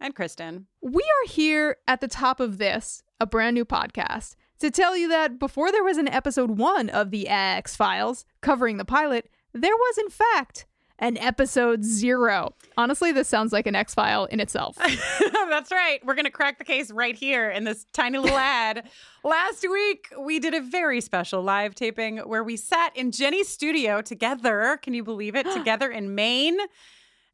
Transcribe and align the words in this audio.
And 0.00 0.14
Kristin. 0.14 0.64
We 0.80 1.02
are 1.02 1.28
here 1.28 1.76
at 1.88 2.00
the 2.00 2.08
top 2.08 2.40
of 2.40 2.58
this, 2.58 3.02
a 3.20 3.26
brand 3.26 3.54
new 3.54 3.64
podcast, 3.64 4.36
to 4.60 4.70
tell 4.70 4.96
you 4.96 5.08
that 5.08 5.38
before 5.38 5.72
there 5.72 5.84
was 5.84 5.96
an 5.98 6.08
episode 6.08 6.52
one 6.52 6.88
of 6.88 7.10
The 7.10 7.28
X 7.28 7.74
Files 7.74 8.24
covering 8.40 8.76
the 8.76 8.84
pilot, 8.84 9.28
there 9.52 9.76
was, 9.76 9.98
in 9.98 10.08
fact, 10.08 10.66
an 11.00 11.16
episode 11.18 11.84
zero. 11.84 12.54
Honestly, 12.76 13.12
this 13.12 13.28
sounds 13.28 13.52
like 13.52 13.66
an 13.66 13.74
X 13.74 13.94
File 13.94 14.24
in 14.26 14.40
itself. 14.40 14.76
That's 15.48 15.70
right. 15.70 16.04
We're 16.04 16.14
going 16.14 16.24
to 16.24 16.30
crack 16.30 16.58
the 16.58 16.64
case 16.64 16.90
right 16.90 17.14
here 17.16 17.50
in 17.50 17.64
this 17.64 17.86
tiny 17.92 18.18
little 18.18 18.36
ad. 18.38 18.88
Last 19.24 19.66
week, 19.68 20.08
we 20.18 20.38
did 20.38 20.54
a 20.54 20.60
very 20.60 21.00
special 21.00 21.42
live 21.42 21.74
taping 21.74 22.18
where 22.18 22.44
we 22.44 22.56
sat 22.56 22.96
in 22.96 23.10
Jenny's 23.12 23.48
studio 23.48 24.00
together. 24.00 24.78
Can 24.82 24.94
you 24.94 25.02
believe 25.04 25.34
it? 25.34 25.50
Together 25.52 25.90
in 25.90 26.14
Maine. 26.14 26.58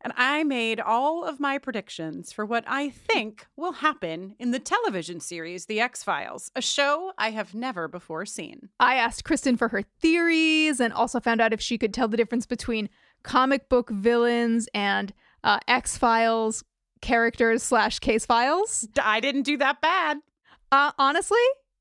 And 0.04 0.12
I 0.18 0.44
made 0.44 0.80
all 0.80 1.24
of 1.24 1.40
my 1.40 1.56
predictions 1.56 2.30
for 2.30 2.44
what 2.44 2.62
I 2.66 2.90
think 2.90 3.46
will 3.56 3.72
happen 3.72 4.36
in 4.38 4.50
the 4.50 4.58
television 4.58 5.18
series 5.18 5.64
The 5.64 5.80
X 5.80 6.04
Files, 6.04 6.50
a 6.54 6.60
show 6.60 7.12
I 7.16 7.30
have 7.30 7.54
never 7.54 7.88
before 7.88 8.26
seen. 8.26 8.68
I 8.78 8.96
asked 8.96 9.24
Kristin 9.24 9.58
for 9.58 9.68
her 9.68 9.80
theories 9.82 10.78
and 10.78 10.92
also 10.92 11.20
found 11.20 11.40
out 11.40 11.54
if 11.54 11.60
she 11.62 11.78
could 11.78 11.94
tell 11.94 12.06
the 12.06 12.18
difference 12.18 12.44
between 12.44 12.90
comic 13.22 13.70
book 13.70 13.88
villains 13.88 14.68
and 14.74 15.14
uh, 15.42 15.58
X 15.66 15.96
Files 15.96 16.62
characters 17.00 17.62
slash 17.62 17.98
case 17.98 18.26
files. 18.26 18.86
I 19.02 19.20
didn't 19.20 19.42
do 19.42 19.56
that 19.56 19.80
bad. 19.80 20.18
Uh, 20.70 20.92
honestly, 20.98 21.38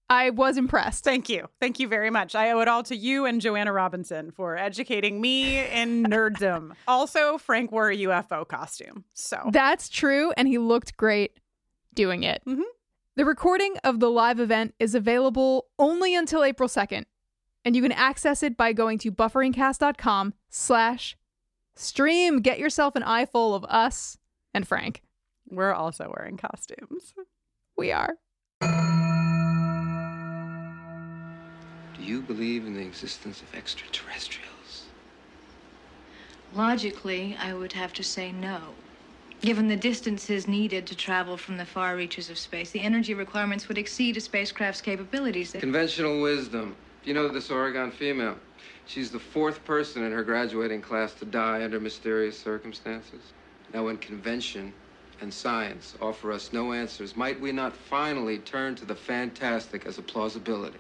I 0.09 0.30
was 0.30 0.58
impressed. 0.58 1.04
Thank 1.04 1.30
you. 1.30 1.48
Thank 1.59 1.80
you 1.80 1.88
very 1.88 2.09
much. 2.09 2.36
I 2.36 2.52
owe 2.52 2.59
it 2.59 2.68
all 2.68 2.84
to 2.84 2.96
you 2.96 3.26
and 3.26 3.42
Joanna 3.42 3.72
Robinson 3.73 4.32
for 4.32 4.58
educating 4.58 5.20
me 5.22 5.59
in 5.59 6.04
nerddom. 6.09 6.73
also, 6.88 7.38
Frank 7.38 7.72
wore 7.72 7.90
a 7.90 7.98
UFO 7.98 8.48
costume. 8.48 9.06
So 9.14 9.50
that's 9.52 9.90
true. 9.90 10.31
And 10.38 10.48
he 10.48 10.58
looked 10.58 10.98
great 10.98 11.40
doing 11.94 12.24
it. 12.24 12.42
Mm-hmm. 12.48 12.62
The 13.16 13.26
recording 13.26 13.76
of 13.84 14.00
the 14.00 14.09
live 14.09 14.40
event 14.40 14.74
is 14.80 14.94
available 14.96 15.68
only 15.80 16.16
until 16.16 16.44
April 16.44 16.68
2nd. 16.68 17.06
And 17.66 17.76
you 17.76 17.81
can 17.81 17.92
access 17.92 18.44
it 18.44 18.58
by 18.58 18.74
going 18.74 18.98
to 19.00 19.12
bufferingcast.com 19.12 20.34
slash 20.50 21.16
stream. 21.76 22.42
Get 22.42 22.59
yourself 22.59 22.96
an 22.96 23.04
eye 23.04 23.26
full 23.26 23.56
of 23.56 23.64
us 23.66 24.18
and 24.54 24.68
Frank. 24.68 25.02
We're 25.50 25.74
also 25.74 26.12
wearing 26.16 26.38
costumes. 26.38 27.14
We 27.78 27.92
are. 27.92 28.18
You 32.04 32.22
believe 32.22 32.66
in 32.66 32.73
the 32.73 32.82
existence 32.82 33.42
of 33.42 33.54
extraterrestrials? 33.56 34.84
Logically, 36.54 37.36
I 37.42 37.54
would 37.54 37.73
have 37.73 37.94
to 37.94 38.04
say 38.04 38.32
no. 38.32 38.59
Given 39.42 39.68
the 39.68 39.76
distances 39.76 40.48
needed 40.48 40.86
to 40.88 40.96
travel 40.96 41.36
from 41.36 41.58
the 41.58 41.66
far 41.66 41.96
reaches 41.96 42.30
of 42.30 42.38
space, 42.38 42.72
the 42.72 42.80
energy 42.81 43.14
requirements 43.14 43.68
would 43.68 43.78
exceed 43.78 44.16
a 44.18 44.22
spacecraft's 44.22 44.81
capabilities. 44.81 45.52
Conventional 45.52 46.22
wisdom. 46.22 46.76
You 47.04 47.14
know 47.14 47.28
this 47.28 47.50
Oregon 47.50 47.91
female? 47.91 48.38
She's 48.85 49.12
the 49.12 49.20
fourth 49.20 49.66
person 49.66 50.03
in 50.03 50.12
her 50.12 50.24
graduating 50.24 50.81
class 50.81 51.14
to 51.16 51.25
die 51.25 51.64
under 51.64 51.80
mysterious 51.80 52.40
circumstances. 52.40 53.34
Now, 53.74 53.85
when 53.85 53.97
convention 53.97 54.74
and 55.20 55.34
science 55.34 55.96
offer 56.02 56.31
us 56.31 56.53
no 56.53 56.72
answers, 56.72 57.18
might 57.18 57.40
we 57.41 57.52
not 57.52 57.75
finally 57.75 58.38
turn 58.38 58.75
to 58.75 58.85
the 58.85 58.96
fantastic 58.96 59.85
as 59.85 59.97
a 59.97 60.02
plausibility? 60.02 60.80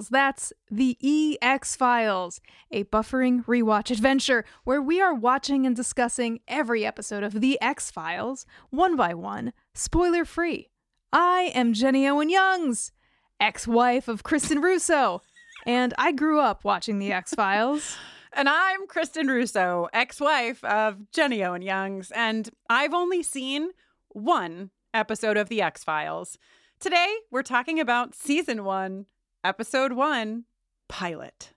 Files. 0.00 0.08
That's 0.08 0.52
the 0.70 0.96
EX 1.42 1.76
Files, 1.76 2.40
a 2.70 2.84
buffering 2.84 3.44
rewatch 3.44 3.90
adventure 3.90 4.44
where 4.64 4.80
we 4.80 5.00
are 5.00 5.14
watching 5.14 5.66
and 5.66 5.76
discussing 5.76 6.40
every 6.48 6.86
episode 6.86 7.22
of 7.22 7.40
the 7.40 7.60
X 7.60 7.90
Files 7.90 8.46
one 8.70 8.96
by 8.96 9.14
one, 9.14 9.52
spoiler 9.74 10.24
free. 10.24 10.70
I 11.12 11.52
am 11.54 11.74
Jenny 11.74 12.06
Owen 12.06 12.30
Youngs, 12.30 12.92
ex 13.38 13.66
wife 13.66 14.08
of 14.08 14.22
Kristin 14.22 14.62
Russo, 14.62 15.20
and 15.66 15.92
I 15.98 16.12
grew 16.12 16.40
up 16.40 16.64
watching 16.64 16.98
the 16.98 17.12
X 17.12 17.34
Files. 17.34 17.96
And 18.32 18.48
I'm 18.48 18.86
Kristin 18.86 19.26
Russo, 19.26 19.88
ex 19.92 20.20
wife 20.20 20.62
of 20.62 21.10
Jenny 21.10 21.42
Owen 21.42 21.62
Youngs, 21.62 22.12
and 22.12 22.48
I've 22.68 22.94
only 22.94 23.24
seen 23.24 23.70
one 24.10 24.70
episode 24.94 25.36
of 25.36 25.48
The 25.48 25.60
X 25.60 25.82
Files. 25.82 26.38
Today, 26.78 27.12
we're 27.32 27.42
talking 27.42 27.80
about 27.80 28.14
season 28.14 28.62
one, 28.62 29.06
episode 29.44 29.92
one, 29.92 30.44
Pilot. 30.88 31.52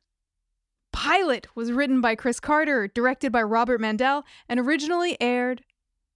Pilot 0.92 1.48
was 1.56 1.72
written 1.72 2.02
by 2.02 2.16
Chris 2.16 2.40
Carter, 2.40 2.88
directed 2.88 3.32
by 3.32 3.42
Robert 3.42 3.82
Mandel, 3.82 4.24
and 4.48 4.60
originally 4.60 5.18
aired 5.20 5.64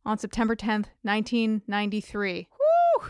on 0.05 0.17
September 0.17 0.55
10th, 0.55 0.87
1993. 1.01 2.47
Woo! 2.51 3.09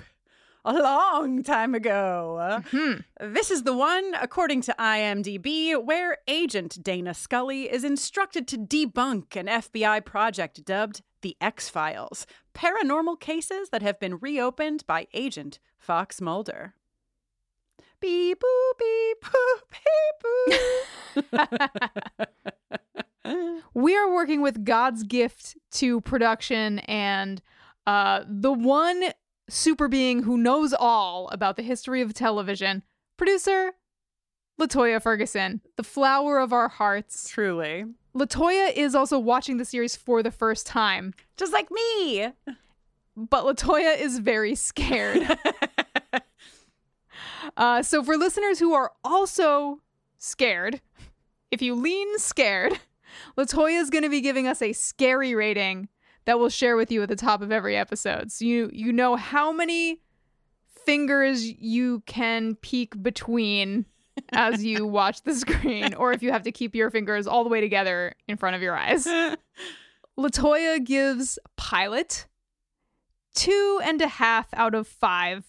A 0.66 0.74
long 0.74 1.44
time 1.44 1.76
ago. 1.76 2.62
Hmm. 2.72 2.94
This 3.22 3.52
is 3.52 3.64
the 3.64 3.76
one, 3.76 4.14
according 4.20 4.62
to 4.62 4.76
IMDb, 4.80 5.82
where 5.82 6.18
Agent 6.28 6.84
Dana 6.84 7.14
Scully 7.14 7.72
is 7.72 7.84
instructed 7.84 8.48
to 8.50 8.58
debunk 8.58 9.36
an 9.36 9.48
FBI 9.48 10.04
project 10.04 10.66
dubbed 10.66 11.04
the 11.22 11.38
X 11.40 11.70
Files 11.70 12.26
paranormal 12.54 13.20
cases 13.20 13.70
that 13.70 13.82
have 13.82 14.00
been 14.00 14.18
reopened 14.18 14.86
by 14.88 15.08
Agent 15.14 15.60
Fox 15.78 16.20
Mulder. 16.20 16.74
Beep 18.00 18.40
boop 18.40 18.78
beep 18.80 19.18
boop 19.24 19.62
beep 21.16 21.34
boop. 23.26 23.64
We 23.74 23.96
are 23.98 24.14
working 24.14 24.42
with 24.42 24.64
God's 24.64 25.04
gift 25.04 25.58
to 25.74 26.02
production 26.02 26.80
and 26.80 27.42
uh, 27.86 28.24
the 28.28 28.54
one 28.54 29.12
super 29.50 29.88
being 29.88 30.24
who 30.24 30.38
knows 30.38 30.74
all 30.74 31.30
about 31.30 31.56
the 31.56 31.64
history 31.64 32.02
of 32.02 32.14
television, 32.14 32.84
producer 33.18 33.74
Latoya 34.60 35.02
Ferguson, 35.02 35.62
the 35.76 35.84
flower 35.84 36.40
of 36.40 36.52
our 36.52 36.68
hearts. 36.68 37.30
Truly. 37.30 37.86
Latoya 38.16 38.76
is 38.76 38.96
also 38.96 39.20
watching 39.20 39.58
the 39.58 39.66
series 39.66 39.96
for 39.96 40.24
the 40.24 40.32
first 40.32 40.66
time, 40.66 41.14
Just 41.38 41.54
like 41.54 41.70
me. 41.70 42.30
but 43.16 43.46
Latoya 43.46 44.00
is 44.00 44.18
very 44.20 44.56
scared. 44.56 45.38
uh, 47.56 47.84
so, 47.84 48.04
for 48.04 48.18
listeners 48.18 48.60
who 48.60 48.74
are 48.74 48.92
also 49.04 49.82
scared, 50.18 50.82
if 51.52 51.62
you 51.62 51.76
lean 51.76 52.18
scared, 52.20 52.80
Latoya 53.38 53.80
is 53.80 53.90
going 53.90 54.04
to 54.04 54.10
be 54.10 54.22
giving 54.22 54.48
us 54.48 54.62
a 54.62 54.74
scary 54.74 55.34
rating 55.36 55.90
that 56.26 56.40
we'll 56.40 56.50
share 56.50 56.76
with 56.76 56.92
you 56.92 57.02
at 57.04 57.10
the 57.10 57.16
top 57.16 57.42
of 57.42 57.52
every 57.52 57.78
episode. 57.78 58.32
So 58.32 58.46
you 58.46 58.70
you 58.74 58.92
know 58.92 59.16
how 59.16 59.52
many 59.52 60.02
fingers 60.86 61.46
you 61.46 62.02
can 62.06 62.56
peek 62.56 63.02
between 63.02 63.86
as 64.32 64.64
you 64.64 64.86
watch 64.88 65.24
the 65.24 65.34
screen, 65.34 65.94
or 65.94 66.12
if 66.12 66.22
you 66.22 66.32
have 66.32 66.44
to 66.44 66.52
keep 66.52 66.76
your 66.76 66.92
fingers 66.92 67.28
all 67.28 67.44
the 67.44 67.50
way 67.50 67.62
together 67.62 68.14
in 68.28 68.38
front 68.38 68.56
of 68.56 68.62
your 68.62 68.76
eyes. 68.76 69.06
Latoya 70.18 70.84
gives 70.84 71.38
Pilot 71.56 72.26
two 73.36 73.80
and 73.84 74.02
a 74.02 74.08
half 74.08 74.48
out 74.54 74.74
of 74.74 74.88
five 74.88 75.46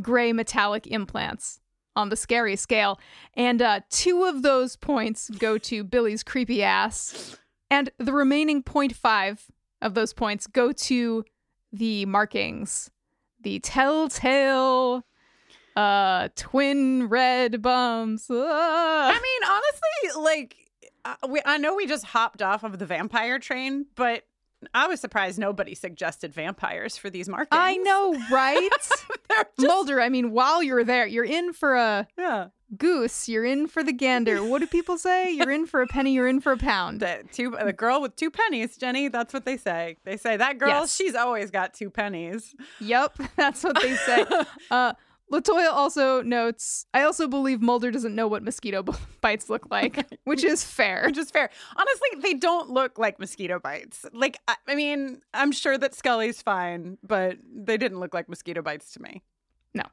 gray 0.00 0.32
metallic 0.32 0.86
implants. 0.86 1.60
on 1.94 2.08
the 2.08 2.16
scary 2.16 2.56
scale. 2.56 2.98
And 3.34 3.60
uh, 3.60 3.80
two 3.90 4.24
of 4.24 4.40
those 4.42 4.76
points 4.76 5.28
go 5.28 5.58
to 5.58 5.84
Billy's 5.84 6.22
creepy 6.22 6.62
ass. 6.62 7.36
And 7.70 7.90
the 7.98 8.14
remaining 8.14 8.62
0.5 8.62 9.50
of 9.82 9.92
those 9.92 10.14
points 10.14 10.46
go 10.46 10.72
to 10.72 11.22
the 11.70 12.06
markings. 12.06 12.90
The 13.42 13.58
telltale 13.60 15.04
uh 15.74 16.28
twin 16.36 17.08
red 17.08 17.60
bums. 17.62 18.26
Ah. 18.30 19.08
I 19.08 19.20
mean, 19.20 19.50
honestly, 19.50 20.22
like 20.22 20.56
uh, 21.04 21.14
we, 21.28 21.40
I 21.44 21.56
know 21.58 21.74
we 21.74 21.86
just 21.86 22.04
hopped 22.04 22.40
off 22.42 22.62
of 22.62 22.78
the 22.78 22.86
vampire 22.86 23.38
train, 23.38 23.86
but 23.96 24.22
I 24.74 24.86
was 24.88 25.00
surprised 25.00 25.38
nobody 25.38 25.74
suggested 25.74 26.32
vampires 26.32 26.96
for 26.96 27.10
these 27.10 27.28
markets. 27.28 27.48
I 27.52 27.76
know, 27.78 28.14
right? 28.30 28.68
Just- 28.78 29.06
Mulder, 29.58 30.00
I 30.00 30.08
mean, 30.08 30.32
while 30.32 30.62
you're 30.62 30.84
there, 30.84 31.06
you're 31.06 31.24
in 31.24 31.52
for 31.52 31.74
a 31.74 32.06
yeah. 32.18 32.48
goose, 32.76 33.28
you're 33.28 33.44
in 33.44 33.66
for 33.66 33.82
the 33.82 33.92
gander. 33.92 34.42
What 34.44 34.60
do 34.60 34.66
people 34.66 34.98
say? 34.98 35.30
You're 35.32 35.50
in 35.50 35.66
for 35.66 35.80
a 35.82 35.86
penny, 35.86 36.12
you're 36.12 36.28
in 36.28 36.40
for 36.40 36.52
a 36.52 36.56
pound. 36.58 37.00
The 37.00 37.22
two, 37.32 37.56
the 37.62 37.72
girl 37.72 38.00
with 38.02 38.16
two 38.16 38.30
pennies, 38.30 38.76
Jenny. 38.76 39.08
That's 39.08 39.32
what 39.32 39.44
they 39.44 39.56
say. 39.56 39.96
They 40.04 40.16
say 40.16 40.36
that 40.36 40.58
girl, 40.58 40.68
Yes. 40.68 40.94
she's 40.94 41.14
always 41.14 41.50
got 41.50 41.72
two 41.74 41.88
pennies. 41.90 42.54
Yep, 42.80 43.18
that's 43.36 43.64
what 43.64 43.80
they 43.80 43.94
say. 43.94 44.26
Uh, 44.70 44.92
Latoya 45.32 45.70
also 45.72 46.20
notes, 46.22 46.84
I 46.92 47.02
also 47.02 47.26
believe 47.26 47.62
Mulder 47.62 47.90
doesn't 47.90 48.14
know 48.14 48.28
what 48.28 48.42
mosquito 48.42 48.82
b- 48.82 48.92
bites 49.22 49.48
look 49.48 49.70
like, 49.70 50.06
which 50.24 50.44
is 50.44 50.62
fair. 50.62 51.04
which 51.06 51.16
is 51.16 51.30
fair. 51.30 51.48
Honestly, 51.74 52.08
they 52.20 52.34
don't 52.34 52.68
look 52.70 52.98
like 52.98 53.18
mosquito 53.18 53.58
bites. 53.58 54.04
Like, 54.12 54.38
I, 54.46 54.56
I 54.68 54.74
mean, 54.74 55.20
I'm 55.32 55.50
sure 55.52 55.78
that 55.78 55.94
Scully's 55.94 56.42
fine, 56.42 56.98
but 57.02 57.38
they 57.54 57.78
didn't 57.78 57.98
look 57.98 58.12
like 58.12 58.28
mosquito 58.28 58.60
bites 58.62 58.92
to 58.92 59.02
me. 59.02 59.22
No. 59.74 59.84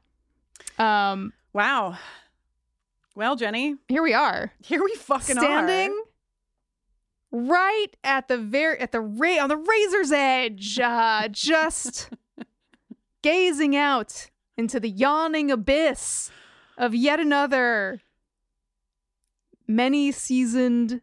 Um, 0.84 1.32
Wow. 1.52 1.96
Well, 3.16 3.34
Jenny, 3.34 3.74
here 3.88 4.02
we 4.02 4.14
are, 4.14 4.52
here 4.62 4.82
we 4.84 4.94
fucking 4.94 5.36
are. 5.36 5.42
standing 5.42 5.90
are. 7.32 7.40
right 7.48 7.88
at 8.04 8.28
the 8.28 8.38
very 8.38 8.78
at 8.78 8.92
the 8.92 9.00
ra- 9.00 9.42
on 9.42 9.48
the 9.48 9.56
razor's 9.56 10.12
edge, 10.12 10.78
uh, 10.78 11.26
just 11.28 12.10
gazing 13.22 13.74
out 13.74 14.30
into 14.60 14.78
the 14.78 14.88
yawning 14.90 15.50
abyss 15.50 16.30
of 16.78 16.94
yet 16.94 17.18
another 17.18 18.00
many 19.66 20.12
seasoned 20.12 21.00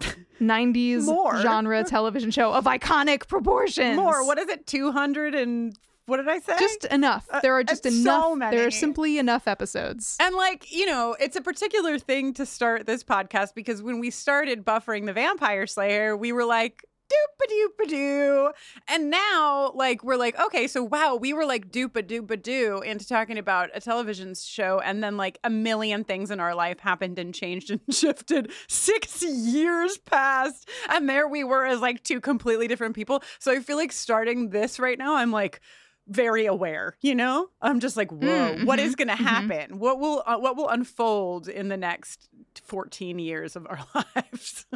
90s 0.40 1.04
More. 1.06 1.40
genre 1.40 1.82
television 1.96 2.30
show 2.30 2.52
of 2.52 2.64
iconic 2.64 3.26
proportions. 3.28 3.96
More. 3.96 4.24
What 4.24 4.38
is 4.38 4.48
it? 4.48 4.66
200 4.66 5.34
and 5.34 5.74
what 6.06 6.18
did 6.18 6.28
I 6.28 6.38
say? 6.38 6.56
Just 6.58 6.84
enough. 6.86 7.26
Uh, 7.30 7.40
There 7.40 7.54
are 7.54 7.64
just 7.64 7.84
it's 7.84 8.02
so 8.02 8.34
enough. 8.34 8.50
There 8.50 8.66
are 8.66 8.70
simply 8.70 9.18
enough 9.18 9.46
episodes. 9.46 10.16
And 10.20 10.34
like, 10.36 10.72
you 10.72 10.86
know, 10.86 11.14
it's 11.20 11.36
a 11.36 11.42
particular 11.42 11.98
thing 11.98 12.32
to 12.34 12.46
start 12.46 12.86
this 12.86 13.04
podcast 13.04 13.54
because 13.54 13.82
when 13.82 13.98
we 14.00 14.10
started 14.10 14.64
buffering 14.64 15.04
the 15.06 15.12
Vampire 15.12 15.66
Slayer, 15.66 16.16
we 16.16 16.32
were 16.32 16.44
like, 16.46 16.82
doop 17.10 17.44
a 17.44 17.48
doop 17.48 17.84
a 17.84 17.88
doo. 17.88 18.52
And 18.88 19.10
now, 19.10 19.72
like, 19.74 20.04
we're 20.04 20.16
like, 20.16 20.38
okay, 20.38 20.66
so 20.66 20.82
wow, 20.82 21.16
we 21.16 21.32
were 21.32 21.46
like 21.46 21.70
doop 21.70 21.96
a 21.96 22.02
doop 22.02 22.30
a 22.30 22.36
doo 22.36 22.80
into 22.84 23.06
talking 23.06 23.38
about 23.38 23.70
a 23.74 23.80
television 23.80 24.34
show. 24.34 24.80
And 24.80 25.02
then, 25.02 25.16
like, 25.16 25.38
a 25.44 25.50
million 25.50 26.04
things 26.04 26.30
in 26.30 26.40
our 26.40 26.54
life 26.54 26.80
happened 26.80 27.18
and 27.18 27.34
changed 27.34 27.70
and 27.72 27.80
shifted. 27.90 28.52
Six 28.68 29.22
years 29.22 29.98
passed. 29.98 30.68
And 30.88 31.08
there 31.08 31.28
we 31.28 31.44
were 31.44 31.66
as 31.66 31.80
like 31.80 32.02
two 32.02 32.20
completely 32.20 32.68
different 32.68 32.94
people. 32.94 33.22
So 33.38 33.52
I 33.52 33.60
feel 33.60 33.76
like 33.76 33.92
starting 33.92 34.50
this 34.50 34.78
right 34.78 34.98
now, 34.98 35.16
I'm 35.16 35.32
like, 35.32 35.60
very 36.08 36.46
aware, 36.46 36.96
you 37.00 37.14
know. 37.14 37.50
I'm 37.60 37.80
just 37.80 37.96
like, 37.96 38.10
whoa, 38.10 38.54
mm-hmm. 38.54 38.78
is 38.78 38.96
going 38.96 39.08
to 39.08 39.14
mhm. 39.14 39.26
happen? 39.26 39.78
What 39.78 40.00
will 40.00 40.22
uh, 40.26 40.38
what 40.38 40.56
will 40.56 40.68
unfold 40.68 41.48
in 41.48 41.68
the 41.68 41.76
next 41.76 42.28
14 42.64 43.18
years 43.18 43.56
of 43.56 43.66
our 43.66 43.80
lives? 44.16 44.66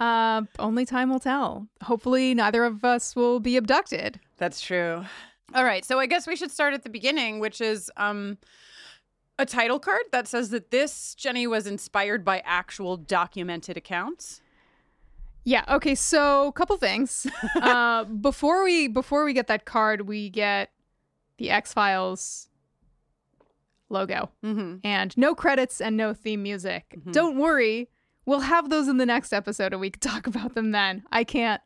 Uh, 0.00 0.42
only 0.58 0.84
time 0.86 1.10
will 1.10 1.18
tell. 1.20 1.66
Hopefully, 1.82 2.34
neither 2.34 2.64
of 2.64 2.84
us 2.84 3.16
will 3.16 3.40
be 3.40 3.56
abducted. 3.56 4.20
That's 4.36 4.60
true. 4.60 5.04
All 5.54 5.64
right, 5.64 5.84
so 5.84 5.98
I 5.98 6.06
guess 6.06 6.26
we 6.26 6.36
should 6.36 6.50
start 6.50 6.74
at 6.74 6.82
the 6.82 6.90
beginning, 6.90 7.40
which 7.40 7.60
is 7.60 7.90
um 7.96 8.38
a 9.38 9.46
title 9.46 9.78
card 9.78 10.02
that 10.12 10.26
says 10.28 10.50
that 10.50 10.70
this 10.70 11.14
Jenny 11.14 11.46
was 11.46 11.66
inspired 11.66 12.24
by 12.24 12.40
actual 12.44 12.96
documented 12.96 13.76
accounts. 13.76 14.40
Yeah. 15.44 15.64
Okay. 15.68 15.94
So, 15.94 16.48
a 16.48 16.52
couple 16.52 16.76
things. 16.76 17.26
uh, 17.56 18.04
before 18.04 18.64
we 18.64 18.88
before 18.88 19.24
we 19.24 19.32
get 19.32 19.46
that 19.46 19.64
card, 19.64 20.02
we 20.02 20.28
get 20.28 20.70
the 21.38 21.50
X 21.50 21.72
Files 21.72 22.48
logo 23.88 24.30
Mm-hmm. 24.44 24.76
and 24.84 25.16
no 25.16 25.34
credits 25.34 25.80
and 25.80 25.96
no 25.96 26.12
theme 26.12 26.42
music. 26.42 26.94
Mhm. 26.98 27.12
Don't 27.12 27.38
worry, 27.38 27.88
we'll 28.28 28.40
have 28.40 28.68
those 28.68 28.88
in 28.88 28.98
the 28.98 29.06
next 29.06 29.32
episode, 29.32 29.72
and 29.72 29.80
we 29.80 29.88
can 29.90 30.00
talk 30.12 30.26
about 30.26 30.54
them 30.54 30.70
then. 30.70 31.02
I 31.10 31.24
can't 31.24 31.62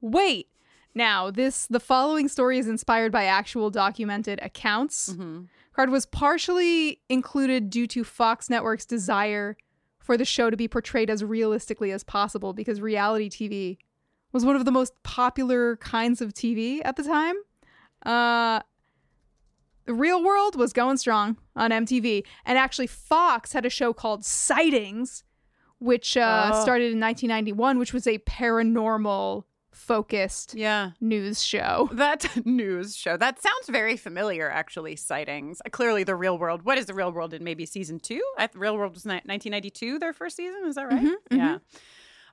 wait. 0.00 0.48
Now, 0.94 1.30
this 1.30 1.66
the 1.66 1.80
following 1.80 2.28
story 2.28 2.58
is 2.58 2.68
inspired 2.68 3.12
by 3.12 3.24
actual 3.24 3.70
documented 3.70 4.40
accounts. 4.42 5.10
Mm-hmm. 5.10 5.42
Card 5.74 5.90
was 5.90 6.06
partially 6.06 7.00
included 7.08 7.70
due 7.70 7.86
to 7.88 8.02
Fox 8.02 8.50
Network's 8.50 8.86
desire 8.86 9.56
for 9.98 10.16
the 10.16 10.24
show 10.24 10.50
to 10.50 10.56
be 10.56 10.68
portrayed 10.68 11.10
as 11.10 11.22
realistically 11.22 11.92
as 11.92 12.02
possible 12.02 12.52
because 12.52 12.80
reality 12.80 13.28
TV 13.28 13.76
was 14.32 14.44
one 14.44 14.56
of 14.56 14.64
the 14.64 14.72
most 14.72 14.94
popular 15.02 15.76
kinds 15.76 16.20
of 16.22 16.32
TV 16.32 16.80
at 16.84 16.96
the 16.96 17.02
time. 17.02 17.36
Uh, 18.04 18.60
the 19.84 19.94
real 19.94 20.24
world 20.24 20.56
was 20.56 20.72
going 20.72 20.96
strong 20.96 21.36
on 21.54 21.70
MTV, 21.70 22.24
and 22.44 22.58
actually, 22.58 22.88
Fox 22.88 23.52
had 23.52 23.64
a 23.64 23.70
show 23.70 23.92
called 23.92 24.24
Sightings, 24.24 25.22
which 25.78 26.16
uh, 26.16 26.50
Oh. 26.54 26.62
started 26.62 26.92
in 26.92 27.00
1991, 27.00 27.78
which 27.78 27.92
was 27.92 28.06
a 28.06 28.18
paranormal 28.18 29.44
focused 29.72 30.54
Yeah. 30.54 30.92
news 31.00 31.42
show. 31.42 31.88
That 31.92 32.44
news 32.46 32.96
show. 32.96 33.16
That 33.16 33.40
sounds 33.42 33.68
very 33.68 33.96
familiar, 33.96 34.50
actually. 34.50 34.96
Sightings. 34.96 35.60
Uh, 35.66 35.70
Clearly, 35.70 36.02
the 36.02 36.14
real 36.14 36.38
world. 36.38 36.62
What 36.64 36.78
is 36.78 36.86
the 36.86 36.94
real 36.94 37.12
world 37.12 37.34
in 37.34 37.44
maybe 37.44 37.66
season 37.66 38.00
two? 38.00 38.22
I, 38.38 38.48
real 38.54 38.76
world 38.76 38.94
was 38.94 39.04
ni- 39.04 39.20
1992, 39.24 39.98
their 39.98 40.12
first 40.14 40.36
season. 40.36 40.62
Is 40.66 40.76
that 40.76 40.86
right? 40.88 41.02
Mhm, 41.04 41.14
Yeah. 41.30 41.58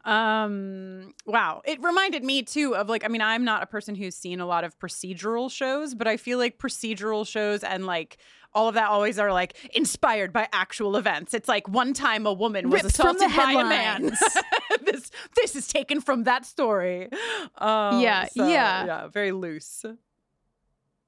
Um, 0.06 1.14
wow. 1.26 1.62
It 1.66 1.82
reminded 1.82 2.24
me 2.24 2.44
too 2.44 2.76
of 2.76 2.90
like, 2.90 3.06
I 3.06 3.08
mean, 3.08 3.22
I'm 3.22 3.44
not 3.44 3.64
a 3.64 3.66
person 3.66 3.96
who's 3.96 4.16
seen 4.16 4.40
a 4.40 4.46
lot 4.46 4.64
of 4.64 4.78
procedural 4.80 5.50
shows, 5.52 5.96
but 5.96 6.08
I 6.08 6.18
feel 6.18 6.38
like 6.38 6.58
procedural 6.58 7.26
shows 7.28 7.64
and 7.64 7.86
like 7.86 8.18
all 8.56 8.68
of 8.68 8.76
that 8.76 8.90
always 8.90 9.18
are 9.18 9.32
like 9.32 9.56
inspired 9.74 10.32
by 10.34 10.48
actual 10.54 10.96
events. 10.98 11.34
It's 11.34 11.48
like 11.48 11.68
one 11.68 11.94
time 11.94 12.28
a 12.28 12.34
woman 12.34 12.70
was 12.70 12.84
Ripped 12.84 12.98
from 12.98 13.18
the 13.18 13.26
assaulted 13.26 13.38
by 13.38 13.52
a 13.62 13.66
man. 13.66 14.04
headlines. 14.12 14.20
this 14.86 15.12
this 15.36 15.56
is 15.56 15.68
taken 15.68 16.02
from 16.02 16.24
that 16.26 16.46
story. 16.46 17.10
Um, 17.58 18.00
Yeah, 18.02 18.26
so, 18.26 18.48
yeah. 18.48 18.86
yeah, 18.86 19.08
very 19.08 19.32
loose. 19.32 19.86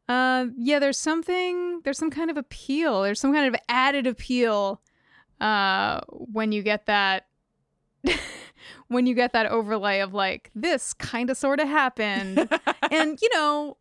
Uh, 0.08 0.46
yeah, 0.58 0.78
there's 0.80 0.98
something, 1.00 1.82
there's 1.84 1.98
some 1.98 2.12
kind 2.12 2.30
of 2.30 2.38
appeal. 2.38 3.02
There's 3.02 3.20
some 3.20 3.34
kind 3.34 3.54
of 3.54 3.60
added 3.68 4.06
appeal 4.08 4.82
uh, 5.42 6.02
when 6.10 6.52
you 6.52 6.62
get 6.62 6.86
that, 6.86 7.26
when 8.88 9.06
you 9.06 9.16
get 9.16 9.34
that 9.34 9.48
overlay 9.48 10.00
of 10.00 10.14
like, 10.14 10.52
this 10.56 10.94
kind 10.94 11.30
of 11.30 11.38
sort 11.38 11.60
of 11.60 11.68
happened. 11.68 12.38
and, 12.92 13.20
you 13.22 13.30
know, 13.34 13.78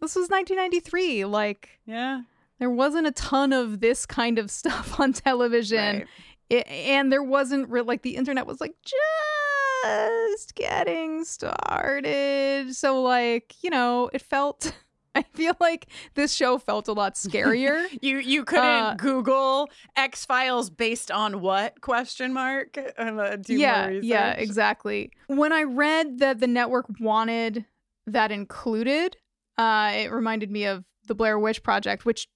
this 0.00 0.14
was 0.14 0.28
1993. 0.28 1.24
Like, 1.24 1.80
yeah, 1.86 2.22
there 2.58 2.70
wasn't 2.70 3.06
a 3.06 3.12
ton 3.12 3.52
of 3.52 3.80
this 3.80 4.06
kind 4.06 4.38
of 4.38 4.50
stuff 4.50 4.98
on 5.00 5.12
television. 5.12 5.98
right. 5.98 6.06
It, 6.50 6.68
and 6.68 7.10
there 7.10 7.22
wasn't 7.22 7.70
re- 7.70 7.80
like 7.80 8.02
the 8.02 8.16
internet 8.16 8.46
was 8.46 8.60
like 8.60 8.74
just 8.84 10.54
getting 10.54 11.24
started. 11.24 12.76
So, 12.76 13.00
like, 13.02 13.54
you 13.62 13.70
know, 13.70 14.10
it 14.12 14.20
felt. 14.20 14.74
I 15.16 15.22
feel 15.22 15.54
like 15.60 15.86
this 16.14 16.32
show 16.34 16.58
felt 16.58 16.88
a 16.88 16.92
lot 16.92 17.14
scarier. 17.14 17.86
You 18.02 18.18
you 18.18 18.44
couldn't 18.44 18.64
Uh, 18.64 18.94
Google 18.96 19.70
X 19.96 20.24
Files 20.24 20.70
based 20.70 21.10
on 21.10 21.40
what 21.40 21.80
question 21.80 22.32
mark? 22.32 22.76
Uh, 22.98 23.36
yeah, 23.46 23.88
yeah, 23.88 24.32
exactly. 24.32 25.10
When 25.26 25.52
I 25.52 25.62
read 25.62 26.18
that 26.18 26.40
the 26.40 26.46
network 26.46 26.86
wanted 27.00 27.64
that 28.06 28.30
included, 28.32 29.16
uh, 29.58 29.92
it 29.94 30.10
reminded 30.12 30.50
me 30.50 30.64
of 30.64 30.84
the 31.06 31.14
Blair 31.14 31.38
Witch 31.38 31.62
Project, 31.62 32.04
which 32.04 32.28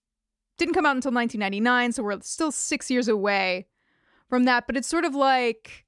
didn't 0.58 0.74
come 0.74 0.84
out 0.86 0.96
until 0.96 1.12
1999, 1.12 1.92
so 1.92 2.02
we're 2.02 2.20
still 2.20 2.50
six 2.52 2.90
years 2.90 3.08
away 3.08 3.66
from 4.28 4.44
that. 4.44 4.66
But 4.66 4.76
it's 4.76 4.88
sort 4.88 5.04
of 5.04 5.14
like, 5.14 5.84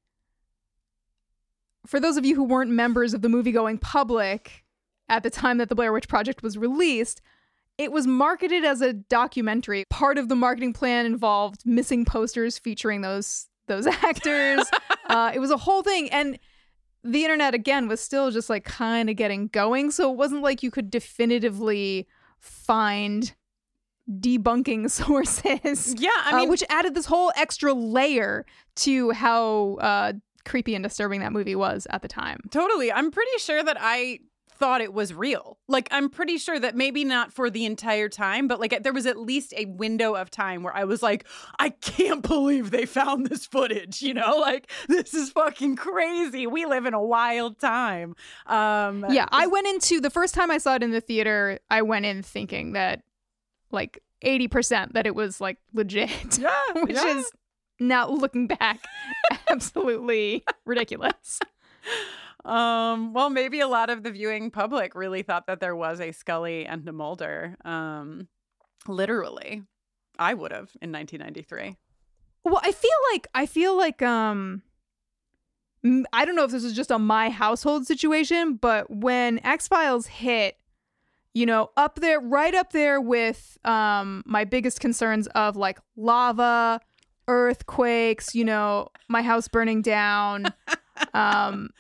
for 1.87 2.01
those 2.01 2.17
of 2.17 2.25
you 2.25 2.35
who 2.37 2.45
weren't 2.45 2.71
members 2.71 3.15
of 3.15 3.23
the 3.23 3.29
movie 3.29 3.53
going 3.53 3.79
public 3.79 4.65
at 5.11 5.23
the 5.23 5.29
time 5.31 5.59
that 5.59 5.69
the 5.69 5.75
Blair 5.75 5.93
Witch 5.93 6.09
Project 6.09 6.43
was 6.43 6.57
released, 6.57 7.21
it 7.77 7.93
was 7.93 8.07
marketed 8.07 8.65
as 8.65 8.81
a 8.81 8.93
documentary. 8.93 9.85
Part 9.91 10.17
of 10.17 10.29
the 10.29 10.37
marketing 10.37 10.73
plan 10.73 11.05
involved 11.05 11.67
missing 11.67 12.05
posters 12.07 12.57
featuring 12.57 13.03
those 13.03 13.49
those 13.67 13.87
actors. 14.03 14.65
uh, 15.07 15.33
it 15.35 15.41
was 15.41 15.51
a 15.51 15.57
whole 15.57 15.83
thing, 15.83 16.11
and 16.11 16.39
the 17.03 17.25
internet 17.25 17.55
again 17.55 17.89
was 17.89 18.01
still 18.01 18.31
just 18.31 18.49
like 18.49 18.65
kind 18.65 19.11
of 19.11 19.17
getting 19.17 19.49
going. 19.49 19.91
So 19.91 20.11
it 20.11 20.17
wasn't 20.17 20.43
like 20.43 20.63
you 20.63 20.71
could 20.71 20.91
definitively 20.91 22.07
find 22.39 23.35
debunking 24.09 24.91
sources. 24.91 25.95
Yeah, 25.99 26.11
I 26.15 26.33
uh, 26.33 26.37
mean, 26.37 26.51
which 26.51 26.65
added 26.69 26.95
this 26.95 27.07
whole 27.07 27.33
extra 27.37 27.73
layer 27.75 28.47
to 28.77 29.11
how 29.11 29.75
uh, 29.81 30.13
creepy 30.45 30.75
and 30.75 30.85
disturbing 30.85 31.21
that 31.21 31.33
movie 31.33 31.57
was 31.57 31.87
at 31.91 32.03
the 32.03 32.09
time. 32.09 32.41
Totally. 32.51 32.93
I'm 32.93 33.11
pretty 33.11 33.39
sure 33.39 33.63
that 33.63 33.77
I 33.81 34.21
thought 34.61 34.83
it 34.83 34.93
was 34.93 35.15
real. 35.15 35.59
Like 35.69 35.89
I'm 35.91 36.11
pretty 36.11 36.37
sure 36.37 36.61
that 36.61 36.77
maybe 36.77 37.03
not 37.03 37.33
for 37.33 37.49
the 37.49 37.65
entire 37.65 38.11
time, 38.11 38.47
but 38.47 38.61
like 38.61 38.83
there 38.83 38.93
was 38.93 39.07
at 39.07 39.17
least 39.17 39.55
a 39.57 39.65
window 39.65 40.15
of 40.15 40.31
time 40.31 40.63
where 40.63 40.77
I 40.77 40.85
was 40.85 41.03
like, 41.03 41.27
I 41.59 41.71
can't 41.71 42.23
believe 42.23 42.71
they 42.71 42.85
found 42.85 43.27
this 43.27 43.47
footage, 43.47 44.03
you 44.03 44.13
know? 44.13 44.37
Like 44.37 44.71
this 44.87 45.15
is 45.15 45.31
fucking 45.31 45.77
crazy. 45.77 46.47
We 46.47 46.67
live 46.67 46.85
in 46.85 46.93
a 46.93 47.03
wild 47.03 47.59
time. 47.59 48.15
Um 48.47 49.07
Yeah, 49.09 49.27
I 49.33 49.47
went 49.47 49.67
into 49.67 49.99
the 49.99 50.11
first 50.11 50.35
time 50.35 50.51
I 50.51 50.59
saw 50.59 50.75
it 50.75 50.83
in 50.83 50.91
the 50.91 51.01
theater, 51.01 51.59
I 51.71 51.81
went 51.81 52.05
in 52.05 52.23
thinking 52.23 52.73
that 52.73 53.03
like 53.73 54.03
80% 54.23 54.93
that 54.93 55.07
it 55.07 55.15
was 55.15 55.41
like 55.41 55.57
legit, 55.73 56.11
Yeah, 56.39 56.51
which 56.75 56.97
yeah. 56.97 57.17
is 57.17 57.31
now 57.81 58.11
looking 58.11 58.47
back 58.47 58.85
absolutely 59.49 60.45
ridiculous. 60.67 61.41
Um, 62.45 63.13
well, 63.13 63.31
maybe 63.31 63.61
a 63.61 63.69
lot 63.69 63.91
of 63.91 64.03
the 64.03 64.11
viewing 64.11 64.51
public 64.51 64.95
really 64.95 65.23
thought 65.23 65.47
that 65.47 65.61
there 65.61 65.77
was 65.77 66.01
a 66.01 66.13
Scully 66.13 66.67
and 66.67 66.89
a 66.89 66.93
Mulder. 66.93 67.57
Um, 67.65 68.29
literally, 68.87 69.63
I 70.19 70.35
would 70.35 70.53
have 70.53 70.71
in 70.81 70.93
1993. 70.93 71.77
Well, 72.45 72.61
I 72.63 72.73
feel 72.73 72.91
like 73.13 73.27
I 73.35 73.47
feel 73.47 73.77
like 73.77 74.03
um 74.03 74.63
I 76.13 76.25
don't 76.25 76.37
know 76.37 76.45
if 76.45 76.51
this 76.51 76.65
is 76.65 76.75
just 76.75 76.91
a 76.91 76.99
my 76.99 77.31
household 77.31 77.87
situation, 77.87 78.55
but 78.55 78.91
when 78.91 79.45
X-Files 79.45 80.07
hit, 80.07 80.57
you 81.33 81.47
know, 81.47 81.71
up 81.77 81.97
there 81.97 82.21
right 82.21 82.55
up 82.55 82.73
there 82.73 83.01
with 83.01 83.59
um 83.65 84.23
my 84.27 84.45
biggest 84.45 84.81
concerns 84.81 85.27
of 85.29 85.57
like 85.57 85.79
lava, 85.97 86.81
earthquakes, 87.29 88.35
you 88.35 88.45
know, 88.45 88.89
my 89.09 89.23
house 89.23 89.49
burning 89.49 89.83
down, 89.83 90.47
um 91.15 91.71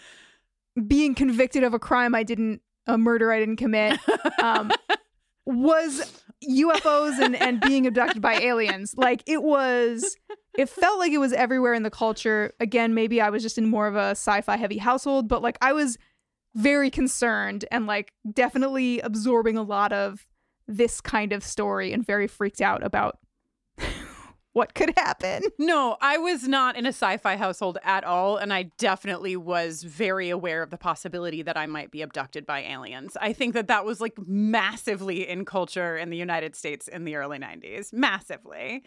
being 0.87 1.15
convicted 1.15 1.65
of 1.65 1.75
a 1.75 1.79
crime 1.79 2.15
I 2.15 2.23
didn't 2.23 2.63
a 2.87 2.97
murder 2.99 3.33
I 3.33 3.39
didn't 3.39 3.57
commit. 3.57 3.99
Um 4.43 4.71
was 5.47 6.23
UFOs 6.49 7.19
and, 7.19 7.37
and 7.37 7.61
being 7.61 7.87
abducted 7.87 8.23
by 8.23 8.35
aliens. 8.35 8.95
Like 8.97 9.23
it 9.27 9.43
was 9.43 10.17
it 10.57 10.69
felt 10.69 10.99
like 10.99 11.13
it 11.13 11.19
was 11.19 11.33
everywhere 11.33 11.75
in 11.75 11.83
the 11.83 11.91
culture. 11.91 12.53
Again, 12.61 12.95
maybe 12.95 13.21
I 13.21 13.31
was 13.31 13.43
just 13.43 13.59
in 13.59 13.69
more 13.69 13.87
of 13.87 13.97
a 13.97 14.11
sci-fi 14.11 14.57
heavy 14.57 14.79
household, 14.79 15.29
but 15.29 15.43
like 15.43 15.59
I 15.61 15.73
was 15.73 15.99
very 16.55 16.91
concerned 16.91 17.65
and 17.71 17.87
like 17.87 18.13
definitely 18.33 19.01
absorbing 19.01 19.57
a 19.57 19.63
lot 19.63 19.93
of 19.93 20.27
this 20.67 21.01
kind 21.01 21.33
of 21.33 21.45
story 21.45 21.93
and 21.93 22.05
very 22.05 22.27
freaked 22.27 22.61
out 22.61 22.85
about 22.85 23.19
what 24.53 24.75
could 24.75 24.93
happen. 24.97 25.43
No, 25.59 25.99
I 26.01 26.17
was 26.17 26.49
not 26.49 26.77
in 26.77 26.87
a 26.87 26.89
sci 26.89 27.19
fi 27.19 27.37
household 27.37 27.79
at 27.85 28.03
all. 28.03 28.39
And 28.39 28.53
I 28.53 28.65
definitely 28.79 29.37
was 29.37 29.83
very 29.83 30.31
aware 30.31 30.63
of 30.63 30.71
the 30.71 30.79
possibility 30.79 31.43
that 31.43 31.57
I 31.57 31.67
might 31.67 31.91
be 31.91 32.03
abducted 32.03 32.47
by 32.47 32.63
aliens. 32.63 33.17
I 33.21 33.33
think 33.33 33.55
that 33.55 33.69
that 33.69 33.85
was 33.85 34.01
like 34.01 34.15
massively 34.27 35.29
in 35.29 35.45
culture 35.45 35.97
in 35.97 36.11
the 36.11 36.17
United 36.17 36.57
States 36.57 36.89
in 36.89 37.05
the 37.05 37.17
early 37.17 37.39
90s. 37.39 37.93
Massively. 37.93 38.85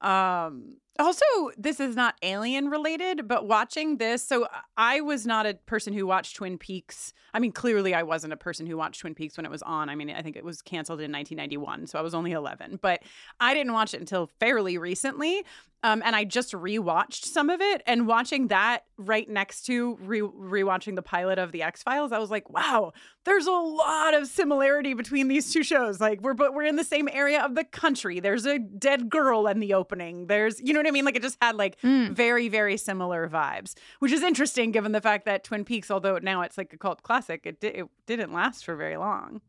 Um, 0.00 0.76
also, 0.98 1.24
this 1.56 1.80
is 1.80 1.96
not 1.96 2.16
alien 2.22 2.68
related, 2.68 3.28
but 3.28 3.46
watching 3.46 3.98
this, 3.98 4.22
so 4.22 4.46
I 4.76 5.00
was 5.00 5.26
not 5.26 5.46
a 5.46 5.54
person 5.54 5.92
who 5.92 6.06
watched 6.06 6.36
Twin 6.36 6.58
Peaks. 6.58 7.12
I 7.34 7.38
mean, 7.38 7.52
clearly, 7.52 7.94
I 7.94 8.02
wasn't 8.02 8.32
a 8.32 8.36
person 8.36 8.66
who 8.66 8.76
watched 8.76 9.00
Twin 9.00 9.14
Peaks 9.14 9.36
when 9.36 9.46
it 9.46 9.50
was 9.50 9.62
on. 9.62 9.88
I 9.88 9.94
mean, 9.94 10.10
I 10.10 10.22
think 10.22 10.36
it 10.36 10.44
was 10.44 10.62
canceled 10.62 11.00
in 11.00 11.12
1991, 11.12 11.86
so 11.86 11.98
I 11.98 12.02
was 12.02 12.14
only 12.14 12.32
11, 12.32 12.78
but 12.82 13.02
I 13.40 13.54
didn't 13.54 13.72
watch 13.72 13.94
it 13.94 14.00
until 14.00 14.30
fairly 14.38 14.78
recently. 14.78 15.44
Um, 15.82 16.02
and 16.04 16.16
I 16.16 16.24
just 16.24 16.52
rewatched 16.52 17.26
some 17.26 17.48
of 17.48 17.60
it, 17.60 17.82
and 17.86 18.08
watching 18.08 18.48
that 18.48 18.84
right 18.96 19.28
next 19.28 19.66
to 19.66 19.96
re- 20.00 20.20
rewatching 20.20 20.96
the 20.96 21.02
pilot 21.02 21.38
of 21.38 21.52
the 21.52 21.62
X 21.62 21.82
Files, 21.82 22.10
I 22.10 22.18
was 22.18 22.30
like, 22.30 22.50
wow, 22.50 22.92
there's 23.24 23.46
a 23.46 23.52
lot 23.52 24.14
of 24.14 24.26
similarity 24.26 24.94
between 24.94 25.28
these 25.28 25.52
two 25.52 25.62
shows. 25.62 26.00
Like 26.00 26.22
we're 26.22 26.34
but 26.34 26.54
we're 26.54 26.64
in 26.64 26.76
the 26.76 26.84
same 26.84 27.08
area 27.12 27.40
of 27.40 27.54
the 27.54 27.64
country. 27.64 28.20
There's 28.20 28.46
a 28.46 28.58
dead 28.58 29.10
girl 29.10 29.46
in 29.46 29.60
the 29.60 29.74
opening. 29.74 30.26
There's 30.28 30.60
you 30.60 30.72
know 30.72 30.82
what 30.86 30.92
I 30.92 30.92
mean? 30.92 31.04
Like 31.04 31.16
it 31.16 31.22
just 31.22 31.38
had 31.42 31.56
like 31.56 31.80
Mm. 31.82 32.10
very 32.12 32.48
very 32.48 32.76
similar 32.76 33.28
vibes, 33.28 33.74
which 33.98 34.12
is 34.12 34.22
interesting 34.22 34.70
given 34.72 34.92
the 34.92 35.00
fact 35.00 35.24
that 35.26 35.44
Twin 35.44 35.64
Peaks, 35.64 35.90
although 35.90 36.18
now 36.18 36.42
it's 36.42 36.56
like 36.58 36.72
a 36.72 36.78
cult 36.78 37.02
classic, 37.02 37.42
it 37.44 37.60
di- 37.60 37.68
it 37.68 37.86
didn't 38.06 38.32
last 38.32 38.64
for 38.64 38.76
very 38.76 38.96
long. 38.96 39.40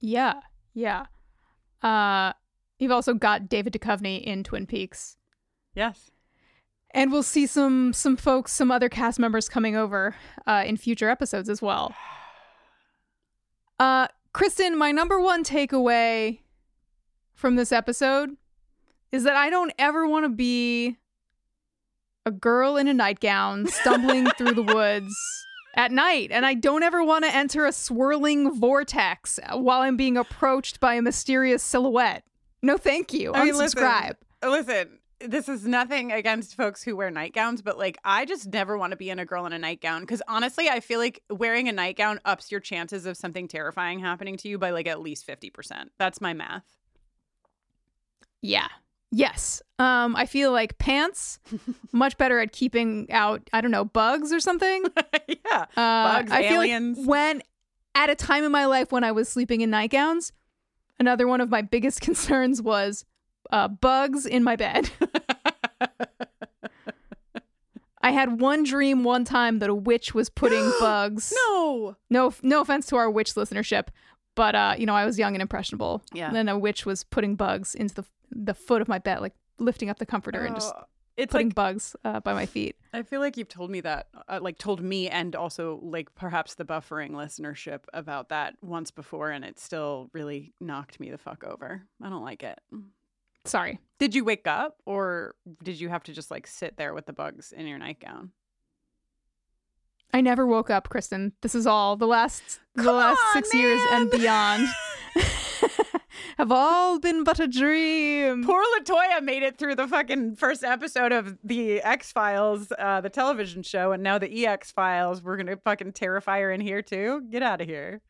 Yeah. 0.00 0.40
Yeah. 0.74 1.06
Uh 1.82 2.32
you've 2.78 2.90
also 2.92 3.14
got 3.14 3.48
David 3.48 3.72
Duchovny 3.72 4.22
in 4.22 4.44
Twin 4.44 4.66
Peaks. 4.66 5.16
Yes. 5.74 6.10
And 6.92 7.10
we'll 7.10 7.22
see 7.24 7.46
some 7.46 7.92
some 7.92 8.16
folks, 8.16 8.52
some 8.52 8.70
other 8.70 8.88
cast 8.88 9.18
members 9.18 9.48
coming 9.48 9.74
over 9.76 10.14
uh, 10.46 10.62
in 10.66 10.76
future 10.76 11.08
episodes 11.08 11.48
as 11.48 11.60
well. 11.62 11.94
Uh, 13.80 14.06
Kristin, 14.32 14.76
my 14.78 14.92
number 14.92 15.20
one 15.20 15.42
takeaway 15.42 16.38
from 17.34 17.56
this 17.56 17.72
episode 17.72 18.36
is 19.14 19.22
that 19.22 19.36
I 19.36 19.48
don't 19.48 19.72
ever 19.78 20.08
want 20.08 20.24
to 20.24 20.28
be 20.28 20.96
a 22.26 22.32
girl 22.32 22.76
in 22.76 22.88
a 22.88 22.94
nightgown 22.94 23.66
stumbling 23.68 24.26
through 24.30 24.54
the 24.54 24.62
woods 24.62 25.14
at 25.76 25.92
night, 25.92 26.32
and 26.32 26.44
I 26.44 26.54
don't 26.54 26.82
ever 26.82 27.04
want 27.04 27.24
to 27.24 27.32
enter 27.32 27.64
a 27.64 27.70
swirling 27.70 28.58
vortex 28.58 29.38
while 29.52 29.82
I'm 29.82 29.96
being 29.96 30.16
approached 30.16 30.80
by 30.80 30.94
a 30.94 31.02
mysterious 31.02 31.62
silhouette. 31.62 32.24
No, 32.60 32.76
thank 32.76 33.12
you. 33.12 33.32
I 33.32 33.44
mean, 33.44 33.56
listen, 33.56 33.82
Unsubscribe. 33.82 34.16
Listen, 34.42 34.98
this 35.20 35.48
is 35.48 35.64
nothing 35.64 36.10
against 36.10 36.56
folks 36.56 36.82
who 36.82 36.96
wear 36.96 37.10
nightgowns, 37.10 37.62
but 37.62 37.78
like 37.78 37.96
I 38.04 38.24
just 38.24 38.52
never 38.52 38.76
want 38.76 38.90
to 38.90 38.96
be 38.96 39.10
in 39.10 39.20
a 39.20 39.24
girl 39.24 39.46
in 39.46 39.52
a 39.52 39.58
nightgown 39.60 40.00
because 40.00 40.22
honestly, 40.26 40.68
I 40.68 40.80
feel 40.80 40.98
like 40.98 41.22
wearing 41.30 41.68
a 41.68 41.72
nightgown 41.72 42.18
ups 42.24 42.50
your 42.50 42.60
chances 42.60 43.06
of 43.06 43.16
something 43.16 43.46
terrifying 43.46 44.00
happening 44.00 44.36
to 44.38 44.48
you 44.48 44.58
by 44.58 44.70
like 44.70 44.88
at 44.88 45.00
least 45.00 45.24
50%. 45.24 45.90
That's 45.98 46.20
my 46.20 46.32
math. 46.32 46.64
Yeah. 48.42 48.68
Yes. 49.16 49.62
Um, 49.78 50.16
I 50.16 50.26
feel 50.26 50.50
like 50.50 50.76
pants 50.78 51.38
much 51.92 52.18
better 52.18 52.40
at 52.40 52.50
keeping 52.50 53.06
out, 53.12 53.48
I 53.52 53.60
don't 53.60 53.70
know, 53.70 53.84
bugs 53.84 54.32
or 54.32 54.40
something. 54.40 54.84
yeah. 55.28 55.66
Uh, 55.76 56.14
Bugs, 56.18 56.32
I 56.32 56.48
feel 56.48 56.62
aliens. 56.62 56.98
like 56.98 57.06
when 57.08 57.42
at 57.94 58.10
a 58.10 58.16
time 58.16 58.42
in 58.42 58.50
my 58.50 58.66
life 58.66 58.90
when 58.90 59.04
I 59.04 59.12
was 59.12 59.28
sleeping 59.28 59.60
in 59.60 59.70
nightgowns, 59.70 60.32
another 60.98 61.28
one 61.28 61.40
of 61.40 61.48
my 61.48 61.62
biggest 61.62 62.00
concerns 62.02 62.60
was 62.60 63.04
uh, 63.50 63.68
bugs 63.68 64.26
in 64.26 64.42
my 64.42 64.56
bed. 64.56 64.90
I 68.02 68.10
had 68.10 68.40
one 68.40 68.64
dream 68.64 69.04
one 69.04 69.24
time 69.24 69.60
that 69.60 69.70
a 69.70 69.74
witch 69.74 70.12
was 70.12 70.28
putting 70.28 70.72
bugs. 70.80 71.32
no. 71.46 71.96
no, 72.10 72.34
no 72.42 72.60
offense 72.60 72.86
to 72.86 72.96
our 72.96 73.08
witch 73.08 73.34
listenership, 73.34 73.88
but 74.34 74.54
uh, 74.54 74.74
you 74.78 74.86
know, 74.86 74.94
I 74.94 75.04
was 75.04 75.18
young 75.18 75.34
and 75.34 75.42
impressionable. 75.42 76.02
Yeah. 76.12 76.26
And 76.28 76.36
then 76.36 76.48
a 76.48 76.58
witch 76.58 76.86
was 76.86 77.04
putting 77.04 77.36
bugs 77.36 77.74
into 77.74 77.94
the 77.94 78.04
the 78.30 78.54
foot 78.54 78.82
of 78.82 78.88
my 78.88 78.98
bed, 78.98 79.20
like 79.20 79.34
lifting 79.58 79.88
up 79.88 79.98
the 79.98 80.06
comforter 80.06 80.44
and 80.44 80.56
just 80.56 80.72
Oh, 80.76 80.84
it's 81.16 81.30
putting 81.30 81.48
like 81.48 81.54
bugs 81.54 81.94
uh, 82.04 82.20
by 82.20 82.34
my 82.34 82.46
feet. 82.46 82.76
I 82.92 83.02
feel 83.02 83.20
like 83.20 83.36
you've 83.36 83.48
told 83.48 83.70
me 83.70 83.80
that, 83.82 84.08
uh, 84.28 84.40
like 84.42 84.58
told 84.58 84.82
me 84.82 85.08
and 85.08 85.36
also 85.36 85.78
like 85.82 86.14
perhaps 86.14 86.54
the 86.54 86.64
buffering 86.64 87.10
listenership 87.10 87.80
about 87.92 88.30
that 88.30 88.56
once 88.62 88.90
before, 88.90 89.30
and 89.30 89.44
it 89.44 89.60
still 89.60 90.10
really 90.12 90.52
knocked 90.60 90.98
me 90.98 91.10
the 91.10 91.18
fuck 91.18 91.44
over. 91.44 91.82
I 92.02 92.08
don't 92.08 92.24
like 92.24 92.42
it. 92.42 92.58
Sorry. 93.44 93.78
Did 93.98 94.14
you 94.14 94.24
wake 94.24 94.46
up 94.46 94.78
or 94.86 95.34
did 95.62 95.78
you 95.78 95.88
have 95.88 96.02
to 96.04 96.12
just 96.12 96.30
like 96.30 96.46
sit 96.46 96.76
there 96.76 96.94
with 96.94 97.06
the 97.06 97.12
bugs 97.12 97.52
in 97.52 97.66
your 97.66 97.78
nightgown? 97.78 98.32
I 100.14 100.20
never 100.20 100.46
woke 100.46 100.70
up, 100.70 100.88
Kristin. 100.88 101.32
This 101.40 101.56
is 101.56 101.66
all 101.66 101.96
the 101.96 102.06
last 102.06 102.60
the 102.76 102.92
last 102.92 103.18
on, 103.20 103.32
six 103.32 103.52
years 103.52 103.80
and 103.90 104.08
beyond 104.12 104.68
have 106.38 106.52
all 106.52 107.00
been 107.00 107.24
but 107.24 107.40
a 107.40 107.48
dream. 107.48 108.44
Poor 108.44 108.62
Latoya 108.78 109.22
made 109.24 109.42
it 109.42 109.58
through 109.58 109.74
the 109.74 109.88
fucking 109.88 110.36
first 110.36 110.62
episode 110.62 111.10
of 111.10 111.36
the 111.42 111.82
X 111.82 112.12
Files, 112.12 112.72
uh, 112.78 113.00
the 113.00 113.10
television 113.10 113.64
show, 113.64 113.90
and 113.90 114.04
now 114.04 114.16
the 114.18 114.46
EX 114.46 114.70
Files. 114.70 115.20
We're 115.20 115.36
gonna 115.36 115.56
fucking 115.56 115.92
terrify 115.94 116.38
her 116.40 116.52
in 116.52 116.60
here 116.60 116.80
too. 116.80 117.22
Get 117.28 117.42
out 117.42 117.60
of 117.60 117.66
here. 117.66 118.00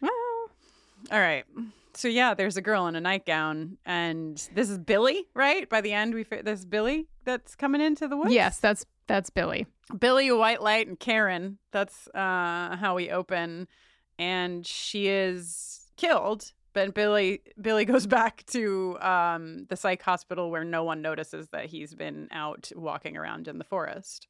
Well, 0.00 0.12
All 1.10 1.18
right. 1.18 1.44
So 1.94 2.06
yeah, 2.06 2.34
there's 2.34 2.56
a 2.56 2.62
girl 2.62 2.86
in 2.86 2.94
a 2.94 3.00
nightgown, 3.00 3.78
and 3.84 4.36
this 4.54 4.70
is 4.70 4.78
Billy, 4.78 5.26
right? 5.34 5.68
By 5.68 5.80
the 5.80 5.92
end, 5.92 6.14
we 6.14 6.22
fi- 6.22 6.42
this 6.42 6.60
is 6.60 6.66
Billy 6.66 7.08
that's 7.24 7.56
coming 7.56 7.80
into 7.80 8.06
the 8.06 8.16
woods. 8.16 8.32
yes, 8.32 8.58
that's 8.60 8.86
that's 9.10 9.30
Billy. 9.30 9.66
Billy, 9.98 10.30
white 10.30 10.62
light, 10.62 10.86
and 10.86 10.98
Karen. 10.98 11.58
That's 11.72 12.06
uh, 12.14 12.76
how 12.76 12.94
we 12.94 13.10
open, 13.10 13.66
and 14.20 14.64
she 14.64 15.08
is 15.08 15.90
killed. 15.96 16.52
But 16.72 16.94
Billy, 16.94 17.42
Billy 17.60 17.84
goes 17.84 18.06
back 18.18 18.44
to 18.52 18.96
um, 19.00 19.66
the 19.68 19.76
psych 19.76 20.00
hospital 20.02 20.50
where 20.50 20.62
no 20.62 20.84
one 20.84 21.02
notices 21.02 21.48
that 21.48 21.66
he's 21.66 21.92
been 21.92 22.28
out 22.30 22.70
walking 22.76 23.16
around 23.16 23.48
in 23.48 23.58
the 23.58 23.64
forest. 23.64 24.28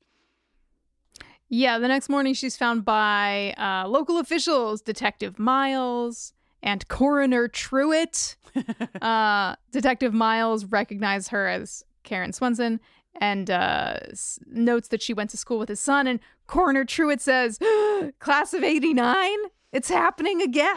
Yeah, 1.50 1.78
the 1.78 1.88
next 1.88 2.08
morning 2.08 2.32
she's 2.32 2.56
found 2.56 2.84
by 2.84 3.54
uh, 3.58 3.86
local 3.86 4.18
officials, 4.18 4.80
Detective 4.80 5.38
Miles 5.38 6.32
and 6.62 6.88
Coroner 6.88 7.48
Truitt. 7.48 8.36
uh, 9.02 9.56
Detective 9.72 10.14
Miles 10.14 10.64
recognizes 10.64 11.28
her 11.28 11.48
as 11.48 11.84
Karen 12.02 12.32
Swenson 12.32 12.80
and 13.20 13.50
uh, 13.50 13.98
notes 14.46 14.88
that 14.88 15.02
she 15.02 15.12
went 15.12 15.30
to 15.30 15.36
school 15.36 15.58
with 15.58 15.68
his 15.68 15.80
son. 15.80 16.06
And 16.06 16.20
Coroner 16.46 16.84
Truitt 16.84 17.20
says, 17.20 17.58
Class 18.18 18.54
of 18.54 18.62
89? 18.62 19.36
It's 19.72 19.88
happening 19.88 20.42
again? 20.42 20.76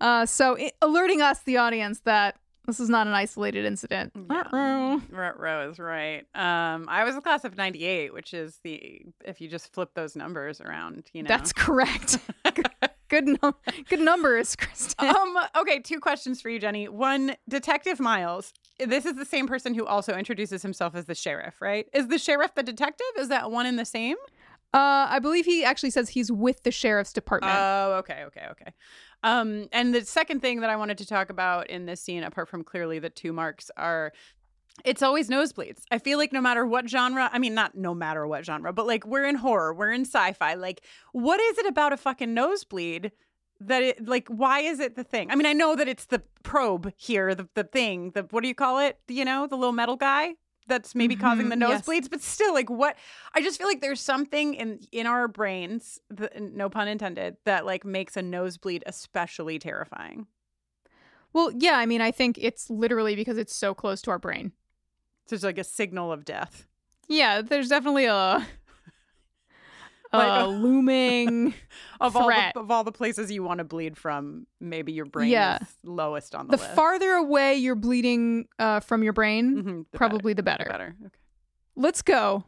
Uh, 0.00 0.26
so 0.26 0.56
i 0.58 0.70
alerting 0.80 1.20
us, 1.20 1.40
the 1.42 1.56
audience, 1.56 2.00
that 2.00 2.36
this 2.66 2.80
is 2.80 2.90
not 2.90 3.06
an 3.06 3.14
isolated 3.14 3.64
incident. 3.64 4.12
Yeah. 4.14 4.42
Uh-oh. 4.52 5.70
Is 5.70 5.78
right. 5.78 6.26
Um, 6.34 6.86
I 6.88 7.02
was 7.04 7.16
a 7.16 7.20
class 7.22 7.44
of 7.44 7.56
'98, 7.56 8.12
which 8.12 8.34
is 8.34 8.60
the 8.62 9.06
if 9.24 9.40
you 9.40 9.48
just 9.48 9.72
flip 9.72 9.90
those 9.94 10.14
numbers 10.14 10.60
around, 10.60 11.04
you 11.14 11.22
know. 11.22 11.28
That's 11.28 11.52
correct. 11.52 12.18
good, 13.08 13.26
good, 13.26 13.38
num- 13.42 13.54
good 13.88 14.00
numbers, 14.00 14.56
Kristen. 14.56 15.08
um. 15.08 15.36
Okay, 15.56 15.80
two 15.80 16.00
questions 16.00 16.40
for 16.40 16.48
you, 16.48 16.58
Jenny. 16.58 16.88
One, 16.88 17.36
Detective 17.48 18.00
Miles. 18.00 18.52
This 18.78 19.06
is 19.06 19.16
the 19.16 19.24
same 19.24 19.46
person 19.46 19.74
who 19.74 19.84
also 19.86 20.14
introduces 20.14 20.62
himself 20.62 20.94
as 20.94 21.06
the 21.06 21.14
sheriff, 21.14 21.60
right? 21.60 21.86
Is 21.92 22.08
the 22.08 22.18
sheriff 22.18 22.54
the 22.54 22.62
detective? 22.62 23.06
Is 23.18 23.28
that 23.28 23.50
one 23.50 23.66
and 23.66 23.78
the 23.78 23.84
same? 23.84 24.16
Uh, 24.74 25.08
I 25.08 25.18
believe 25.18 25.46
he 25.46 25.64
actually 25.64 25.90
says 25.90 26.10
he's 26.10 26.30
with 26.30 26.62
the 26.62 26.70
sheriff's 26.70 27.12
department. 27.12 27.54
Oh, 27.56 27.94
okay, 28.00 28.24
okay, 28.26 28.46
okay. 28.50 28.72
Um, 29.22 29.66
and 29.72 29.94
the 29.94 30.04
second 30.04 30.40
thing 30.40 30.60
that 30.60 30.68
I 30.68 30.76
wanted 30.76 30.98
to 30.98 31.06
talk 31.06 31.30
about 31.30 31.70
in 31.70 31.86
this 31.86 32.02
scene, 32.02 32.22
apart 32.22 32.48
from 32.48 32.62
clearly 32.62 32.98
the 32.98 33.08
two 33.08 33.32
marks, 33.32 33.70
are 33.78 34.12
it's 34.84 35.02
always 35.02 35.28
nosebleeds. 35.28 35.82
I 35.90 35.98
feel 35.98 36.18
like 36.18 36.32
no 36.32 36.40
matter 36.40 36.64
what 36.66 36.88
genre, 36.88 37.28
I 37.32 37.38
mean, 37.38 37.54
not 37.54 37.74
no 37.74 37.94
matter 37.94 38.26
what 38.26 38.44
genre, 38.44 38.72
but 38.72 38.86
like 38.86 39.06
we're 39.06 39.24
in 39.24 39.36
horror, 39.36 39.74
we're 39.74 39.92
in 39.92 40.02
sci 40.02 40.32
fi. 40.34 40.54
Like, 40.54 40.82
what 41.12 41.40
is 41.40 41.58
it 41.58 41.66
about 41.66 41.92
a 41.92 41.96
fucking 41.96 42.32
nosebleed 42.34 43.12
that 43.60 43.82
it, 43.82 44.06
like, 44.06 44.28
why 44.28 44.60
is 44.60 44.78
it 44.80 44.94
the 44.94 45.04
thing? 45.04 45.30
I 45.30 45.34
mean, 45.34 45.46
I 45.46 45.52
know 45.52 45.74
that 45.76 45.88
it's 45.88 46.04
the 46.06 46.22
probe 46.42 46.92
here, 46.96 47.34
the, 47.34 47.48
the 47.54 47.64
thing, 47.64 48.12
the, 48.12 48.22
what 48.30 48.42
do 48.42 48.48
you 48.48 48.54
call 48.54 48.78
it? 48.78 48.98
You 49.08 49.24
know, 49.24 49.46
the 49.46 49.56
little 49.56 49.72
metal 49.72 49.96
guy 49.96 50.34
that's 50.68 50.94
maybe 50.94 51.16
causing 51.16 51.48
the 51.48 51.56
Mhm, 51.56 51.68
yes. 51.68 51.82
nosebleeds, 51.86 52.10
but 52.10 52.20
still, 52.20 52.52
like, 52.54 52.68
what? 52.70 52.94
I 53.34 53.40
just 53.40 53.58
feel 53.58 53.66
like 53.66 53.80
there's 53.80 54.00
something 54.00 54.54
in 54.54 54.80
in 54.92 55.06
our 55.06 55.26
brains, 55.26 55.98
the, 56.10 56.30
no 56.38 56.68
pun 56.68 56.88
intended, 56.88 57.36
that 57.46 57.64
like 57.66 57.84
makes 57.84 58.16
a 58.16 58.22
nosebleed 58.22 58.84
especially 58.86 59.58
terrifying. 59.58 60.26
well, 61.32 61.50
yeah, 61.56 61.76
I 61.78 61.86
mean, 61.86 62.00
I 62.00 62.10
think 62.10 62.38
it's 62.40 62.70
literally 62.70 63.16
because 63.16 63.38
it's 63.38 63.54
so 63.54 63.74
close 63.74 64.00
to 64.02 64.10
our 64.10 64.18
brain. 64.18 64.52
It's 65.32 65.44
like 65.44 65.58
a 65.58 65.64
signal 65.64 66.12
of 66.12 66.24
death. 66.24 66.66
Yeah, 67.08 67.40
there's 67.42 67.68
definitely 67.68 68.06
a, 68.06 68.46
Like- 70.12 70.46
looming. 70.48 71.54
Of 72.00 72.16
all 72.16 72.24
Threat. 72.26 72.54
the, 72.54 72.60
of 72.60 72.70
all 72.70 72.84
the 72.84 72.92
places 72.92 73.30
you 73.32 73.42
want 73.42 73.58
to 73.58 73.64
bleed 73.64 73.96
from, 73.96 74.46
maybe 74.60 74.92
your 74.92 75.04
brain 75.04 75.30
Yeah. 75.30 75.58
is 75.60 75.68
lowest 75.84 76.34
on 76.34 76.46
the, 76.46 76.56
the 76.56 76.62
list. 76.62 76.74
farther 76.74 77.12
away 77.12 77.56
you're 77.56 77.74
bleeding 77.74 78.46
uh, 78.58 78.80
from 78.80 79.02
your 79.02 79.12
brain, 79.12 79.62
Mhm, 79.64 79.84
the 79.90 79.98
probably 79.98 80.32
the 80.32 80.42
better. 80.42 80.64
better. 80.64 80.94
the 80.98 81.02
better. 81.04 81.06
Okay. 81.06 81.18
Let's 81.76 82.02
go, 82.02 82.44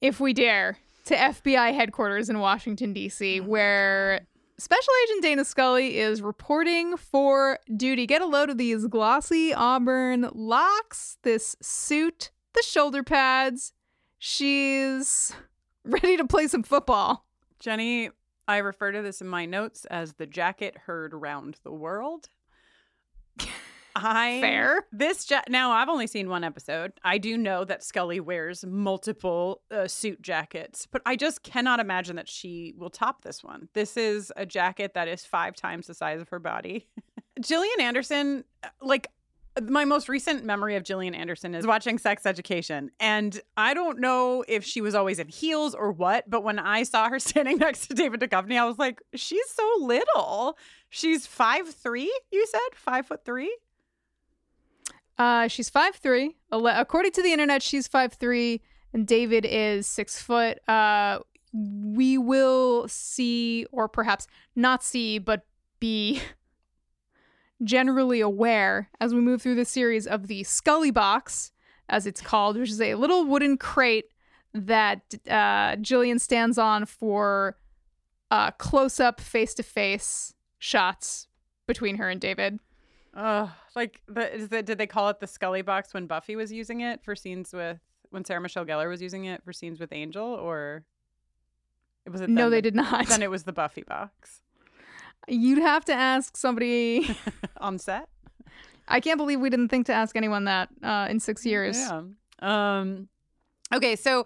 if 0.00 0.18
we 0.20 0.32
dare, 0.32 0.78
to 1.06 1.14
FBI 1.16 1.72
headquarters 1.74 2.28
in 2.28 2.38
Washington, 2.40 2.92
D.C., 2.92 3.40
Oh 3.40 3.44
where 3.44 4.26
Special 4.56 4.92
Agent 5.04 5.22
Dana 5.22 5.44
Scully 5.44 5.98
is 5.98 6.22
reporting 6.22 6.96
for 6.96 7.58
duty. 7.76 8.06
Get 8.06 8.22
a 8.22 8.26
load 8.26 8.50
of 8.50 8.58
these 8.58 8.86
glossy 8.86 9.52
auburn 9.52 10.30
locks, 10.32 11.18
this 11.22 11.56
suit, 11.60 12.30
the 12.54 12.62
shoulder 12.62 13.02
pads. 13.02 13.72
She's 14.16 15.32
ready 15.84 16.16
to 16.16 16.24
play 16.24 16.46
some 16.46 16.62
football. 16.62 17.26
Jenny, 17.58 18.10
I 18.46 18.58
refer 18.58 18.92
to 18.92 19.02
this 19.02 19.20
in 19.20 19.26
my 19.26 19.44
notes 19.44 19.86
as 19.86 20.14
the 20.14 20.26
jacket 20.26 20.76
heard 20.86 21.14
round 21.14 21.58
the 21.64 21.72
world. 21.72 22.28
I 23.94 24.40
Fair. 24.40 24.86
This 24.92 25.30
ja- 25.30 25.42
now 25.48 25.70
I've 25.72 25.88
only 25.88 26.06
seen 26.06 26.28
one 26.28 26.44
episode. 26.44 26.92
I 27.04 27.18
do 27.18 27.36
know 27.38 27.64
that 27.64 27.82
Scully 27.82 28.20
wears 28.20 28.64
multiple 28.64 29.62
uh, 29.70 29.86
suit 29.86 30.20
jackets, 30.22 30.86
but 30.90 31.02
I 31.06 31.16
just 31.16 31.42
cannot 31.42 31.80
imagine 31.80 32.16
that 32.16 32.28
she 32.28 32.74
will 32.76 32.90
top 32.90 33.22
this 33.22 33.44
one. 33.44 33.68
This 33.74 33.96
is 33.96 34.32
a 34.36 34.46
jacket 34.46 34.94
that 34.94 35.08
is 35.08 35.24
five 35.24 35.54
times 35.54 35.86
the 35.86 35.94
size 35.94 36.20
of 36.20 36.28
her 36.30 36.38
body. 36.38 36.88
Gillian 37.40 37.80
Anderson, 37.80 38.44
uh, 38.62 38.68
like 38.80 39.08
my 39.62 39.84
most 39.84 40.08
recent 40.08 40.44
memory 40.44 40.74
of 40.76 40.82
Gillian 40.82 41.14
Anderson 41.14 41.54
is 41.54 41.66
watching 41.66 41.98
Sex 41.98 42.26
Education. 42.26 42.90
And 42.98 43.40
I 43.56 43.74
don't 43.74 44.00
know 44.00 44.44
if 44.48 44.64
she 44.64 44.80
was 44.80 44.94
always 44.94 45.18
in 45.18 45.28
heels 45.28 45.74
or 45.74 45.92
what, 45.92 46.28
but 46.28 46.42
when 46.42 46.58
I 46.58 46.82
saw 46.82 47.08
her 47.08 47.18
standing 47.20 47.58
next 47.58 47.86
to 47.88 47.94
David 47.94 48.20
Duchovny, 48.20 48.58
I 48.58 48.64
was 48.64 48.78
like, 48.78 49.00
she's 49.14 49.48
so 49.50 49.68
little. 49.78 50.58
She's 50.90 51.26
five 51.26 51.68
three. 51.72 52.12
you 52.32 52.46
said? 52.46 52.60
Five 52.74 53.06
foot 53.06 53.24
three? 53.24 53.56
Uh, 55.18 55.48
she's 55.48 55.70
five 55.70 55.96
three. 55.96 56.36
According 56.50 57.12
to 57.12 57.22
the 57.22 57.32
internet, 57.32 57.62
she's 57.62 57.86
five 57.86 58.14
three, 58.14 58.62
and 58.92 59.06
David 59.06 59.46
is 59.48 59.86
six 59.86 60.20
foot. 60.20 60.58
Uh, 60.68 61.20
we 61.52 62.18
will 62.18 62.88
see, 62.88 63.66
or 63.70 63.88
perhaps 63.88 64.26
not 64.56 64.82
see, 64.82 65.18
but 65.18 65.42
be 65.78 66.20
generally 67.62 68.20
aware 68.20 68.90
as 69.00 69.14
we 69.14 69.20
move 69.20 69.40
through 69.40 69.54
the 69.54 69.64
series 69.64 70.06
of 70.06 70.26
the 70.26 70.42
Scully 70.42 70.90
box, 70.90 71.52
as 71.88 72.06
it's 72.06 72.20
called, 72.20 72.56
which 72.56 72.70
is 72.70 72.80
a 72.80 72.96
little 72.96 73.24
wooden 73.24 73.56
crate 73.56 74.06
that 74.52 75.02
uh, 75.28 75.76
Gillian 75.76 76.18
stands 76.18 76.58
on 76.58 76.86
for 76.86 77.56
uh, 78.30 78.50
close 78.52 78.98
up, 78.98 79.20
face 79.20 79.54
to 79.54 79.62
face 79.62 80.34
shots 80.58 81.28
between 81.66 81.96
her 81.96 82.08
and 82.08 82.20
David. 82.20 82.58
Uh, 83.14 83.48
like 83.76 84.00
the, 84.08 84.34
is 84.34 84.48
the 84.48 84.62
did 84.62 84.78
they 84.78 84.86
call 84.86 85.08
it 85.08 85.20
the 85.20 85.26
Scully 85.26 85.62
box 85.62 85.94
when 85.94 86.06
Buffy 86.06 86.34
was 86.36 86.52
using 86.52 86.80
it 86.80 87.02
for 87.04 87.14
scenes 87.14 87.52
with 87.52 87.78
when 88.10 88.24
Sarah 88.24 88.40
Michelle 88.40 88.64
Gellar 88.64 88.88
was 88.88 89.00
using 89.00 89.24
it 89.26 89.42
for 89.44 89.52
scenes 89.52 89.78
with 89.78 89.92
Angel, 89.92 90.26
or 90.26 90.84
it 92.06 92.10
was 92.10 92.20
it? 92.20 92.28
No, 92.28 92.50
they 92.50 92.56
the- 92.58 92.62
did 92.62 92.74
not. 92.74 93.06
Then 93.06 93.22
it 93.22 93.30
was 93.30 93.44
the 93.44 93.52
Buffy 93.52 93.82
box 93.82 94.40
You'd 95.28 95.58
have 95.58 95.84
to 95.86 95.94
ask 95.94 96.36
somebody. 96.36 97.16
on 97.58 97.78
set. 97.78 98.08
I 98.86 99.00
can't 99.00 99.16
believe 99.16 99.40
we 99.40 99.48
didn't 99.48 99.68
think 99.68 99.86
to 99.86 99.92
ask 99.94 100.16
anyone 100.16 100.44
that 100.44 100.68
uh, 100.82 101.06
in 101.08 101.18
six 101.20 101.46
years. 101.46 101.78
Yeah. 101.78 102.02
Um. 102.40 103.08
Okay, 103.72 103.96
so 103.96 104.24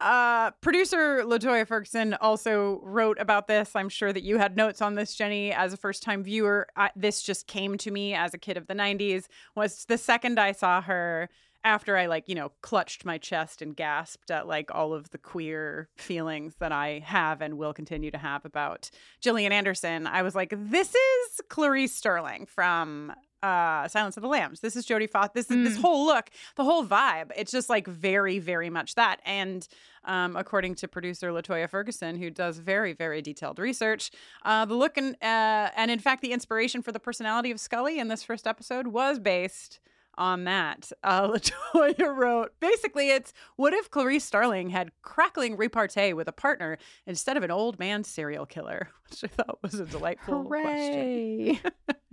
uh 0.00 0.50
producer 0.60 1.22
latoya 1.24 1.66
ferguson 1.66 2.14
also 2.14 2.80
wrote 2.82 3.18
about 3.20 3.46
this. 3.46 3.76
I'm 3.76 3.88
sure 3.88 4.12
that 4.12 4.22
you 4.22 4.38
had 4.38 4.56
notes 4.56 4.82
on 4.82 4.94
this 4.94 5.14
jenny 5.14 5.52
as 5.52 5.72
a 5.72 5.76
first 5.76 6.02
time 6.02 6.22
viewer. 6.22 6.66
I, 6.76 6.90
this 6.96 7.22
just 7.22 7.46
came 7.46 7.78
to 7.78 7.90
me 7.90 8.14
as 8.14 8.34
a 8.34 8.38
kid 8.38 8.56
of 8.56 8.66
the 8.66 8.74
90s 8.74 9.26
was 9.54 9.84
the 9.86 9.98
second 9.98 10.38
i 10.40 10.52
saw 10.52 10.80
her 10.82 11.28
after 11.64 11.96
i 11.96 12.06
like 12.06 12.28
you 12.28 12.34
know 12.34 12.50
clutched 12.60 13.04
my 13.04 13.18
chest 13.18 13.62
and 13.62 13.76
gasped 13.76 14.30
at 14.30 14.46
like 14.46 14.70
all 14.74 14.92
of 14.92 15.10
the 15.10 15.18
queer 15.18 15.88
feelings 15.96 16.54
that 16.58 16.72
i 16.72 17.02
have 17.04 17.40
and 17.40 17.56
will 17.56 17.72
continue 17.72 18.10
to 18.10 18.18
have 18.18 18.44
about 18.44 18.90
gillian 19.20 19.52
anderson. 19.52 20.06
I 20.06 20.22
was 20.22 20.34
like 20.34 20.52
this 20.56 20.94
is 20.94 21.40
clarice 21.48 21.94
starling 21.94 22.46
from 22.46 23.12
uh 23.44 23.86
silence 23.88 24.16
of 24.16 24.22
the 24.22 24.28
lambs. 24.28 24.60
This 24.60 24.74
is 24.76 24.86
jodie 24.86 25.10
foster 25.10 25.32
this 25.34 25.50
is 25.50 25.68
this 25.68 25.78
Mm. 25.78 25.82
whole 25.82 26.06
look 26.06 26.26
the 26.56 26.64
whole 26.64 26.84
vibe 26.84 27.30
it's 27.36 27.52
just 27.52 27.68
like 27.68 27.86
very 27.86 28.38
very 28.38 28.70
much 28.70 28.94
that. 28.94 29.20
And 29.24 29.66
um, 30.06 30.36
according 30.36 30.74
to 30.76 30.88
producer 30.88 31.28
latoya 31.30 31.68
ferguson 31.68 32.16
who 32.16 32.28
does 32.30 32.58
very 32.58 32.92
very 32.92 33.20
detailed 33.22 33.58
research 33.58 34.10
uh, 34.44 34.64
the 34.64 34.74
look 34.74 34.96
and 34.96 35.14
uh, 35.22 35.70
and 35.80 35.90
in 35.90 35.98
fact 35.98 36.22
the 36.22 36.32
inspiration 36.32 36.82
for 36.82 36.92
the 36.92 37.00
personality 37.00 37.50
of 37.50 37.58
scully 37.60 37.98
in 37.98 38.08
this 38.08 38.22
first 38.22 38.46
episode 38.46 38.86
was 38.88 39.18
based 39.18 39.80
on 40.16 40.44
that. 40.44 40.92
Uh, 41.02 41.26
latoya 41.74 42.14
wrote 42.16 42.52
basically 42.60 43.10
it's 43.10 43.32
what 43.56 43.72
if 43.72 43.90
clarice 43.90 44.24
starling 44.24 44.70
had 44.70 44.92
crackling 45.02 45.56
repartee 45.56 46.12
with 46.12 46.28
a 46.28 46.32
partner 46.32 46.78
instead 47.04 47.36
of 47.36 47.42
an 47.42 47.50
old 47.50 47.78
man 47.80 48.04
serial 48.04 48.46
killer? 48.46 48.90
Which 49.10 49.24
i 49.24 49.26
thought 49.26 49.58
was 49.62 49.74
a 49.74 49.84
delightful 49.86 50.44
question. 50.44 51.56
Hooray! 51.56 51.60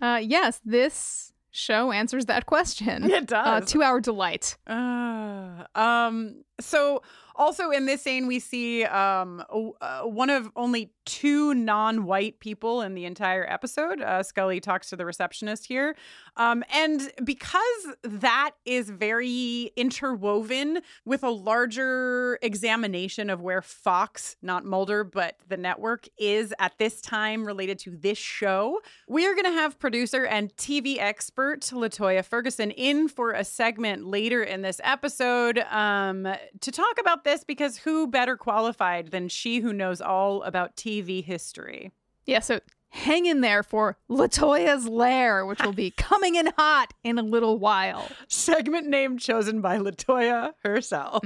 uh, 0.00 0.20
yes, 0.22 0.60
this 0.64 1.32
show 1.50 1.90
answers 1.92 2.26
that 2.26 2.46
question. 2.46 3.10
it 3.10 3.26
does. 3.26 3.46
Uh, 3.46 3.60
does 3.60 3.70
two 3.70 3.82
hour 3.82 4.00
delight. 4.00 4.56
Uh, 4.66 5.64
um. 5.74 6.44
So 6.60 7.02
also 7.38 7.70
in 7.70 7.86
this 7.86 8.02
scene, 8.02 8.26
we 8.26 8.40
see 8.40 8.84
um 8.84 9.42
uh, 9.80 10.02
one 10.02 10.28
of 10.28 10.50
only 10.56 10.92
two 11.06 11.54
non-white 11.54 12.38
people 12.38 12.82
in 12.82 12.94
the 12.94 13.06
entire 13.06 13.46
episode. 13.48 14.02
Uh, 14.02 14.22
Scully 14.22 14.60
talks 14.60 14.90
to 14.90 14.96
the 14.96 15.06
receptionist 15.06 15.64
here, 15.64 15.96
um, 16.36 16.62
and 16.70 17.10
because 17.24 17.62
that 18.02 18.50
is 18.66 18.90
very 18.90 19.72
interwoven 19.74 20.80
with 21.06 21.22
a 21.22 21.30
larger 21.30 22.38
examination 22.42 23.30
of 23.30 23.40
where 23.40 23.62
Fox, 23.62 24.36
not 24.42 24.66
Mulder, 24.66 25.02
but 25.02 25.36
the 25.48 25.56
network 25.56 26.06
is 26.18 26.52
at 26.58 26.76
this 26.78 27.00
time 27.00 27.46
related 27.46 27.78
to 27.80 27.96
this 27.96 28.18
show, 28.18 28.80
we 29.08 29.26
are 29.26 29.32
going 29.32 29.46
to 29.46 29.52
have 29.52 29.78
producer 29.78 30.26
and 30.26 30.54
TV 30.56 30.98
expert 30.98 31.60
Latoya 31.60 32.22
Ferguson 32.22 32.70
in 32.72 33.08
for 33.08 33.32
a 33.32 33.44
segment 33.44 34.06
later 34.06 34.42
in 34.42 34.60
this 34.60 34.78
episode 34.84 35.58
um, 35.70 36.28
to 36.60 36.72
talk 36.72 36.98
about 37.00 37.24
this 37.24 37.44
because 37.44 37.78
who 37.78 38.06
better 38.06 38.36
qualified 38.36 39.10
than 39.10 39.28
she 39.28 39.60
who 39.60 39.72
knows 39.72 40.00
all 40.00 40.42
about 40.42 40.76
TV 40.76 41.24
history? 41.24 41.92
Yeah, 42.26 42.40
so 42.40 42.60
hang 42.90 43.26
in 43.26 43.40
there 43.40 43.62
for 43.62 43.96
Latoya's 44.10 44.86
Lair, 44.88 45.44
which 45.46 45.62
will 45.62 45.72
be 45.72 45.90
coming 45.96 46.34
in 46.34 46.52
hot 46.56 46.94
in 47.04 47.18
a 47.18 47.22
little 47.22 47.58
while. 47.58 48.08
Segment 48.28 48.86
name 48.86 49.18
chosen 49.18 49.60
by 49.60 49.78
Latoya 49.78 50.54
herself. 50.62 51.22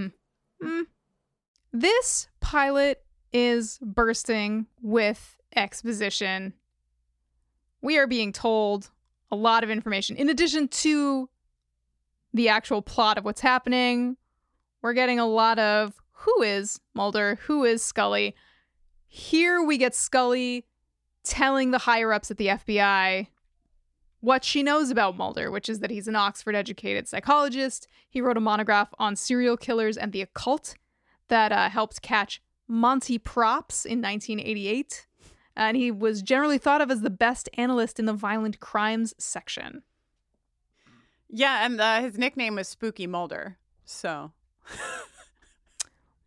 Mm. 0.63 0.87
This 1.73 2.29
pilot 2.41 3.03
is 3.33 3.79
bursting 3.81 4.67
with 4.83 5.37
exposition. 5.57 6.53
We 7.81 7.99
are 7.99 8.07
being 8.07 8.33
told 8.33 8.91
a 9.31 9.37
lot 9.37 9.65
of 9.65 9.71
information. 9.71 10.17
In 10.17 10.29
addition 10.29 10.69
to 10.69 11.29
the 12.35 12.49
actual 12.49 12.83
plot 12.83 13.19
of 13.19 13.25
what's 13.25 13.41
happening, 13.41 14.17
we're 14.83 14.93
getting 14.93 15.19
a 15.19 15.27
lot 15.27 15.59
of 15.59 15.95
who 16.11 16.43
is 16.43 16.81
Mulder, 16.95 17.39
who 17.47 17.65
is 17.65 17.83
Scully. 17.83 18.35
Here 19.07 19.63
we 19.63 19.79
get 19.79 19.95
Scully 19.95 20.67
telling 21.25 21.71
the 21.71 21.79
higher 21.79 22.13
ups 22.13 22.31
at 22.31 22.37
the 22.37 22.49
FBI 22.49 23.29
what 24.21 24.45
she 24.45 24.63
knows 24.63 24.91
about 24.91 25.17
Mulder, 25.17 25.51
which 25.51 25.69
is 25.69 25.81
that 25.81 25.91
he's 25.91 26.07
an 26.07 26.17
Oxford 26.17 26.55
educated 26.55 27.09
psychologist. 27.09 27.89
He 28.09 28.21
wrote 28.21 28.37
a 28.37 28.41
monograph 28.41 28.95
on 28.99 29.17
serial 29.17 29.57
killers 29.57 29.97
and 29.97 30.13
the 30.13 30.23
occult 30.23 30.77
that 31.29 31.51
uh, 31.51 31.69
helped 31.69 32.03
catch 32.03 32.41
Monty 32.69 33.19
Propps 33.19 33.85
in 33.85 34.01
1988. 34.01 35.07
And 35.57 35.77
he 35.77 35.91
was 35.91 36.23
generally 36.23 36.59
thought 36.59 36.81
of 36.81 36.91
as 36.91 37.03
the 37.03 37.11
best 37.11 37.49
analyst 37.55 37.99
in 37.99 38.07
the 38.07 38.13
violent 38.13 38.61
crimes 38.61 39.13
section. 39.19 39.83
Yeah, 41.29 41.67
and 41.67 41.81
uh, 41.81 42.01
his 42.01 42.17
nickname 42.17 42.55
was 42.55 42.69
Spooky 42.69 43.07
Mulder. 43.07 43.59
So 43.85 44.33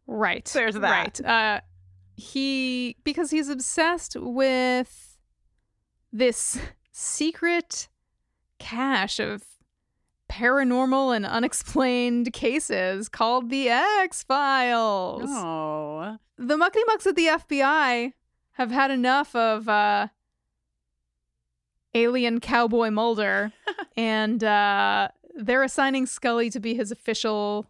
Right. 0.07 0.45
There's 0.45 0.75
that. 0.75 1.19
Right. 1.19 1.25
Uh, 1.25 1.61
he, 2.15 2.95
because 3.03 3.31
he's 3.31 3.49
obsessed 3.49 4.15
with 4.19 5.17
this 6.13 6.59
secret 6.91 7.87
cache 8.59 9.19
of 9.19 9.43
paranormal 10.29 11.15
and 11.15 11.25
unexplained 11.25 12.33
cases 12.33 13.09
called 13.09 13.49
the 13.49 13.69
X 13.69 14.23
Files. 14.23 15.23
oh, 15.27 16.17
The 16.37 16.55
muckety 16.55 16.81
mucks 16.87 17.05
at 17.07 17.15
the 17.15 17.27
FBI 17.27 18.13
have 18.53 18.71
had 18.71 18.91
enough 18.91 19.35
of 19.35 19.67
uh, 19.67 20.07
alien 21.93 22.39
cowboy 22.39 22.89
Mulder, 22.91 23.51
and 23.97 24.43
uh, 24.43 25.09
they're 25.35 25.63
assigning 25.63 26.05
Scully 26.05 26.49
to 26.49 26.59
be 26.59 26.73
his 26.75 26.91
official 26.91 27.67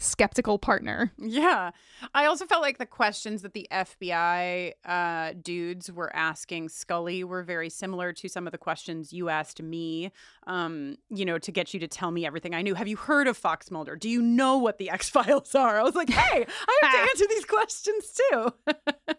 skeptical 0.00 0.58
partner. 0.58 1.12
yeah. 1.18 1.70
I 2.14 2.24
also 2.24 2.46
felt 2.46 2.62
like 2.62 2.78
the 2.78 2.86
questions 2.86 3.42
that 3.42 3.52
the 3.52 3.68
FBI 3.70 4.72
uh, 4.84 5.34
dudes 5.40 5.92
were 5.92 6.14
asking 6.16 6.70
Scully 6.70 7.22
were 7.22 7.42
very 7.42 7.68
similar 7.68 8.12
to 8.14 8.28
some 8.28 8.46
of 8.46 8.52
the 8.52 8.58
questions 8.58 9.12
you 9.12 9.28
asked 9.28 9.62
me. 9.62 10.10
Um, 10.46 10.96
you 11.10 11.24
know, 11.24 11.38
to 11.38 11.52
get 11.52 11.74
you 11.74 11.80
to 11.80 11.88
tell 11.88 12.10
me 12.10 12.26
everything 12.26 12.54
I 12.54 12.62
knew. 12.62 12.74
Have 12.74 12.88
you 12.88 12.96
heard 12.96 13.28
of 13.28 13.36
Fox 13.36 13.70
Mulder? 13.70 13.94
Do 13.94 14.08
you 14.08 14.22
know 14.22 14.56
what 14.58 14.78
the 14.78 14.90
X 14.90 15.08
Files 15.08 15.54
are? 15.54 15.78
I 15.78 15.82
was 15.82 15.94
like, 15.94 16.10
hey, 16.10 16.46
I 16.46 16.78
have 16.82 16.92
to 16.92 16.98
answer 17.10 17.24
these 17.28 17.44
questions 17.44 18.20
too. 18.30 19.14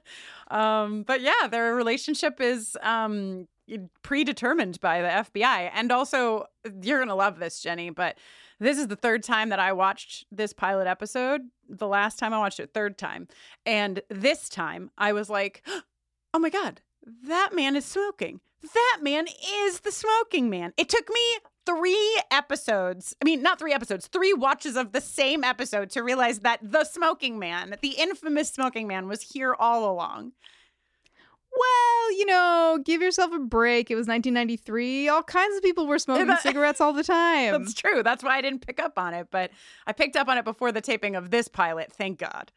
um, 0.55 1.03
but 1.03 1.21
yeah, 1.21 1.47
their 1.49 1.75
relationship 1.75 2.41
is 2.41 2.75
um, 2.81 3.47
predetermined 4.01 4.79
by 4.81 5.01
the 5.01 5.07
FBI, 5.07 5.69
and 5.73 5.91
also 5.91 6.45
you're 6.81 6.99
gonna 6.99 7.15
love 7.15 7.39
this, 7.39 7.61
Jenny, 7.61 7.89
but. 7.91 8.17
This 8.61 8.77
is 8.77 8.87
the 8.87 8.95
third 8.95 9.23
time 9.23 9.49
that 9.49 9.59
I 9.59 9.73
watched 9.73 10.25
this 10.31 10.53
pilot 10.53 10.85
episode. 10.85 11.41
The 11.67 11.87
last 11.87 12.19
time 12.19 12.31
I 12.31 12.37
watched 12.37 12.59
it, 12.59 12.75
third 12.75 12.95
time. 12.95 13.27
And 13.65 14.01
this 14.07 14.49
time 14.49 14.91
I 14.99 15.13
was 15.13 15.31
like, 15.31 15.67
oh 16.33 16.39
my 16.39 16.51
God, 16.51 16.79
that 17.23 17.49
man 17.55 17.75
is 17.75 17.85
smoking. 17.85 18.39
That 18.61 18.99
man 19.01 19.25
is 19.27 19.79
the 19.79 19.91
smoking 19.91 20.47
man. 20.51 20.73
It 20.77 20.89
took 20.89 21.09
me 21.09 21.37
three 21.65 22.21
episodes, 22.29 23.15
I 23.19 23.25
mean, 23.25 23.41
not 23.41 23.57
three 23.57 23.73
episodes, 23.73 24.05
three 24.05 24.33
watches 24.33 24.75
of 24.75 24.91
the 24.91 25.01
same 25.01 25.43
episode 25.43 25.89
to 25.91 26.03
realize 26.03 26.41
that 26.41 26.59
the 26.61 26.83
smoking 26.83 27.39
man, 27.39 27.75
the 27.81 27.95
infamous 27.97 28.49
smoking 28.49 28.87
man, 28.87 29.07
was 29.07 29.23
here 29.23 29.55
all 29.57 29.91
along. 29.91 30.33
Well, 31.57 32.11
you 32.17 32.25
know, 32.25 32.79
give 32.83 33.01
yourself 33.01 33.31
a 33.33 33.39
break. 33.39 33.91
It 33.91 33.95
was 33.95 34.07
1993. 34.07 35.09
All 35.09 35.21
kinds 35.23 35.55
of 35.57 35.63
people 35.63 35.85
were 35.87 35.99
smoking 35.99 36.27
that- 36.27 36.41
cigarettes 36.41 36.79
all 36.81 36.93
the 36.93 37.03
time. 37.19 37.51
That's 37.51 37.73
true. 37.73 38.03
That's 38.03 38.23
why 38.23 38.37
I 38.37 38.41
didn't 38.41 38.65
pick 38.65 38.79
up 38.79 38.97
on 38.97 39.13
it, 39.13 39.27
but 39.31 39.51
I 39.85 39.91
picked 39.93 40.15
up 40.15 40.27
on 40.27 40.37
it 40.37 40.45
before 40.45 40.71
the 40.71 40.81
taping 40.81 41.15
of 41.15 41.29
this 41.29 41.47
pilot, 41.47 41.91
thank 41.91 42.19
God. 42.19 42.51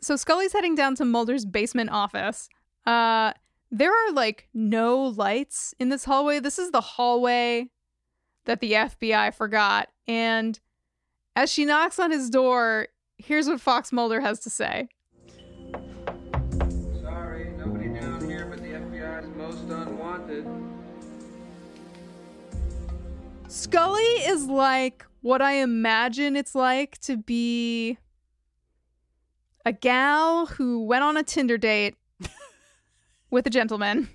so 0.00 0.16
Scully's 0.16 0.52
heading 0.52 0.74
down 0.74 0.94
to 0.96 1.04
Mulder's 1.04 1.44
basement 1.46 1.90
office. 1.90 2.48
Uh 2.86 3.32
there 3.74 3.90
are 3.90 4.12
like 4.12 4.48
no 4.52 5.02
lights 5.02 5.74
in 5.78 5.88
this 5.88 6.04
hallway. 6.04 6.40
This 6.40 6.58
is 6.58 6.72
the 6.72 6.80
hallway 6.82 7.70
that 8.44 8.60
the 8.60 8.72
FBI 8.72 9.32
forgot. 9.34 9.88
And 10.06 10.60
as 11.36 11.50
she 11.50 11.64
knocks 11.64 11.98
on 11.98 12.10
his 12.10 12.28
door, 12.28 12.88
here's 13.16 13.46
what 13.48 13.62
Fox 13.62 13.90
Mulder 13.90 14.20
has 14.20 14.40
to 14.40 14.50
say. 14.50 14.88
Scully 23.52 24.00
is 24.00 24.46
like 24.46 25.04
what 25.20 25.42
I 25.42 25.56
imagine 25.56 26.36
it's 26.36 26.54
like 26.54 26.96
to 27.02 27.18
be 27.18 27.98
a 29.66 29.72
gal 29.72 30.46
who 30.46 30.86
went 30.86 31.04
on 31.04 31.18
a 31.18 31.22
Tinder 31.22 31.58
date 31.58 31.94
with 33.30 33.46
a 33.46 33.50
gentleman 33.50 34.08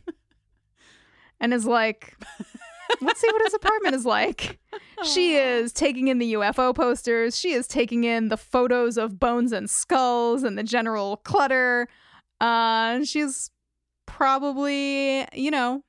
and 1.40 1.54
is 1.54 1.68
like, 1.68 2.18
let's 3.00 3.22
see 3.22 3.28
what 3.32 3.44
his 3.44 3.54
apartment 3.54 3.94
is 3.94 4.08
like. 4.08 4.60
She 5.04 5.36
is 5.36 5.72
taking 5.72 6.08
in 6.08 6.18
the 6.18 6.34
UFO 6.34 6.74
posters. 6.76 7.38
She 7.38 7.52
is 7.52 7.68
taking 7.68 8.06
in 8.06 8.30
the 8.30 8.38
photos 8.38 8.98
of 8.98 9.20
bones 9.20 9.52
and 9.52 9.70
skulls 9.70 10.42
and 10.42 10.58
the 10.58 10.64
general 10.64 11.18
clutter. 11.18 11.88
Uh, 12.42 13.04
she's 13.04 13.52
probably, 14.08 15.28
you 15.32 15.52
know, 15.52 15.84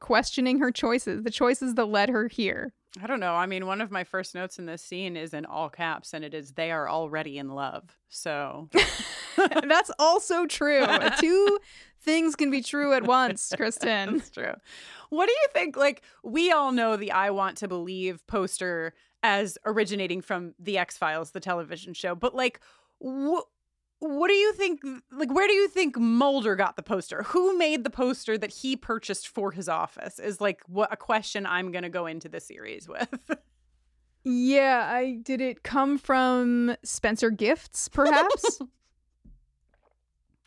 questioning 0.00 0.58
her 0.58 0.70
choices, 0.70 1.22
the 1.22 1.30
choices 1.30 1.74
that 1.74 1.86
led 1.86 2.08
her 2.08 2.28
here. 2.28 2.72
I 3.02 3.06
don't 3.06 3.20
know. 3.20 3.34
I 3.34 3.46
mean, 3.46 3.66
one 3.66 3.80
of 3.80 3.90
my 3.90 4.02
first 4.04 4.34
notes 4.34 4.58
in 4.58 4.66
this 4.66 4.82
scene 4.82 5.16
is 5.16 5.34
in 5.34 5.44
all 5.44 5.68
caps, 5.68 6.14
and 6.14 6.24
it 6.24 6.34
is 6.34 6.52
they 6.52 6.70
are 6.70 6.88
already 6.88 7.38
in 7.38 7.50
love. 7.50 7.96
So 8.08 8.68
That's 9.36 9.90
also 9.98 10.46
true. 10.46 10.86
Two 11.20 11.58
things 12.00 12.36
can 12.36 12.50
be 12.50 12.62
true 12.62 12.92
at 12.92 13.04
once, 13.04 13.52
Kristin. 13.56 14.12
that's 14.18 14.30
true. 14.30 14.54
What 15.10 15.26
do 15.26 15.32
you 15.32 15.46
think? 15.52 15.76
Like, 15.76 16.02
we 16.22 16.50
all 16.50 16.72
know 16.72 16.96
the 16.96 17.12
I 17.12 17.30
Want 17.30 17.56
to 17.58 17.68
Believe 17.68 18.26
poster 18.26 18.94
as 19.22 19.58
originating 19.64 20.20
from 20.20 20.54
The 20.58 20.78
X 20.78 20.96
Files, 20.96 21.32
the 21.32 21.40
television 21.40 21.94
show, 21.94 22.14
but 22.14 22.34
like, 22.34 22.60
what? 22.98 23.46
What 24.00 24.28
do 24.28 24.34
you 24.34 24.52
think? 24.52 24.80
Like, 25.10 25.32
where 25.32 25.48
do 25.48 25.54
you 25.54 25.68
think 25.68 25.98
Mulder 25.98 26.54
got 26.54 26.76
the 26.76 26.82
poster? 26.82 27.24
Who 27.24 27.58
made 27.58 27.82
the 27.82 27.90
poster 27.90 28.38
that 28.38 28.52
he 28.52 28.76
purchased 28.76 29.26
for 29.26 29.50
his 29.50 29.68
office? 29.68 30.18
Is 30.18 30.40
like 30.40 30.62
what 30.68 30.92
a 30.92 30.96
question 30.96 31.44
I'm 31.46 31.72
going 31.72 31.82
to 31.82 31.88
go 31.88 32.06
into 32.06 32.28
the 32.28 32.40
series 32.40 32.88
with. 32.88 33.08
Yeah, 34.24 34.86
I 34.92 35.20
did 35.22 35.40
it 35.40 35.62
come 35.62 35.96
from 35.96 36.76
Spencer 36.82 37.30
Gifts, 37.30 37.88
perhaps? 37.88 38.60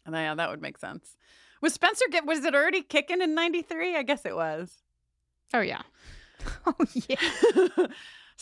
And 0.06 0.16
yeah, 0.16 0.36
that 0.36 0.50
would 0.50 0.62
make 0.62 0.78
sense. 0.78 1.16
Was 1.62 1.74
Spencer 1.74 2.06
get 2.12 2.26
was 2.26 2.44
it 2.44 2.54
already 2.54 2.82
kicking 2.82 3.22
in 3.22 3.34
93? 3.34 3.96
I 3.96 4.04
guess 4.04 4.26
it 4.26 4.36
was. 4.36 4.84
oh 5.54 5.62
yeah. 5.62 5.82
Oh 6.66 6.74
yeah. 7.08 7.88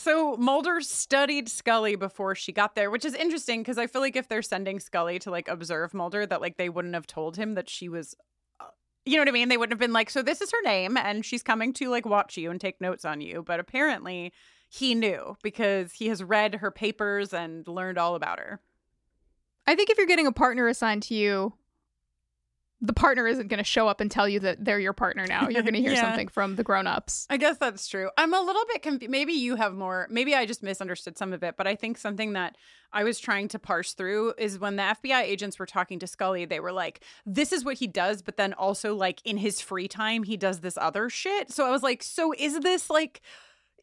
So 0.00 0.36
Mulder 0.36 0.80
studied 0.80 1.48
Scully 1.48 1.94
before 1.94 2.34
she 2.34 2.52
got 2.52 2.74
there, 2.74 2.90
which 2.90 3.04
is 3.04 3.14
interesting 3.14 3.60
because 3.60 3.78
I 3.78 3.86
feel 3.86 4.00
like 4.00 4.16
if 4.16 4.28
they're 4.28 4.42
sending 4.42 4.80
Scully 4.80 5.18
to 5.20 5.30
like 5.30 5.46
observe 5.48 5.92
Mulder, 5.92 6.26
that 6.26 6.40
like 6.40 6.56
they 6.56 6.68
wouldn't 6.68 6.94
have 6.94 7.06
told 7.06 7.36
him 7.36 7.54
that 7.54 7.68
she 7.68 7.88
was 7.88 8.14
uh, 8.60 8.64
you 9.04 9.16
know 9.16 9.20
what 9.20 9.28
I 9.28 9.32
mean? 9.32 9.48
They 9.48 9.56
wouldn't 9.56 9.72
have 9.72 9.78
been 9.78 9.92
like, 9.92 10.10
so 10.10 10.22
this 10.22 10.40
is 10.40 10.50
her 10.50 10.62
name 10.62 10.96
and 10.96 11.24
she's 11.24 11.42
coming 11.42 11.72
to 11.74 11.90
like 11.90 12.06
watch 12.06 12.36
you 12.36 12.50
and 12.50 12.60
take 12.60 12.80
notes 12.80 13.04
on 13.04 13.20
you. 13.20 13.42
But 13.42 13.60
apparently 13.60 14.32
he 14.68 14.94
knew 14.94 15.36
because 15.42 15.92
he 15.92 16.08
has 16.08 16.24
read 16.24 16.56
her 16.56 16.70
papers 16.70 17.34
and 17.34 17.66
learned 17.68 17.98
all 17.98 18.14
about 18.14 18.38
her. 18.38 18.60
I 19.66 19.74
think 19.74 19.90
if 19.90 19.98
you're 19.98 20.06
getting 20.06 20.26
a 20.26 20.32
partner 20.32 20.66
assigned 20.66 21.02
to 21.04 21.14
you, 21.14 21.52
the 22.82 22.92
partner 22.94 23.26
isn't 23.26 23.48
going 23.48 23.58
to 23.58 23.64
show 23.64 23.88
up 23.88 24.00
and 24.00 24.10
tell 24.10 24.26
you 24.26 24.40
that 24.40 24.64
they're 24.64 24.80
your 24.80 24.94
partner 24.94 25.26
now. 25.26 25.48
You're 25.48 25.62
going 25.62 25.74
to 25.74 25.80
hear 25.80 25.92
Yeah. 25.94 26.00
something 26.02 26.28
from 26.28 26.56
the 26.56 26.62
grown-ups. 26.64 27.26
I 27.28 27.36
guess 27.36 27.58
that's 27.58 27.86
true. 27.88 28.08
I'm 28.16 28.32
a 28.32 28.40
little 28.40 28.64
bit 28.72 28.80
confused. 28.80 29.10
Maybe 29.10 29.34
you 29.34 29.56
have 29.56 29.74
more. 29.74 30.06
Maybe 30.10 30.34
I 30.34 30.46
just 30.46 30.62
misunderstood 30.62 31.18
some 31.18 31.32
of 31.34 31.42
it, 31.42 31.56
but 31.58 31.66
I 31.66 31.74
think 31.74 31.98
something 31.98 32.32
that 32.32 32.56
I 32.92 33.04
was 33.04 33.20
trying 33.20 33.48
to 33.48 33.58
parse 33.58 33.92
through 33.92 34.32
is 34.38 34.58
when 34.58 34.76
the 34.76 34.82
FBI 34.82 35.20
agents 35.22 35.58
were 35.58 35.66
talking 35.66 35.98
to 35.98 36.06
Scully, 36.06 36.46
they 36.46 36.58
were 36.60 36.72
like, 36.72 37.00
this 37.26 37.52
is 37.52 37.64
what 37.64 37.76
he 37.76 37.86
does, 37.86 38.22
but 38.22 38.36
then 38.38 38.54
also, 38.54 38.94
like, 38.94 39.20
in 39.26 39.36
his 39.36 39.60
free 39.60 39.86
time, 39.86 40.22
he 40.22 40.36
does 40.38 40.60
this 40.60 40.78
other 40.78 41.10
shit. 41.10 41.50
So 41.52 41.66
I 41.66 41.70
was 41.70 41.82
like, 41.82 42.02
so 42.02 42.32
is 42.36 42.58
this 42.60 42.88
like. 42.88 43.20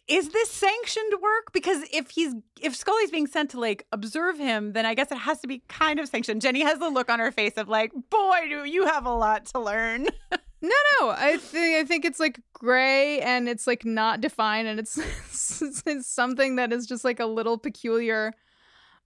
Is 0.08 0.30
this 0.30 0.50
sanctioned 0.50 1.14
work? 1.22 1.52
Because 1.52 1.84
if 1.92 2.10
he's 2.12 2.34
if 2.62 2.76
Scully's 2.76 3.12
being 3.12 3.28
sent 3.28 3.50
to 3.52 3.60
like 3.60 3.86
observe 3.92 4.38
him, 4.38 4.74
then 4.74 4.86
I 4.86 4.94
guess 4.94 5.12
it 5.12 5.18
has 5.18 5.42
to 5.42 5.48
be 5.48 5.64
kind 5.68 6.00
of 6.00 6.08
sanctioned. 6.08 6.42
Jenny 6.42 6.62
has 6.62 6.80
the 6.80 6.90
look 6.90 7.10
on 7.10 7.20
her 7.20 7.32
face 7.32 7.54
of 7.58 7.68
like, 7.68 7.92
boy, 8.10 8.40
do 8.48 8.64
you 8.64 8.86
have 8.86 9.06
a 9.06 9.14
lot 9.14 9.46
to 9.48 9.60
learn. 9.60 10.08
No, 10.62 10.70
no. 11.00 11.10
I 11.10 11.38
think 11.38 11.76
I 11.76 11.84
think 11.86 12.04
it's 12.04 12.20
like 12.20 12.40
gray 12.54 13.22
and 13.22 13.48
it's 13.48 13.68
like 13.68 13.86
not 13.86 14.22
defined 14.22 14.68
and 14.68 14.80
it's, 14.80 14.98
it's, 15.62 15.84
it's 15.86 16.08
something 16.08 16.56
that 16.56 16.74
is 16.74 16.88
just 16.88 17.04
like 17.04 17.20
a 17.20 17.26
little 17.26 17.58
peculiar. 17.58 18.34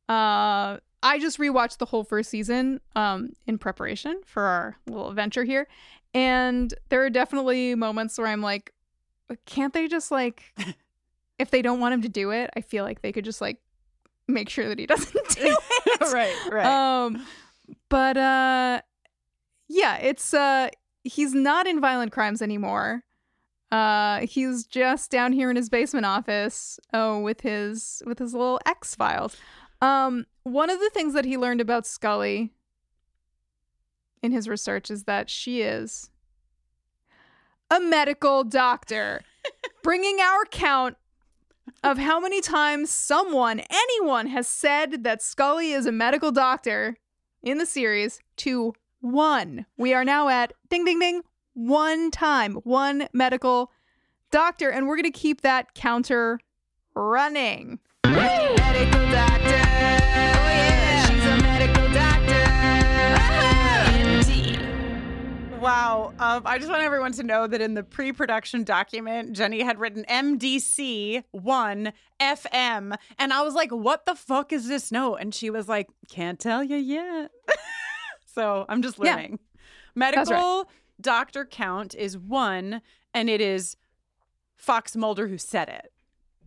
Uh 0.08 0.78
I 1.04 1.20
just 1.20 1.40
rewatched 1.40 1.80
the 1.80 1.86
whole 1.86 2.04
first 2.04 2.30
season 2.30 2.80
um 2.96 3.34
in 3.48 3.58
preparation 3.58 4.22
for 4.26 4.44
our 4.44 4.78
little 4.88 5.10
adventure 5.10 5.44
here. 5.44 5.68
And 6.14 6.74
there 6.90 7.04
are 7.04 7.10
definitely 7.10 7.76
moments 7.76 8.18
where 8.18 8.28
I'm 8.28 8.42
like 8.42 8.74
can't 9.46 9.74
they 9.74 9.88
just 9.88 10.10
like 10.10 10.54
if 11.42 11.52
they 11.52 11.62
don't 11.62 11.80
want 11.80 11.94
him 11.94 12.02
to 12.04 12.10
do 12.10 12.32
it, 12.32 12.50
I 12.56 12.62
feel 12.62 12.84
like 12.84 13.02
they 13.02 13.12
could 13.12 13.26
just 13.26 13.42
like 13.42 13.58
make 14.28 14.50
sure 14.50 14.68
that 14.70 14.80
he 14.80 14.86
doesn't 14.94 15.30
do 15.30 15.58
it. 15.86 16.14
right, 16.14 16.36
right. 16.52 16.66
Um 16.66 17.26
but 17.90 18.18
uh 18.18 18.82
yeah, 19.68 19.98
it's 19.98 20.34
uh 20.34 20.70
he's 21.04 21.34
not 21.34 21.68
in 21.68 21.82
violent 21.82 22.12
crimes 22.12 22.42
anymore. 22.42 23.04
Uh 23.72 24.22
he's 24.22 24.66
just 24.66 25.12
down 25.12 25.34
here 25.34 25.50
in 25.50 25.56
his 25.56 25.70
basement 25.70 26.06
office 26.06 26.80
oh 26.94 27.20
with 27.20 27.42
his 27.42 28.02
with 28.06 28.20
his 28.20 28.34
little 28.34 28.60
X 28.66 28.96
files. 28.96 29.36
Um 29.82 30.26
one 30.44 30.70
of 30.70 30.80
the 30.80 30.90
things 30.94 31.14
that 31.14 31.26
he 31.26 31.38
learned 31.38 31.62
about 31.62 31.86
Scully 31.86 32.54
in 34.24 34.32
his 34.32 34.48
research 34.48 34.92
is 34.92 35.04
that 35.06 35.30
she 35.30 35.62
is 35.62 36.10
a 37.72 37.80
medical 37.80 38.44
doctor, 38.44 39.22
bringing 39.84 40.20
our 40.20 40.46
count 40.46 40.98
of 41.84 41.98
how 41.98 42.20
many 42.20 42.42
times 42.42 42.90
someone, 42.90 43.62
anyone, 43.70 44.28
has 44.28 44.48
said 44.48 45.04
that 45.04 45.22
Scully 45.22 45.72
is 45.72 45.86
a 45.86 45.92
medical 45.92 46.32
doctor 46.32 46.98
in 47.42 47.58
the 47.58 47.66
series 47.66 48.20
to 48.38 48.74
one. 49.00 49.66
We 49.78 49.94
are 49.94 50.06
now 50.06 50.30
at 50.30 50.54
ding, 50.70 50.86
ding, 50.86 51.00
ding, 51.00 51.22
one 51.54 52.12
time, 52.12 52.56
one 52.64 53.08
medical 53.14 53.72
doctor, 54.32 54.70
and 54.70 54.88
we're 54.88 54.96
going 54.96 55.12
to 55.12 55.20
keep 55.20 55.42
that 55.42 55.74
counter 55.74 56.40
running. 56.96 57.80
Wow. 65.62 66.14
Um, 66.18 66.42
I 66.46 66.58
just 66.58 66.70
want 66.72 66.82
everyone 66.82 67.12
to 67.14 67.24
know 67.24 67.46
that 67.46 67.62
in 67.62 67.76
the 67.76 67.84
pre 67.84 68.12
production 68.12 68.64
document, 68.64 69.34
Jenny 69.34 69.62
had 69.62 69.80
written 69.80 70.04
MDC 70.10 71.24
1 71.32 71.94
FM. 72.20 72.96
And 73.20 73.34
I 73.34 73.42
was 73.44 73.54
like, 73.54 73.70
what 73.72 74.06
the 74.08 74.16
fuck 74.16 74.52
is 74.52 74.68
this 74.68 74.92
note? 74.92 75.18
And 75.18 75.36
she 75.36 75.50
was 75.52 75.70
like, 75.70 75.88
can't 76.10 76.40
tell 76.40 76.64
you 76.64 76.78
yet. 76.78 77.30
so 78.26 78.66
I'm 78.70 78.82
just 78.82 78.98
Yeah. 78.98 79.12
learning. 79.16 79.40
Medical 79.94 80.68
doctor 81.00 81.46
count 81.46 81.94
is 81.96 82.18
one, 82.18 82.82
and 83.14 83.30
it 83.30 83.42
is 83.42 83.76
Fox 84.56 84.96
Mulder 84.96 85.28
who 85.28 85.38
said 85.38 85.70
it. 85.70 85.92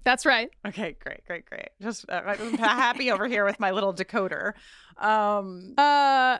That's 0.03 0.27
right. 0.27 0.51
Okay, 0.67 0.97
great, 1.01 1.25
great, 1.27 1.47
great. 1.47 1.69
Just 1.81 2.05
uh, 2.11 2.21
I'm 2.27 2.59
happy 2.59 3.11
over 3.11 3.27
here 3.29 3.45
with 3.45 3.59
my 3.61 3.71
little 3.71 3.95
decoder. 3.95 4.53
Um, 4.99 5.75
Uh, 5.79 6.39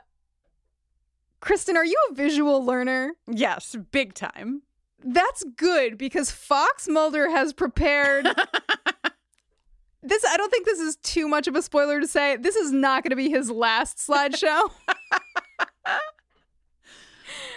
Kristin, 1.45 1.77
are 1.77 1.85
you 1.85 1.97
a 2.11 2.15
visual 2.15 2.65
learner? 2.65 3.13
yes, 3.31 3.77
big 3.93 4.15
time. 4.15 4.63
That's 5.05 5.45
good 5.57 5.99
because 5.99 6.31
Fox 6.31 6.89
Mulder 6.89 7.29
has 7.29 7.53
prepared. 7.53 8.25
this, 10.03 10.25
I 10.25 10.37
don't 10.39 10.51
think 10.51 10.65
this 10.65 10.81
is 10.81 10.97
too 10.97 11.29
much 11.29 11.47
of 11.47 11.55
a 11.55 11.61
spoiler 11.63 12.01
to 12.01 12.07
say. 12.07 12.37
This 12.37 12.57
is 12.57 12.73
not 12.73 13.03
going 13.03 13.11
to 13.11 13.17
be 13.17 13.29
his 13.29 13.51
last 13.51 13.99
slideshow. 13.99 14.71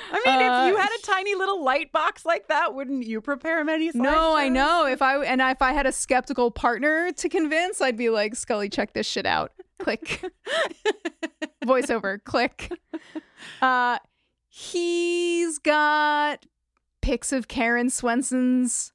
I 0.10 0.22
mean, 0.26 0.36
if 0.36 0.70
you 0.70 0.78
Uh, 0.78 0.82
had 0.82 0.90
a 0.90 1.02
tiny 1.06 1.36
little 1.36 1.64
light 1.64 1.92
box 1.92 2.26
like 2.26 2.48
that, 2.48 2.74
wouldn't 2.74 3.06
you 3.06 3.20
prepare 3.22 3.64
many 3.66 3.92
slides? 3.92 4.04
no, 4.04 4.36
I 4.38 4.48
know. 4.50 4.86
If 4.86 5.02
I 5.02 5.24
and 5.24 5.42
if 5.42 5.62
I 5.62 5.74
had 5.74 5.86
a 5.86 5.92
skeptical 5.92 6.50
partner 6.52 7.12
to 7.12 7.30
convince, 7.30 7.82
I'd 7.82 7.98
be 7.98 8.10
like, 8.10 8.36
Scully, 8.36 8.70
check 8.70 8.94
this 8.94 9.06
shit 9.08 9.26
out. 9.26 9.52
Click. 9.80 10.24
Voiceover. 11.66 12.24
Click. 12.24 12.72
Uh, 13.62 13.98
he's 14.50 15.60
got 15.60 16.46
pics 17.02 17.32
of 17.32 17.48
Karen 17.48 17.90
Swenson's 17.90 18.94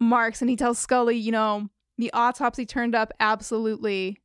marks, 0.00 0.40
and 0.40 0.48
he 0.50 0.56
tells 0.56 0.78
Scully, 0.78 1.16
you 1.16 1.32
know, 1.32 1.68
the 1.98 2.12
autopsy 2.12 2.64
turned 2.66 2.94
up 2.94 3.12
absolutely 3.20 4.18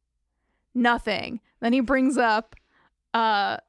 nothing. 0.73 1.39
Then 1.59 1.73
he 1.73 1.79
brings 1.79 2.17
up 2.17 2.55
a 3.13 3.59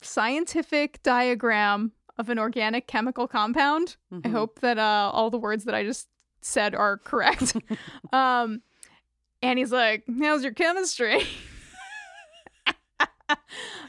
scientific 0.00 1.02
diagram 1.02 1.92
of 2.18 2.28
an 2.28 2.38
organic 2.38 2.86
chemical 2.86 3.26
compound. 3.26 3.96
I 4.12 4.16
Mhm. 4.16 4.32
hope 4.32 4.60
that 4.60 4.78
uh, 4.78 5.10
all 5.12 5.30
the 5.30 5.38
words 5.38 5.64
that 5.64 5.74
I 5.74 5.84
just 5.84 6.08
said 6.40 6.74
are 6.74 6.98
correct. 6.98 7.56
um, 8.12 8.62
and 9.42 9.58
he's 9.58 9.72
like, 9.72 10.04
"How's 10.20 10.42
your 10.42 10.52
chemistry?" 10.52 11.22
uh, 13.28 13.36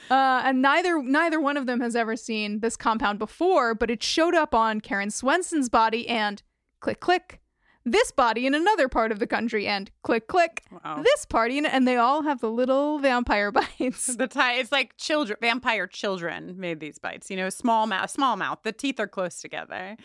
and 0.09 0.61
neither 0.61 1.01
neither 1.01 1.39
one 1.39 1.57
of 1.57 1.65
them 1.65 1.79
has 1.81 1.95
ever 1.95 2.15
seen 2.15 2.59
this 2.59 2.75
compound 2.75 3.19
before, 3.19 3.75
but 3.75 3.89
it 3.89 4.03
showed 4.03 4.35
up 4.35 4.53
on 4.53 4.81
Karen 4.81 5.11
Swenson's 5.11 5.69
body 5.69 6.07
and 6.07 6.41
click 6.79 6.99
click. 6.99 7.39
This 7.85 8.11
body 8.11 8.45
in 8.47 8.55
another 8.55 8.87
part 8.87 9.11
of 9.11 9.19
the 9.19 9.27
country 9.27 9.67
and 9.67 9.91
click 10.03 10.27
click. 10.27 10.63
Wow. 10.71 11.01
This 11.03 11.25
party 11.25 11.57
in, 11.57 11.65
and 11.65 11.85
they 11.85 11.97
all 11.97 12.23
have 12.23 12.39
the 12.39 12.49
little 12.49 12.97
vampire 12.99 13.51
bites. 13.79 14.15
The 14.15 14.27
tie 14.27 14.55
it's 14.55 14.71
like 14.71 14.95
children, 14.97 15.37
vampire 15.41 15.87
children 15.87 16.55
made 16.57 16.79
these 16.79 16.97
bites. 16.97 17.29
You 17.29 17.35
know, 17.37 17.49
small 17.49 17.85
mouth, 17.85 18.09
small 18.09 18.37
mouth. 18.37 18.59
The 18.63 18.71
teeth 18.71 18.99
are 19.01 19.07
close 19.07 19.41
together. 19.41 19.97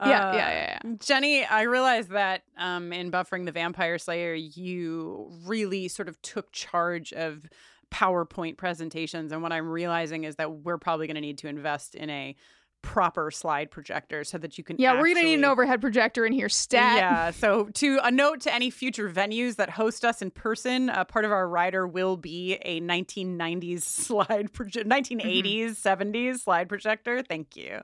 Yeah, 0.00 0.08
yeah, 0.08 0.36
yeah, 0.36 0.78
yeah. 0.84 0.92
Jenny, 0.98 1.44
I 1.44 1.62
realized 1.62 2.10
that 2.10 2.42
um, 2.58 2.92
in 2.92 3.10
buffering 3.10 3.46
the 3.46 3.52
Vampire 3.52 3.98
Slayer, 3.98 4.34
you 4.34 5.30
really 5.46 5.88
sort 5.88 6.08
of 6.08 6.20
took 6.22 6.52
charge 6.52 7.12
of 7.12 7.46
PowerPoint 7.90 8.56
presentations. 8.56 9.32
And 9.32 9.42
what 9.42 9.52
I'm 9.52 9.68
realizing 9.68 10.24
is 10.24 10.36
that 10.36 10.50
we're 10.50 10.78
probably 10.78 11.06
going 11.06 11.14
to 11.14 11.20
need 11.20 11.38
to 11.38 11.48
invest 11.48 11.94
in 11.94 12.10
a 12.10 12.36
proper 12.82 13.32
slide 13.32 13.70
projector 13.70 14.22
so 14.22 14.38
that 14.38 14.56
you 14.56 14.62
can. 14.62 14.76
Yeah, 14.78 15.00
we're 15.00 15.08
gonna 15.08 15.24
need 15.24 15.34
an 15.34 15.44
overhead 15.44 15.80
projector 15.80 16.24
in 16.24 16.32
here. 16.32 16.48
Stat. 16.48 16.98
Yeah. 16.98 17.30
So, 17.32 17.64
to 17.74 17.98
a 18.02 18.10
note 18.10 18.40
to 18.42 18.54
any 18.54 18.70
future 18.70 19.10
venues 19.10 19.56
that 19.56 19.70
host 19.70 20.04
us 20.04 20.22
in 20.22 20.30
person, 20.30 20.88
uh, 20.88 21.04
part 21.04 21.24
of 21.24 21.32
our 21.32 21.48
rider 21.48 21.86
will 21.86 22.16
be 22.16 22.58
a 22.62 22.80
1990s 22.80 23.82
slide, 23.82 24.52
proje- 24.52 24.84
1980s, 24.84 25.70
70s 25.70 26.40
slide 26.40 26.68
projector. 26.68 27.22
Thank 27.22 27.56
you. 27.56 27.80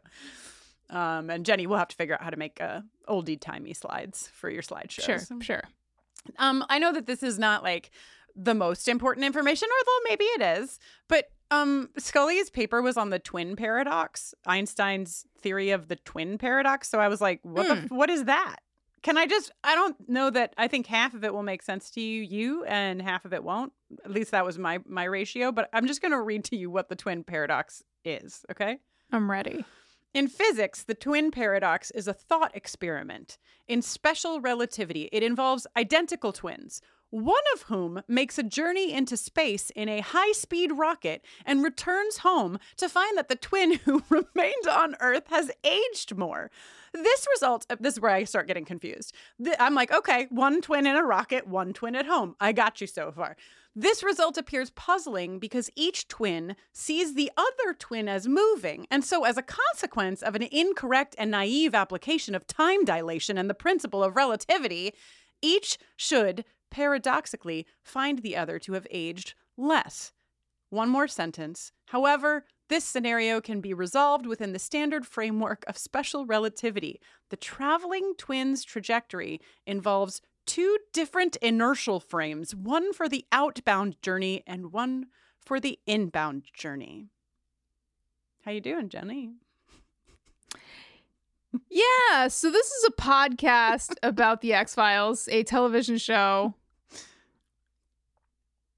Um, 0.92 1.30
and 1.30 1.44
Jenny, 1.46 1.66
we'll 1.66 1.78
have 1.78 1.88
to 1.88 1.96
figure 1.96 2.14
out 2.14 2.22
how 2.22 2.30
to 2.30 2.36
make 2.36 2.60
uh, 2.60 2.82
oldie 3.08 3.40
timey 3.40 3.72
slides 3.74 4.28
for 4.32 4.48
your 4.50 4.62
slideshows. 4.62 5.26
Sure, 5.28 5.40
sure. 5.40 5.62
Um, 6.38 6.64
I 6.68 6.78
know 6.78 6.92
that 6.92 7.06
this 7.06 7.22
is 7.22 7.38
not 7.38 7.62
like 7.62 7.90
the 8.36 8.54
most 8.54 8.86
important 8.88 9.24
information, 9.26 9.68
although 9.78 10.08
maybe 10.08 10.24
it 10.24 10.60
is. 10.60 10.78
But 11.08 11.30
um, 11.50 11.90
Scully's 11.98 12.50
paper 12.50 12.80
was 12.82 12.96
on 12.96 13.10
the 13.10 13.18
twin 13.18 13.56
paradox, 13.56 14.34
Einstein's 14.46 15.26
theory 15.40 15.70
of 15.70 15.88
the 15.88 15.96
twin 15.96 16.38
paradox. 16.38 16.88
So 16.88 17.00
I 17.00 17.08
was 17.08 17.20
like, 17.20 17.40
what 17.42 17.68
the 17.68 17.74
Hmm. 17.76 17.94
what 17.96 18.10
is 18.10 18.24
that? 18.24 18.56
Can 19.02 19.18
I 19.18 19.26
just? 19.26 19.50
I 19.64 19.74
don't 19.74 19.96
know 20.08 20.30
that. 20.30 20.54
I 20.56 20.68
think 20.68 20.86
half 20.86 21.12
of 21.12 21.24
it 21.24 21.34
will 21.34 21.42
make 21.42 21.62
sense 21.62 21.90
to 21.90 22.00
you, 22.00 22.22
you, 22.22 22.64
and 22.66 23.02
half 23.02 23.24
of 23.24 23.32
it 23.32 23.42
won't. 23.42 23.72
At 24.04 24.12
least 24.12 24.30
that 24.30 24.44
was 24.44 24.58
my 24.58 24.78
my 24.86 25.04
ratio. 25.04 25.50
But 25.50 25.68
I'm 25.72 25.86
just 25.88 26.00
going 26.00 26.12
to 26.12 26.20
read 26.20 26.44
to 26.44 26.56
you 26.56 26.70
what 26.70 26.88
the 26.88 26.94
twin 26.96 27.24
paradox 27.24 27.82
is. 28.04 28.44
Okay. 28.50 28.78
I'm 29.10 29.28
ready. 29.30 29.64
In 30.14 30.28
physics, 30.28 30.82
the 30.82 30.94
twin 30.94 31.30
paradox 31.30 31.90
is 31.90 32.06
a 32.06 32.12
thought 32.12 32.54
experiment. 32.54 33.38
In 33.66 33.80
special 33.80 34.42
relativity, 34.42 35.08
it 35.10 35.22
involves 35.22 35.66
identical 35.74 36.32
twins, 36.32 36.82
one 37.08 37.42
of 37.54 37.62
whom 37.62 38.02
makes 38.08 38.36
a 38.38 38.42
journey 38.42 38.92
into 38.92 39.16
space 39.16 39.70
in 39.70 39.88
a 39.88 40.00
high 40.00 40.32
speed 40.32 40.72
rocket 40.72 41.24
and 41.46 41.62
returns 41.62 42.18
home 42.18 42.58
to 42.76 42.90
find 42.90 43.16
that 43.16 43.28
the 43.28 43.36
twin 43.36 43.72
who 43.84 44.02
remained 44.10 44.68
on 44.70 44.96
Earth 45.00 45.28
has 45.28 45.50
aged 45.64 46.16
more. 46.16 46.50
This 46.92 47.26
results, 47.32 47.66
uh, 47.70 47.76
this 47.80 47.94
is 47.94 48.00
where 48.00 48.10
I 48.10 48.24
start 48.24 48.46
getting 48.46 48.66
confused. 48.66 49.14
I'm 49.58 49.74
like, 49.74 49.92
okay, 49.92 50.26
one 50.28 50.60
twin 50.60 50.86
in 50.86 50.94
a 50.94 51.02
rocket, 51.02 51.46
one 51.46 51.72
twin 51.72 51.96
at 51.96 52.04
home. 52.04 52.36
I 52.38 52.52
got 52.52 52.82
you 52.82 52.86
so 52.86 53.12
far. 53.12 53.36
This 53.74 54.02
result 54.02 54.36
appears 54.36 54.70
puzzling 54.70 55.38
because 55.38 55.70
each 55.74 56.06
twin 56.06 56.56
sees 56.72 57.14
the 57.14 57.30
other 57.36 57.72
twin 57.72 58.06
as 58.06 58.28
moving. 58.28 58.86
And 58.90 59.02
so, 59.02 59.24
as 59.24 59.38
a 59.38 59.42
consequence 59.42 60.22
of 60.22 60.34
an 60.34 60.42
incorrect 60.42 61.14
and 61.16 61.30
naive 61.30 61.74
application 61.74 62.34
of 62.34 62.46
time 62.46 62.84
dilation 62.84 63.38
and 63.38 63.48
the 63.48 63.54
principle 63.54 64.04
of 64.04 64.14
relativity, 64.14 64.92
each 65.40 65.78
should 65.96 66.44
paradoxically 66.70 67.66
find 67.82 68.18
the 68.18 68.36
other 68.36 68.58
to 68.58 68.74
have 68.74 68.86
aged 68.90 69.34
less. 69.56 70.12
One 70.68 70.88
more 70.88 71.08
sentence. 71.08 71.72
However, 71.86 72.44
this 72.68 72.84
scenario 72.84 73.40
can 73.40 73.60
be 73.60 73.74
resolved 73.74 74.24
within 74.26 74.52
the 74.52 74.58
standard 74.58 75.06
framework 75.06 75.64
of 75.66 75.76
special 75.76 76.24
relativity. 76.24 77.00
The 77.28 77.36
traveling 77.36 78.14
twin's 78.16 78.64
trajectory 78.64 79.40
involves 79.66 80.22
two 80.46 80.78
different 80.92 81.36
inertial 81.36 82.00
frames, 82.00 82.54
one 82.54 82.92
for 82.92 83.08
the 83.08 83.24
outbound 83.32 84.00
journey 84.02 84.42
and 84.46 84.72
one 84.72 85.06
for 85.44 85.60
the 85.60 85.78
inbound 85.86 86.44
journey. 86.54 87.08
How 88.44 88.50
you 88.50 88.60
doing, 88.60 88.88
Jenny? 88.88 89.32
Yeah, 91.68 92.28
so 92.28 92.50
this 92.50 92.66
is 92.66 92.84
a 92.84 92.92
podcast 92.92 93.94
about 94.02 94.40
the 94.40 94.54
X 94.54 94.74
Files, 94.74 95.28
a 95.30 95.42
television 95.42 95.98
show, 95.98 96.54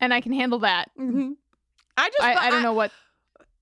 and 0.00 0.12
I 0.12 0.20
can 0.20 0.32
handle 0.32 0.58
that. 0.60 0.90
Mm-hmm. 0.98 1.32
I 1.96 2.08
just 2.08 2.22
I, 2.22 2.46
I 2.46 2.50
don't 2.50 2.62
know 2.62 2.72
what. 2.72 2.90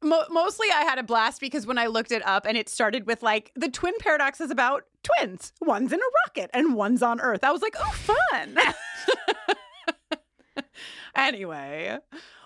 Mostly 0.03 0.67
I 0.75 0.83
had 0.83 0.99
a 0.99 1.05
blast 1.05 1.41
because 1.41 1.65
when 1.65 1.79
I 1.79 1.87
looked 1.87 2.11
it 2.11 2.27
up 2.27 2.45
and 2.45 2.57
it 2.57 2.69
started 2.69 3.07
with 3.07 3.23
like 3.23 3.53
the 3.55 3.69
twin 3.69 3.95
paradox 4.01 4.41
is 4.41 4.51
about 4.51 4.85
twins. 5.03 5.53
One's 5.61 5.93
in 5.93 6.01
a 6.01 6.11
rocket 6.27 6.51
and 6.55 6.75
one's 6.75 7.03
on 7.03 7.21
Earth. 7.21 7.45
I 7.45 7.51
was 7.53 7.63
like, 7.63 7.77
oh, 7.79 7.93
fun. 7.93 8.59
anyway, 11.17 11.99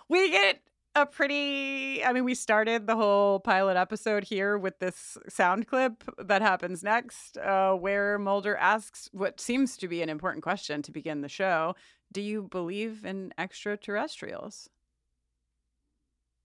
we 0.09 0.31
get 0.31 0.61
a 0.95 1.05
pretty, 1.05 2.03
I 2.03 2.13
mean, 2.13 2.25
we 2.25 2.35
started 2.35 2.87
the 2.87 2.97
whole 2.97 3.39
pilot 3.41 3.77
episode 3.77 4.25
here 4.25 4.57
with 4.57 4.79
this 4.79 5.19
sound 5.29 5.67
clip 5.67 6.03
that 6.19 6.41
happens 6.41 6.83
next, 6.83 7.37
uh, 7.39 7.75
where 7.75 8.19
Mulder 8.19 8.57
asks 8.57 9.11
what 9.13 9.41
seems 9.41 9.77
to 9.77 9.89
be 9.89 10.01
an 10.03 10.09
important 10.09 10.43
question 10.43 10.81
to 10.83 10.91
begin 10.93 11.21
the 11.21 11.29
show 11.29 11.75
Do 12.13 12.23
you 12.23 12.43
believe 12.45 13.05
in 13.05 13.35
extraterrestrials? 13.37 14.71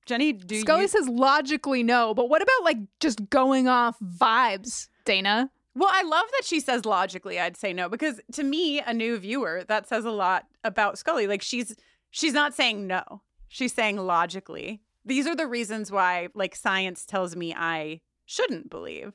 Jenny, 0.06 0.34
do 0.34 0.60
Scully 0.60 0.82
you? 0.82 0.88
says 0.88 1.08
logically 1.08 1.84
no, 1.84 2.14
but 2.14 2.28
what 2.28 2.42
about 2.42 2.64
like 2.64 2.78
just 3.00 3.30
going 3.30 3.68
off 3.68 3.98
vibes, 4.00 4.90
Dana? 5.06 5.50
Well, 5.74 5.90
I 5.92 6.04
love 6.04 6.26
that 6.34 6.44
she 6.46 6.60
says 6.60 6.86
logically. 6.86 7.40
I'd 7.40 7.56
say 7.56 7.72
no 7.74 7.88
because 7.88 8.20
to 8.34 8.44
me, 8.44 8.82
a 8.82 8.94
new 8.94 9.18
viewer, 9.18 9.64
that 9.68 9.88
says 9.88 10.04
a 10.06 10.12
lot 10.12 10.46
about 10.64 10.98
Scully. 10.98 11.28
Like 11.28 11.42
she's 11.42 11.76
she's 12.10 12.34
not 12.34 12.54
saying 12.54 12.88
no. 12.88 13.22
She's 13.48 13.74
saying 13.74 13.98
logically. 13.98 14.82
These 15.06 15.28
are 15.28 15.36
the 15.36 15.48
reasons 15.48 15.92
why 15.92 16.28
like 16.34 16.56
science 16.56 17.06
tells 17.06 17.36
me 17.36 17.54
I 17.56 18.02
shouldn't 18.26 18.70
believe. 18.70 19.14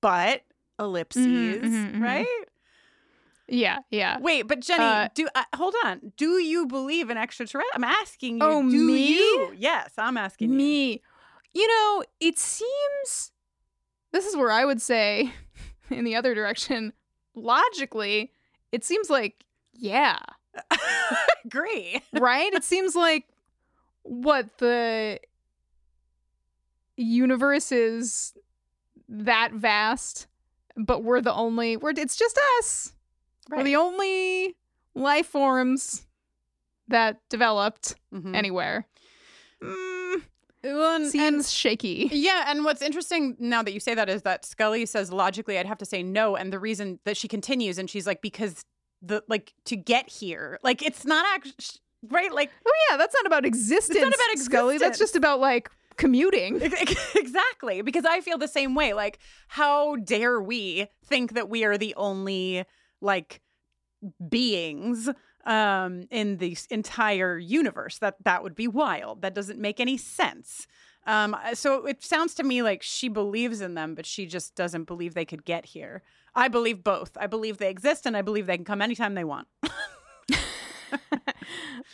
But 0.00 0.42
ellipses, 0.78 1.26
mhm, 1.26 1.94
mhm. 1.94 2.00
right? 2.00 2.26
Yeah, 3.48 3.78
yeah. 3.90 4.18
Wait, 4.18 4.42
but 4.42 4.60
Jenny, 4.60 4.82
Uh, 4.82 5.08
do 5.14 5.28
uh, 5.34 5.44
hold 5.54 5.74
on. 5.84 6.12
Do 6.16 6.38
you 6.38 6.66
believe 6.66 7.10
in 7.10 7.16
extraterrestrial? 7.16 7.66
I'm 7.74 7.84
asking 7.84 8.38
you. 8.38 8.44
Oh, 8.44 8.62
me? 8.62 9.14
you? 9.14 9.54
Yes, 9.56 9.92
I'm 9.98 10.16
asking 10.16 10.50
you. 10.50 10.56
Me, 10.56 11.02
you 11.54 11.66
know, 11.68 12.04
it 12.20 12.38
seems 12.38 13.32
this 14.12 14.26
is 14.26 14.36
where 14.36 14.50
I 14.50 14.64
would 14.64 14.82
say, 14.82 15.32
in 15.90 16.04
the 16.04 16.14
other 16.16 16.34
direction, 16.34 16.92
logically, 17.34 18.32
it 18.72 18.84
seems 18.84 19.08
like 19.10 19.44
yeah, 19.74 20.18
Agree. 21.44 22.00
right? 22.14 22.52
it 22.54 22.64
seems 22.64 22.94
like 22.96 23.24
what 24.02 24.58
the 24.58 25.20
universe 26.96 27.72
is 27.72 28.32
that 29.08 29.52
vast, 29.52 30.26
but 30.76 31.02
we're 31.04 31.20
the 31.20 31.32
only. 31.34 31.76
We're 31.76 31.90
it's 31.96 32.16
just 32.16 32.38
us. 32.58 32.92
We're 33.50 33.62
the 33.64 33.76
only 33.76 34.56
life 34.94 35.26
forms 35.26 36.06
that 36.88 37.20
developed 37.28 37.94
Mhm. 38.12 38.34
anywhere. 38.34 38.86
Mm, 39.62 39.95
Well, 40.74 40.96
and- 40.96 41.10
seems 41.10 41.52
shaky. 41.52 42.08
Yeah, 42.12 42.44
and 42.48 42.64
what's 42.64 42.82
interesting 42.82 43.36
now 43.38 43.62
that 43.62 43.72
you 43.72 43.80
say 43.80 43.94
that 43.94 44.08
is 44.08 44.22
that 44.22 44.44
Scully 44.44 44.84
says 44.86 45.12
logically 45.12 45.58
I'd 45.58 45.66
have 45.66 45.78
to 45.78 45.84
say 45.86 46.02
no, 46.02 46.36
and 46.36 46.52
the 46.52 46.58
reason 46.58 46.98
that 47.04 47.16
she 47.16 47.28
continues 47.28 47.78
and 47.78 47.88
she's 47.88 48.06
like 48.06 48.20
because 48.22 48.62
the 49.02 49.22
like 49.28 49.52
to 49.66 49.76
get 49.76 50.08
here, 50.10 50.58
like 50.62 50.82
it's 50.82 51.04
not 51.04 51.24
actually 51.34 51.80
right, 52.08 52.32
like 52.32 52.50
Oh 52.66 52.72
yeah, 52.90 52.96
that's 52.96 53.14
not 53.14 53.26
about 53.26 53.44
existence. 53.44 53.98
It's 53.98 54.04
not 54.04 54.14
about 54.14 54.38
Scully. 54.44 54.78
That's 54.78 54.98
just 54.98 55.16
about 55.16 55.40
like 55.40 55.70
commuting. 55.96 56.60
exactly 57.14 57.82
because 57.82 58.04
I 58.04 58.20
feel 58.20 58.38
the 58.38 58.48
same 58.48 58.74
way. 58.74 58.92
Like 58.92 59.18
how 59.48 59.96
dare 59.96 60.40
we 60.40 60.88
think 61.04 61.34
that 61.34 61.48
we 61.48 61.64
are 61.64 61.78
the 61.78 61.94
only 61.96 62.64
like 63.00 63.40
beings 64.28 65.08
um 65.46 66.06
in 66.10 66.36
the 66.38 66.56
entire 66.70 67.38
universe 67.38 67.98
that 67.98 68.16
that 68.24 68.42
would 68.42 68.54
be 68.54 68.68
wild. 68.68 69.22
That 69.22 69.34
doesn't 69.34 69.58
make 69.60 69.80
any 69.80 69.96
sense. 69.96 70.66
Um 71.06 71.36
so 71.54 71.86
it 71.86 72.02
sounds 72.04 72.34
to 72.34 72.42
me 72.42 72.62
like 72.62 72.82
she 72.82 73.08
believes 73.08 73.60
in 73.60 73.74
them 73.74 73.94
but 73.94 74.04
she 74.06 74.26
just 74.26 74.54
doesn't 74.56 74.84
believe 74.84 75.14
they 75.14 75.24
could 75.24 75.44
get 75.44 75.66
here. 75.66 76.02
I 76.34 76.48
believe 76.48 76.82
both. 76.84 77.16
I 77.18 77.26
believe 77.28 77.56
they 77.58 77.70
exist 77.70 78.04
and 78.06 78.16
i 78.16 78.22
believe 78.22 78.46
they 78.46 78.56
can 78.56 78.64
come 78.66 78.82
anytime 78.82 79.14
they 79.14 79.24
want. 79.24 79.48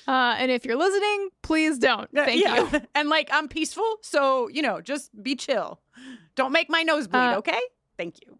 Uh, 0.09 0.35
and 0.38 0.51
if 0.51 0.65
you're 0.65 0.77
listening, 0.77 1.29
please 1.43 1.79
don't. 1.79 2.09
Thank 2.12 2.41
Yeah. 2.43 2.69
you. 2.73 2.81
and 2.95 3.09
like 3.09 3.29
i'm 3.33 3.47
peaceful 3.49 3.99
so 4.03 4.49
you 4.49 4.62
know 4.62 4.81
just 4.81 5.11
be 5.23 5.35
chill. 5.37 5.81
Don't 6.35 6.53
make 6.53 6.69
my 6.69 6.83
nose 6.83 7.07
bleed 7.07 7.33
Uh, 7.35 7.38
okay? 7.38 7.61
Thank 7.97 8.17
you. 8.25 8.38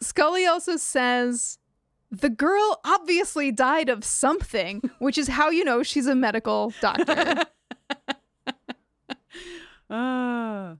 Scully 0.00 0.46
also 0.46 0.76
says 0.76 1.58
the 2.12 2.28
girl 2.30 2.78
obviously 2.84 3.50
died 3.50 3.88
of 3.88 4.04
something, 4.04 4.82
which 4.98 5.16
is 5.18 5.28
how 5.28 5.48
you 5.50 5.64
know 5.64 5.82
she's 5.82 6.06
a 6.06 6.14
medical 6.14 6.72
doctor. 6.80 7.44
Ah. 9.94 10.76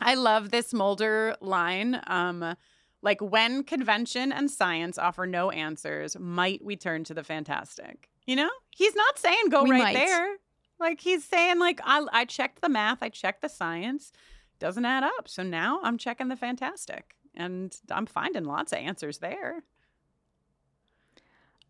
I 0.00 0.14
love 0.14 0.50
this 0.50 0.72
Mulder 0.72 1.36
line. 1.42 2.00
Um, 2.06 2.56
like 3.02 3.20
when 3.20 3.64
convention 3.64 4.32
and 4.32 4.50
science 4.50 4.96
offer 4.98 5.26
no 5.26 5.50
answers, 5.50 6.18
might 6.18 6.64
we 6.64 6.74
turn 6.76 7.04
to 7.04 7.14
the 7.14 7.22
fantastic? 7.22 8.08
You 8.26 8.36
know, 8.36 8.48
he's 8.70 8.94
not 8.94 9.18
saying 9.18 9.48
go 9.50 9.64
We 9.64 9.72
right 9.72 9.82
might. 9.82 9.94
there. 9.94 10.36
Like 10.78 11.00
he's 11.00 11.22
saying, 11.24 11.58
like 11.58 11.80
I, 11.84 12.06
I 12.12 12.24
checked 12.24 12.62
the 12.62 12.70
math, 12.70 13.02
I 13.02 13.10
checked 13.10 13.42
the 13.42 13.48
science, 13.50 14.12
doesn't 14.58 14.86
add 14.86 15.04
up. 15.04 15.28
So 15.28 15.42
now 15.42 15.80
I'm 15.82 15.98
checking 15.98 16.28
the 16.28 16.36
fantastic, 16.36 17.16
and 17.34 17.76
I'm 17.90 18.06
finding 18.06 18.44
lots 18.44 18.72
of 18.72 18.78
answers 18.78 19.18
there. 19.18 19.64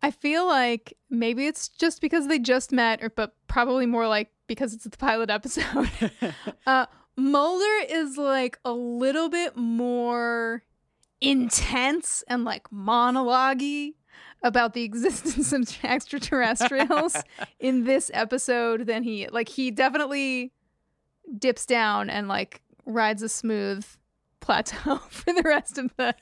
I 0.01 0.11
feel 0.11 0.45
like 0.45 0.97
maybe 1.09 1.45
it's 1.45 1.67
just 1.67 2.01
because 2.01 2.27
they 2.27 2.39
just 2.39 2.71
met, 2.71 3.03
or 3.03 3.09
but 3.09 3.35
probably 3.47 3.85
more 3.85 4.07
like 4.07 4.31
because 4.47 4.73
it's 4.73 4.85
the 4.85 4.97
pilot 4.97 5.29
episode. 5.29 5.89
uh, 6.65 6.85
Mulder 7.15 7.85
is 7.87 8.17
like 8.17 8.59
a 8.65 8.71
little 8.71 9.29
bit 9.29 9.55
more 9.55 10.63
intense 11.19 12.23
and 12.27 12.43
like 12.43 12.71
monologue 12.71 13.61
about 14.43 14.73
the 14.73 14.83
existence 14.83 15.53
of 15.53 15.77
extraterrestrials 15.83 17.17
in 17.59 17.83
this 17.83 18.09
episode 18.13 18.87
than 18.87 19.03
he 19.03 19.27
like 19.27 19.49
he 19.49 19.69
definitely 19.69 20.51
dips 21.37 21.65
down 21.65 22.09
and 22.09 22.27
like 22.27 22.61
rides 22.85 23.21
a 23.21 23.29
smooth 23.29 23.85
plateau 24.39 24.97
for 25.09 25.31
the 25.31 25.43
rest 25.43 25.77
of 25.77 25.95
the 25.97 26.15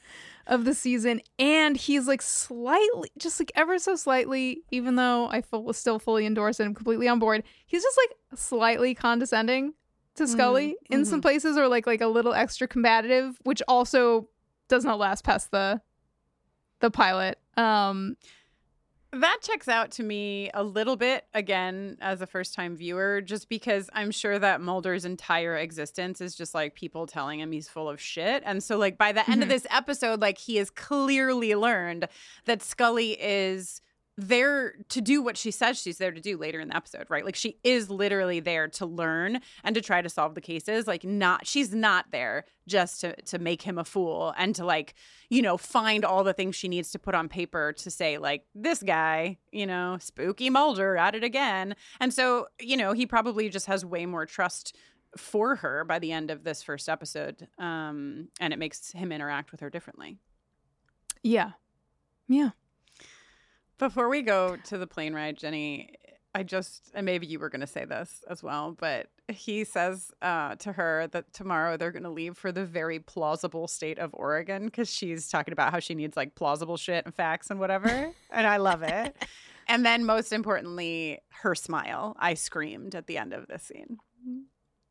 of 0.47 0.65
the 0.65 0.73
season 0.73 1.21
and 1.37 1.77
he's 1.77 2.07
like 2.07 2.21
slightly 2.21 3.11
just 3.17 3.39
like 3.39 3.51
ever 3.55 3.77
so 3.77 3.95
slightly 3.95 4.63
even 4.71 4.95
though 4.95 5.27
i 5.27 5.41
full, 5.41 5.71
still 5.73 5.99
fully 5.99 6.25
endorse 6.25 6.59
and 6.59 6.67
i'm 6.67 6.75
completely 6.75 7.07
on 7.07 7.19
board 7.19 7.43
he's 7.65 7.83
just 7.83 7.99
like 8.07 8.39
slightly 8.39 8.95
condescending 8.95 9.73
to 10.15 10.27
scully 10.27 10.75
in 10.89 11.05
some 11.05 11.21
places 11.21 11.57
or 11.57 11.67
like 11.67 11.85
like 11.85 12.01
a 12.01 12.07
little 12.07 12.33
extra 12.33 12.67
combative 12.67 13.37
which 13.43 13.61
also 13.67 14.27
does 14.67 14.85
not 14.85 14.99
last 14.99 15.23
past 15.23 15.51
the 15.51 15.81
the 16.79 16.89
pilot. 16.89 17.37
Um 17.57 18.15
That 19.11 19.39
checks 19.41 19.67
out 19.67 19.89
to 19.93 20.03
me 20.03 20.51
a 20.53 20.63
little 20.63 20.95
bit 20.95 21.25
again 21.33 21.97
as 21.99 22.21
a 22.21 22.27
first 22.27 22.53
time 22.53 22.75
viewer, 22.75 23.21
just 23.21 23.49
because 23.49 23.89
I'm 23.93 24.11
sure 24.11 24.37
that 24.37 24.61
Mulder's 24.61 25.03
entire 25.03 25.57
existence 25.57 26.21
is 26.21 26.35
just 26.35 26.53
like 26.53 26.75
people 26.75 27.07
telling 27.07 27.39
him 27.39 27.51
he's 27.51 27.67
full 27.67 27.89
of 27.89 27.99
shit. 27.99 28.43
And 28.45 28.63
so, 28.63 28.77
like, 28.77 28.99
by 28.99 29.11
the 29.11 29.27
end 29.27 29.41
of 29.41 29.47
Mhm. 29.49 29.53
this 29.53 29.67
episode, 29.71 30.21
like, 30.21 30.37
he 30.37 30.57
has 30.57 30.69
clearly 30.69 31.55
learned 31.55 32.07
that 32.45 32.61
Scully 32.61 33.13
is 33.19 33.81
there 34.19 34.75
to 34.89 35.01
do 35.01 35.21
what 35.21 35.37
she 35.37 35.51
says 35.51 35.81
she's 35.81 35.97
there 35.97 36.11
to 36.11 36.21
do 36.21 36.37
later 36.37 36.59
in 36.59 36.69
the 36.69 36.75
episode, 36.75 37.05
right? 37.09 37.25
Like, 37.25 37.35
she 37.35 37.57
is 37.63 37.89
literally 37.89 38.39
there 38.39 38.67
to 38.69 38.85
learn 38.85 39.39
and 39.63 39.75
to 39.75 39.81
try 39.81 40.01
to 40.01 40.09
solve 40.09 40.35
the 40.35 40.41
cases. 40.41 40.87
Like, 40.87 41.03
not, 41.03 41.47
she's 41.47 41.73
not 41.73 42.11
there 42.11 42.45
just 42.67 43.01
to, 43.01 43.15
to 43.23 43.39
make 43.39 43.61
him 43.61 43.77
a 43.77 43.83
fool 43.83 44.33
and 44.37 44.53
to, 44.55 44.65
like, 44.65 44.93
you 45.29 45.41
know, 45.41 45.57
find 45.57 46.05
all 46.05 46.23
the 46.23 46.33
things 46.33 46.55
she 46.55 46.67
needs 46.67 46.91
to 46.91 46.99
put 46.99 47.15
on 47.15 47.29
paper 47.29 47.73
to 47.73 47.89
say, 47.89 48.17
like, 48.17 48.45
this 48.53 48.83
guy, 48.83 49.37
you 49.51 49.65
know, 49.65 49.97
spooky 49.99 50.49
Mulder 50.49 50.97
at 50.97 51.15
it 51.15 51.23
again. 51.23 51.75
And 51.99 52.13
so, 52.13 52.47
you 52.59 52.77
know, 52.77 52.93
he 52.93 53.05
probably 53.05 53.49
just 53.49 53.65
has 53.67 53.85
way 53.85 54.05
more 54.05 54.25
trust 54.25 54.75
for 55.17 55.55
her 55.55 55.83
by 55.83 55.97
the 55.99 56.11
end 56.11 56.29
of 56.29 56.43
this 56.43 56.61
first 56.61 56.87
episode. 56.87 57.47
Um, 57.57 58.27
and 58.39 58.53
it 58.53 58.59
makes 58.59 58.91
him 58.91 59.11
interact 59.11 59.51
with 59.51 59.61
her 59.61 59.69
differently. 59.69 60.17
yeah 61.23 61.51
yeah 62.27 62.51
Before 63.79 64.09
we 64.09 64.21
go 64.21 64.57
to 64.65 64.77
the 64.77 64.85
plane 64.85 65.13
ride, 65.13 65.37
Jenny, 65.37 65.93
I 66.35 66.43
just, 66.43 66.91
and 66.93 67.05
maybe 67.05 67.25
you 67.25 67.39
were 67.39 67.49
going 67.49 67.61
to 67.61 67.67
say 67.67 67.85
this 67.85 68.23
as 68.29 68.43
well, 68.43 68.75
but 68.77 69.07
he 69.29 69.63
says 69.63 70.11
uh, 70.21 70.55
to 70.55 70.73
her 70.73 71.07
that 71.11 71.33
tomorrow 71.33 71.77
they're 71.77 71.91
going 71.91 72.03
to 72.03 72.09
leave 72.09 72.37
for 72.37 72.51
the 72.51 72.65
very 72.65 72.99
plausible 72.99 73.67
state 73.67 73.97
of 73.97 74.11
Oregon 74.13 74.65
because 74.65 74.89
she's 74.89 75.29
talking 75.29 75.53
about 75.53 75.71
how 75.71 75.79
she 75.79 75.95
needs 75.95 76.15
like 76.17 76.35
plausible 76.35 76.77
shit 76.77 77.05
and 77.05 77.15
facts 77.15 77.49
and 77.49 77.59
whatever. 77.59 78.11
and 78.31 78.45
I 78.47 78.57
love 78.57 78.83
it. 78.83 79.15
And 79.71 79.85
then, 79.85 80.03
most 80.03 80.33
importantly, 80.33 81.19
her 81.43 81.53
smile. 81.53 82.15
I 82.17 82.33
screamed 82.33 82.95
at 82.95 83.05
the 83.05 83.19
end 83.19 83.33
of 83.33 83.45
this 83.47 83.61
scene. 83.61 83.99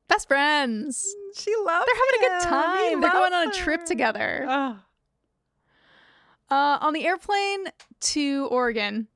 Best 0.09 0.29
friends. 0.29 1.05
She 1.35 1.53
loves. 1.65 1.85
They're 1.85 1.97
having 1.97 2.21
a 2.21 2.29
good 2.39 2.49
time. 2.49 3.01
They're 3.01 3.11
going 3.11 3.33
on 3.33 3.49
a 3.49 3.53
trip 3.53 3.85
together. 3.85 4.47
Oh. 4.49 4.77
Uh, 6.51 6.79
on 6.81 6.93
the 6.95 7.07
airplane 7.07 7.67
to 8.01 8.47
Oregon, 8.51 9.09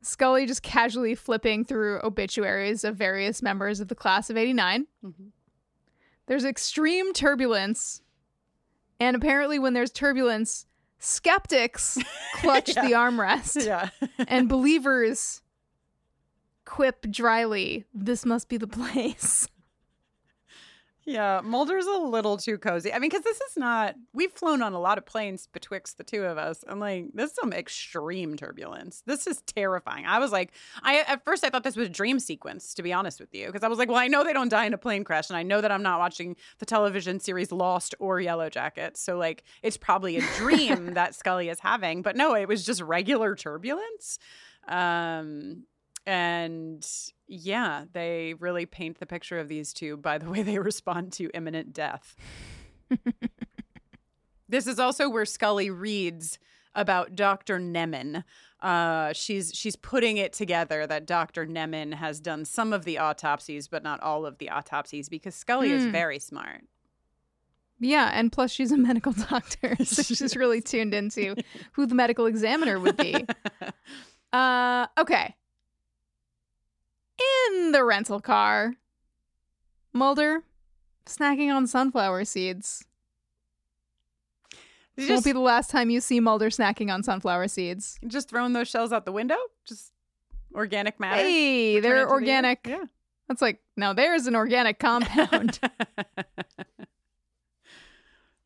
Scully 0.00 0.46
just 0.46 0.62
casually 0.62 1.14
flipping 1.14 1.64
through 1.64 2.00
obituaries 2.02 2.84
of 2.84 2.96
various 2.96 3.42
members 3.42 3.80
of 3.80 3.88
the 3.88 3.94
class 3.94 4.30
of 4.30 4.36
89. 4.36 4.86
Mhm. 5.04 5.32
There's 6.26 6.44
extreme 6.44 7.12
turbulence. 7.12 8.00
And 9.00 9.16
apparently, 9.16 9.58
when 9.58 9.74
there's 9.74 9.90
turbulence, 9.90 10.66
skeptics 10.98 11.98
clutch 12.36 12.74
Yeah. 12.74 12.82
the 12.86 12.92
armrest. 12.94 13.64
Yeah. 13.66 13.90
And 14.28 14.48
believers 14.48 15.42
quip 16.64 17.02
dryly, 17.10 17.84
This 17.94 18.24
must 18.24 18.48
be 18.48 18.56
the 18.56 18.66
place. 18.66 19.48
Yeah, 21.08 21.40
Mulder's 21.42 21.86
a 21.86 21.96
little 21.96 22.36
too 22.36 22.58
cozy. 22.58 22.92
I 22.92 22.98
mean, 22.98 23.08
because 23.08 23.24
this 23.24 23.40
is 23.40 23.56
not, 23.56 23.94
we've 24.12 24.30
flown 24.30 24.60
on 24.60 24.74
a 24.74 24.78
lot 24.78 24.98
of 24.98 25.06
planes 25.06 25.48
betwixt 25.50 25.96
the 25.96 26.04
two 26.04 26.22
of 26.22 26.36
us. 26.36 26.62
And 26.68 26.80
like, 26.80 27.06
this 27.14 27.30
is 27.30 27.36
some 27.36 27.50
extreme 27.50 28.36
turbulence. 28.36 29.02
This 29.06 29.26
is 29.26 29.40
terrifying. 29.46 30.04
I 30.04 30.18
was 30.18 30.32
like, 30.32 30.52
I 30.82 30.98
at 31.08 31.24
first 31.24 31.44
I 31.44 31.48
thought 31.48 31.64
this 31.64 31.76
was 31.76 31.88
a 31.88 31.90
dream 31.90 32.20
sequence, 32.20 32.74
to 32.74 32.82
be 32.82 32.92
honest 32.92 33.20
with 33.20 33.34
you. 33.34 33.46
Because 33.46 33.62
I 33.62 33.68
was 33.68 33.78
like, 33.78 33.88
well, 33.88 33.96
I 33.96 34.06
know 34.06 34.22
they 34.22 34.34
don't 34.34 34.50
die 34.50 34.66
in 34.66 34.74
a 34.74 34.78
plane 34.78 35.02
crash. 35.02 35.30
And 35.30 35.38
I 35.38 35.42
know 35.42 35.62
that 35.62 35.72
I'm 35.72 35.82
not 35.82 35.98
watching 35.98 36.36
the 36.58 36.66
television 36.66 37.20
series 37.20 37.52
Lost 37.52 37.94
or 37.98 38.20
Yellow 38.20 38.50
Jackets. 38.50 39.00
So 39.00 39.16
like, 39.16 39.44
it's 39.62 39.78
probably 39.78 40.18
a 40.18 40.22
dream 40.36 40.92
that 40.92 41.14
Scully 41.14 41.48
is 41.48 41.60
having. 41.60 42.02
But 42.02 42.16
no, 42.16 42.34
it 42.34 42.48
was 42.48 42.66
just 42.66 42.82
regular 42.82 43.34
turbulence. 43.34 44.18
Um, 44.68 45.64
and 46.08 46.84
yeah, 47.26 47.84
they 47.92 48.34
really 48.40 48.64
paint 48.64 48.98
the 48.98 49.04
picture 49.06 49.38
of 49.38 49.48
these 49.48 49.72
two 49.74 49.96
by 49.98 50.16
the 50.18 50.28
way 50.30 50.42
they 50.42 50.58
respond 50.58 51.12
to 51.12 51.30
imminent 51.34 51.72
death. 51.74 52.16
this 54.48 54.66
is 54.66 54.78
also 54.78 55.08
where 55.08 55.26
Scully 55.26 55.70
reads 55.70 56.38
about 56.74 57.14
Dr. 57.14 57.58
Nemman. 57.58 58.24
Uh, 58.60 59.12
she's 59.12 59.52
she's 59.54 59.76
putting 59.76 60.16
it 60.16 60.32
together 60.32 60.86
that 60.86 61.06
Dr. 61.06 61.46
Nemman 61.46 61.94
has 61.94 62.20
done 62.20 62.44
some 62.44 62.72
of 62.72 62.84
the 62.84 62.98
autopsies, 62.98 63.68
but 63.68 63.82
not 63.82 64.00
all 64.00 64.26
of 64.26 64.38
the 64.38 64.50
autopsies, 64.50 65.08
because 65.08 65.34
Scully 65.34 65.70
is 65.70 65.84
Hmm. 65.84 65.92
very 65.92 66.18
smart. 66.18 66.64
Yeah, 67.80 68.10
and 68.12 68.32
plus 68.32 68.50
she's 68.50 68.72
a 68.72 68.76
medical 68.78 69.12
doctor, 69.30 69.76
so 69.84 70.02
she's 70.02 70.34
really 70.36 70.60
tuned 70.60 70.94
into 70.94 71.36
who 71.72 71.86
the 71.86 71.94
medical 71.94 72.26
examiner 72.26 72.80
would 72.80 72.96
be. 72.96 73.24
Uh, 74.32 74.86
okay. 74.98 75.34
In 77.18 77.72
the 77.72 77.84
rental 77.84 78.20
car, 78.20 78.74
Mulder 79.92 80.42
snacking 81.06 81.54
on 81.54 81.66
sunflower 81.66 82.24
seeds. 82.24 82.84
This 84.96 85.08
won't 85.08 85.24
be 85.24 85.32
the 85.32 85.38
last 85.38 85.70
time 85.70 85.90
you 85.90 86.00
see 86.00 86.18
Mulder 86.20 86.50
snacking 86.50 86.92
on 86.92 87.02
sunflower 87.02 87.48
seeds. 87.48 87.98
just 88.06 88.28
throwing 88.28 88.52
those 88.52 88.68
shells 88.68 88.92
out 88.92 89.04
the 89.04 89.12
window, 89.12 89.36
just 89.64 89.92
organic 90.54 90.98
matter. 90.98 91.22
Hey, 91.22 91.78
they're 91.80 91.96
into 91.96 92.06
the 92.06 92.12
organic. 92.12 92.66
Yeah. 92.66 92.84
That's 93.28 93.42
like, 93.42 93.60
now 93.76 93.92
there's 93.92 94.26
an 94.26 94.34
organic 94.34 94.78
compound. 94.78 95.60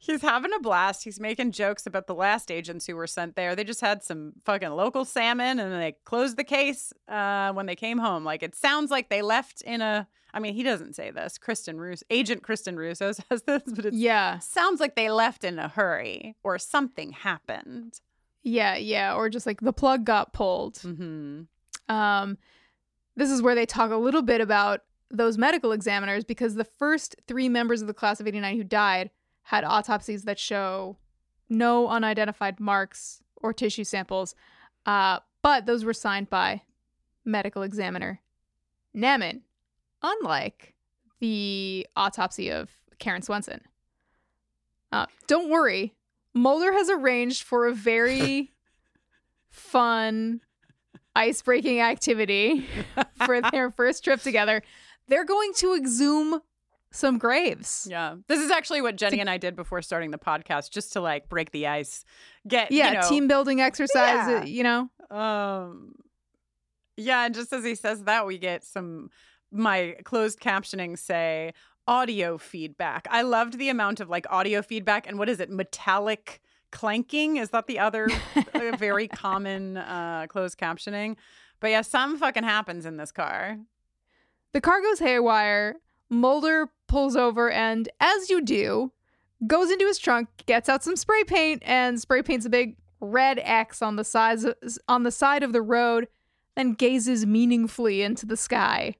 He's 0.05 0.23
having 0.23 0.53
a 0.53 0.59
blast. 0.59 1.05
He's 1.05 1.21
making 1.21 1.53
jokes 1.53 1.87
about 1.87 2.09
the 2.09 2.15
last 2.15 2.51
agents 2.51 2.87
who 2.89 2.97
were 2.97 3.07
sent 3.07 3.37
there. 3.37 3.55
They 3.55 3.63
just 3.63 3.81
had 3.81 4.03
some 4.03 4.33
fucking 4.45 4.71
local 4.71 5.05
salmon 5.05 5.61
and 5.61 5.73
they 5.73 5.95
closed 6.05 6.37
the 6.37 6.43
case 6.43 6.93
uh, 7.07 7.53
when 7.53 7.67
they 7.67 7.77
came 7.77 7.99
home. 7.99 8.25
Like 8.25 8.43
it 8.43 8.57
sounds 8.57 8.91
like 8.91 9.11
they 9.11 9.23
left 9.23 9.63
in 9.63 9.81
a. 9.81 10.09
I 10.35 10.41
mean, 10.41 10.55
he 10.55 10.65
doesn't 10.65 10.97
say 10.97 11.13
this. 11.13 11.39
Kristin 11.39 11.77
Russo, 11.79 12.05
Agent 12.11 12.43
Kristin 12.43 12.77
Russo 12.77 13.13
says 13.31 13.43
this, 13.43 13.63
but 13.67 13.85
it 13.87 13.95
yeah, 13.95 14.41
sounds 14.41 14.81
like 14.81 14.97
they 14.97 15.09
left 15.09 15.45
in 15.45 15.61
a 15.61 15.69
hurry 15.69 16.35
or 16.43 16.59
something 16.59 17.13
happened. 17.13 18.01
yeah, 18.43 18.75
yeah. 18.75 19.15
Or 19.15 19.29
just 19.29 19.47
like 19.47 19.61
the 19.61 19.73
plug 19.73 20.05
got 20.05 20.33
pulled. 20.33 20.79
hmm 20.79 21.43
Um, 21.89 22.39
this 23.15 23.31
is 23.31 23.41
where 23.41 23.55
they 23.55 23.67
talk 23.67 23.93
a 23.93 23.97
little 23.97 24.23
bit 24.23 24.41
about 24.41 24.81
those 25.13 25.39
medical 25.39 25.71
examiners 25.71 26.25
because 26.25 26.57
the 26.57 26.65
first 26.65 27.15
three 27.29 27.49
members 27.49 27.83
of 27.83 27.87
the 27.87 27.95
class 27.95 28.19
of 28.19 28.27
89 28.27 28.57
who 28.57 28.65
died 28.65 29.11
had 29.45 29.65
autopsies 29.65 30.25
that 30.25 30.39
show 30.39 30.97
no 31.49 31.89
unidentified 31.89 32.61
marks 32.61 33.23
or 33.37 33.53
tissue 33.53 33.85
samples. 33.85 34.35
Uh, 34.87 35.19
but 35.43 35.67
those 35.67 35.85
were 35.85 35.93
signed 35.93 36.31
by 36.31 36.63
medical 37.25 37.63
examiner 37.63 38.21
Nemman, 38.97 39.41
unlike 40.03 40.75
the 41.21 41.87
autopsy 41.97 42.51
of 42.51 42.71
Karen 42.99 43.23
Swenson. 43.23 43.63
Uh, 44.91 45.07
don't 45.27 45.49
worry, 45.49 45.95
Mulder 46.35 46.73
has 46.73 46.91
arranged 46.91 47.43
for 47.43 47.67
a 47.67 47.75
very 47.75 48.53
fun 49.51 50.41
ice 51.15 51.43
breaking 51.43 51.81
activity 51.81 52.67
for 53.25 53.41
their 53.41 53.71
first 53.71 54.05
trip 54.05 54.21
together. 54.21 54.63
They're 55.09 55.25
going 55.25 55.53
to 55.57 55.75
exhume 55.75 56.41
some 56.93 57.19
graves. 57.19 57.87
Yeah. 57.91 58.17
This 58.29 58.41
is 58.41 58.51
actually 58.51 58.83
what 58.83 58.97
Jenny 58.97 59.19
and 59.21 59.29
I 59.29 59.39
did 59.39 59.57
before 59.57 59.83
starting 59.83 60.11
the 60.13 60.19
podcast, 60.19 60.71
just 60.71 60.93
to 60.93 61.01
like 61.01 61.29
break 61.29 61.51
the 61.51 61.67
ice. 61.67 62.05
Get, 62.47 62.71
Yeah, 62.71 62.89
you 62.93 63.01
know, 63.01 63.09
team 63.09 63.29
building 63.29 63.61
exercise, 63.61 64.29
Yeah. 64.29 64.41
uh, 64.43 64.45
you 64.45 64.63
know? 64.63 64.91
Um, 65.11 65.95
yeah, 66.97 67.25
and 67.27 67.35
just 67.35 67.53
as 67.53 67.65
he 67.65 67.75
says 67.75 68.05
that, 68.05 68.27
we 68.27 68.39
get 68.39 68.65
some 68.65 69.11
my 69.51 69.97
closed 70.05 70.41
captioning 70.41 70.99
say 70.99 71.53
audio 71.87 72.39
feedback. 72.39 73.07
I 73.11 73.23
loved 73.23 73.59
the 73.59 73.69
amount 73.69 74.01
of 74.01 74.09
like 74.09 74.27
audio 74.31 74.63
feedback 74.63 75.07
and 75.07 75.19
what 75.19 75.29
is 75.29 75.41
it, 75.41 75.51
metallic 75.51 76.41
clanking? 76.71 77.37
Is 77.37 77.51
that 77.51 77.67
the 77.67 77.79
other 77.79 78.09
very 78.79 79.09
common 79.09 79.77
uh, 79.77 80.27
closed 80.29 80.59
captioning? 80.59 81.17
But 81.61 81.71
yeah, 81.71 81.83
some 81.83 82.17
fucking 82.19 82.45
happens 82.45 82.87
in 82.87 82.97
this 82.97 83.13
car. 83.13 83.59
The 84.53 84.61
car 84.61 84.81
goes 84.81 84.99
haywire. 84.99 85.77
Mulder 86.11 86.69
pulls 86.93 87.17
over 87.17 87.51
and, 87.51 87.89
as 88.01 88.29
you 88.29 88.43
do, 88.43 88.93
goes 89.47 89.71
into 89.71 89.87
his 89.87 89.99
trunk, 89.99 90.29
gets 90.45 90.69
out 90.69 90.85
some 90.85 90.95
spray 90.95 91.25
paint, 91.25 91.63
and 91.65 91.99
spray 91.99 92.23
paints 92.23 92.45
a 92.45 92.51
big 92.51 92.77
red 93.01 93.41
X 93.43 93.81
on 93.81 93.97
the 93.97 94.05
size 94.05 94.47
on 94.87 95.03
the 95.03 95.11
side 95.11 95.43
of 95.43 95.55
the 95.55 95.63
road, 95.63 96.07
then 96.55 96.75
gazes 96.75 97.25
meaningfully 97.27 98.03
into 98.03 98.27
the 98.27 98.37
sky. 98.37 98.95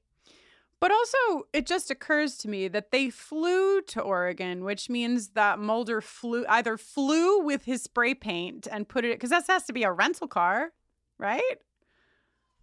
But 0.79 0.91
also, 0.91 1.43
it 1.53 1.65
just 1.67 1.91
occurs 1.91 2.35
to 2.39 2.49
me 2.49 2.67
that 2.67 2.89
they 2.91 3.09
flew 3.11 3.81
to 3.83 4.01
Oregon, 4.01 4.65
which 4.65 4.89
means 4.89 5.29
that 5.29 5.59
Mulder 5.59 6.01
flew 6.01 6.45
either 6.49 6.77
flew 6.77 7.39
with 7.41 7.63
his 7.65 7.83
spray 7.83 8.15
paint 8.15 8.67
and 8.69 8.89
put 8.89 9.05
it 9.05 9.15
because 9.15 9.29
that 9.29 9.45
has 9.47 9.63
to 9.67 9.71
be 9.73 9.83
a 9.83 9.91
rental 9.93 10.27
car, 10.27 10.73
right? 11.19 11.57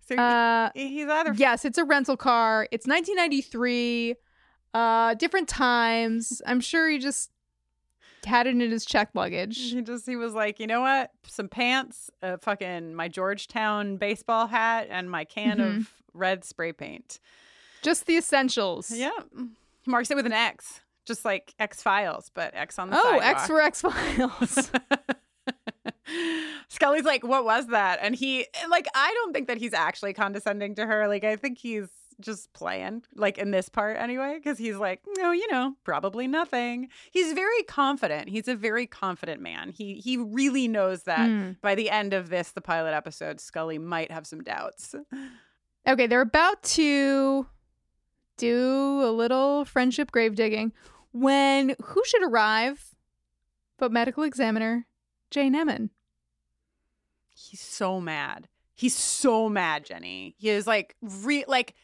So 0.07 0.16
he- 0.16 0.20
Uh, 0.20 0.70
he's 0.74 1.09
either 1.09 1.33
yes, 1.35 1.64
it's 1.64 1.78
a 1.78 1.85
rental 1.85 2.16
car. 2.16 2.66
It's 2.72 2.87
1993. 2.87 4.16
Uh, 4.75 5.14
different 5.14 5.49
times. 5.49 6.41
I'm 6.47 6.61
sure 6.61 6.89
he 6.89 6.99
just 6.99 7.31
had 8.25 8.47
it 8.47 8.51
in 8.51 8.61
his 8.61 8.85
check 8.85 9.11
luggage. 9.14 9.59
he 9.73 9.81
just 9.83 10.07
he 10.07 10.14
was 10.16 10.35
like, 10.35 10.61
you 10.61 10.66
know 10.66 10.81
what, 10.83 11.11
some 11.27 11.49
pants, 11.49 12.11
uh, 12.23 12.37
fucking 12.37 12.95
my 12.95 13.09
Georgetown 13.09 13.97
baseball 13.97 14.47
hat, 14.47 14.87
and 14.91 15.11
my 15.11 15.25
can 15.25 15.59
Mhm. 15.59 15.77
of 15.79 15.93
red 16.12 16.45
spray 16.45 16.73
paint. 16.73 17.18
Just 17.83 18.07
the 18.07 18.16
essentials. 18.18 18.91
Yeah, 18.91 19.11
he 19.35 19.91
marks 19.91 20.11
it 20.11 20.16
with 20.16 20.27
an 20.27 20.33
X, 20.35 20.81
just 21.07 21.25
like 21.25 21.55
X 21.59 21.83
Files, 21.83 22.31
but 22.35 22.55
X 22.55 22.79
on 22.79 22.91
the 22.91 22.99
Oh, 22.99 23.03
sidewalk. 23.03 23.25
X 23.25 23.47
for 23.47 23.61
X 23.61 23.81
Files. 23.81 24.71
Scully's 26.68 27.05
like, 27.05 27.25
what 27.25 27.45
was 27.45 27.68
that? 27.68 27.99
And 28.03 28.14
he, 28.14 28.47
like, 28.68 28.87
I 28.95 29.12
don't 29.14 29.33
think 29.33 29.49
that 29.49 29.59
he's 29.59 29.73
actually 29.75 30.12
condescending 30.12 30.75
to 30.77 30.87
her. 30.87 31.09
Like, 31.09 31.25
I 31.25 31.37
think 31.37 31.59
he's 31.59 31.89
just 32.21 32.53
playing, 32.53 33.03
like, 33.14 33.39
in 33.39 33.51
this 33.51 33.68
part 33.68 33.97
anyway, 33.97 34.35
because 34.37 34.59
he's 34.59 34.77
like, 34.77 35.01
no, 35.16 35.33
you 35.33 35.51
know, 35.51 35.75
probably 35.85 36.27
nothing. 36.27 36.89
He's 37.11 37.33
very 37.33 37.62
confident. 37.64 38.29
He's 38.29 38.49
a 38.49 38.55
very 38.55 38.87
confident 38.87 39.41
man. 39.41 39.71
He 39.71 39.95
he 39.95 40.16
really 40.16 40.68
knows 40.68 41.03
that 41.05 41.29
Hmm. 41.29 41.53
by 41.62 41.75
the 41.75 41.91
end 41.91 42.12
of 42.12 42.29
this, 42.31 42.53
the 42.53 42.61
pilot 42.61 42.93
episode, 42.95 43.41
Scully 43.41 43.79
might 43.79 44.11
have 44.11 44.27
some 44.27 44.43
doubts. 44.43 44.95
Okay, 45.87 46.07
they're 46.07 46.21
about 46.21 46.62
to 46.64 47.47
do 48.37 49.03
a 49.03 49.11
little 49.12 49.64
friendship 49.64 50.11
grave 50.12 50.35
digging 50.35 50.73
when 51.12 51.75
who 51.83 52.03
should 52.05 52.23
arrive 52.23 52.95
but 53.79 53.91
medical 53.93 54.23
examiner 54.23 54.87
Jay 55.31 55.49
Nemman. 55.51 55.91
He's 57.35 57.61
so 57.61 58.01
mad. 58.01 58.49
He's 58.75 58.95
so 58.95 59.49
mad, 59.49 59.85
Jenny. 59.85 60.35
He 60.39 60.49
is 60.51 60.66
like 60.66 60.97
re 61.03 61.45
like 61.49 61.75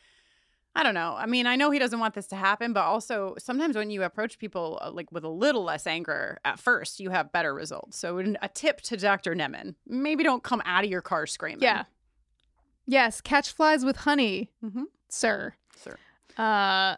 I 0.79 0.83
don't 0.83 0.93
know. 0.95 1.15
I 1.17 1.25
mean, 1.25 1.47
I 1.47 1.57
know 1.57 1.71
he 1.71 1.79
doesn't 1.79 1.99
want 1.99 2.15
this 2.15 2.27
to 2.29 2.37
happen, 2.37 2.73
but 2.75 2.85
also 2.85 3.35
sometimes 3.39 3.77
when 3.77 3.91
you 3.91 4.03
approach 4.03 4.39
people 4.39 4.79
uh, 4.83 4.91
like 4.91 5.11
with 5.11 5.25
a 5.25 5.29
little 5.29 5.65
less 5.65 5.87
anger 5.87 6.39
at 6.45 6.59
first, 6.61 7.01
you 7.01 7.09
have 7.11 7.33
better 7.33 7.55
results. 7.55 7.97
So 7.99 8.19
a 8.43 8.49
tip 8.49 8.83
to 8.83 8.97
Dr. 8.99 9.35
Nemman, 9.35 9.75
maybe 9.87 10.23
don't 10.23 10.43
come 10.43 10.61
out 10.67 10.85
of 10.85 10.91
your 10.91 11.01
car 11.01 11.27
screaming. 11.27 11.63
Yeah. 11.63 11.85
Yes, 12.87 13.21
catch 13.23 13.53
flies 13.53 13.85
with 13.87 13.97
honey, 13.97 14.51
Mhm. 14.63 14.85
sir. 15.09 15.55
Sir. 15.77 15.97
Uh 16.37 16.97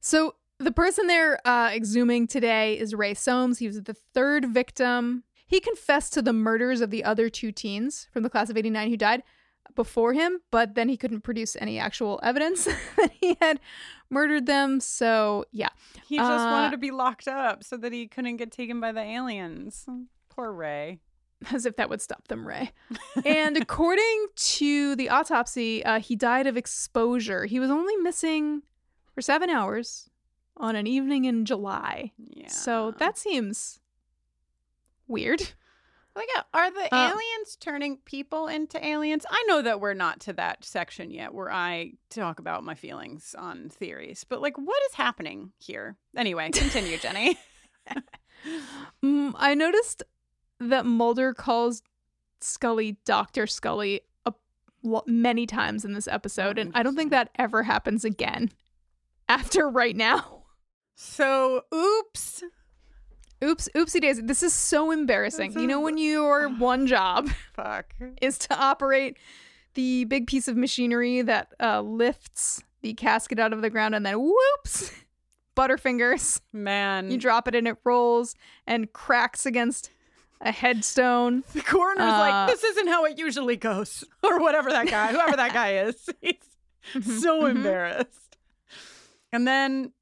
So 0.00 0.34
the 0.58 0.72
person 0.72 1.06
they're 1.06 1.40
uh, 1.46 1.70
exhuming 1.70 2.28
today 2.28 2.78
is 2.78 2.94
Ray 2.94 3.14
Soames. 3.14 3.58
He 3.58 3.66
was 3.66 3.82
the 3.82 3.94
third 3.94 4.44
victim. 4.46 5.24
He 5.46 5.58
confessed 5.60 6.12
to 6.14 6.22
the 6.22 6.32
murders 6.32 6.80
of 6.80 6.90
the 6.90 7.02
other 7.04 7.28
two 7.28 7.50
teens 7.52 8.08
from 8.12 8.22
the 8.22 8.30
class 8.30 8.50
of 8.50 8.56
89 8.56 8.90
who 8.90 8.96
died 8.96 9.22
before 9.74 10.12
him, 10.12 10.40
but 10.50 10.74
then 10.74 10.88
he 10.88 10.96
couldn't 10.96 11.22
produce 11.22 11.56
any 11.60 11.78
actual 11.78 12.20
evidence 12.22 12.64
that 12.96 13.10
he 13.20 13.36
had 13.40 13.58
murdered 14.10 14.46
them. 14.46 14.80
So, 14.80 15.44
yeah. 15.50 15.68
He 16.06 16.16
just 16.18 16.30
Uh, 16.30 16.50
wanted 16.50 16.72
to 16.72 16.78
be 16.78 16.90
locked 16.90 17.26
up 17.28 17.64
so 17.64 17.76
that 17.78 17.92
he 17.92 18.06
couldn't 18.06 18.36
get 18.36 18.52
taken 18.52 18.80
by 18.80 18.92
the 18.92 19.00
aliens. 19.00 19.86
Poor 20.28 20.52
Ray. 20.52 21.00
As 21.50 21.66
if 21.66 21.74
that 21.76 21.90
would 21.90 22.00
stop 22.00 22.28
them, 22.28 22.46
Ray. 22.46 22.70
and 23.24 23.56
according 23.56 24.26
to 24.36 24.94
the 24.94 25.08
autopsy, 25.08 25.84
uh, 25.84 25.98
he 26.00 26.14
died 26.16 26.46
of 26.46 26.56
exposure. 26.56 27.46
He 27.46 27.58
was 27.58 27.70
only 27.70 27.96
missing 27.96 28.62
for 29.14 29.22
seven 29.22 29.50
hours 29.50 30.08
on 30.56 30.76
an 30.76 30.86
evening 30.86 31.24
in 31.24 31.44
July. 31.44 32.12
Yeah. 32.18 32.46
So 32.48 32.92
that 32.98 33.18
seems 33.18 33.80
weird. 35.08 35.52
Like, 36.14 36.28
uh, 36.36 36.42
are 36.52 36.70
the 36.70 36.94
Uh, 36.94 37.08
aliens 37.10 37.56
turning 37.58 37.96
people 37.98 38.46
into 38.46 38.84
aliens? 38.84 39.24
I 39.30 39.42
know 39.48 39.62
that 39.62 39.80
we're 39.80 39.94
not 39.94 40.20
to 40.20 40.32
that 40.34 40.64
section 40.64 41.10
yet 41.10 41.32
where 41.32 41.50
I 41.50 41.92
talk 42.10 42.38
about 42.38 42.64
my 42.64 42.74
feelings 42.74 43.34
on 43.38 43.70
theories, 43.70 44.24
but 44.28 44.42
like, 44.42 44.58
what 44.58 44.82
is 44.90 44.94
happening 44.94 45.52
here? 45.58 45.96
Anyway, 46.16 46.50
continue, 46.50 46.98
Jenny. 46.98 47.38
Mm, 49.04 49.34
I 49.36 49.54
noticed 49.54 50.02
that 50.58 50.84
Mulder 50.84 51.32
calls 51.32 51.82
Scully 52.40 52.96
Dr. 53.04 53.46
Scully 53.46 54.00
a, 54.26 54.32
lo- 54.82 55.04
many 55.06 55.46
times 55.46 55.84
in 55.84 55.92
this 55.92 56.08
episode, 56.08 56.58
and 56.58 56.72
I 56.74 56.82
don't 56.82 56.96
think 56.96 57.10
that 57.12 57.30
ever 57.38 57.62
happens 57.62 58.04
again 58.04 58.50
after 59.28 59.68
right 59.68 59.94
now. 59.94 60.42
So, 60.96 61.62
oops. 61.72 62.42
Oops, 63.42 63.68
oopsie 63.74 64.00
daisy. 64.00 64.22
This 64.22 64.42
is 64.42 64.52
so 64.52 64.90
embarrassing. 64.90 65.52
This 65.52 65.60
You 65.60 65.66
know, 65.66 65.80
when 65.80 65.98
your 65.98 66.48
one 66.58 66.86
job 66.86 67.28
Fuck. 67.54 67.94
is 68.20 68.38
to 68.38 68.56
operate 68.56 69.16
the 69.74 70.04
big 70.04 70.26
piece 70.26 70.48
of 70.48 70.56
machinery 70.56 71.22
that 71.22 71.52
uh, 71.60 71.80
lifts 71.80 72.62
the 72.82 72.94
casket 72.94 73.38
out 73.38 73.52
of 73.52 73.62
the 73.62 73.70
ground 73.70 73.94
and 73.94 74.04
then 74.06 74.20
whoops, 74.20 74.92
butterfingers. 75.56 76.40
Man. 76.52 77.10
You 77.10 77.16
drop 77.18 77.48
it 77.48 77.54
and 77.54 77.66
it 77.66 77.76
rolls 77.84 78.34
and 78.66 78.92
cracks 78.92 79.46
against 79.46 79.90
a 80.40 80.50
headstone. 80.52 81.44
the 81.52 81.62
coroner's 81.62 82.02
Uh, 82.12 82.18
like, 82.18 82.50
this 82.50 82.64
isn't 82.64 82.88
how 82.88 83.04
it 83.04 83.18
usually 83.18 83.56
goes. 83.56 84.04
Or 84.24 84.38
whatever 84.40 84.70
that 84.70 84.86
guy, 84.88 85.08
whoever 85.12 85.36
that 85.36 85.52
guy 85.52 85.76
is. 85.78 86.08
He's 86.20 86.36
so 87.22 87.42
Mhm. 87.42 87.50
embarrassed. 87.56 88.36
And 89.32 89.46
then 89.48 89.92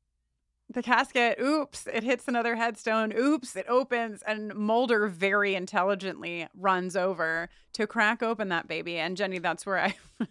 the 0.73 0.83
casket, 0.83 1.39
oops, 1.41 1.87
it 1.93 2.05
hits 2.05 2.29
another 2.29 2.57
headstone. 2.57 3.13
Oops, 3.17 3.55
it 3.57 3.67
opens, 3.69 4.23
and 4.23 4.55
Mulder 4.55 5.09
very 5.09 5.55
intelligently 5.55 6.47
runs 6.55 6.97
over 6.97 7.49
to 7.73 7.87
crack 7.87 8.23
open 8.23 8.49
that 8.49 8.69
baby. 8.69 8.97
And 8.97 9.17
Jenny, 9.17 9.39
that's 9.39 9.67
where 9.67 9.79
I. 9.79 9.97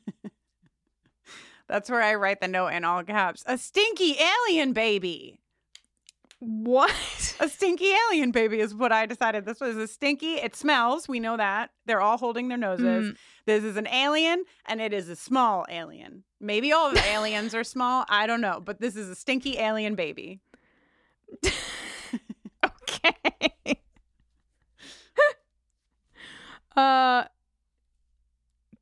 That's 1.68 1.88
where 1.88 2.02
I 2.02 2.16
write 2.16 2.42
the 2.42 2.48
note 2.48 2.70
in 2.70 2.84
all 2.84 3.04
caps. 3.04 3.44
A 3.46 3.56
stinky 3.56 4.16
alien 4.20 4.74
baby. 4.74 5.40
What? 6.40 7.36
A 7.40 7.48
stinky 7.48 7.92
alien 8.08 8.32
baby 8.32 8.60
is 8.60 8.74
what 8.74 8.92
I 8.92 9.06
decided. 9.06 9.46
This 9.46 9.60
was 9.60 9.78
a 9.78 9.88
stinky. 9.88 10.36
It 10.36 10.56
smells. 10.56 11.08
We 11.08 11.20
know 11.20 11.38
that. 11.38 11.70
They're 11.86 12.02
all 12.02 12.18
holding 12.18 12.48
their 12.48 12.58
noses. 12.58 13.10
Mm. 13.10 13.16
This 13.46 13.64
is 13.64 13.78
an 13.78 13.88
alien, 13.88 14.46
and 14.66 14.82
it 14.82 14.94
is 14.94 15.10
a 15.10 15.16
small 15.16 15.68
alien. 15.70 16.24
Maybe 16.40 16.72
all 16.72 16.88
of 16.88 16.94
the 16.94 17.06
aliens 17.06 17.54
are 17.54 17.64
small. 17.64 18.06
I 18.10 18.28
don't 18.28 18.42
know. 18.42 18.62
But 18.64 18.80
this 18.80 18.96
is 18.96 19.10
a 19.10 19.16
stinky 19.16 19.58
alien 19.58 19.96
baby. 19.96 20.40
Okay. 22.64 23.14
uh 26.76 27.24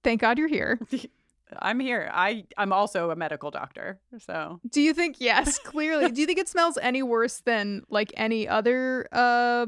Thank 0.03 0.21
God 0.21 0.37
you're 0.37 0.47
here. 0.47 0.79
I'm 1.59 1.79
here. 1.79 2.09
I, 2.13 2.45
I'm 2.57 2.71
also 2.73 3.09
a 3.09 3.15
medical 3.15 3.51
doctor. 3.51 3.99
So 4.19 4.59
Do 4.69 4.81
you 4.81 4.93
think 4.93 5.17
yes, 5.19 5.59
clearly. 5.59 6.11
Do 6.11 6.21
you 6.21 6.27
think 6.27 6.39
it 6.39 6.47
smells 6.49 6.77
any 6.81 7.03
worse 7.03 7.41
than 7.41 7.83
like 7.89 8.13
any 8.15 8.47
other 8.47 9.07
uh 9.11 9.67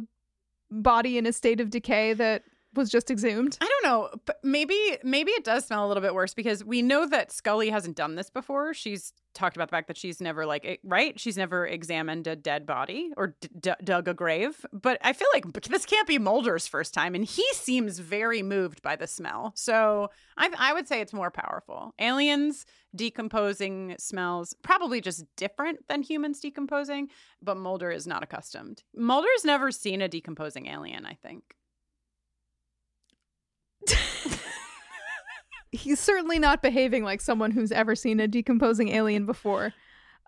body 0.72 1.18
in 1.18 1.26
a 1.26 1.34
state 1.34 1.60
of 1.60 1.70
decay 1.70 2.14
that 2.14 2.44
was 2.74 2.90
just 2.90 3.10
exhumed? 3.10 3.58
I 3.62 3.68
don't 3.68 3.92
know. 3.92 4.10
But 4.26 4.38
maybe 4.44 4.98
maybe 5.04 5.32
it 5.32 5.44
does 5.44 5.66
smell 5.66 5.86
a 5.86 5.88
little 5.88 6.02
bit 6.02 6.14
worse 6.14 6.34
because 6.34 6.64
we 6.64 6.82
know 6.82 7.08
that 7.08 7.32
Scully 7.32 7.70
hasn't 7.70 7.96
done 7.96 8.16
this 8.16 8.30
before. 8.30 8.74
She's 8.74 9.14
talked 9.34 9.56
about 9.56 9.70
the 9.70 9.76
fact 9.76 9.88
that 9.88 9.98
she's 9.98 10.20
never 10.22 10.46
like 10.46 10.80
right. 10.84 11.20
She's 11.20 11.38
never 11.38 11.66
examined 11.66 12.28
a 12.28 12.36
dead 12.36 12.66
body 12.66 13.12
or 13.18 13.36
d- 13.60 13.72
dug 13.84 14.08
a 14.08 14.14
grave. 14.14 14.66
But 14.72 15.00
I 15.02 15.14
feel 15.14 15.28
like 15.34 15.52
this 15.64 15.86
can't 15.86 16.08
be 16.08 16.18
Mulder's 16.18 16.68
first 16.68 16.94
time, 16.94 17.16
and 17.16 17.26
he 17.26 17.46
seems 17.54 18.00
very 18.00 18.42
moved 18.44 18.82
by 18.82 18.96
the 18.96 19.08
smell. 19.08 19.52
So 19.56 20.10
I 20.38 20.50
I 20.58 20.74
would 20.74 20.88
say 20.88 21.02
it's 21.02 21.14
more 21.14 21.32
powerful. 21.32 21.94
Aliens 22.00 22.66
decomposing 22.96 23.96
smells 23.98 24.54
probably 24.62 25.02
just 25.02 25.24
different 25.36 25.88
than 25.88 26.02
humans 26.02 26.40
decomposing, 26.40 27.10
but 27.42 27.58
Mulder 27.58 27.92
is 27.92 28.06
not 28.08 28.24
accustomed. 28.24 28.84
Mulder's 28.96 29.46
never 29.46 29.72
seen 29.72 30.02
a 30.02 30.08
decomposing 30.08 30.68
alien. 30.68 31.06
I 31.06 31.14
think. 31.14 31.56
He's 35.72 36.00
certainly 36.00 36.40
not 36.40 36.62
behaving 36.62 37.04
like 37.04 37.22
someone 37.22 37.52
who's 37.52 37.72
ever 37.72 37.96
seen 37.96 38.20
a 38.20 38.28
decomposing 38.28 38.90
alien 38.90 39.26
before. 39.26 39.74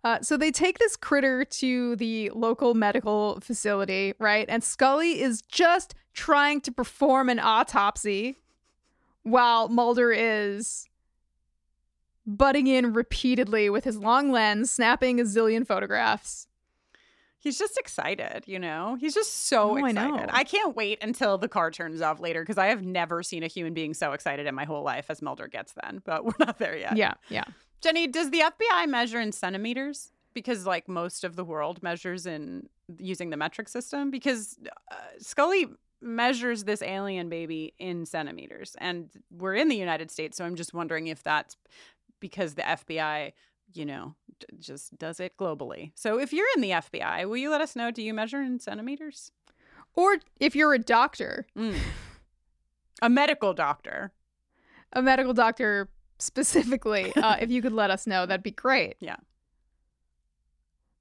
Uh, 0.03 0.19
so 0.21 0.37
they 0.37 0.51
take 0.51 0.79
this 0.79 0.95
critter 0.95 1.45
to 1.45 1.95
the 1.97 2.29
local 2.31 2.73
medical 2.73 3.39
facility, 3.41 4.13
right? 4.19 4.45
And 4.49 4.63
Scully 4.63 5.21
is 5.21 5.41
just 5.43 5.93
trying 6.13 6.61
to 6.61 6.71
perform 6.71 7.29
an 7.29 7.39
autopsy 7.39 8.37
while 9.23 9.69
Mulder 9.69 10.11
is 10.11 10.87
butting 12.25 12.67
in 12.67 12.93
repeatedly 12.93 13.69
with 13.69 13.83
his 13.83 13.97
long 13.97 14.31
lens, 14.31 14.71
snapping 14.71 15.19
a 15.19 15.23
zillion 15.23 15.65
photographs. 15.65 16.47
He's 17.41 17.57
just 17.57 17.77
excited, 17.77 18.43
you 18.45 18.59
know? 18.59 18.95
He's 18.99 19.13
just 19.13 19.47
so 19.47 19.71
Oh, 19.71 19.83
I 19.85 19.89
excited. 19.89 20.11
know. 20.11 20.25
I 20.29 20.43
can't 20.43 20.75
wait 20.75 20.99
until 21.01 21.37
the 21.37 21.47
car 21.47 21.71
turns 21.71 21.99
off 22.01 22.19
later 22.19 22.41
because 22.43 22.57
I 22.59 22.67
have 22.67 22.83
never 22.83 23.23
seen 23.23 23.43
a 23.43 23.47
human 23.47 23.73
being 23.73 23.93
so 23.93 24.11
excited 24.13 24.45
in 24.45 24.53
my 24.55 24.63
whole 24.63 24.83
life 24.83 25.07
as 25.09 25.21
Mulder 25.21 25.47
gets 25.47 25.73
then, 25.83 26.01
but 26.05 26.23
we're 26.25 26.33
not 26.39 26.59
there 26.59 26.77
yet. 26.77 26.95
Yeah, 26.95 27.15
yeah. 27.29 27.43
Jenny, 27.81 28.07
does 28.07 28.29
the 28.29 28.41
FBI 28.41 28.87
measure 28.87 29.19
in 29.19 29.31
centimeters? 29.31 30.11
Because 30.33 30.65
like 30.65 30.87
most 30.87 31.23
of 31.23 31.35
the 31.35 31.43
world 31.43 31.81
measures 31.83 32.25
in 32.25 32.69
using 32.99 33.31
the 33.31 33.37
metric 33.37 33.67
system 33.69 34.11
because 34.11 34.57
uh, 34.91 34.95
Scully 35.19 35.65
measures 36.01 36.63
this 36.63 36.81
alien 36.81 37.27
baby 37.29 37.73
in 37.79 38.05
centimeters 38.05 38.75
and 38.79 39.09
we're 39.29 39.55
in 39.55 39.67
the 39.67 39.75
United 39.75 40.09
States, 40.11 40.37
so 40.37 40.45
I'm 40.45 40.55
just 40.55 40.73
wondering 40.73 41.07
if 41.07 41.21
that's 41.23 41.57
because 42.19 42.53
the 42.53 42.61
FBI 42.61 43.33
you 43.73 43.85
know, 43.85 44.15
d- 44.39 44.47
just 44.59 44.97
does 44.97 45.19
it 45.19 45.37
globally. 45.37 45.91
So 45.95 46.19
if 46.19 46.31
you're 46.33 46.47
in 46.55 46.61
the 46.61 46.71
FBI, 46.71 47.27
will 47.27 47.37
you 47.37 47.49
let 47.49 47.61
us 47.61 47.75
know? 47.75 47.91
Do 47.91 48.01
you 48.01 48.13
measure 48.13 48.41
in 48.41 48.59
centimeters? 48.59 49.31
Or 49.93 50.17
if 50.39 50.55
you're 50.55 50.73
a 50.73 50.79
doctor, 50.79 51.47
Mm. 51.57 51.77
A 53.01 53.09
medical 53.09 53.53
doctor. 53.53 54.11
a 54.93 55.01
medical 55.01 55.33
doctor 55.33 55.89
specifically, 56.19 57.11
uh, 57.15 57.37
if 57.39 57.49
you 57.55 57.61
could 57.61 57.73
let 57.73 57.89
us 57.91 58.05
know, 58.05 58.25
that'd 58.25 58.43
be 58.43 58.51
great. 58.51 58.95
Yeah. 58.99 59.15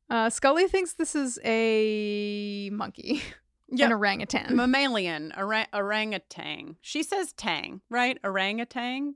Uh, 0.08 0.28
Scully 0.30 0.66
thinks 0.66 0.94
this 0.94 1.14
is 1.14 1.38
a 1.44 2.68
monkey, 2.72 3.22
an 3.70 3.92
orangutan. 3.92 4.56
Mammalian, 4.56 5.32
orang- 5.36 5.66
orangutan. 5.72 6.76
She 6.80 7.02
says 7.04 7.32
tang, 7.34 7.80
right? 7.90 8.18
Orangutan? 8.24 9.14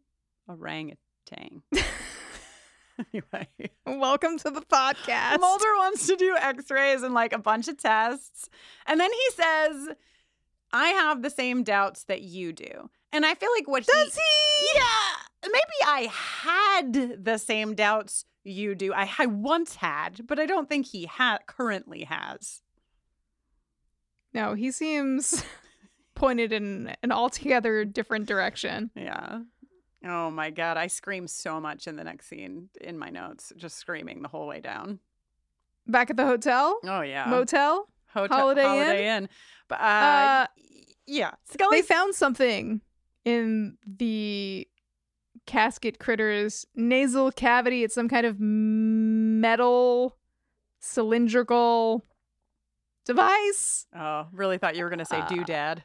Orangutan. 0.48 1.62
anyway. 3.12 3.48
Welcome 3.86 4.38
to 4.38 4.50
the 4.50 4.60
podcast. 4.60 5.40
Mulder 5.40 5.74
wants 5.76 6.06
to 6.06 6.16
do 6.16 6.36
x 6.40 6.70
rays 6.70 7.02
and 7.02 7.14
like 7.14 7.32
a 7.32 7.38
bunch 7.38 7.68
of 7.68 7.78
tests. 7.78 8.48
And 8.86 9.00
then 9.00 9.10
he 9.10 9.30
says, 9.32 9.88
I 10.72 10.88
have 10.88 11.22
the 11.22 11.30
same 11.30 11.62
doubts 11.62 12.04
that 12.04 12.22
you 12.22 12.52
do. 12.52 12.90
And 13.12 13.24
I 13.24 13.34
feel 13.34 13.50
like 13.56 13.68
what 13.68 13.86
Does 13.86 14.14
he. 14.14 14.66
Yeah. 14.74 15.50
Maybe 15.50 15.86
I 15.86 16.08
had 16.10 17.24
the 17.24 17.38
same 17.38 17.74
doubts 17.74 18.24
you 18.44 18.74
do. 18.74 18.92
I, 18.92 19.10
I 19.18 19.26
once 19.26 19.76
had, 19.76 20.26
but 20.26 20.38
I 20.38 20.46
don't 20.46 20.68
think 20.68 20.86
he 20.86 21.06
ha- 21.06 21.38
currently 21.46 22.04
has. 22.04 22.62
No, 24.32 24.54
he 24.54 24.70
seems 24.72 25.44
pointed 26.14 26.52
in 26.52 26.94
an 27.02 27.12
altogether 27.12 27.84
different 27.84 28.26
direction. 28.26 28.90
Yeah. 28.96 29.40
Oh 30.04 30.30
my 30.30 30.50
God. 30.50 30.76
I 30.76 30.86
scream 30.86 31.26
so 31.26 31.60
much 31.60 31.86
in 31.86 31.96
the 31.96 32.04
next 32.04 32.26
scene 32.26 32.68
in 32.80 32.98
my 32.98 33.08
notes, 33.10 33.52
just 33.56 33.76
screaming 33.78 34.22
the 34.22 34.28
whole 34.28 34.46
way 34.46 34.60
down. 34.60 34.98
Back 35.86 36.10
at 36.10 36.16
the 36.16 36.24
hotel, 36.26 36.78
Oh, 36.84 37.02
yeah. 37.02 37.26
motel, 37.26 37.88
Hotel, 38.12 38.38
Holiday 38.38 39.00
Inn? 39.08 39.22
Inn. 39.24 39.28
But, 39.68 39.80
uh, 39.80 39.84
Uh, 39.84 40.46
yeah. 41.06 41.30
they 41.48 41.54
Scully 41.54 41.82
found 41.82 42.14
something 42.14 42.80
in 43.24 43.76
the 43.86 44.66
casket 45.46 45.98
critter's 45.98 46.66
nasal 46.74 47.30
cavity. 47.32 47.82
It's 47.84 47.94
some 47.94 48.08
kind 48.08 48.24
of 48.24 48.38
metal 48.40 50.16
cylindrical 50.80 52.04
device. 53.04 53.86
Oh, 53.94 54.26
really 54.32 54.58
thought 54.58 54.76
you 54.76 54.84
were 54.84 54.90
going 54.90 54.98
to 55.00 55.04
say 55.04 55.18
Uh, 55.20 55.28
doodad. 55.28 55.78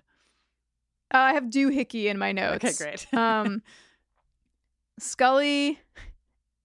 Uh, 1.13 1.17
I 1.17 1.33
have 1.33 1.45
doohickey 1.45 2.05
in 2.05 2.17
my 2.17 2.31
notes. 2.31 2.63
Okay, 2.63 2.73
great. 2.73 3.13
um, 3.17 3.61
Scully 5.01 5.79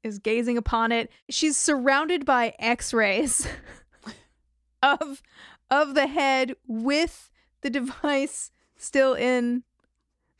is 0.03 0.19
gazing 0.19 0.59
upon 0.59 0.93
it. 0.93 1.11
She's 1.29 1.57
surrounded 1.57 2.25
by 2.25 2.55
X-rays 2.59 3.49
of 4.83 5.23
of 5.71 5.95
the 5.95 6.07
head 6.07 6.55
with 6.67 7.31
the 7.63 7.71
device 7.71 8.51
still 8.77 9.15
in 9.15 9.65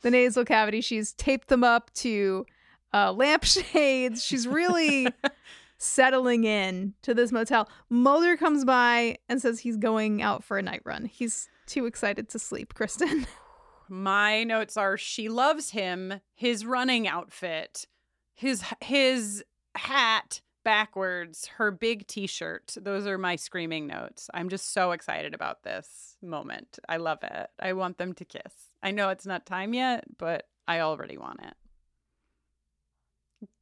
the 0.01 0.11
nasal 0.11 0.45
cavity. 0.45 0.81
She's 0.81 1.13
taped 1.13 1.47
them 1.47 1.63
up 1.63 1.91
to 1.95 2.45
uh, 2.93 3.11
lampshades. 3.11 4.23
She's 4.23 4.47
really 4.47 5.07
settling 5.77 6.43
in 6.43 6.93
to 7.01 7.13
this 7.13 7.31
motel. 7.31 7.67
Mulder 7.89 8.37
comes 8.37 8.63
by 8.63 9.17
and 9.27 9.41
says 9.41 9.59
he's 9.59 9.77
going 9.77 10.21
out 10.21 10.43
for 10.43 10.57
a 10.57 10.61
night 10.61 10.81
run. 10.85 11.05
He's 11.05 11.49
too 11.65 11.85
excited 11.85 12.29
to 12.29 12.39
sleep, 12.39 12.73
Kristin. 12.73 13.25
My 13.87 14.43
notes 14.43 14.77
are 14.77 14.97
she 14.97 15.29
loves 15.29 15.71
him, 15.71 16.21
his 16.33 16.65
running 16.65 17.07
outfit, 17.07 17.87
his 18.33 18.63
his 18.81 19.43
hat 19.75 20.41
backwards, 20.63 21.47
her 21.57 21.71
big 21.71 22.07
t-shirt. 22.07 22.75
Those 22.81 23.05
are 23.05 23.17
my 23.17 23.35
screaming 23.35 23.85
notes. 23.87 24.29
I'm 24.33 24.49
just 24.49 24.73
so 24.73 24.91
excited 24.91 25.33
about 25.33 25.63
this 25.63 26.17
moment. 26.21 26.79
I 26.89 26.97
love 26.97 27.19
it. 27.21 27.49
I 27.59 27.73
want 27.73 27.97
them 27.99 28.13
to 28.13 28.25
kiss. 28.25 28.73
I 28.81 28.91
know 28.91 29.09
it's 29.09 29.27
not 29.27 29.45
time 29.45 29.73
yet, 29.73 30.05
but 30.17 30.47
I 30.67 30.79
already 30.79 31.17
want 31.17 31.41
it. 31.43 31.53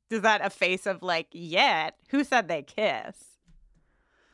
Is 0.10 0.22
that 0.22 0.46
a 0.46 0.50
face 0.50 0.86
of 0.86 1.04
like, 1.04 1.28
yet? 1.32 1.98
Who 2.10 2.24
said 2.24 2.48
they 2.48 2.62
kiss? 2.62 3.33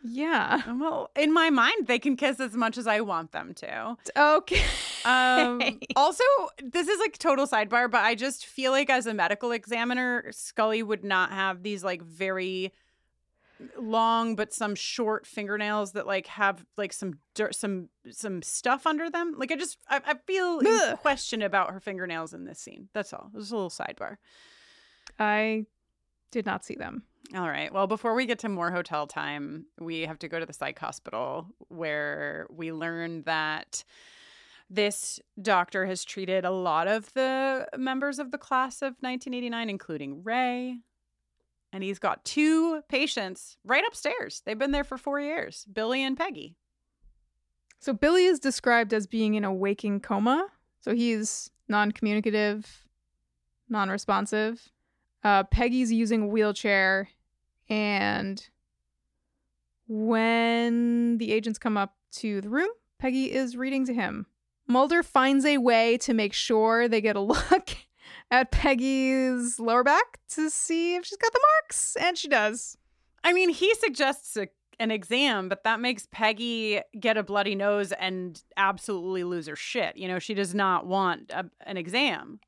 Yeah. 0.04 0.62
Well, 0.80 1.12
in 1.16 1.34
my 1.34 1.50
mind, 1.50 1.88
they 1.88 2.00
can 2.00 2.16
kiss 2.16 2.40
as 2.40 2.54
much 2.54 2.78
as 2.78 2.88
I 2.88 3.02
want 3.02 3.32
them 3.32 3.54
to. 3.56 3.98
Okay. 4.16 4.64
Um, 5.06 5.62
also, 5.96 6.24
this 6.64 6.88
is 6.88 7.00
like 7.00 7.18
total 7.18 7.48
sidebar, 7.48 7.90
but 7.90 8.04
I 8.04 8.16
just 8.16 8.46
feel 8.46 8.72
like 8.72 8.90
as 8.90 9.06
a 9.06 9.14
medical 9.14 9.52
examiner, 9.52 10.26
Scully 10.32 10.84
would 10.84 11.04
not 11.04 11.32
have 11.32 11.64
these 11.64 11.84
like 11.84 12.02
very 12.02 12.74
long 13.78 14.38
but 14.38 14.54
some 14.54 14.74
short 14.74 15.28
fingernails 15.28 15.92
that 15.92 16.08
like 16.08 16.28
have 16.28 16.66
like 16.78 16.94
some 16.94 17.16
dirt 17.34 17.54
some 17.54 17.90
some 18.10 18.42
stuff 18.42 18.88
under 18.88 19.10
them 19.10 19.36
like 19.38 19.52
i 19.52 19.56
just 19.58 19.78
i, 19.90 20.00
I 20.06 20.14
feel 20.26 20.62
Ugh. 20.66 20.98
question 21.00 21.42
about 21.42 21.74
her 21.74 21.82
fingernails 21.82 22.34
in 22.34 22.46
this 22.46 22.58
scene 22.58 22.88
that's 22.94 23.12
all 23.12 23.30
just 23.36 23.52
a 23.52 23.56
little 23.56 23.70
sidebar 23.70 24.16
I 25.18 25.66
did 26.32 26.46
not 26.46 26.64
see 26.64 26.76
them. 26.76 27.04
All 27.36 27.48
right. 27.48 27.72
Well, 27.72 27.86
before 27.86 28.16
we 28.16 28.26
get 28.26 28.40
to 28.40 28.50
more 28.50 28.72
hotel 28.72 29.06
time, 29.06 29.66
we 29.80 30.02
have 30.02 30.20
to 30.20 30.28
go 30.28 30.40
to 30.40 30.46
the 30.46 30.54
psych 30.54 30.80
hospital 30.80 31.48
where 31.68 32.48
we 32.50 32.72
learn 32.72 33.22
that 33.24 33.84
this 34.70 35.20
doctor 35.42 35.86
has 35.86 36.04
treated 36.04 36.46
a 36.46 36.52
lot 36.52 36.88
of 36.88 37.12
the 37.14 37.68
members 37.78 38.20
of 38.20 38.32
the 38.32 38.38
class 38.38 38.82
of 38.82 38.96
1989, 39.00 39.70
including 39.70 40.24
Ray. 40.24 40.80
And 41.72 41.84
he's 41.84 42.00
got 42.00 42.26
two 42.26 42.82
patients 42.90 43.58
right 43.64 43.84
upstairs. 43.88 44.42
They've 44.46 44.58
been 44.58 44.72
there 44.72 44.84
for 44.84 44.98
four 44.98 45.20
years 45.20 45.66
Billy 45.72 46.04
and 46.04 46.18
Peggy. 46.18 46.56
So 47.80 47.94
Billy 47.94 48.26
is 48.26 48.40
described 48.40 48.94
as 48.94 49.08
being 49.08 49.36
in 49.36 49.44
a 49.44 49.54
waking 49.54 50.02
coma. 50.02 50.48
So 50.82 50.96
he's 50.96 51.52
non-communicative, 51.68 52.88
non-responsive. 53.70 54.72
Uh, 55.24 55.44
Peggy's 55.44 55.92
using 55.92 56.24
a 56.24 56.28
wheelchair, 56.28 57.10
and 57.68 58.48
when 59.88 61.18
the 61.18 61.32
agents 61.32 61.60
come 61.60 61.78
up 61.78 61.96
to 62.12 62.42
the 62.42 62.50
room, 62.50 62.70
Peggy 63.00 63.32
is 63.32 63.58
reading 63.58 63.86
to 63.86 63.94
him. 63.94 64.28
Mulder 64.68 65.02
finds 65.02 65.46
a 65.46 65.58
way 65.58 65.98
to 65.98 66.14
make 66.14 66.34
sure 66.34 66.88
they 66.88 67.02
get 67.02 67.16
a 67.16 67.20
look 67.22 67.76
at 68.32 68.52
Peggy's 68.52 69.60
lower 69.60 69.84
back 69.84 70.20
to 70.30 70.50
see 70.50 70.96
if 70.96 71.06
she's 71.06 71.18
got 71.18 71.34
the 71.34 71.42
marks, 71.62 71.96
and 71.96 72.18
she 72.18 72.28
does. 72.28 72.78
I 73.24 73.34
mean, 73.34 73.50
he 73.50 73.74
suggests 73.76 74.38
a, 74.38 74.48
an 74.80 74.92
exam, 74.92 75.50
but 75.50 75.64
that 75.64 75.80
makes 75.80 76.08
Peggy 76.12 76.82
get 77.00 77.18
a 77.18 77.24
bloody 77.24 77.56
nose 77.56 77.92
and 77.94 78.42
absolutely 78.56 79.24
lose 79.24 79.48
her 79.48 79.56
shit. 79.56 79.98
You 79.98 80.08
know, 80.08 80.20
she 80.20 80.34
does 80.34 80.54
not 80.54 80.86
want 80.86 81.32
a, 81.32 81.46
an 81.66 81.78
exam. 81.78 82.40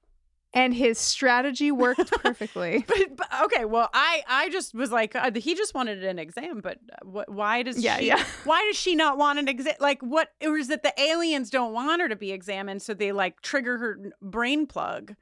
And 0.54 0.74
his 0.74 0.98
strategy 0.98 1.72
worked 1.72 2.12
perfectly. 2.24 2.84
But, 2.88 3.16
but 3.16 3.28
okay, 3.44 3.64
well, 3.64 3.90
I 3.94 4.24
I 4.28 4.50
just 4.50 4.74
was 4.74 4.92
like, 4.92 5.16
uh, 5.16 5.32
he 5.34 5.56
just 5.56 5.74
wanted 5.74 6.04
an 6.04 6.20
exam, 6.20 6.60
but 6.62 6.78
uh, 6.92 7.06
what? 7.06 7.30
Why 7.32 7.64
does 7.64 7.78
Yeah, 7.82 7.98
she? 8.00 8.08
yeah. 8.08 8.24
Why 8.44 8.62
does 8.68 8.76
she 8.76 8.96
not 8.96 9.18
want 9.18 9.40
an 9.40 9.48
exam? 9.48 9.76
Like, 9.80 10.02
what? 10.02 10.30
Or 10.44 10.58
is 10.58 10.70
it 10.70 10.84
the 10.84 10.94
aliens 11.02 11.50
don't 11.50 11.72
want 11.74 12.02
her 12.02 12.10
to 12.10 12.16
be 12.18 12.32
examined, 12.34 12.82
so 12.82 12.94
they 12.94 13.12
like 13.14 13.42
trigger 13.42 13.78
her 13.78 14.12
brain 14.22 14.68
plug? 14.68 15.16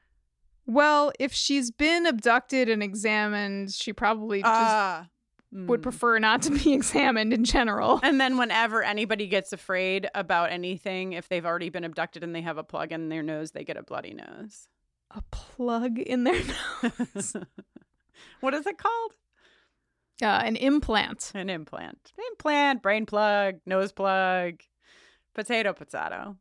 Well, 0.65 1.11
if 1.19 1.33
she's 1.33 1.71
been 1.71 2.05
abducted 2.05 2.69
and 2.69 2.81
examined, 2.83 3.71
she 3.71 3.91
probably 3.93 4.41
just 4.41 4.51
Ah, 4.53 5.07
would 5.51 5.79
mm. 5.79 5.83
prefer 5.83 6.19
not 6.19 6.43
to 6.43 6.51
be 6.51 6.73
examined 6.73 7.33
in 7.33 7.43
general. 7.43 7.99
And 8.03 8.21
then 8.21 8.37
whenever 8.37 8.83
anybody 8.83 9.25
gets 9.27 9.51
afraid 9.51 10.07
about 10.13 10.51
anything, 10.51 11.13
if 11.13 11.27
they've 11.27 11.45
already 11.45 11.69
been 11.69 11.83
abducted 11.83 12.23
and 12.23 12.35
they 12.35 12.41
have 12.41 12.57
a 12.59 12.63
plug 12.63 12.91
in 12.91 13.09
their 13.09 13.23
nose, 13.23 13.51
they 13.51 13.63
get 13.63 13.77
a 13.77 13.83
bloody 13.83 14.13
nose. 14.13 14.67
A 15.11 15.21
plug 15.31 15.97
in 15.97 16.23
their 16.23 16.41
nose. 16.83 17.35
what 18.41 18.53
is 18.53 18.65
it 18.67 18.77
called? 18.77 19.13
uh, 20.21 20.41
an 20.43 20.55
implant. 20.55 21.31
An 21.33 21.49
implant. 21.49 22.11
Implant, 22.31 22.81
brain 22.81 23.05
plug, 23.05 23.55
nose 23.65 23.91
plug, 23.91 24.61
potato, 25.33 25.73
potato. 25.73 26.35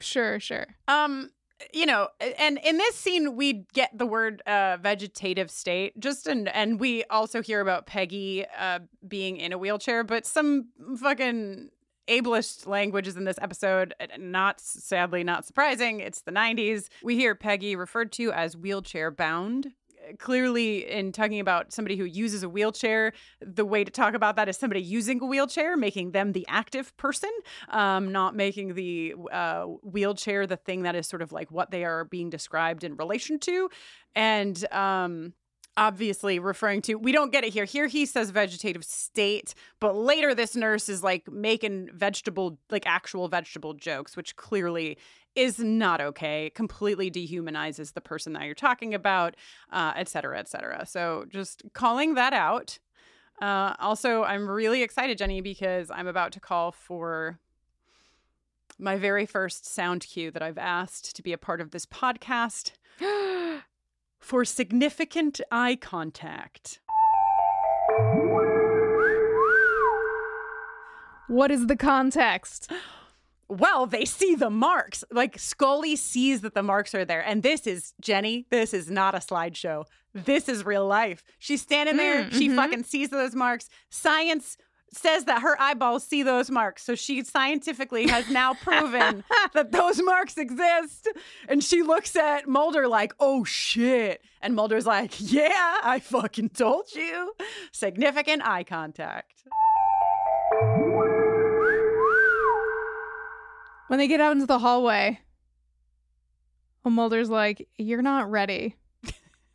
Sure, 0.00 0.38
sure. 0.38 0.66
Um, 0.86 1.30
you 1.72 1.86
know, 1.86 2.08
and 2.38 2.58
in 2.62 2.76
this 2.76 2.94
scene, 2.96 3.34
we 3.34 3.64
get 3.72 3.96
the 3.96 4.06
word 4.06 4.42
uh, 4.46 4.76
vegetative 4.80 5.50
state. 5.50 5.98
Just 5.98 6.26
and 6.26 6.48
and 6.48 6.78
we 6.78 7.04
also 7.04 7.42
hear 7.42 7.60
about 7.60 7.86
Peggy 7.86 8.44
uh, 8.58 8.80
being 9.08 9.38
in 9.38 9.52
a 9.52 9.58
wheelchair, 9.58 10.04
but 10.04 10.26
some 10.26 10.68
fucking 10.98 11.70
ableist 12.08 12.66
languages 12.66 13.16
in 13.16 13.24
this 13.24 13.38
episode. 13.40 13.94
Not 14.18 14.60
sadly, 14.60 15.24
not 15.24 15.44
surprising. 15.44 16.00
It's 16.00 16.22
the 16.22 16.32
'90s. 16.32 16.88
We 17.02 17.16
hear 17.16 17.34
Peggy 17.34 17.76
referred 17.76 18.12
to 18.12 18.32
as 18.32 18.56
wheelchair 18.56 19.10
bound. 19.10 19.72
Clearly, 20.20 20.88
in 20.88 21.10
talking 21.10 21.40
about 21.40 21.72
somebody 21.72 21.96
who 21.96 22.04
uses 22.04 22.44
a 22.44 22.48
wheelchair, 22.48 23.12
the 23.40 23.64
way 23.64 23.82
to 23.82 23.90
talk 23.90 24.14
about 24.14 24.36
that 24.36 24.48
is 24.48 24.56
somebody 24.56 24.80
using 24.80 25.20
a 25.20 25.26
wheelchair, 25.26 25.76
making 25.76 26.12
them 26.12 26.30
the 26.30 26.46
active 26.48 26.96
person, 26.96 27.30
um, 27.70 28.12
not 28.12 28.36
making 28.36 28.74
the 28.74 29.16
uh, 29.32 29.64
wheelchair 29.82 30.46
the 30.46 30.56
thing 30.56 30.82
that 30.82 30.94
is 30.94 31.08
sort 31.08 31.22
of 31.22 31.32
like 31.32 31.50
what 31.50 31.72
they 31.72 31.84
are 31.84 32.04
being 32.04 32.30
described 32.30 32.84
in 32.84 32.94
relation 32.94 33.40
to. 33.40 33.68
And 34.14 34.64
um, 34.72 35.32
obviously 35.76 36.38
referring 36.38 36.82
to, 36.82 36.94
we 36.94 37.12
don't 37.12 37.32
get 37.32 37.44
it 37.44 37.52
here. 37.52 37.64
Here 37.64 37.86
he 37.86 38.06
says 38.06 38.30
vegetative 38.30 38.84
state, 38.84 39.54
but 39.80 39.94
later 39.94 40.34
this 40.34 40.56
nurse 40.56 40.88
is 40.88 41.02
like 41.02 41.30
making 41.30 41.90
vegetable, 41.92 42.58
like 42.70 42.86
actual 42.86 43.28
vegetable 43.28 43.74
jokes, 43.74 44.16
which 44.16 44.36
clearly 44.36 44.96
is 45.34 45.58
not 45.58 46.00
okay. 46.00 46.50
Completely 46.54 47.10
dehumanizes 47.10 47.92
the 47.92 48.00
person 48.00 48.32
that 48.32 48.44
you're 48.44 48.54
talking 48.54 48.94
about, 48.94 49.36
uh, 49.70 49.92
et 49.96 50.08
cetera, 50.08 50.38
et 50.38 50.48
cetera. 50.48 50.86
So 50.86 51.26
just 51.28 51.62
calling 51.74 52.14
that 52.14 52.32
out. 52.32 52.78
Uh, 53.40 53.74
also, 53.78 54.24
I'm 54.24 54.48
really 54.48 54.82
excited, 54.82 55.18
Jenny, 55.18 55.42
because 55.42 55.90
I'm 55.90 56.06
about 56.06 56.32
to 56.32 56.40
call 56.40 56.72
for 56.72 57.38
my 58.78 58.96
very 58.96 59.26
first 59.26 59.66
sound 59.66 60.06
cue 60.08 60.30
that 60.30 60.42
I've 60.42 60.58
asked 60.58 61.14
to 61.16 61.22
be 61.22 61.34
a 61.34 61.38
part 61.38 61.60
of 61.60 61.70
this 61.70 61.84
podcast 61.84 62.72
for 64.26 64.44
significant 64.44 65.40
eye 65.52 65.76
contact. 65.80 66.80
What 71.28 71.52
is 71.52 71.68
the 71.68 71.76
context? 71.76 72.68
Well, 73.48 73.86
they 73.86 74.04
see 74.04 74.34
the 74.34 74.50
marks. 74.50 75.04
Like 75.12 75.38
Scully 75.38 75.94
sees 75.94 76.40
that 76.40 76.54
the 76.54 76.62
marks 76.64 76.92
are 76.92 77.04
there. 77.04 77.20
And 77.24 77.44
this 77.44 77.68
is, 77.68 77.94
Jenny, 78.00 78.46
this 78.50 78.74
is 78.74 78.90
not 78.90 79.14
a 79.14 79.18
slideshow. 79.18 79.84
This 80.12 80.48
is 80.48 80.66
real 80.66 80.86
life. 80.86 81.22
She's 81.38 81.62
standing 81.62 81.96
there. 81.96 82.24
Mm, 82.24 82.32
She 82.32 82.48
mhm. 82.48 82.56
fucking 82.56 82.82
sees 82.82 83.10
those 83.10 83.36
marks. 83.36 83.68
Science 83.90 84.56
says 84.92 85.24
that 85.24 85.42
her 85.42 85.60
eyeballs 85.60 86.04
see 86.04 86.22
those 86.22 86.50
marks. 86.50 86.82
So 86.82 86.94
she 86.94 87.22
scientifically 87.22 88.08
has 88.08 88.28
now 88.30 88.54
proven 88.62 89.24
that 89.52 89.72
those 89.72 90.00
marks 90.02 90.38
exist. 90.38 91.08
And 91.48 91.62
she 91.62 91.82
looks 91.82 92.16
at 92.16 92.48
Mulder 92.48 92.88
like, 92.88 93.14
oh 93.20 93.44
shit. 93.44 94.22
And 94.40 94.54
Mulder's 94.54 94.86
like, 94.86 95.14
yeah, 95.18 95.78
I 95.82 96.00
fucking 96.00 96.50
told 96.50 96.94
you. 96.94 97.32
Significant 97.72 98.46
eye 98.46 98.64
contact. 98.64 99.44
When 103.88 103.98
they 103.98 104.08
get 104.08 104.20
out 104.20 104.32
into 104.32 104.46
the 104.46 104.58
hallway, 104.58 105.20
Mulder's 106.90 107.30
like, 107.30 107.68
You're 107.76 108.02
not 108.02 108.30
ready 108.30 108.76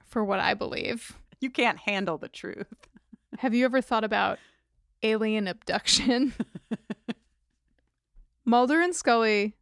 for 0.07 0.23
what 0.23 0.39
I 0.39 0.53
believe. 0.53 1.17
You 1.39 1.49
can't 1.49 1.79
handle 1.79 2.17
the 2.17 2.27
truth. 2.27 2.67
Have 3.39 3.53
you 3.53 3.65
ever 3.65 3.81
thought 3.81 4.03
about 4.03 4.37
alien 5.03 5.47
abduction. 5.47 6.33
Mulder 8.45 8.81
and 8.81 8.95
Scully 8.95 9.55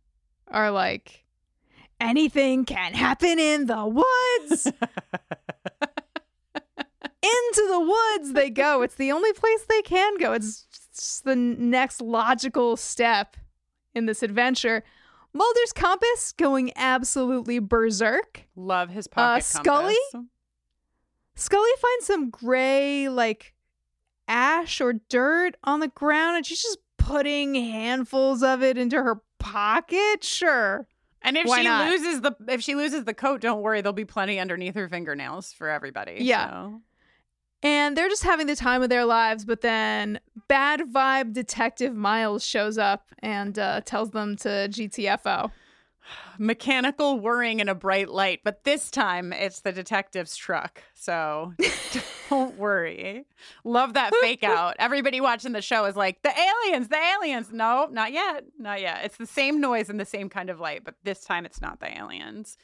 are 0.48 0.72
like, 0.72 1.26
anything 2.00 2.66
can 2.66 2.94
happen 2.94 3.40
in 3.40 3.66
the 3.66 3.86
woods. 3.86 4.66
Into 7.22 7.68
the 7.70 7.80
woods 7.80 8.34
they 8.34 8.50
go. 8.50 8.82
It's 8.82 8.96
the 8.96 9.12
only 9.12 9.34
place 9.34 9.66
they 9.68 9.82
can 9.82 10.18
go. 10.18 10.32
It's 10.34 11.22
the 11.24 11.36
next 11.36 12.02
logical 12.02 12.78
step 12.78 13.36
in 13.94 14.06
this 14.06 14.24
adventure. 14.24 14.84
Mulder's 15.34 15.74
compass 15.74 16.32
going 16.32 16.72
absolutely 16.76 17.60
berserk. 17.60 18.48
Love 18.56 18.90
his 18.90 19.08
pocket 19.08 19.40
uh, 19.40 19.42
Scully? 19.42 19.96
compass. 20.12 20.30
Scully 21.36 21.70
finds 21.80 22.06
some 22.06 22.30
gray, 22.30 23.08
like 23.10 23.54
ash 24.30 24.80
or 24.80 24.94
dirt 24.94 25.56
on 25.66 25.82
the 25.82 25.90
ground, 25.90 26.38
and 26.38 26.46
she's 26.46 26.62
just 26.62 26.78
putting 26.98 27.56
handfuls 27.56 28.44
of 28.44 28.64
it 28.64 28.78
into 28.78 28.96
her 28.96 29.22
pocket. 29.40 30.24
Sure. 30.24 30.88
And 31.22 31.36
if 31.36 31.48
Why 31.48 31.58
she 31.58 31.64
not? 31.66 31.90
loses 31.90 32.22
the 32.22 32.34
if 32.48 32.62
she 32.62 32.76
loses 32.76 33.04
the 33.04 33.14
coat, 33.14 33.42
don't 33.42 33.62
worry, 33.62 33.82
there'll 33.82 33.94
be 33.94 34.06
plenty 34.06 34.40
underneath 34.40 34.76
her 34.76 34.88
fingernails 34.88 35.52
for 35.52 35.68
everybody. 35.68 36.20
Yeah. 36.22 36.50
so. 36.50 36.82
And 37.62 37.98
they're 37.98 38.08
just 38.08 38.24
having 38.24 38.48
the 38.48 38.56
time 38.56 38.82
of 38.82 38.90
their 38.90 39.04
lives, 39.04 39.44
but 39.44 39.60
then 39.60 40.22
bad 40.48 40.82
vibe 40.94 41.34
detective 41.34 41.94
Miles 41.94 42.46
shows 42.46 42.78
up 42.78 43.08
and 43.20 43.60
uh, 43.60 43.82
tells 43.82 44.12
them 44.12 44.38
to 44.38 44.48
GTFO. 44.70 45.52
Mechanical 46.38 47.20
whirring 47.20 47.60
in 47.60 47.70
a 47.70 47.76
bright 47.76 48.10
light, 48.10 48.42
but 48.44 48.64
this 48.64 48.90
time 48.90 49.34
it's 49.34 49.62
the 49.62 49.72
detective's 49.72 50.36
truck. 50.36 50.82
So 50.94 51.54
don't 52.30 52.58
worry. 52.58 53.26
Love 53.64 53.94
that 53.94 54.14
fake 54.22 54.44
out. 54.44 54.76
Everybody 54.80 55.22
watching 55.22 55.52
the 55.52 55.62
show 55.62 55.86
is 55.86 55.96
like, 55.96 56.22
the 56.22 56.32
aliens, 56.32 56.88
the 56.88 56.98
aliens. 56.98 57.52
No, 57.52 57.88
not 57.92 58.12
yet. 58.12 58.46
Not 58.58 58.82
yet. 58.82 59.04
It's 59.04 59.18
the 59.18 59.26
same 59.26 59.60
noise 59.60 59.90
and 59.90 60.00
the 60.00 60.06
same 60.06 60.30
kind 60.30 60.50
of 60.50 60.60
light, 60.60 60.84
but 60.84 60.96
this 61.04 61.24
time 61.24 61.46
it's 61.46 61.62
not 61.62 61.80
the 61.80 61.98
aliens. 61.98 62.58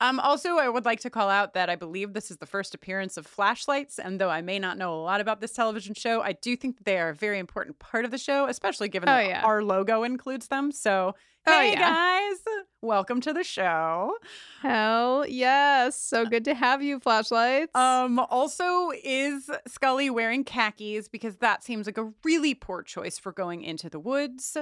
Um, 0.00 0.18
also, 0.20 0.56
I 0.56 0.68
would 0.68 0.84
like 0.86 1.00
to 1.00 1.10
call 1.10 1.28
out 1.28 1.52
that 1.54 1.68
I 1.68 1.76
believe 1.76 2.12
this 2.14 2.30
is 2.30 2.38
the 2.38 2.46
first 2.46 2.74
appearance 2.74 3.16
of 3.18 3.26
flashlights. 3.26 3.98
And 3.98 4.18
though 4.20 4.30
I 4.30 4.40
may 4.40 4.58
not 4.58 4.78
know 4.78 4.94
a 4.94 5.02
lot 5.02 5.20
about 5.20 5.40
this 5.42 5.52
television 5.52 5.94
show, 5.94 6.22
I 6.22 6.32
do 6.32 6.56
think 6.56 6.76
that 6.78 6.84
they 6.84 6.98
are 6.98 7.10
a 7.10 7.14
very 7.14 7.38
important 7.38 7.78
part 7.78 8.04
of 8.06 8.10
the 8.10 8.18
show, 8.18 8.46
especially 8.46 8.88
given 8.88 9.08
Oh, 9.08 9.12
that 9.12 9.26
yeah. 9.28 9.42
our 9.42 9.62
logo 9.62 10.02
includes 10.02 10.48
them. 10.48 10.72
So, 10.72 11.14
Oh, 11.46 11.52
hey 11.52 11.72
yeah. 11.72 11.80
guys, 11.80 12.36
welcome 12.82 13.20
to 13.22 13.32
the 13.32 13.42
show. 13.44 14.14
Hell 14.60 15.24
yes. 15.26 15.98
So 16.00 16.26
good 16.26 16.44
to 16.46 16.54
have 16.54 16.82
you, 16.82 17.00
flashlights. 17.00 17.74
Um, 17.74 18.18
also, 18.18 18.90
is 19.04 19.50
Scully 19.66 20.10
wearing 20.10 20.44
khakis? 20.44 21.08
Because 21.08 21.36
that 21.36 21.62
seems 21.64 21.86
like 21.86 21.96
a 21.98 22.12
really 22.24 22.54
poor 22.54 22.82
choice 22.82 23.18
for 23.18 23.32
going 23.32 23.62
into 23.64 23.88
the 23.88 23.98
woods. 24.00 24.56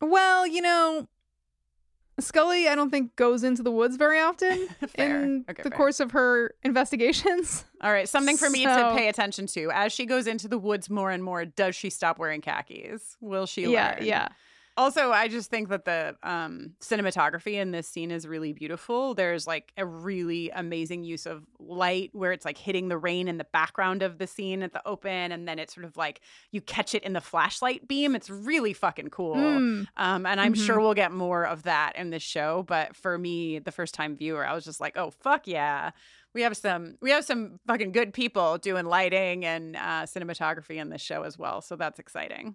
well, 0.00 0.46
you 0.46 0.62
know, 0.62 1.08
Scully, 2.20 2.68
I 2.68 2.74
don't 2.74 2.90
think 2.90 3.16
goes 3.16 3.44
into 3.44 3.62
the 3.62 3.70
woods 3.70 3.96
very 3.96 4.20
often 4.20 4.68
in 4.94 5.44
Okay, 5.48 5.62
the 5.62 5.70
fair. 5.70 5.76
course 5.76 6.00
of 6.00 6.10
her 6.12 6.54
investigations. 6.62 7.64
All 7.82 7.92
right, 7.92 8.08
something 8.08 8.36
for 8.36 8.50
me 8.50 8.64
to 8.64 8.92
pay 8.96 9.08
attention 9.08 9.46
to. 9.48 9.70
As 9.72 9.92
she 9.92 10.06
goes 10.06 10.26
into 10.26 10.48
the 10.48 10.58
woods 10.58 10.90
more 10.90 11.10
and 11.10 11.22
more, 11.24 11.44
does 11.44 11.74
she 11.74 11.90
stop 11.90 12.18
wearing 12.18 12.40
khakis? 12.40 13.16
Will 13.20 13.46
she 13.46 13.62
yeah, 13.62 13.96
learn? 13.98 14.06
yeah. 14.06 14.28
Also, 14.80 15.10
I 15.12 15.28
just 15.28 15.50
think 15.50 15.68
that 15.68 15.84
the 15.84 16.16
um, 16.22 16.72
cinematography 16.80 17.52
in 17.54 17.70
this 17.70 17.86
scene 17.86 18.10
is 18.10 18.26
really 18.26 18.54
beautiful. 18.54 19.14
There's 19.14 19.46
like 19.46 19.72
a 19.76 19.84
really 19.84 20.48
amazing 20.48 21.04
use 21.04 21.26
of 21.26 21.44
light 21.58 22.08
where 22.14 22.32
it's 22.32 22.46
like 22.46 22.56
hitting 22.56 22.88
the 22.88 22.96
rain 22.96 23.28
in 23.28 23.36
the 23.36 23.44
background 23.52 24.02
of 24.02 24.16
the 24.16 24.26
scene 24.26 24.62
at 24.62 24.72
the 24.72 24.80
open, 24.88 25.32
and 25.32 25.46
then 25.46 25.58
it's 25.58 25.74
sort 25.74 25.84
of 25.84 25.98
like 25.98 26.22
you 26.50 26.62
catch 26.62 26.94
it 26.94 27.02
in 27.02 27.12
the 27.12 27.20
flashlight 27.20 27.86
beam. 27.88 28.14
It's 28.16 28.30
really 28.30 28.72
fucking 28.72 29.10
cool. 29.10 29.36
Mm. 29.36 29.86
Um, 29.98 30.24
and 30.24 30.40
I'm 30.40 30.54
Mhm. 30.54 30.64
sure 30.66 30.80
we'll 30.80 30.94
get 30.94 31.12
more 31.12 31.44
of 31.44 31.64
that 31.64 31.96
in 31.96 32.08
this 32.08 32.22
show. 32.22 32.62
But 32.66 32.96
for 32.96 33.18
me, 33.18 33.58
the 33.58 33.72
first 33.72 33.92
time 33.94 34.16
viewer, 34.16 34.46
I 34.46 34.54
was 34.54 34.64
just 34.64 34.80
like, 34.80 34.96
oh 34.96 35.10
fuck 35.10 35.46
yeah. 35.46 35.90
We 36.32 36.40
have 36.40 36.56
some 36.56 36.96
we 37.02 37.10
have 37.10 37.26
some 37.26 37.60
fucking 37.66 37.92
good 37.92 38.14
people 38.14 38.56
doing 38.56 38.86
lighting 38.86 39.44
and 39.44 39.76
uh, 39.76 40.06
cinematography 40.06 40.76
in 40.76 40.88
this 40.88 41.02
show 41.02 41.22
as 41.24 41.36
well. 41.36 41.60
So 41.60 41.76
that's 41.76 41.98
exciting. 41.98 42.54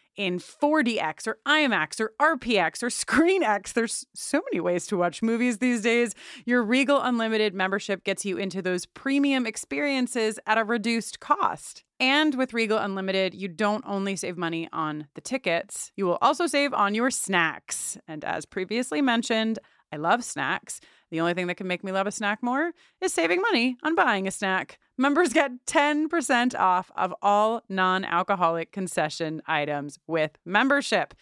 in 0.15 0.39
4DX 0.39 1.27
or 1.27 1.37
IMAX 1.47 1.99
or 1.99 2.13
RPX 2.21 2.83
or 2.83 2.87
ScreenX. 2.87 3.73
There's 3.73 4.05
so 4.13 4.41
many 4.51 4.59
ways 4.59 4.87
to 4.87 4.97
watch 4.97 5.21
movies 5.21 5.57
these 5.57 5.81
days. 5.81 6.13
Your 6.45 6.63
Regal 6.63 7.01
Unlimited 7.01 7.53
membership 7.53 8.03
gets 8.03 8.25
you 8.25 8.37
into 8.37 8.61
those 8.61 8.85
premium 8.85 9.45
experiences 9.45 10.39
at 10.45 10.57
a 10.57 10.63
reduced 10.63 11.19
cost. 11.19 11.83
And 11.99 12.35
with 12.35 12.53
Regal 12.53 12.77
Unlimited, 12.77 13.35
you 13.35 13.47
don't 13.47 13.83
only 13.87 14.15
save 14.15 14.37
money 14.37 14.67
on 14.73 15.07
the 15.13 15.21
tickets, 15.21 15.91
you 15.95 16.05
will 16.05 16.17
also 16.21 16.47
save 16.47 16.73
on 16.73 16.95
your 16.95 17.11
snacks. 17.11 17.97
And 18.07 18.25
as 18.25 18.45
previously 18.45 19.01
mentioned, 19.01 19.59
I 19.93 19.97
love 19.97 20.23
snacks. 20.23 20.79
The 21.11 21.19
only 21.19 21.33
thing 21.33 21.47
that 21.47 21.55
can 21.55 21.67
make 21.67 21.83
me 21.83 21.91
love 21.91 22.07
a 22.07 22.11
snack 22.11 22.41
more 22.41 22.71
is 23.01 23.13
saving 23.13 23.41
money 23.41 23.75
on 23.83 23.95
buying 23.95 24.27
a 24.27 24.31
snack. 24.31 24.79
Members 24.97 25.33
get 25.33 25.65
10% 25.65 26.57
off 26.57 26.89
of 26.95 27.13
all 27.21 27.63
non 27.67 28.05
alcoholic 28.05 28.71
concession 28.71 29.41
items 29.45 29.99
with 30.07 30.37
membership. 30.45 31.13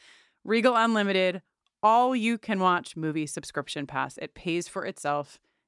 Regal 0.45 0.75
Unlimited, 0.75 1.41
all 1.81 2.15
you 2.15 2.37
can 2.37 2.59
watch 2.59 2.95
movie 2.95 3.25
subscription 3.25 3.87
pass. 3.87 4.17
It 4.17 4.35
pays 4.35 4.67
for 4.67 4.85
itself 4.85 5.39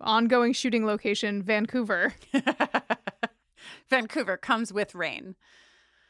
ongoing 0.00 0.52
shooting 0.52 0.86
location 0.86 1.42
Vancouver. 1.42 2.14
Vancouver 3.88 4.36
comes 4.36 4.72
with 4.72 4.94
rain. 4.94 5.34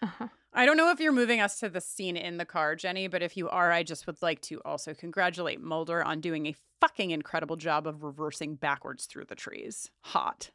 Uh-huh. 0.02 0.28
I 0.52 0.66
don't 0.66 0.76
know 0.76 0.90
if 0.90 0.98
you're 0.98 1.12
moving 1.12 1.40
us 1.40 1.60
to 1.60 1.68
the 1.68 1.80
scene 1.80 2.16
in 2.16 2.38
the 2.38 2.44
car, 2.44 2.74
Jenny, 2.74 3.06
but 3.06 3.22
if 3.22 3.36
you 3.36 3.48
are, 3.48 3.70
I 3.70 3.82
just 3.82 4.06
would 4.06 4.20
like 4.22 4.40
to 4.42 4.60
also 4.64 4.94
congratulate 4.94 5.60
Mulder 5.60 6.02
on 6.02 6.20
doing 6.20 6.46
a 6.46 6.56
fucking 6.80 7.10
incredible 7.10 7.56
job 7.56 7.86
of 7.86 8.02
reversing 8.02 8.54
backwards 8.56 9.06
through 9.06 9.26
the 9.26 9.34
trees. 9.34 9.90
Hot. 10.02 10.50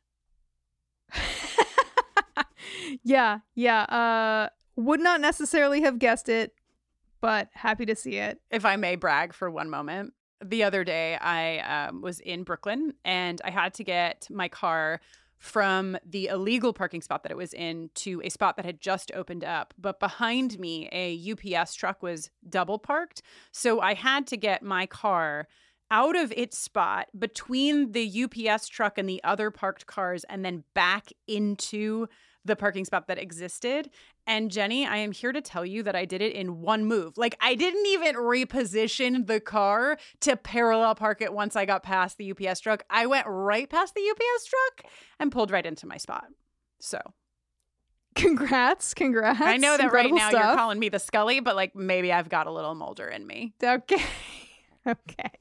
yeah, 3.04 3.40
yeah. 3.56 3.84
Uh, 3.84 4.50
would 4.76 5.00
not 5.00 5.22
necessarily 5.22 5.82
have 5.82 6.00
guessed 6.00 6.28
it, 6.28 6.54
but 7.22 7.50
happy 7.54 7.86
to 7.86 7.96
see 7.96 8.18
it. 8.18 8.42
If 8.50 8.66
I 8.66 8.76
may 8.76 8.96
brag 8.96 9.34
for 9.34 9.50
one 9.50 9.70
moment, 9.70 10.14
the 10.44 10.64
other 10.64 10.84
day 10.84 11.16
I 11.16 11.88
um, 11.88 12.02
was 12.02 12.20
in 12.20 12.44
Brooklyn 12.44 12.94
and 13.04 13.42
I 13.44 13.50
had 13.52 13.74
to 13.76 13.84
get 13.84 14.28
my 14.30 14.48
car 14.48 15.00
from 15.38 15.98
the 16.10 16.28
illegal 16.28 16.72
parking 16.72 17.02
spot 17.02 17.24
that 17.24 17.32
it 17.32 17.38
was 17.38 17.54
in 17.54 17.90
to 17.96 18.22
a 18.24 18.30
spot 18.30 18.56
that 18.56 18.64
had 18.66 18.80
just 18.80 19.12
opened 19.14 19.44
up. 19.44 19.74
But 19.78 20.00
behind 20.00 20.58
me, 20.58 20.88
a 20.94 21.32
UPS 21.32 21.74
truck 21.74 22.02
was 22.02 22.30
double 22.48 22.80
parked. 22.80 23.22
So 23.52 23.82
I 23.82 23.94
had 23.94 24.26
to 24.28 24.38
get 24.38 24.64
my 24.64 24.86
car 24.86 25.50
out 25.92 26.16
of 26.16 26.32
its 26.32 26.58
spot 26.58 27.08
between 27.20 27.92
the 27.92 28.24
UPS 28.24 28.70
truck 28.70 28.98
and 28.98 29.08
the 29.08 29.22
other 29.24 29.52
parked 29.52 29.86
cars 29.86 30.24
and 30.30 30.46
then 30.46 30.64
back 30.74 31.10
into 31.28 32.08
the 32.46 32.56
parking 32.56 32.86
spot 32.86 33.08
that 33.08 33.18
existed. 33.18 33.90
And 34.28 34.52
Jenny, 34.52 34.86
I 34.86 34.98
am 34.98 35.12
here 35.12 35.32
to 35.32 35.42
tell 35.42 35.66
you 35.66 35.84
that 35.84 35.96
I 35.96 36.06
did 36.06 36.22
it 36.22 36.34
in 36.34 36.62
one 36.62 36.86
move. 36.86 37.18
Like 37.18 37.38
I 37.42 37.56
didn't 37.56 37.86
even 37.86 38.16
reposition 38.16 39.28
the 39.28 39.40
car 39.40 39.98
to 40.22 40.36
parallel 40.38 40.96
park 40.96 41.22
it 41.22 41.34
once 41.34 41.56
I 41.56 41.66
got 41.66 41.84
past 41.84 42.18
the 42.18 42.32
UPS 42.32 42.60
truck. 42.60 42.84
I 42.90 43.06
went 43.06 43.26
right 43.28 43.70
past 43.70 43.96
the 43.96 44.02
UPS 44.10 44.46
truck 44.46 44.92
and 45.20 45.32
pulled 45.32 45.52
right 45.52 45.66
into 45.66 45.88
my 45.88 45.98
spot. 45.98 46.26
So 46.80 47.00
Congrats, 48.16 48.94
congrats. 48.94 49.42
I 49.42 49.58
know 49.58 49.76
that 49.76 49.86
Incredible 49.86 50.16
right 50.16 50.22
now 50.22 50.30
stuff. 50.30 50.44
you're 50.44 50.56
calling 50.56 50.80
me 50.80 50.90
the 50.90 51.00
Scully, 51.00 51.40
but 51.40 51.56
like 51.56 51.76
maybe 51.76 52.12
I've 52.12 52.30
got 52.30 52.48
a 52.48 52.52
little 52.52 52.76
Mulder 52.76 53.08
in 53.08 53.26
me. 53.26 53.54
Okay. 53.64 54.04
okay. 54.88 55.32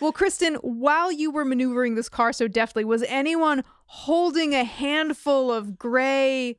Well, 0.00 0.12
Kristin, 0.12 0.56
while 0.62 1.10
you 1.10 1.30
were 1.30 1.44
maneuvering 1.44 1.94
this 1.94 2.08
car 2.08 2.32
so 2.32 2.46
deftly, 2.48 2.84
was 2.84 3.02
anyone 3.04 3.64
holding 3.88 4.54
a 4.54 4.64
handful 4.64 5.50
of 5.50 5.78
gray 5.78 6.58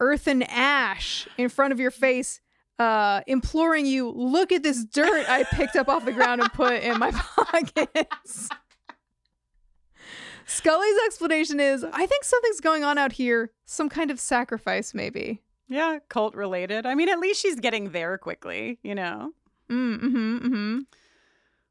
earthen 0.00 0.42
ash 0.42 1.28
in 1.36 1.48
front 1.48 1.72
of 1.72 1.80
your 1.80 1.90
face, 1.90 2.40
uh, 2.78 3.20
imploring 3.26 3.84
you, 3.84 4.08
look 4.10 4.50
at 4.50 4.62
this 4.62 4.84
dirt 4.84 5.28
I 5.28 5.44
picked 5.44 5.76
up 5.76 5.88
off 5.88 6.04
the 6.04 6.12
ground 6.12 6.40
and 6.40 6.52
put 6.52 6.82
in 6.82 6.98
my 6.98 7.10
pockets? 7.36 8.48
Scully's 10.46 10.98
explanation 11.04 11.60
is 11.60 11.84
I 11.84 12.06
think 12.06 12.24
something's 12.24 12.60
going 12.60 12.82
on 12.82 12.96
out 12.96 13.12
here, 13.12 13.52
some 13.66 13.90
kind 13.90 14.10
of 14.10 14.18
sacrifice, 14.18 14.94
maybe. 14.94 15.42
Yeah, 15.68 15.98
cult 16.08 16.34
related. 16.34 16.86
I 16.86 16.94
mean, 16.94 17.10
at 17.10 17.18
least 17.18 17.42
she's 17.42 17.60
getting 17.60 17.90
there 17.90 18.16
quickly, 18.16 18.78
you 18.82 18.94
know? 18.94 19.32
Mm 19.70 20.00
hmm, 20.00 20.38
mm 20.38 20.46
hmm. 20.46 20.78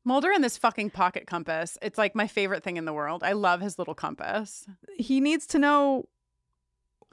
Mulder 0.07 0.31
and 0.31 0.41
this 0.41 0.57
fucking 0.57 0.91
pocket 0.91 1.27
compass. 1.27 1.77
It's 1.81 1.97
like 1.97 2.15
my 2.15 2.27
favorite 2.27 2.63
thing 2.63 2.77
in 2.77 2.85
the 2.85 2.93
world. 2.93 3.23
I 3.23 3.33
love 3.33 3.59
his 3.59 3.77
little 3.77 3.93
compass. 3.93 4.65
He 4.97 5.19
needs 5.19 5.45
to 5.47 5.59
know 5.59 6.07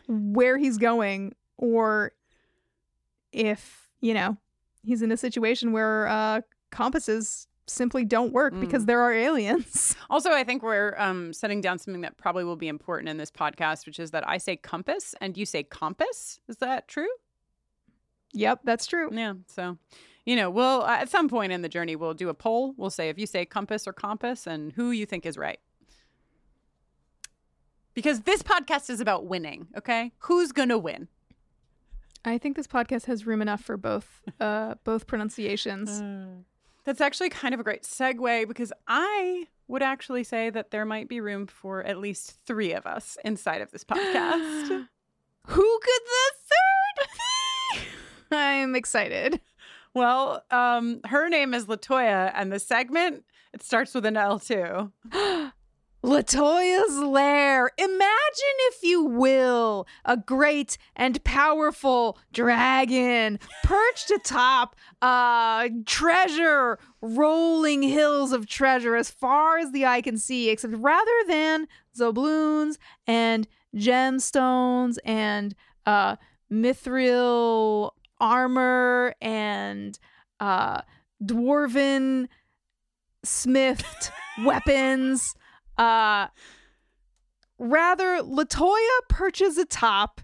where 0.07 0.59
he's 0.59 0.79
going 0.79 1.35
or 1.59 2.13
if, 3.33 3.89
you 4.01 4.15
know, 4.15 4.37
he's 4.85 5.03
in 5.03 5.11
a 5.11 5.17
situation 5.17 5.73
where 5.73 6.07
uh 6.07 6.43
compasses 6.71 7.49
simply 7.67 8.05
don't 8.05 8.33
work 8.33 8.59
because 8.61 8.85
there 8.87 9.01
are 9.01 9.13
aliens. 9.13 9.97
Also, 10.11 10.31
I 10.31 10.45
think 10.45 10.63
we're 10.63 10.95
um, 10.97 11.33
setting 11.33 11.61
down 11.61 11.79
something 11.79 12.03
that 12.03 12.17
probably 12.17 12.45
will 12.45 12.55
be 12.55 12.69
important 12.69 13.09
in 13.09 13.17
this 13.17 13.33
podcast, 13.33 13.85
which 13.85 13.99
is 13.99 14.13
that 14.13 14.29
I 14.29 14.39
say 14.39 14.55
compass 14.55 15.13
and 15.21 15.37
you 15.37 15.45
say 15.45 15.65
compass. 15.65 16.39
Is 16.47 16.59
that 16.59 16.87
true? 16.87 17.09
Yep, 18.33 18.61
that's 18.63 18.87
true. 18.87 19.09
Yeah. 19.13 19.33
So, 19.49 19.79
you 20.25 20.37
know, 20.37 20.51
we'll 20.51 20.83
uh, 20.83 20.97
at 21.01 21.09
some 21.09 21.29
point 21.29 21.53
in 21.53 21.63
the 21.63 21.69
journey 21.69 21.97
we'll 21.97 22.15
do 22.15 22.29
a 22.29 22.35
poll. 22.35 22.75
We'll 22.77 22.91
say 22.91 23.09
if 23.09 23.19
you 23.19 23.27
say 23.27 23.45
compass 23.45 23.87
or 23.87 23.93
compass 23.93 24.47
and 24.47 24.73
who 24.73 24.91
you 24.91 25.07
think 25.07 25.27
is 25.27 25.37
right. 25.37 25.61
Because 27.95 28.23
this 28.23 28.43
podcast 28.43 28.91
is 28.91 29.01
about 29.01 29.27
winning, 29.27 29.69
okay? 29.77 30.13
Who's 30.21 30.51
going 30.51 30.71
to 30.71 30.79
win? 30.79 31.09
I 32.25 32.39
think 32.39 32.57
this 32.57 32.67
podcast 32.67 33.05
has 33.05 33.27
room 33.27 33.41
enough 33.43 33.61
for 33.61 33.77
both 33.77 34.23
uh 34.41 34.75
both 34.85 35.07
pronunciations. 35.07 36.01
That's 36.85 37.01
actually 37.01 37.31
kind 37.31 37.55
of 37.55 37.61
a 37.61 37.63
great 37.63 37.83
segue 37.83 38.49
because 38.49 38.73
I 38.87 39.47
would 39.69 39.83
actually 39.83 40.25
say 40.25 40.51
that 40.51 40.71
there 40.71 40.85
might 40.85 41.09
be 41.09 41.21
room 41.21 41.47
for 41.47 41.83
at 41.83 41.99
least 41.99 42.39
three 42.47 42.73
of 42.73 42.87
us 42.87 43.17
inside 43.25 43.63
of 43.63 43.71
this 43.71 43.85
podcast. 43.85 44.69
Who 45.47 45.79
could 45.83 46.03
the 46.07 46.33
third 46.51 47.81
be? 47.81 47.87
I'm 48.37 48.75
excited. 48.75 49.41
Well, 49.95 50.43
um, 50.51 51.01
her 51.05 51.29
name 51.29 51.55
is 51.55 51.67
LaToya, 51.67 52.33
and 52.35 52.53
the 52.53 52.59
segment 52.59 53.25
it 53.53 53.63
starts 53.63 53.95
with 53.95 54.05
an 54.05 54.17
L 54.17 54.41
too. 54.41 54.93
LaToya's 56.05 56.99
lair. 56.99 57.71
Imagine, 57.79 58.57
if 58.69 58.83
you 58.83 59.05
will, 59.05 59.87
a 60.05 60.19
great 60.19 60.77
and 60.95 61.23
powerful 61.25 62.19
dragon 62.31 63.39
perched 63.63 64.11
atop 64.11 64.77
a 65.01 65.71
treasure, 65.87 66.79
rolling 67.01 67.83
hills 67.83 68.33
of 68.33 68.47
treasure 68.47 68.97
as 68.97 69.11
far 69.11 69.57
as 69.57 69.73
the 69.73 69.87
eye 69.87 70.03
can 70.03 70.19
see, 70.19 70.51
except 70.51 70.75
rather 70.77 71.25
than 71.27 71.69
doubloons 71.97 72.77
and 73.07 73.49
gemstones 73.75 74.99
and 75.07 75.55
uh, 75.87 76.17
mithril 76.53 77.93
armor 78.25 79.15
and 79.21 79.99
uh, 80.41 80.81
dwarven 81.23 82.27
smithed 83.23 84.11
weapons. 84.45 85.35
Uh, 85.77 86.29
rather, 87.59 88.23
LaToya 88.23 88.99
perches 89.11 89.59
atop 89.59 90.23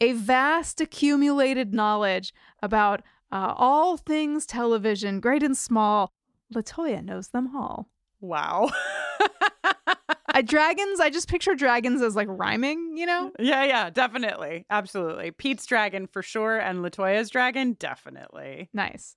a 0.00 0.12
vast 0.12 0.80
accumulated 0.80 1.72
knowledge 1.72 2.34
about 2.62 3.02
uh, 3.30 3.54
all 3.56 3.96
things 3.96 4.44
television, 4.44 5.20
great 5.20 5.42
and 5.44 5.56
small. 5.56 6.12
LaToya 6.52 7.04
knows 7.04 7.28
them 7.28 7.54
all. 7.56 7.88
Wow. 8.20 8.70
I, 10.32 10.42
dragons, 10.42 11.00
I 11.00 11.10
just 11.10 11.28
picture 11.28 11.54
dragons 11.54 12.02
as 12.02 12.14
like 12.14 12.28
rhyming, 12.30 12.94
you 12.96 13.06
know? 13.06 13.32
Yeah, 13.38 13.64
yeah, 13.64 13.90
definitely. 13.90 14.66
Absolutely. 14.70 15.30
Pete's 15.32 15.66
dragon 15.66 16.06
for 16.06 16.22
sure, 16.22 16.58
and 16.58 16.80
LaToya's 16.80 17.30
dragon, 17.30 17.74
definitely. 17.78 18.68
Nice. 18.72 19.16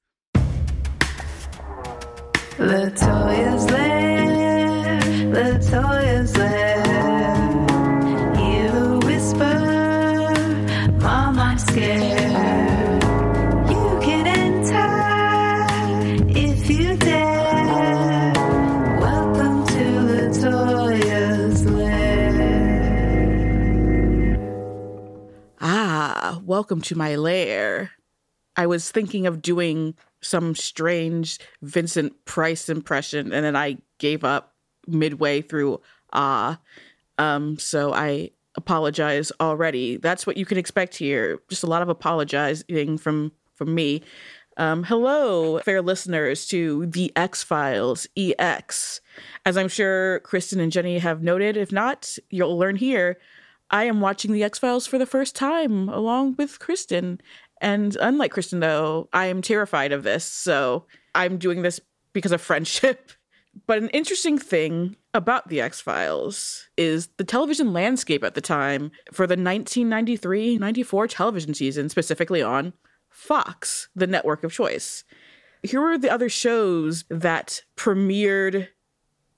LaToya's 2.57 3.69
lair, 3.71 4.99
LaToya's 5.31 6.37
lair. 6.37 6.83
Hear 8.35 8.71
the 8.71 8.99
whisper, 9.05 9.59
Mom, 10.99 11.39
I'm 11.39 11.57
scared. 11.57 12.22
Welcome 26.53 26.81
to 26.81 26.95
my 26.95 27.15
lair. 27.15 27.89
I 28.55 28.67
was 28.67 28.91
thinking 28.91 29.25
of 29.25 29.41
doing 29.41 29.95
some 30.21 30.53
strange 30.53 31.39
Vincent 31.63 32.25
Price 32.25 32.69
impression, 32.69 33.33
and 33.33 33.43
then 33.43 33.55
I 33.55 33.79
gave 33.97 34.23
up 34.23 34.53
midway 34.85 35.41
through 35.41 35.81
ah. 36.13 36.59
Um, 37.17 37.57
so 37.57 37.91
I 37.91 38.29
apologize 38.53 39.31
already. 39.41 39.97
That's 39.97 40.27
what 40.27 40.37
you 40.37 40.45
can 40.45 40.59
expect 40.59 40.95
here. 40.95 41.39
Just 41.49 41.63
a 41.63 41.67
lot 41.67 41.81
of 41.81 41.89
apologizing 41.89 42.99
from 42.99 43.31
from 43.55 43.73
me. 43.73 44.03
Um, 44.55 44.83
hello, 44.83 45.57
fair 45.61 45.81
listeners 45.81 46.45
to 46.49 46.85
the 46.85 47.11
X 47.15 47.41
Files 47.41 48.05
EX. 48.15 49.01
As 49.43 49.57
I'm 49.57 49.69
sure 49.69 50.19
Kristin 50.19 50.61
and 50.61 50.71
Jenny 50.71 50.99
have 50.99 51.23
noted, 51.23 51.57
if 51.57 51.71
not, 51.71 52.15
you'll 52.29 52.59
learn 52.59 52.75
here. 52.75 53.17
I 53.73 53.85
am 53.85 54.01
watching 54.01 54.31
the 54.31 54.43
X 54.43 54.59
Files 54.59 54.85
for 54.85 54.99
the 54.99 55.07
first 55.07 55.35
time 55.35 55.89
along 55.89 56.35
with 56.37 56.59
Kristin. 56.59 57.19
And 57.59 57.97
unlike 57.99 58.31
Kristin, 58.31 58.59
though, 58.59 59.09
I 59.13 59.25
am 59.25 59.41
terrified 59.41 59.91
of 59.91 60.03
this. 60.03 60.23
So 60.23 60.85
I'm 61.15 61.39
doing 61.39 61.63
this 61.63 61.81
because 62.13 62.31
of 62.31 62.39
friendship. 62.39 63.11
But 63.67 63.77
an 63.77 63.89
interesting 63.89 64.39
thing 64.39 64.95
about 65.13 65.47
the 65.47 65.61
X 65.61 65.79
Files 65.79 66.69
is 66.75 67.09
the 67.17 67.23
television 67.23 67.71
landscape 67.71 68.23
at 68.23 68.33
the 68.33 68.41
time 68.41 68.89
for 69.11 69.27
the 69.27 69.33
1993 69.33 70.57
94 70.57 71.07
television 71.07 71.53
season, 71.53 71.87
specifically 71.87 72.41
on 72.41 72.73
Fox, 73.11 73.89
the 73.95 74.07
network 74.07 74.43
of 74.43 74.51
choice. 74.51 75.03
Here 75.61 75.83
are 75.83 75.99
the 75.99 76.09
other 76.09 76.29
shows 76.29 77.05
that 77.11 77.61
premiered 77.77 78.69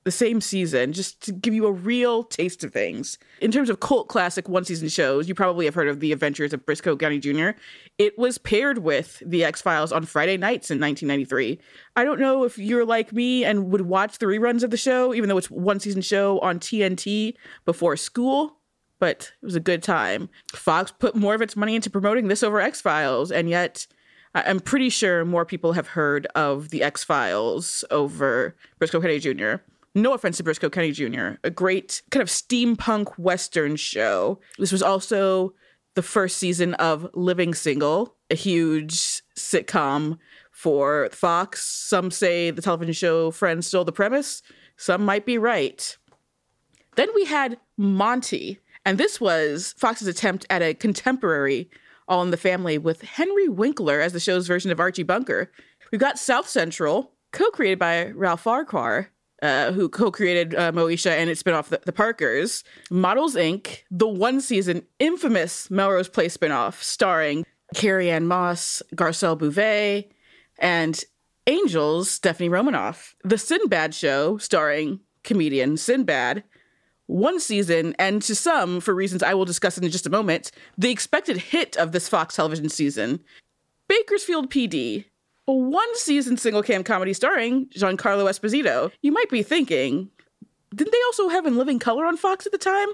the 0.05 0.11
same 0.11 0.39
season, 0.39 0.93
just 0.93 1.19
to 1.23 1.31
give 1.31 1.55
you 1.55 1.65
a 1.65 1.71
real 1.71 2.23
taste 2.23 2.63
of 2.63 2.71
things. 2.71 3.17
In 3.41 3.51
terms 3.51 3.71
of 3.71 3.79
cult 3.79 4.07
classic 4.07 4.47
one 4.47 4.63
season 4.63 4.87
shows, 4.87 5.27
you 5.27 5.33
probably 5.33 5.65
have 5.65 5.73
heard 5.73 5.87
of 5.87 5.99
The 5.99 6.11
Adventures 6.11 6.53
of 6.53 6.63
Brisco 6.63 6.97
County 6.97 7.17
Jr. 7.17 7.57
It 7.97 8.15
was 8.17 8.37
paired 8.37 8.77
with 8.77 9.23
The 9.25 9.43
X 9.43 9.63
Files 9.63 9.91
on 9.91 10.05
Friday 10.05 10.37
nights 10.37 10.69
in 10.69 10.79
1993. 10.79 11.59
I 11.95 12.03
don't 12.03 12.19
know 12.19 12.43
if 12.43 12.59
you're 12.59 12.85
like 12.85 13.13
me 13.13 13.43
and 13.43 13.71
would 13.71 13.81
watch 13.81 14.19
the 14.19 14.27
reruns 14.27 14.61
of 14.61 14.69
the 14.69 14.77
show, 14.77 15.11
even 15.15 15.27
though 15.27 15.39
it's 15.39 15.49
one 15.49 15.79
season 15.79 16.03
show 16.03 16.39
on 16.39 16.59
TNT 16.59 17.33
before 17.65 17.97
school, 17.97 18.59
but 18.99 19.33
it 19.41 19.45
was 19.45 19.55
a 19.55 19.59
good 19.59 19.81
time. 19.81 20.29
Fox 20.53 20.91
put 20.91 21.15
more 21.15 21.33
of 21.33 21.41
its 21.41 21.55
money 21.55 21.75
into 21.75 21.89
promoting 21.89 22.27
this 22.27 22.43
over 22.43 22.61
X 22.61 22.79
Files, 22.79 23.31
and 23.31 23.49
yet 23.49 23.87
I'm 24.35 24.59
pretty 24.59 24.89
sure 24.89 25.25
more 25.25 25.45
people 25.45 25.73
have 25.73 25.87
heard 25.87 26.27
of 26.35 26.69
The 26.69 26.83
X 26.83 27.03
Files 27.03 27.83
over 27.89 28.55
Brisco 28.79 29.01
County 29.01 29.17
Jr. 29.17 29.63
No 29.97 30.13
offense 30.13 30.35
to 30.37 30.43
Brisco 30.43 30.69
County 30.69 30.91
Jr., 30.91 31.39
a 31.45 31.49
great 31.49 32.01
kind 32.11 32.21
of 32.21 32.27
steampunk 32.27 33.17
Western 33.17 33.77
show. 33.77 34.41
This 34.59 34.73
was 34.73 34.83
also 34.83 35.53
the 35.93 36.03
first 36.03 36.37
season 36.37 36.73
of 36.73 37.09
Living 37.13 37.53
Single, 37.53 38.13
a 38.29 38.35
huge 38.35 39.23
sitcom 39.37 40.17
for 40.51 41.07
Fox. 41.13 41.65
Some 41.65 42.11
say 42.11 42.51
the 42.51 42.61
television 42.61 42.93
show 42.93 43.31
Friends 43.31 43.67
stole 43.67 43.85
the 43.85 43.93
premise. 43.93 44.43
Some 44.75 45.05
might 45.05 45.25
be 45.25 45.37
right. 45.37 45.97
Then 46.97 47.07
we 47.15 47.23
had 47.23 47.57
Monty, 47.77 48.59
and 48.83 48.97
this 48.97 49.21
was 49.21 49.73
Fox's 49.77 50.07
attempt 50.07 50.45
at 50.49 50.61
a 50.61 50.73
contemporary 50.73 51.69
All 52.09 52.21
in 52.21 52.31
the 52.31 52.37
Family 52.37 52.77
with 52.77 53.01
Henry 53.01 53.47
Winkler 53.47 54.01
as 54.01 54.11
the 54.11 54.19
show's 54.19 54.45
version 54.45 54.71
of 54.71 54.79
Archie 54.81 55.03
Bunker. 55.03 55.51
We've 55.89 56.01
got 56.01 56.19
South 56.19 56.49
Central, 56.49 57.13
co 57.31 57.49
created 57.51 57.79
by 57.79 58.11
Ralph 58.11 58.41
Farquhar, 58.41 59.11
uh, 59.41 59.71
who 59.71 59.89
co-created 59.89 60.55
uh, 60.55 60.71
Moesha 60.71 61.11
and 61.11 61.29
its 61.29 61.43
spinoff, 61.43 61.67
the, 61.67 61.81
the 61.85 61.93
Parkers, 61.93 62.63
Models 62.89 63.35
Inc., 63.35 63.83
the 63.91 64.07
one-season 64.07 64.85
infamous 64.99 65.69
Melrose 65.69 66.09
Place 66.09 66.37
spinoff 66.37 66.81
starring 66.81 67.45
Carrie-Anne 67.73 68.27
Moss, 68.27 68.81
Garcelle 68.95 69.37
Beauvais, 69.37 70.09
and 70.59 71.03
Angels, 71.47 72.09
Stephanie 72.09 72.49
Romanov, 72.49 73.13
The 73.23 73.37
Sinbad 73.37 73.93
Show, 73.93 74.37
starring 74.37 75.01
comedian 75.23 75.77
Sinbad, 75.77 76.43
one 77.07 77.39
season, 77.39 77.95
and 77.99 78.21
to 78.23 78.33
some, 78.33 78.79
for 78.79 78.95
reasons 78.95 79.21
I 79.21 79.33
will 79.35 79.45
discuss 79.45 79.77
in 79.77 79.87
just 79.89 80.07
a 80.07 80.11
moment, 80.11 80.51
the 80.77 80.89
expected 80.89 81.37
hit 81.37 81.77
of 81.77 81.91
this 81.91 82.09
Fox 82.09 82.35
television 82.35 82.69
season, 82.69 83.19
Bakersfield 83.87 84.49
PD, 84.49 85.05
one 85.53 85.95
season 85.95 86.37
single 86.37 86.63
cam 86.63 86.83
comedy 86.83 87.13
starring 87.13 87.67
Giancarlo 87.67 88.25
Esposito. 88.29 88.91
You 89.01 89.11
might 89.11 89.29
be 89.29 89.43
thinking, 89.43 90.09
didn't 90.73 90.91
they 90.91 91.01
also 91.07 91.29
have 91.29 91.45
In 91.45 91.57
Living 91.57 91.79
Color 91.79 92.05
on 92.05 92.17
Fox 92.17 92.45
at 92.45 92.51
the 92.51 92.57
time? 92.57 92.87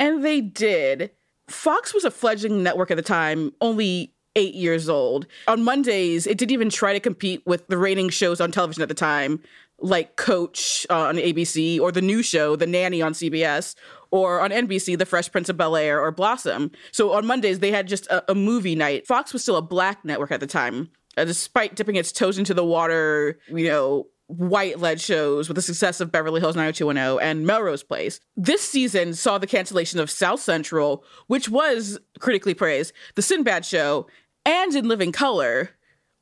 And 0.00 0.24
they 0.24 0.40
did. 0.40 1.10
Fox 1.48 1.94
was 1.94 2.04
a 2.04 2.10
fledgling 2.10 2.62
network 2.62 2.90
at 2.90 2.96
the 2.96 3.02
time, 3.02 3.52
only 3.60 4.14
eight 4.36 4.54
years 4.54 4.88
old. 4.88 5.26
On 5.48 5.62
Mondays, 5.62 6.26
it 6.26 6.38
didn't 6.38 6.52
even 6.52 6.70
try 6.70 6.92
to 6.92 7.00
compete 7.00 7.42
with 7.46 7.66
the 7.68 7.78
reigning 7.78 8.08
shows 8.08 8.40
on 8.40 8.52
television 8.52 8.82
at 8.82 8.88
the 8.88 8.94
time, 8.94 9.40
like 9.80 10.16
Coach 10.16 10.86
uh, 10.90 11.06
on 11.06 11.16
ABC, 11.16 11.80
or 11.80 11.90
the 11.90 12.02
new 12.02 12.22
show, 12.22 12.54
The 12.54 12.66
Nanny 12.66 13.02
on 13.02 13.12
CBS, 13.12 13.74
or 14.10 14.40
on 14.40 14.50
NBC, 14.50 14.98
The 14.98 15.06
Fresh 15.06 15.32
Prince 15.32 15.48
of 15.48 15.56
Bel 15.56 15.76
Air, 15.76 16.00
or 16.00 16.12
Blossom. 16.12 16.70
So 16.92 17.12
on 17.12 17.26
Mondays, 17.26 17.58
they 17.58 17.72
had 17.72 17.88
just 17.88 18.06
a, 18.08 18.30
a 18.30 18.34
movie 18.34 18.76
night. 18.76 19.06
Fox 19.06 19.32
was 19.32 19.42
still 19.42 19.56
a 19.56 19.62
black 19.62 20.04
network 20.04 20.30
at 20.30 20.40
the 20.40 20.46
time 20.46 20.90
uh, 21.18 21.24
despite 21.24 21.74
dipping 21.74 21.96
its 21.96 22.12
toes 22.12 22.38
into 22.38 22.54
the 22.54 22.64
water, 22.64 23.38
you 23.48 23.66
know, 23.66 24.06
white 24.28 24.78
led 24.78 25.00
shows 25.00 25.48
with 25.48 25.56
the 25.56 25.62
success 25.62 26.00
of 26.00 26.12
Beverly 26.12 26.40
Hills 26.40 26.54
90210 26.54 27.26
and 27.26 27.46
Melrose 27.46 27.82
Place. 27.82 28.20
This 28.36 28.62
season 28.62 29.14
saw 29.14 29.38
the 29.38 29.46
cancellation 29.46 30.00
of 30.00 30.10
South 30.10 30.40
Central, 30.40 31.02
which 31.26 31.48
was 31.48 31.98
critically 32.18 32.54
praised, 32.54 32.92
The 33.14 33.22
Sinbad 33.22 33.64
Show, 33.64 34.06
and 34.44 34.74
In 34.74 34.86
Living 34.86 35.12
Color, 35.12 35.70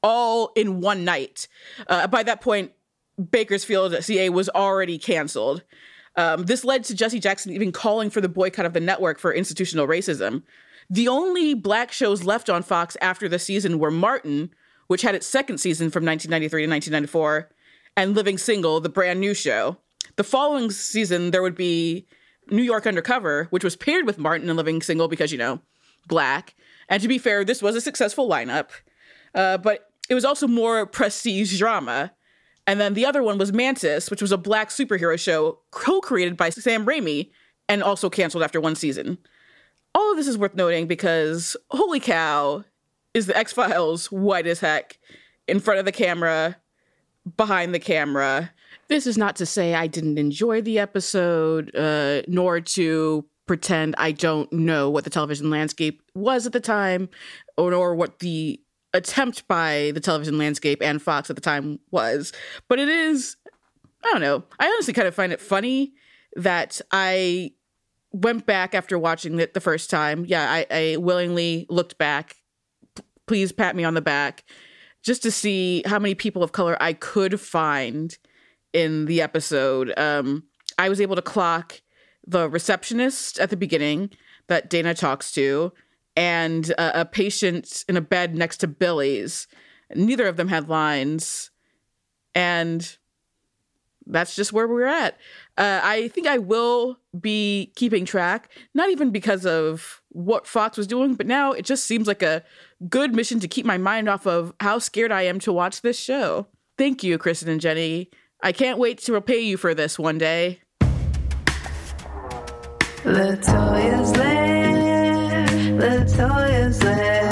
all 0.03 0.53
in 0.55 0.81
one 0.81 1.05
night. 1.05 1.49
Uh, 1.89 2.07
by 2.07 2.23
that 2.23 2.41
point, 2.41 2.73
Bakersfield 3.31 4.03
CA 4.03 4.29
was 4.29 4.49
already 4.51 4.99
canceled. 4.99 5.65
Um, 6.17 6.45
this 6.45 6.65
led 6.65 6.85
to 6.85 6.95
Jesse 6.95 7.21
Jackson 7.21 7.53
even 7.53 7.73
calling 7.73 8.09
for 8.09 8.21
the 8.21 8.29
boycott 8.29 8.67
of 8.67 8.73
the 8.73 8.81
network 8.81 9.19
for 9.19 9.33
institutional 9.33 9.87
racism. 9.87 10.45
The 10.89 11.09
only 11.09 11.55
black 11.55 11.93
shows 11.93 12.25
left 12.25 12.49
on 12.49 12.63
Fox 12.63 12.97
after 13.01 13.29
the 13.29 13.39
season 13.39 13.79
were 13.79 13.91
Martin, 13.91 14.51
which 14.87 15.03
had 15.03 15.15
its 15.15 15.27
second 15.27 15.59
season 15.59 15.91
from 15.91 16.05
1993 16.05 16.67
to 16.67 16.71
1994, 16.71 17.51
and 17.97 18.15
Living 18.15 18.39
Single, 18.39 18.81
the 18.81 18.89
brand 18.89 19.21
new 19.21 19.35
show. 19.35 19.79
The 20.17 20.25
following 20.25 20.71
season, 20.71 21.31
there 21.31 21.43
would 21.43 21.55
be 21.55 22.07
New 22.49 22.63
York 22.63 22.87
Undercover, 22.87 23.49
which 23.51 23.65
was 23.65 23.77
paired 23.77 24.07
with 24.07 24.19
Martin 24.19 24.49
and 24.49 24.57
Living 24.57 24.83
Single 24.83 25.09
because, 25.09 25.33
you 25.33 25.39
know, 25.39 25.61
black. 26.07 26.55
And 26.89 27.03
to 27.03 27.09
be 27.09 27.19
fair, 27.19 27.45
this 27.45 27.63
was 27.63 27.75
a 27.75 27.81
successful 27.81 28.29
lineup, 28.29 28.69
uh, 29.35 29.59
but 29.59 29.91
it 30.09 30.15
was 30.15 30.25
also 30.25 30.47
more 30.47 30.87
prestige 30.87 31.59
drama. 31.59 32.13
And 32.67 32.81
then 32.81 32.95
the 32.95 33.07
other 33.07 33.23
one 33.23 33.39
was 33.39 33.53
Mantis, 33.53 34.11
which 34.11 34.23
was 34.23 34.33
a 34.33 34.39
black 34.39 34.71
superhero 34.71 35.19
show 35.19 35.61
co 35.71 36.01
created 36.01 36.37
by 36.37 36.51
Sam 36.51 36.87
Raimi 36.87 37.31
and 37.69 37.83
also 37.83 38.11
canceled 38.11 38.45
after 38.45 38.61
one 38.61 38.75
season. 38.75 39.19
All 39.95 40.11
of 40.11 40.17
this 40.17 40.29
is 40.29 40.39
worth 40.39 40.55
noting 40.55 40.87
because, 40.87 41.57
holy 41.71 42.01
cow, 42.01 42.65
is 43.17 43.27
the 43.27 43.37
X 43.37 43.51
Files 43.51 44.13
white 44.13 44.47
as 44.47 44.61
heck 44.61 44.99
in 45.49 45.59
front 45.59 45.81
of 45.81 45.87
the 45.87 45.93
camera, 45.93 46.57
behind 47.39 47.75
the 47.75 47.79
camera. 47.79 48.53
This 48.89 49.07
is 49.07 49.17
not 49.17 49.37
to 49.37 49.47
say 49.47 49.75
I 49.75 49.87
didn't 49.87 50.19
enjoy 50.19 50.61
the 50.61 50.79
episode, 50.79 51.75
uh, 51.75 52.23
nor 52.29 52.61
to 52.61 53.25
pretend 53.47 53.95
I 53.97 54.13
don't 54.13 54.53
know 54.53 54.91
what 54.91 55.05
the 55.05 55.11
television 55.11 55.49
landscape 55.49 56.03
was 56.15 56.47
at 56.47 56.53
the 56.53 56.61
time, 56.61 57.09
or, 57.57 57.73
or 57.73 57.95
what 57.95 58.19
the 58.19 58.61
attempt 58.93 59.49
by 59.49 59.93
the 59.95 60.01
television 60.01 60.37
landscape 60.37 60.83
and 60.83 61.01
Fox 61.01 61.31
at 61.31 61.37
the 61.37 61.43
time 61.43 61.81
was. 61.91 62.35
But 62.69 62.79
it 62.79 62.89
is, 62.89 63.37
I 64.05 64.13
don't 64.13 64.21
know. 64.21 64.45
I 64.61 64.67
honestly 64.67 64.93
kind 64.93 65.09
of 65.09 65.15
find 65.15 65.33
it 65.33 65.41
funny 65.41 65.95
that 66.35 66.83
I 66.93 67.53
went 68.13 68.45
back 68.45 68.75
after 68.75 68.99
watching 68.99 69.41
it 69.41 69.55
the 69.55 69.61
first 69.61 69.89
time. 69.89 70.27
Yeah, 70.27 70.51
I, 70.51 70.67
I 70.71 70.97
willingly 70.99 71.65
looked 71.71 71.97
back 71.97 72.37
please 73.27 73.53
pat 73.53 73.77
me 73.77 73.85
on 73.85 73.95
the 73.95 74.01
back 74.01 74.45
just 75.03 75.23
to 75.23 75.31
see 75.31 75.83
how 75.87 75.99
many 75.99 76.15
people 76.15 76.43
of 76.43 76.53
color 76.53 76.77
I 76.81 76.93
could 76.93 77.41
find 77.41 78.17
in 78.73 79.07
the 79.07 79.23
episode. 79.23 79.97
Um, 79.99 80.45
I 80.79 80.89
was 80.89 81.01
able 81.01 81.17
to 81.17 81.23
clock 81.23 81.81
the 82.27 82.49
receptionist 82.49 83.39
at 83.39 83.51
the 83.51 83.57
beginning 83.57 84.11
that 84.49 84.69
Dana 84.69 84.95
talks 84.95 85.33
to 85.33 85.73
and 86.17 86.71
a, 86.71 87.03
a 87.03 87.05
patient 87.05 87.85
in 87.89 87.97
a 87.97 88.01
bed 88.01 88.35
next 88.35 88.59
to 88.59 88.67
Billy's. 88.67 89.47
Neither 89.95 90.27
of 90.27 90.37
them 90.37 90.49
had 90.49 90.69
lines. 90.69 91.51
And 92.35 92.97
that's 94.07 94.35
just 94.35 94.53
where 94.53 94.67
we're 94.67 94.87
at. 94.87 95.17
Uh, 95.59 95.81
I 95.83 96.09
think 96.09 96.27
I 96.27 96.37
will 96.37 96.99
be 97.19 97.73
keeping 97.77 98.05
track, 98.05 98.51
not 98.75 98.91
even 98.91 99.11
because 99.11 99.47
of 99.47 100.03
what 100.11 100.47
Fox 100.47 100.77
was 100.77 100.87
doing, 100.87 101.15
but 101.15 101.27
now 101.27 101.53
it 101.53 101.65
just 101.65 101.85
seems 101.85 102.07
like 102.07 102.23
a 102.23 102.43
good 102.89 103.15
mission 103.15 103.41
to 103.41 103.49
keep 103.49 103.65
my 103.65 103.79
mind 103.79 104.09
off 104.09 104.27
of 104.27 104.53
how 104.61 104.79
scared 104.79 105.13
I 105.13 105.23
am 105.23 105.41
to 105.41 105.53
watch 105.53 105.81
this 105.81 105.99
show. 105.99 106.47
Thank 106.77 107.03
you, 107.03 107.19
Kristin 107.19 107.49
and 107.49 107.61
Jenny. 107.61 108.11
I 108.43 108.53
can't 108.53 108.79
wait 108.79 108.99
to 108.99 109.13
repay 109.15 109.41
you 109.41 109.57
for 109.57 109.75
this 109.75 109.99
one 109.99 110.19
day. 110.19 110.61
LaToya's 113.05 114.17
lair, 114.17 115.47
LaToya's 115.79 116.83
lair. 116.83 117.26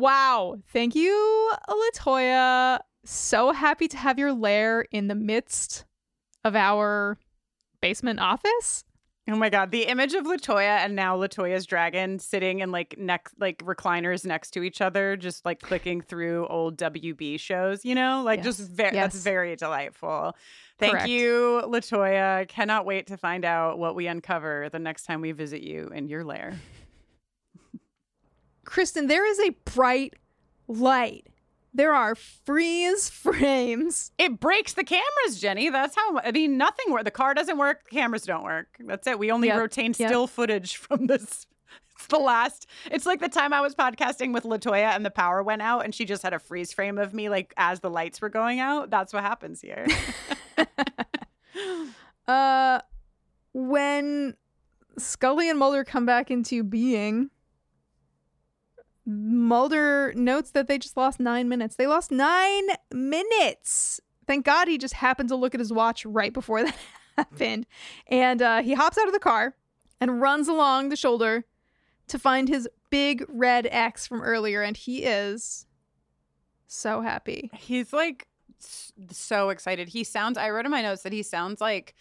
Wow. 0.00 0.56
Thank 0.72 0.94
you, 0.94 1.52
LaToya. 1.68 2.80
So 3.04 3.52
happy 3.52 3.86
to 3.88 3.96
have 3.98 4.18
your 4.18 4.32
lair 4.32 4.86
in 4.90 5.08
the 5.08 5.14
midst 5.14 5.84
of 6.42 6.56
our 6.56 7.18
basement 7.82 8.18
office. 8.18 8.84
Oh 9.28 9.36
my 9.36 9.50
god, 9.50 9.70
the 9.70 9.82
image 9.82 10.14
of 10.14 10.24
LaToya 10.24 10.78
and 10.78 10.96
now 10.96 11.16
LaToya's 11.16 11.66
dragon 11.66 12.18
sitting 12.18 12.60
in 12.60 12.72
like 12.72 12.96
next 12.98 13.34
like 13.38 13.58
recliners 13.58 14.24
next 14.24 14.52
to 14.52 14.62
each 14.62 14.80
other, 14.80 15.16
just 15.16 15.44
like 15.44 15.60
clicking 15.60 16.00
through 16.00 16.46
old 16.48 16.78
WB 16.78 17.38
shows, 17.38 17.84
you 17.84 17.94
know? 17.94 18.22
Like 18.24 18.42
just 18.42 18.70
Yes, 18.76 18.92
that's 18.92 19.16
very 19.16 19.54
delightful. 19.54 20.34
Thank 20.78 20.92
Correct. 20.92 21.08
you, 21.08 21.62
LaToya. 21.66 22.48
Cannot 22.48 22.86
wait 22.86 23.06
to 23.08 23.18
find 23.18 23.44
out 23.44 23.78
what 23.78 23.94
we 23.94 24.06
uncover 24.06 24.70
the 24.72 24.78
next 24.78 25.04
time 25.04 25.20
we 25.20 25.32
visit 25.32 25.60
you 25.60 25.90
in 25.94 26.08
your 26.08 26.24
lair. 26.24 26.58
Kristin, 28.70 29.08
there 29.08 29.26
is 29.26 29.40
a 29.40 29.50
bright 29.64 30.14
light. 30.68 31.26
There 31.74 31.92
are 31.92 32.14
freeze 32.14 33.10
frames. 33.24 34.12
It 34.18 34.38
breaks 34.40 34.74
the 34.74 34.84
cameras, 34.84 35.40
Jenny. 35.40 35.70
That's 35.70 35.96
how 35.96 36.18
I 36.18 36.30
mean 36.32 36.56
nothing 36.56 36.92
work. 36.92 37.04
The 37.04 37.10
car 37.10 37.34
doesn't 37.34 37.58
work, 37.58 37.84
the 37.84 37.90
cameras 37.90 38.22
don't 38.24 38.44
work. 38.44 38.68
That's 38.80 39.06
it. 39.06 39.18
We 39.18 39.30
only 39.30 39.48
Yep, 39.48 39.60
retain 39.60 39.94
yep. 39.98 40.08
still 40.08 40.26
footage 40.26 40.76
from 40.76 41.06
this. 41.06 41.46
It's 41.96 42.06
the 42.06 42.16
last. 42.18 42.66
It's 42.90 43.04
like 43.04 43.20
the 43.20 43.28
time 43.28 43.52
I 43.52 43.60
was 43.60 43.74
podcasting 43.74 44.32
with 44.32 44.44
LaToya 44.44 44.96
and 44.96 45.04
the 45.04 45.10
power 45.10 45.42
went 45.42 45.60
out 45.60 45.84
and 45.84 45.94
she 45.94 46.06
just 46.06 46.22
had 46.22 46.32
a 46.32 46.38
freeze 46.38 46.72
frame 46.72 46.96
of 46.96 47.12
me 47.12 47.28
like 47.28 47.52
as 47.58 47.80
the 47.80 47.90
lights 47.90 48.22
were 48.22 48.30
going 48.30 48.58
out. 48.58 48.88
That's 48.88 49.12
what 49.12 49.22
happens 49.22 49.60
here. 49.60 49.86
Uh, 52.26 52.80
when 53.52 54.34
Scully 54.96 55.50
and 55.50 55.58
Mulder 55.58 55.84
come 55.84 56.06
back 56.06 56.30
into 56.30 56.62
being, 56.62 57.28
Mulder 59.06 60.12
notes 60.14 60.50
that 60.52 60.68
they 60.68 60.78
just 60.78 60.96
lost 60.96 61.20
nine 61.20 61.48
minutes. 61.48 61.76
They 61.76 61.86
lost 61.86 62.10
nine 62.10 62.68
minutes. 62.92 64.00
Thank 64.26 64.44
God 64.44 64.68
he 64.68 64.78
just 64.78 64.94
happened 64.94 65.28
to 65.30 65.36
look 65.36 65.54
at 65.54 65.60
his 65.60 65.72
watch 65.72 66.04
right 66.04 66.32
before 66.32 66.62
that 66.64 66.76
happened. 67.16 67.66
And 68.06 68.42
uh, 68.42 68.62
he 68.62 68.74
hops 68.74 68.98
out 68.98 69.06
of 69.06 69.12
the 69.12 69.18
car 69.18 69.56
and 70.00 70.20
runs 70.20 70.48
along 70.48 70.88
the 70.88 70.96
shoulder 70.96 71.44
to 72.08 72.18
find 72.18 72.48
his 72.48 72.68
big 72.90 73.24
red 73.28 73.68
X 73.70 74.06
from 74.06 74.22
earlier. 74.22 74.62
And 74.62 74.76
he 74.76 75.04
is 75.04 75.66
so 76.66 77.00
happy. 77.00 77.50
He's 77.54 77.92
like 77.92 78.28
so 79.10 79.48
excited. 79.48 79.88
He 79.88 80.04
sounds 80.04 80.36
I 80.38 80.50
wrote 80.50 80.66
in 80.66 80.70
my 80.70 80.82
notes 80.82 81.02
that 81.02 81.12
he 81.12 81.22
sounds 81.22 81.60
like 81.60 81.94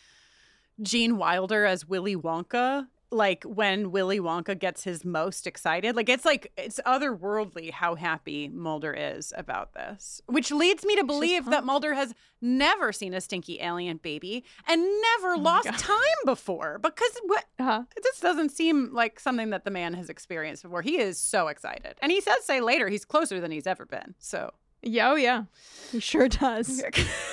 Gene 0.81 1.17
Wilder 1.17 1.65
as 1.65 1.87
Willy 1.87 2.15
Wonka. 2.15 2.87
Like 3.11 3.43
when 3.43 3.91
Willy 3.91 4.19
Wonka 4.19 4.57
gets 4.57 4.83
his 4.83 5.03
most 5.03 5.47
excited. 5.47 5.95
Like 5.95 6.09
it's 6.09 6.25
like 6.25 6.51
it's 6.57 6.79
otherworldly 6.85 7.71
how 7.71 7.95
happy 7.95 8.47
Mulder 8.47 8.93
is 8.93 9.33
about 9.35 9.73
this. 9.73 10.21
Which 10.27 10.51
leads 10.51 10.85
me 10.85 10.95
to 10.95 11.03
believe 11.03 11.45
that 11.45 11.63
Mulder 11.65 11.95
has 11.95 12.13
never 12.41 12.91
seen 12.93 13.13
a 13.15 13.21
stinky 13.21 13.59
alien 13.61 13.97
baby 13.97 14.43
and 14.67 14.81
never 15.01 15.37
lost 15.37 15.67
time 15.79 15.97
before. 16.25 16.77
Because 16.79 17.11
what 17.25 17.45
Uh-huh. 17.57 17.83
this 18.03 18.19
doesn't 18.19 18.49
seem 18.49 18.93
like 18.93 19.19
something 19.19 19.49
that 19.49 19.65
the 19.65 19.71
man 19.71 19.93
has 19.95 20.09
experienced 20.09 20.63
before. 20.63 20.81
He 20.83 20.99
is 20.99 21.17
so 21.19 21.47
excited. 21.47 21.95
And 22.01 22.11
he 22.11 22.21
says 22.21 22.43
say 22.45 22.61
later 22.61 22.89
he's 22.89 23.05
closer 23.05 23.39
than 23.41 23.51
he's 23.51 23.67
ever 23.67 23.85
been. 23.85 24.13
So 24.19 24.51
Yeah, 24.81 25.11
oh 25.11 25.15
yeah. 25.15 25.43
He 25.91 25.99
sure 25.99 26.27
does. 26.27 26.83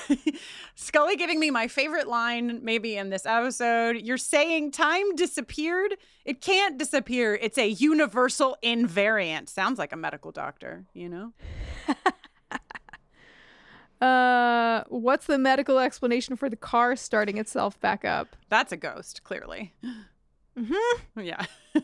Scully 0.74 1.16
giving 1.16 1.38
me 1.38 1.50
my 1.50 1.68
favorite 1.68 2.08
line, 2.08 2.60
maybe 2.62 2.96
in 2.96 3.10
this 3.10 3.24
episode. 3.26 3.96
You're 3.96 4.18
saying 4.18 4.72
time 4.72 5.14
disappeared? 5.14 5.94
It 6.24 6.40
can't 6.40 6.78
disappear. 6.78 7.34
It's 7.34 7.58
a 7.58 7.68
universal 7.68 8.56
invariant. 8.62 9.48
Sounds 9.48 9.78
like 9.78 9.92
a 9.92 9.96
medical 9.96 10.32
doctor, 10.32 10.84
you 10.92 11.08
know? 11.08 11.32
Uh, 14.00 14.84
what's 14.88 15.26
the 15.26 15.38
medical 15.38 15.78
explanation 15.78 16.36
for 16.36 16.50
the 16.50 16.56
car 16.56 16.96
starting 16.96 17.38
itself 17.38 17.80
back 17.80 18.04
up? 18.04 18.36
That's 18.50 18.70
a 18.72 18.76
ghost, 18.76 19.22
clearly. 19.24 19.74
Mm-hmm. 20.58 21.20
Yeah. 21.20 21.44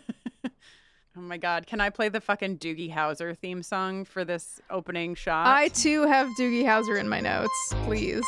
oh 1.16 1.20
my 1.20 1.36
God. 1.36 1.66
Can 1.66 1.80
I 1.80 1.90
play 1.90 2.08
the 2.08 2.20
fucking 2.20 2.58
Doogie 2.58 2.92
Howser 2.92 3.36
theme 3.36 3.62
song 3.62 4.04
for 4.04 4.24
this 4.24 4.60
opening 4.70 5.14
shot? 5.14 5.46
I 5.46 5.68
too 5.68 6.06
have 6.06 6.28
Doogie 6.38 6.64
Howser 6.64 6.98
in 6.98 7.08
my 7.08 7.20
notes, 7.20 7.74
please. 7.84 8.24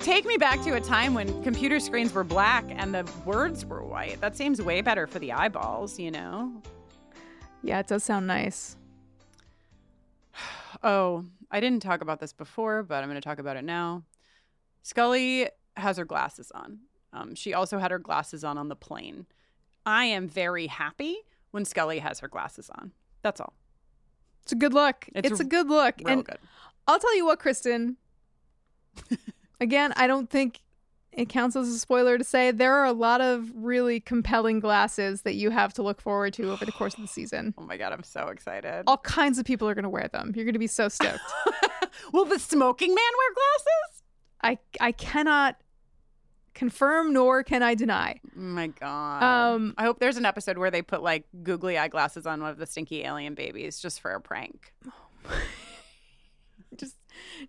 Take 0.00 0.24
me 0.24 0.38
back 0.38 0.62
to 0.62 0.74
a 0.74 0.80
time 0.80 1.12
when 1.12 1.42
computer 1.42 1.78
screens 1.78 2.14
were 2.14 2.24
black 2.24 2.64
and 2.70 2.94
the 2.94 3.08
words 3.24 3.66
were 3.66 3.84
white. 3.84 4.20
That 4.20 4.36
seems 4.36 4.60
way 4.60 4.80
better 4.80 5.06
for 5.06 5.18
the 5.18 5.32
eyeballs, 5.32 5.98
you 5.98 6.10
know? 6.10 6.62
Yeah, 7.62 7.80
it 7.80 7.88
does 7.88 8.04
sound 8.04 8.26
nice. 8.26 8.76
Oh, 10.82 11.24
I 11.50 11.60
didn't 11.60 11.82
talk 11.82 12.02
about 12.02 12.20
this 12.20 12.32
before, 12.32 12.82
but 12.84 13.02
I'm 13.02 13.08
going 13.08 13.20
to 13.20 13.26
talk 13.26 13.38
about 13.38 13.56
it 13.56 13.64
now. 13.64 14.04
Scully 14.82 15.48
has 15.76 15.96
her 15.96 16.04
glasses 16.04 16.50
on. 16.54 16.78
Um, 17.12 17.34
she 17.34 17.54
also 17.54 17.78
had 17.78 17.90
her 17.90 17.98
glasses 17.98 18.44
on 18.44 18.58
on 18.58 18.68
the 18.68 18.76
plane. 18.76 19.26
I 19.86 20.04
am 20.04 20.28
very 20.28 20.66
happy 20.66 21.16
when 21.50 21.64
Scully 21.64 21.98
has 22.00 22.20
her 22.20 22.28
glasses 22.28 22.70
on. 22.78 22.92
That's 23.22 23.40
all. 23.40 23.54
It's 24.42 24.52
a 24.52 24.56
good 24.56 24.74
look. 24.74 25.06
It's 25.14 25.30
It's, 25.30 25.40
a 25.40 25.42
a 25.42 25.46
good 25.46 25.68
look. 25.68 26.00
and 26.06 26.24
good. 26.24 26.38
I'll 26.86 26.98
tell 26.98 27.16
you 27.16 27.24
what, 27.26 27.38
Kristin. 27.40 27.96
Again, 29.60 29.92
I 29.96 30.06
don't 30.06 30.30
think 30.30 30.60
it 31.12 31.28
counts 31.28 31.56
as 31.56 31.68
a 31.68 31.78
spoiler 31.78 32.16
to 32.16 32.24
say 32.24 32.50
there 32.50 32.74
are 32.74 32.84
a 32.84 32.92
lot 32.92 33.20
of 33.20 33.50
really 33.54 33.98
compelling 34.00 34.60
glasses 34.60 35.22
that 35.22 35.34
you 35.34 35.50
have 35.50 35.72
to 35.74 35.82
look 35.82 36.00
forward 36.00 36.32
to 36.34 36.50
over 36.50 36.64
the 36.64 36.72
course 36.72 36.94
of 36.94 37.00
the 37.00 37.08
season. 37.08 37.54
Oh 37.58 37.62
my 37.64 37.76
God, 37.76 37.92
I'm 37.92 38.02
so 38.04 38.28
excited. 38.28 38.84
All 38.86 38.98
kinds 38.98 39.38
of 39.38 39.44
people 39.44 39.68
are 39.68 39.74
going 39.74 39.82
to 39.84 39.88
wear 39.90 40.08
them. 40.08 40.32
You're 40.36 40.44
going 40.44 40.52
to 40.54 40.58
be 40.58 40.66
so 40.66 40.88
stoked. 40.88 41.18
Will 42.12 42.24
the 42.24 42.38
smoking 42.38 42.90
man 42.94 42.96
wear 43.18 43.34
glasses? 43.34 43.97
I 44.42 44.58
I 44.80 44.92
cannot 44.92 45.56
confirm 46.54 47.12
nor 47.12 47.44
can 47.44 47.62
I 47.62 47.74
deny. 47.74 48.20
Oh 48.36 48.40
my 48.40 48.66
God. 48.66 49.22
Um, 49.22 49.74
I 49.78 49.84
hope 49.84 50.00
there's 50.00 50.16
an 50.16 50.24
episode 50.24 50.58
where 50.58 50.70
they 50.72 50.82
put 50.82 51.02
like 51.02 51.24
googly 51.44 51.78
eyeglasses 51.78 52.26
on 52.26 52.40
one 52.42 52.50
of 52.50 52.58
the 52.58 52.66
stinky 52.66 53.04
alien 53.04 53.34
babies 53.34 53.78
just 53.78 54.00
for 54.00 54.10
a 54.10 54.20
prank. 54.20 54.74
just 56.76 56.96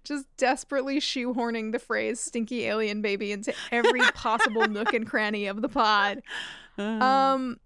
just 0.04 0.26
desperately 0.38 1.00
shoehorning 1.00 1.72
the 1.72 1.80
phrase 1.80 2.20
stinky 2.20 2.66
alien 2.66 3.02
baby 3.02 3.32
into 3.32 3.54
every 3.72 4.02
possible 4.14 4.68
nook 4.68 4.94
and 4.94 5.08
cranny 5.08 5.48
of 5.48 5.62
the 5.62 5.70
pod. 5.70 6.22
Um 6.78 7.60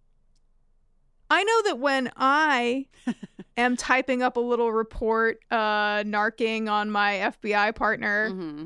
I 1.30 1.44
know 1.44 1.62
that 1.66 1.80
when 1.80 2.12
I 2.16 2.88
am 3.58 3.78
typing 3.78 4.24
up 4.24 4.38
a 4.38 4.40
little 4.40 4.72
report 4.72 5.40
uh 5.52 6.04
narking 6.04 6.70
on 6.72 6.90
my 6.90 7.34
FBI 7.42 7.76
partner 7.76 8.30
Mm-hmm. 8.32 8.66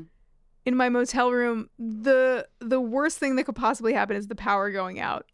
In 0.68 0.76
my 0.76 0.88
motel 0.90 1.32
room, 1.32 1.68
the 1.78 2.46
the 2.60 2.80
worst 2.80 3.18
thing 3.18 3.36
that 3.36 3.44
could 3.44 3.56
possibly 3.56 3.94
happen 3.94 4.16
is 4.16 4.28
the 4.28 4.34
power 4.34 4.70
going 4.70 5.00
out. 5.00 5.24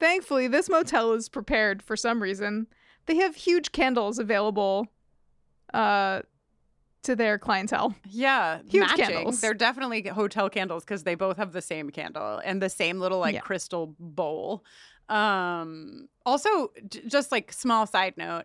Thankfully, 0.00 0.48
this 0.48 0.68
motel 0.68 1.12
is 1.12 1.28
prepared 1.28 1.82
for 1.82 1.96
some 1.96 2.22
reason. 2.22 2.66
They 3.06 3.16
have 3.16 3.36
huge 3.36 3.70
candles 3.72 4.18
available 4.18 4.88
uh 5.74 6.22
to 7.02 7.16
their 7.16 7.36
clientele. 7.38 7.94
Yeah, 8.08 8.60
Huge 8.68 8.80
matching. 8.88 9.04
candles. 9.06 9.40
They're 9.40 9.54
definitely 9.54 10.06
hotel 10.08 10.48
candles 10.48 10.84
because 10.84 11.02
they 11.02 11.16
both 11.16 11.36
have 11.36 11.52
the 11.52 11.60
same 11.62 11.90
candle 11.90 12.40
and 12.44 12.62
the 12.62 12.68
same 12.68 13.00
little 13.00 13.18
like 13.18 13.34
Yeah. 13.34 13.40
crystal 13.40 13.94
bowl. 13.98 14.64
Um, 15.08 16.08
also, 16.24 16.70
j- 16.88 17.02
just 17.08 17.32
like 17.32 17.52
small 17.52 17.86
side 17.88 18.14
note, 18.16 18.44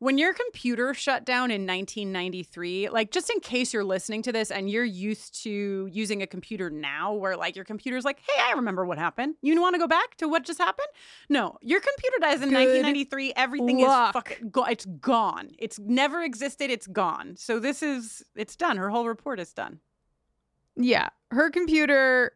when 0.00 0.16
your 0.16 0.32
computer 0.32 0.94
shut 0.94 1.26
down 1.26 1.50
in 1.50 1.66
1993, 1.66 2.88
like 2.88 3.10
just 3.10 3.28
in 3.28 3.38
case 3.40 3.74
you're 3.74 3.84
listening 3.84 4.22
to 4.22 4.32
this 4.32 4.50
and 4.50 4.70
you're 4.70 4.82
used 4.82 5.42
to 5.42 5.88
using 5.92 6.22
a 6.22 6.26
computer 6.26 6.70
now, 6.70 7.12
where 7.12 7.36
like 7.36 7.54
your 7.54 7.66
computer's 7.66 8.02
like, 8.02 8.18
hey, 8.20 8.42
I 8.42 8.52
remember 8.54 8.86
what 8.86 8.96
happened. 8.96 9.34
You 9.42 9.60
want 9.60 9.74
to 9.74 9.78
go 9.78 9.86
back 9.86 10.16
to 10.16 10.26
what 10.26 10.44
just 10.46 10.58
happened? 10.58 10.88
No, 11.28 11.58
your 11.60 11.80
computer 11.80 12.16
dies 12.18 12.40
in 12.40 12.48
Good 12.48 12.56
1993. 12.56 13.34
Everything 13.36 13.80
luck. 13.80 14.08
is 14.08 14.12
fucking 14.14 14.48
go- 14.48 14.64
it's 14.64 14.86
gone. 14.86 15.50
It's 15.58 15.78
never 15.78 16.22
existed. 16.22 16.70
It's 16.70 16.86
gone. 16.86 17.36
So 17.36 17.58
this 17.58 17.82
is 17.82 18.24
it's 18.34 18.56
done. 18.56 18.78
Her 18.78 18.88
whole 18.88 19.06
report 19.06 19.38
is 19.38 19.52
done. 19.52 19.80
Yeah, 20.76 21.10
her 21.30 21.50
computer 21.50 22.32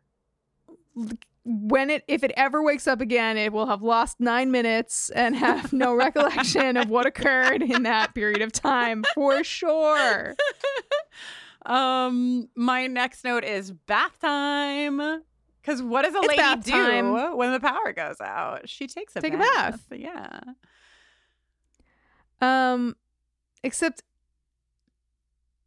when 1.44 1.90
it 1.90 2.04
if 2.08 2.24
it 2.24 2.32
ever 2.36 2.62
wakes 2.62 2.86
up 2.86 3.00
again, 3.00 3.36
it 3.36 3.52
will 3.52 3.66
have 3.66 3.82
lost 3.82 4.18
9 4.20 4.50
minutes 4.50 5.10
and 5.10 5.36
have 5.36 5.72
no 5.72 5.94
recollection 6.04 6.76
of 6.76 6.88
what 6.88 7.06
occurred 7.06 7.62
in 7.62 7.82
that 7.82 8.14
period 8.14 8.40
of 8.42 8.50
time 8.52 9.04
for 9.14 9.44
sure. 9.44 10.34
Um, 11.66 12.50
my 12.54 12.86
next 12.88 13.24
note 13.24 13.42
is 13.42 13.70
bath 13.72 14.20
time. 14.20 14.98
Because 15.62 15.80
what 15.82 16.02
does 16.02 16.14
a 16.14 16.18
It's 16.18 16.28
lady 16.36 16.60
do 16.60 16.70
time. 16.72 17.36
when 17.38 17.52
the 17.52 17.58
power 17.60 17.94
goes 17.94 18.20
out? 18.20 18.68
She 18.68 18.86
takes 18.86 19.16
a 19.16 19.22
Take 19.22 19.32
a 19.32 19.38
bath. 19.38 19.88
bath. 19.88 19.98
Yeah. 19.98 20.40
Um, 22.42 22.96
except 23.62 24.02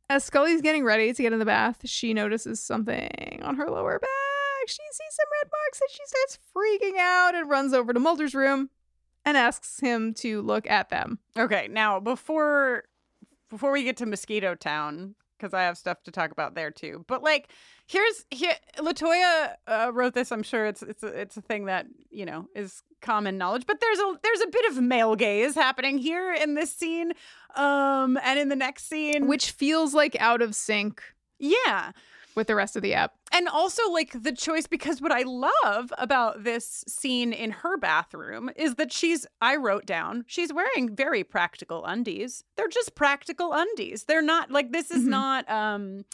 as 0.08 0.24
Scully's 0.24 0.62
getting 0.62 0.84
ready 0.84 1.12
to 1.12 1.22
get 1.24 1.34
in 1.34 1.40
the 1.40 1.46
bath, 1.46 1.80
she 1.86 2.14
notices 2.14 2.60
something 2.60 3.40
on 3.42 3.56
her 3.56 3.68
lower 3.68 3.98
back. 3.98 4.10
She 4.68 4.84
sees 4.92 5.16
some 5.16 5.28
red 5.42 5.52
marks 5.52 5.82
and 5.82 5.90
she 5.92 6.04
starts 6.06 6.40
freaking 6.56 7.00
out 7.00 7.36
and 7.36 7.50
runs 7.50 7.74
over 7.74 7.94
to 7.94 8.00
Mulder's 8.00 8.36
room 8.36 8.70
and 9.26 9.38
asks 9.38 9.80
him 9.80 10.14
to 10.16 10.42
look 10.42 10.70
at 10.70 10.90
them. 10.90 11.20
Okay. 11.38 11.68
Now, 11.70 12.00
before 12.00 12.84
before 13.50 13.72
we 13.72 13.84
get 13.84 13.98
to 13.98 14.06
Mosquito 14.06 14.56
Town, 14.56 15.16
because 15.38 15.54
I 15.54 15.64
have 15.64 15.78
stuff 15.78 16.04
to 16.04 16.12
talk 16.12 16.32
about 16.32 16.56
there 16.56 16.72
too. 16.72 17.06
But 17.08 17.24
like, 17.24 17.50
here's 17.86 18.26
here 18.32 18.54
LaToya 18.78 19.54
uh, 19.68 19.92
wrote 19.94 20.14
this. 20.14 20.32
I'm 20.32 20.44
sure 20.44 20.66
it's 20.66 20.82
it's 20.82 21.04
a, 21.04 21.08
it's 21.08 21.38
a 21.38 21.42
thing 21.42 21.66
that 21.66 21.86
you 22.10 22.26
know 22.26 22.48
is 22.56 22.84
common 23.02 23.38
knowledge. 23.38 23.66
But 23.66 23.80
there's 23.80 24.00
a 24.00 24.20
there's 24.24 24.42
a 24.42 24.48
bit 24.48 24.66
of 24.72 24.82
male 24.82 25.16
gaze 25.16 25.56
happening 25.56 25.98
here 25.98 26.34
in 26.34 26.56
this 26.56 26.74
scene, 26.74 27.14
um, 27.56 28.18
and 28.24 28.40
in 28.40 28.50
the 28.50 28.56
next 28.56 28.90
scene, 28.90 29.28
Which 29.28 29.52
feels 29.52 29.94
like 29.94 30.20
out 30.20 30.42
of 30.42 30.56
sync 30.56 31.02
yeah. 31.40 31.92
With 32.38 32.48
the 32.48 32.56
rest 32.56 32.76
of 32.78 32.82
the 32.84 32.94
app. 32.94 33.16
And 33.34 33.50
also, 33.50 33.82
like 33.92 34.14
the 34.24 34.32
choice, 34.32 34.68
because 34.68 35.02
what 35.02 35.12
I 35.12 35.24
love 35.24 35.92
about 35.98 36.44
this 36.46 36.86
scene 36.88 37.34
in 37.34 37.52
her 37.52 37.78
bathroom 37.78 38.50
is 38.56 38.76
that 38.76 38.94
she's, 38.94 39.26
I 39.42 39.56
wrote 39.58 39.86
down, 39.86 40.24
she's 40.28 40.54
wearing 40.54 40.96
very 40.96 41.24
practical 41.26 41.84
undies. 41.84 42.44
They're 42.56 42.68
just 42.70 42.96
practical 42.96 43.52
undies. 43.54 44.04
They're 44.06 44.22
not 44.22 44.52
like, 44.52 44.72
this 44.72 44.92
is 44.92 45.04
Mhm. 45.04 45.08
not, 45.10 45.50
um, 45.50 46.06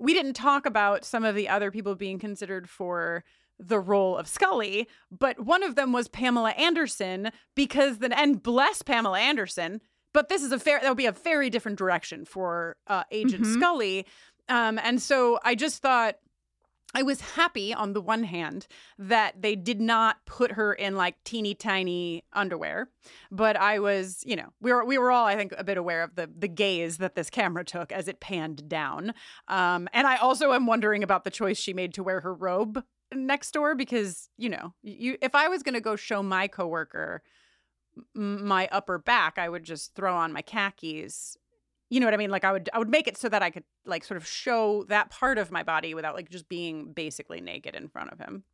we 0.00 0.12
didn't 0.14 0.34
talk 0.34 0.66
about 0.66 1.04
some 1.04 1.24
of 1.24 1.34
the 1.34 1.48
other 1.48 1.70
people 1.70 1.94
being 1.94 2.18
considered 2.18 2.68
for 2.68 3.24
the 3.60 3.80
role 3.80 4.16
of 4.16 4.28
Scully, 4.28 4.88
but 5.10 5.40
one 5.40 5.62
of 5.62 5.74
them 5.76 5.92
was 5.92 6.08
Pamela 6.08 6.50
Anderson 6.50 7.30
because 7.54 7.98
then, 7.98 8.12
and 8.12 8.42
bless 8.42 8.82
Pamela 8.82 9.18
Anderson. 9.20 9.80
But 10.14 10.28
this 10.30 10.42
is 10.42 10.52
a 10.52 10.58
fair, 10.58 10.80
that 10.80 10.88
would 10.88 10.96
be 10.96 11.06
a 11.06 11.12
very 11.12 11.50
different 11.50 11.76
direction 11.78 12.24
for 12.24 12.76
uh, 12.86 13.04
Agent 13.10 13.44
Mhm. 13.44 13.54
Scully. 13.54 14.06
Um, 14.48 14.78
and 14.82 15.00
so 15.00 15.38
I 15.44 15.54
just 15.54 15.82
thought, 15.82 16.16
I 16.94 17.02
was 17.02 17.20
happy 17.20 17.74
on 17.74 17.92
the 17.92 18.00
one 18.00 18.24
hand 18.24 18.66
that 18.98 19.42
they 19.42 19.54
did 19.54 19.78
not 19.80 20.24
put 20.24 20.52
her 20.52 20.72
in 20.72 20.96
like 20.96 21.22
teeny 21.22 21.54
tiny 21.54 22.24
underwear, 22.32 22.88
but 23.30 23.56
I 23.56 23.78
was, 23.78 24.22
you 24.24 24.36
know, 24.36 24.54
we 24.60 24.72
were 24.72 24.84
we 24.84 24.96
were 24.96 25.10
all 25.10 25.26
I 25.26 25.36
think 25.36 25.52
a 25.58 25.64
bit 25.64 25.76
aware 25.76 26.02
of 26.02 26.14
the 26.14 26.30
the 26.34 26.48
gaze 26.48 26.96
that 26.96 27.14
this 27.14 27.28
camera 27.28 27.62
took 27.62 27.92
as 27.92 28.08
it 28.08 28.20
panned 28.20 28.68
down. 28.70 29.12
Um, 29.48 29.88
and 29.92 30.06
I 30.06 30.16
also 30.16 30.52
am 30.52 30.66
wondering 30.66 31.02
about 31.02 31.24
the 31.24 31.30
choice 31.30 31.58
she 31.58 31.74
made 31.74 31.92
to 31.94 32.02
wear 32.02 32.20
her 32.20 32.34
robe 32.34 32.82
next 33.14 33.52
door 33.52 33.74
because 33.74 34.30
you 34.38 34.48
know, 34.48 34.72
you 34.82 35.18
if 35.20 35.34
I 35.34 35.48
was 35.48 35.62
going 35.62 35.74
to 35.74 35.80
go 35.82 35.94
show 35.94 36.22
my 36.22 36.48
coworker 36.48 37.22
my 38.14 38.66
upper 38.72 38.96
back, 38.98 39.38
I 39.38 39.48
would 39.50 39.64
just 39.64 39.94
throw 39.94 40.16
on 40.16 40.32
my 40.32 40.40
khakis 40.40 41.36
you 41.90 42.00
know 42.00 42.06
what 42.06 42.14
I 42.14 42.18
mean? 42.18 42.30
Like 42.30 42.44
I 42.44 42.52
would 42.52 42.68
I 42.72 42.78
would 42.78 42.90
make 42.90 43.08
it 43.08 43.16
so 43.16 43.28
that 43.28 43.42
I 43.42 43.50
could 43.50 43.64
like 43.88 44.04
sort 44.04 44.16
of 44.16 44.26
show 44.26 44.84
that 44.84 45.10
part 45.10 45.38
of 45.38 45.50
my 45.50 45.62
body 45.62 45.94
without 45.94 46.14
like 46.14 46.30
just 46.30 46.48
being 46.48 46.92
basically 46.92 47.40
naked 47.40 47.74
in 47.74 47.88
front 47.88 48.12
of 48.12 48.18
him. 48.18 48.44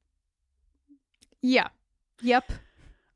Yeah. 1.42 1.68
Yep. 2.22 2.52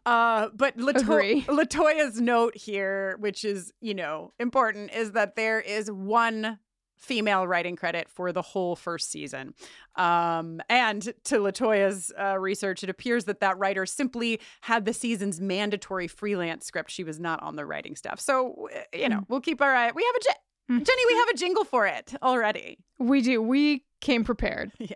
Uh, 0.04 0.48
but 0.54 0.76
Lato- 0.76 1.44
LaToya's 1.46 2.20
note 2.20 2.56
here, 2.56 3.16
which 3.20 3.44
is 3.44 3.72
you 3.80 3.94
know 3.94 4.32
important, 4.38 4.92
is 4.92 5.12
that 5.12 5.36
there 5.36 5.60
is 5.60 5.90
one 5.90 6.58
female 6.96 7.46
writing 7.46 7.76
credit 7.76 8.08
for 8.08 8.32
the 8.32 8.42
whole 8.42 8.74
first 8.74 9.10
season. 9.10 9.54
Um, 9.96 10.60
and 10.68 11.02
to 11.24 11.36
LaToya's 11.36 12.12
uh, 12.18 12.38
research, 12.38 12.82
it 12.82 12.90
appears 12.90 13.24
that 13.26 13.40
that 13.40 13.56
writer 13.58 13.86
simply 13.86 14.40
had 14.62 14.84
the 14.84 14.92
season's 14.92 15.40
mandatory 15.40 16.08
freelance 16.08 16.66
script. 16.66 16.90
She 16.90 17.04
was 17.04 17.20
not 17.20 17.42
on 17.42 17.56
the 17.56 17.64
writing 17.64 17.94
staff. 17.94 18.18
So 18.18 18.68
you 18.92 19.08
know, 19.08 19.24
we'll 19.28 19.40
keep 19.40 19.60
our 19.60 19.74
eye. 19.74 19.90
We 19.94 20.04
have 20.04 20.14
a 20.16 20.47
j- 20.68 20.74
Jenny. 20.84 21.02
We 21.06 21.14
have 21.14 21.28
a 21.30 21.34
jingle 21.36 21.64
for 21.64 21.86
it 21.86 22.14
already. 22.22 22.78
We 22.98 23.20
do. 23.22 23.40
We 23.42 23.84
came 24.00 24.24
prepared. 24.24 24.72
Yeah. 24.78 24.94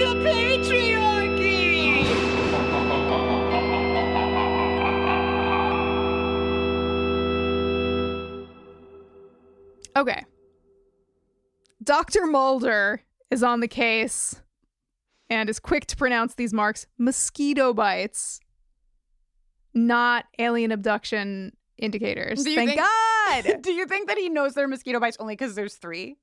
The 0.00 0.14
patriarchy! 0.24 2.00
Okay. 9.96 10.24
Dr. 11.82 12.26
Mulder 12.26 13.02
is 13.30 13.42
on 13.42 13.60
the 13.60 13.68
case 13.68 14.40
and 15.28 15.48
is 15.48 15.58
quick 15.58 15.86
to 15.86 15.96
pronounce 15.96 16.34
these 16.34 16.52
marks 16.52 16.86
mosquito 16.98 17.72
bites, 17.72 18.40
not 19.74 20.24
alien 20.38 20.72
abduction 20.72 21.52
indicators. 21.80 22.44
Thank 22.44 22.70
think- 22.70 22.80
God. 22.80 23.62
Do 23.62 23.72
you 23.72 23.86
think 23.86 24.08
that 24.08 24.18
he 24.18 24.28
knows 24.28 24.54
they're 24.54 24.68
mosquito 24.68 25.00
bites 25.00 25.16
only 25.20 25.34
because 25.34 25.54
there's 25.54 25.74
three? 25.74 26.16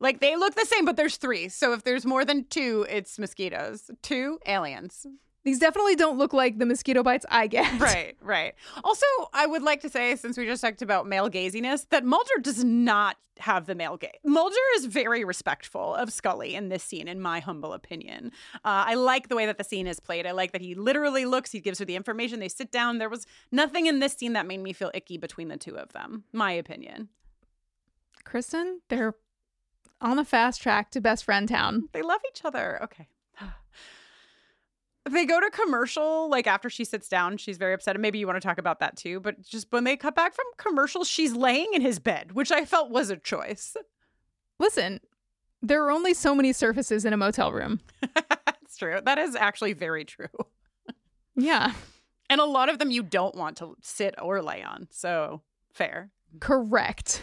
Like 0.00 0.20
they 0.20 0.36
look 0.36 0.54
the 0.54 0.66
same, 0.66 0.84
but 0.84 0.96
there's 0.96 1.16
three. 1.16 1.48
So 1.48 1.72
if 1.72 1.84
there's 1.84 2.06
more 2.06 2.24
than 2.24 2.46
two, 2.48 2.86
it's 2.88 3.18
mosquitoes. 3.18 3.90
Two 4.02 4.38
aliens. 4.46 5.06
These 5.44 5.58
definitely 5.58 5.94
don't 5.94 6.16
look 6.18 6.32
like 6.32 6.58
the 6.58 6.66
mosquito 6.66 7.02
bites 7.02 7.26
I 7.30 7.46
get. 7.46 7.80
Right, 7.84 8.16
right. 8.22 8.54
Also, 8.82 9.04
I 9.34 9.46
would 9.46 9.62
like 9.62 9.82
to 9.82 9.90
say, 9.90 10.16
since 10.16 10.38
we 10.38 10.46
just 10.46 10.62
talked 10.62 10.80
about 10.80 11.06
male 11.06 11.28
gaziness, 11.28 11.86
that 11.90 12.04
Mulder 12.04 12.38
does 12.40 12.64
not 12.64 13.16
have 13.38 13.66
the 13.66 13.74
male 13.74 13.96
gaze. 13.96 14.12
Mulder 14.24 14.56
is 14.76 14.86
very 14.86 15.24
respectful 15.24 15.94
of 15.94 16.12
Scully 16.12 16.54
in 16.54 16.68
this 16.68 16.82
scene, 16.82 17.08
in 17.08 17.20
my 17.20 17.40
humble 17.40 17.72
opinion. 17.72 18.30
Uh, 18.56 18.86
I 18.86 18.94
like 18.94 19.28
the 19.28 19.36
way 19.36 19.44
that 19.44 19.58
the 19.58 19.64
scene 19.64 19.86
is 19.86 20.00
played. 20.00 20.26
I 20.26 20.30
like 20.30 20.52
that 20.52 20.62
he 20.62 20.74
literally 20.74 21.26
looks, 21.26 21.50
he 21.52 21.60
gives 21.60 21.78
her 21.78 21.84
the 21.84 21.96
information, 21.96 22.40
they 22.40 22.48
sit 22.48 22.70
down. 22.70 22.98
There 22.98 23.08
was 23.08 23.26
nothing 23.52 23.86
in 23.86 23.98
this 23.98 24.14
scene 24.14 24.32
that 24.34 24.46
made 24.46 24.60
me 24.60 24.72
feel 24.72 24.90
icky 24.94 25.18
between 25.18 25.48
the 25.48 25.56
two 25.56 25.76
of 25.76 25.92
them, 25.92 26.24
my 26.32 26.52
opinion. 26.52 27.08
Kristin, 28.24 28.78
they're 28.88 29.14
on 30.00 30.18
a 30.18 30.24
fast 30.24 30.62
track 30.62 30.90
to 30.92 31.00
best 31.00 31.24
friend 31.24 31.48
town. 31.48 31.88
They 31.92 32.02
love 32.02 32.20
each 32.30 32.44
other. 32.44 32.82
Okay. 32.84 33.08
They 35.08 35.26
go 35.26 35.38
to 35.38 35.50
commercial 35.50 36.30
like 36.30 36.46
after 36.46 36.70
she 36.70 36.84
sits 36.84 37.08
down. 37.08 37.36
She's 37.36 37.58
very 37.58 37.74
upset. 37.74 37.94
And 37.94 38.02
maybe 38.02 38.18
you 38.18 38.26
want 38.26 38.40
to 38.40 38.46
talk 38.46 38.58
about 38.58 38.80
that 38.80 38.96
too. 38.96 39.20
But 39.20 39.42
just 39.42 39.66
when 39.70 39.84
they 39.84 39.96
cut 39.96 40.14
back 40.14 40.34
from 40.34 40.46
commercial, 40.56 41.04
she's 41.04 41.34
laying 41.34 41.74
in 41.74 41.82
his 41.82 41.98
bed, 41.98 42.32
which 42.32 42.50
I 42.50 42.64
felt 42.64 42.90
was 42.90 43.10
a 43.10 43.16
choice. 43.16 43.76
Listen, 44.58 45.00
there 45.60 45.84
are 45.84 45.90
only 45.90 46.14
so 46.14 46.34
many 46.34 46.52
surfaces 46.52 47.04
in 47.04 47.12
a 47.12 47.16
motel 47.16 47.52
room. 47.52 47.80
That's 48.14 48.76
true. 48.78 48.98
That 49.04 49.18
is 49.18 49.34
actually 49.34 49.72
very 49.74 50.04
true. 50.04 50.28
Yeah. 51.36 51.72
And 52.30 52.40
a 52.40 52.44
lot 52.44 52.68
of 52.68 52.78
them 52.78 52.90
you 52.90 53.02
don't 53.02 53.34
want 53.34 53.56
to 53.58 53.76
sit 53.82 54.14
or 54.20 54.42
lay 54.42 54.62
on. 54.62 54.88
So 54.90 55.42
fair. 55.72 56.10
Correct. 56.40 57.22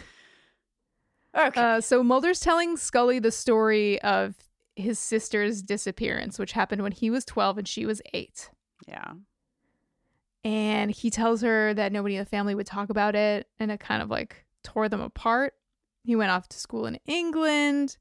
Okay. 1.36 1.60
Uh, 1.60 1.80
so 1.80 2.02
Mulder's 2.02 2.40
telling 2.40 2.76
Scully 2.76 3.18
the 3.18 3.30
story 3.30 4.00
of 4.02 4.34
his 4.76 4.98
sister's 4.98 5.62
disappearance, 5.62 6.38
which 6.38 6.52
happened 6.52 6.82
when 6.82 6.92
he 6.92 7.10
was 7.10 7.24
12 7.24 7.58
and 7.58 7.68
she 7.68 7.86
was 7.86 8.00
8. 8.14 8.50
Yeah. 8.88 9.12
And 10.44 10.90
he 10.90 11.10
tells 11.10 11.42
her 11.42 11.72
that 11.74 11.92
nobody 11.92 12.16
in 12.16 12.20
the 12.20 12.26
family 12.28 12.54
would 12.54 12.66
talk 12.66 12.90
about 12.90 13.14
it, 13.14 13.46
and 13.60 13.70
it 13.70 13.78
kind 13.80 14.02
of 14.02 14.10
like 14.10 14.44
tore 14.64 14.88
them 14.88 15.00
apart. 15.00 15.54
He 16.04 16.16
went 16.16 16.32
off 16.32 16.48
to 16.48 16.58
school 16.58 16.86
in 16.86 16.98
England, 17.06 17.96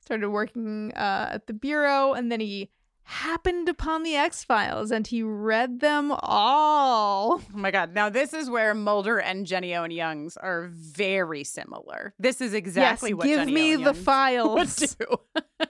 started 0.00 0.28
working 0.30 0.92
uh, 0.94 1.28
at 1.32 1.46
the 1.46 1.52
bureau, 1.52 2.14
and 2.14 2.32
then 2.32 2.40
he 2.40 2.70
happened 3.02 3.68
upon 3.68 4.02
the 4.02 4.14
X 4.16 4.44
Files 4.44 4.90
and 4.90 5.06
he 5.06 5.22
read 5.22 5.80
them 5.80 6.12
all. 6.12 7.40
Oh 7.54 7.58
my 7.58 7.70
God. 7.70 7.94
Now, 7.94 8.08
this 8.08 8.34
is 8.34 8.50
where 8.50 8.74
Mulder 8.74 9.18
and 9.18 9.46
Jenny 9.46 9.74
Owen 9.74 9.90
Youngs 9.90 10.36
are 10.36 10.68
very 10.72 11.42
similar. 11.44 12.14
This 12.18 12.40
is 12.40 12.52
exactly 12.54 13.14
what 13.14 13.24
John 13.26 13.38
has. 13.38 13.38
yes, 13.38 13.46
what 13.46 13.54
give 13.54 13.54
Jenny 13.54 13.70
me 13.70 13.74
Owen 13.76 13.84
the 13.84 13.92
Youngs 13.94 14.04
files 14.04 14.80
would 14.98 15.08
do. 15.60 15.66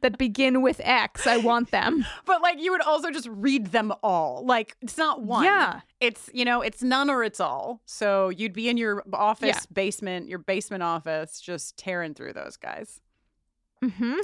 That 0.00 0.18
begin 0.18 0.62
with 0.62 0.80
X. 0.84 1.26
I 1.26 1.36
want 1.38 1.70
them. 1.70 2.04
But 2.26 2.42
like 2.42 2.60
you 2.60 2.72
would 2.72 2.80
also 2.82 3.10
just 3.10 3.28
read 3.30 3.66
them 3.68 3.92
all. 4.02 4.44
Like 4.46 4.76
it's 4.82 4.96
not 4.98 5.22
one. 5.22 5.44
Yeah. 5.44 5.80
It's 6.00 6.30
you 6.32 6.44
know, 6.44 6.60
it's 6.62 6.82
none 6.82 7.10
or 7.10 7.24
it's 7.24 7.40
all. 7.40 7.80
So 7.84 8.28
you'd 8.28 8.52
be 8.52 8.68
in 8.68 8.76
your 8.76 9.02
office 9.12 9.48
Yeah. 9.48 9.60
basement, 9.72 10.28
your 10.28 10.38
basement 10.38 10.82
office, 10.82 11.40
just 11.40 11.76
tearing 11.76 12.14
through 12.14 12.32
those 12.34 12.56
guys. 12.56 13.00
Mm-hmm. 13.82 14.14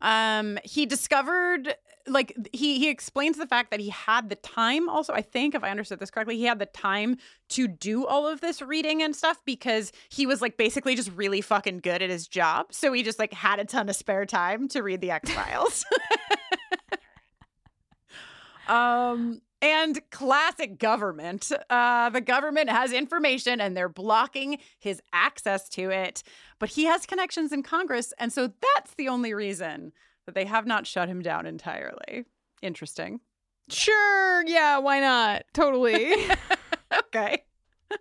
Um, 0.00 0.58
he 0.64 0.86
discovered 0.86 1.74
like 2.06 2.36
he 2.52 2.78
he 2.78 2.88
explains 2.88 3.38
the 3.38 3.46
fact 3.46 3.70
that 3.70 3.80
he 3.80 3.88
had 3.88 4.28
the 4.28 4.36
time 4.36 4.90
also 4.90 5.14
i 5.14 5.22
think 5.22 5.54
if 5.54 5.64
i 5.64 5.70
understood 5.70 5.98
this 5.98 6.10
correctly 6.10 6.36
he 6.36 6.44
had 6.44 6.58
the 6.58 6.66
time 6.66 7.16
to 7.48 7.68
do 7.68 8.06
all 8.06 8.26
of 8.26 8.40
this 8.40 8.60
reading 8.60 9.02
and 9.02 9.14
stuff 9.14 9.40
because 9.44 9.92
he 10.08 10.26
was 10.26 10.42
like 10.42 10.56
basically 10.56 10.94
just 10.94 11.10
really 11.14 11.40
fucking 11.40 11.78
good 11.78 12.02
at 12.02 12.10
his 12.10 12.26
job. 12.26 12.72
So 12.72 12.92
he 12.92 13.02
just 13.02 13.18
like 13.18 13.32
had 13.32 13.58
a 13.58 13.64
ton 13.64 13.88
of 13.88 13.96
spare 13.96 14.26
time 14.26 14.68
to 14.68 14.82
read 14.82 15.00
the 15.00 15.10
x-files 15.10 15.84
um 18.68 19.40
and 19.60 20.00
classic 20.10 20.78
government. 20.78 21.50
Uh 21.70 22.10
the 22.10 22.20
government 22.20 22.70
has 22.70 22.92
information 22.92 23.60
and 23.60 23.76
they're 23.76 23.88
blocking 23.88 24.58
his 24.78 25.00
access 25.12 25.68
to 25.70 25.90
it 25.90 26.22
but 26.58 26.70
he 26.70 26.84
has 26.84 27.06
connections 27.06 27.52
in 27.52 27.62
congress 27.62 28.12
and 28.18 28.32
so 28.32 28.50
that's 28.74 28.94
the 28.94 29.08
only 29.08 29.34
reason 29.34 29.92
that 30.26 30.34
they 30.34 30.44
have 30.44 30.66
not 30.66 30.86
shut 30.86 31.08
him 31.08 31.20
down 31.22 31.46
entirely. 31.46 32.24
Interesting. 32.62 33.20
Sure, 33.68 34.44
yeah, 34.46 34.78
why 34.78 35.00
not? 35.00 35.44
Totally. 35.52 36.14
okay. 37.08 37.44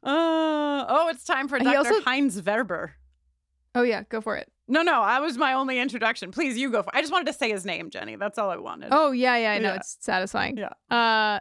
Uh, 0.00 0.84
oh, 0.88 1.08
it's 1.10 1.24
time 1.24 1.48
for 1.48 1.58
He 1.58 1.64
Dr. 1.64 1.76
also- 1.78 2.00
Heitz 2.02 2.40
Werber. 2.42 2.90
oh 3.74 3.82
yeah, 3.82 4.04
go 4.08 4.20
for 4.20 4.36
it. 4.36 4.50
No, 4.68 4.82
no, 4.82 5.00
I 5.02 5.18
was 5.18 5.36
my 5.36 5.54
only 5.54 5.78
introduction. 5.78 6.30
Please, 6.30 6.56
you 6.56 6.70
go 6.70 6.82
for 6.82 6.94
I 6.94 7.00
just 7.00 7.12
wanted 7.12 7.26
to 7.26 7.32
say 7.32 7.50
his 7.50 7.64
name, 7.66 7.90
Jenny. 7.90 8.14
That's 8.16 8.38
all 8.38 8.48
I 8.48 8.56
wanted. 8.58 8.90
Oh 8.92 9.10
yeah, 9.10 9.36
yeah, 9.36 9.52
I 9.52 9.58
know 9.58 9.70
Yeah. 9.70 9.76
it's 9.76 9.96
satisfying. 10.00 10.56
Yeah. 10.56 10.70
Uh, 10.96 11.40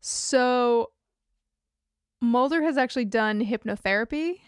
so 0.00 0.90
Mulder 2.20 2.62
has 2.62 2.76
actually 2.78 3.06
done 3.06 3.44
hypnotherapy. 3.44 4.40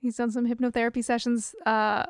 He's 0.00 0.16
done 0.16 0.30
some 0.30 0.46
hypnotherapy 0.46 1.02
sessions 1.02 1.54
uh, 1.64 2.04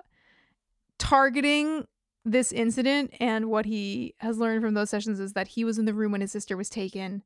targeting 0.98 1.86
this 2.24 2.52
incident. 2.52 3.14
And 3.20 3.46
what 3.46 3.66
he 3.66 4.14
has 4.18 4.38
learned 4.38 4.62
from 4.62 4.74
those 4.74 4.90
sessions 4.90 5.20
is 5.20 5.32
that 5.34 5.48
he 5.48 5.64
was 5.64 5.78
in 5.78 5.84
the 5.84 5.94
room 5.94 6.12
when 6.12 6.20
his 6.20 6.32
sister 6.32 6.56
was 6.56 6.68
taken 6.68 7.22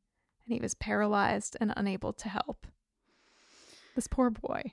and 0.46 0.54
he 0.54 0.60
was 0.60 0.74
paralyzed 0.74 1.56
and 1.60 1.72
unable 1.76 2.12
to 2.12 2.28
help. 2.28 2.66
This 3.94 4.06
poor 4.06 4.30
boy. 4.30 4.72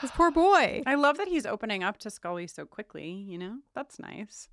This 0.00 0.10
poor 0.10 0.30
boy. 0.32 0.82
I 0.86 0.94
love 0.94 1.18
that 1.18 1.28
he's 1.28 1.46
opening 1.46 1.82
up 1.82 1.98
to 1.98 2.10
Scully 2.10 2.46
so 2.46 2.64
quickly, 2.64 3.10
you 3.10 3.38
know? 3.38 3.58
That's 3.74 3.98
nice. 3.98 4.48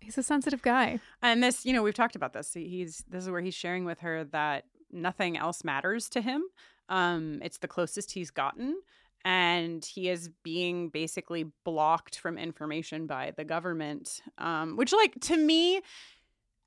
He's 0.00 0.18
a 0.18 0.22
sensitive 0.22 0.62
guy. 0.62 1.00
And 1.22 1.42
this, 1.42 1.64
you 1.64 1.72
know, 1.72 1.82
we've 1.82 1.94
talked 1.94 2.16
about 2.16 2.34
this. 2.34 2.52
He's 2.52 3.04
this 3.08 3.24
is 3.24 3.30
where 3.30 3.40
he's 3.40 3.54
sharing 3.54 3.84
with 3.84 4.00
her 4.00 4.24
that 4.24 4.64
nothing 4.92 5.36
else 5.36 5.64
matters 5.64 6.08
to 6.10 6.20
him. 6.20 6.42
Um, 6.88 7.40
it's 7.42 7.58
the 7.58 7.68
closest 7.68 8.12
he's 8.12 8.30
gotten. 8.30 8.76
And 9.24 9.84
he 9.84 10.08
is 10.08 10.28
being 10.42 10.90
basically 10.90 11.46
blocked 11.64 12.18
from 12.18 12.36
information 12.36 13.06
by 13.06 13.32
the 13.36 13.44
government. 13.44 14.20
Um, 14.38 14.76
which, 14.76 14.92
like, 14.92 15.18
to 15.22 15.36
me, 15.36 15.80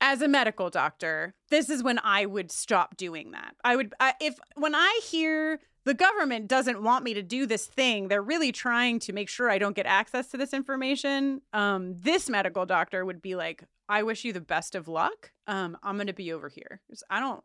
as 0.00 0.22
a 0.22 0.28
medical 0.28 0.70
doctor, 0.70 1.34
this 1.50 1.70
is 1.70 1.82
when 1.82 1.98
I 2.02 2.26
would 2.26 2.52
stop 2.52 2.96
doing 2.96 3.32
that. 3.32 3.54
I 3.64 3.76
would, 3.76 3.94
I, 4.00 4.14
if 4.20 4.38
when 4.56 4.74
I 4.74 5.00
hear 5.04 5.60
the 5.84 5.94
government 5.94 6.48
doesn't 6.48 6.82
want 6.82 7.04
me 7.04 7.14
to 7.14 7.22
do 7.22 7.46
this 7.46 7.66
thing, 7.66 8.08
they're 8.08 8.22
really 8.22 8.52
trying 8.52 8.98
to 9.00 9.12
make 9.12 9.28
sure 9.28 9.50
I 9.50 9.58
don't 9.58 9.74
get 9.74 9.86
access 9.86 10.28
to 10.28 10.36
this 10.36 10.52
information. 10.52 11.40
Um, 11.52 11.94
this 11.96 12.28
medical 12.28 12.66
doctor 12.66 13.04
would 13.04 13.22
be 13.22 13.34
like, 13.34 13.64
I 13.88 14.02
wish 14.02 14.24
you 14.24 14.32
the 14.32 14.40
best 14.40 14.74
of 14.74 14.86
luck. 14.86 15.32
Um, 15.46 15.78
I'm 15.82 15.96
gonna 15.96 16.12
be 16.12 16.32
over 16.32 16.48
here 16.48 16.80
I 17.08 17.20
don't, 17.20 17.42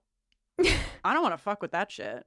I 1.04 1.14
don't 1.14 1.24
want 1.24 1.34
to 1.34 1.42
fuck 1.42 1.62
with 1.62 1.72
that 1.72 1.92
shit. 1.92 2.26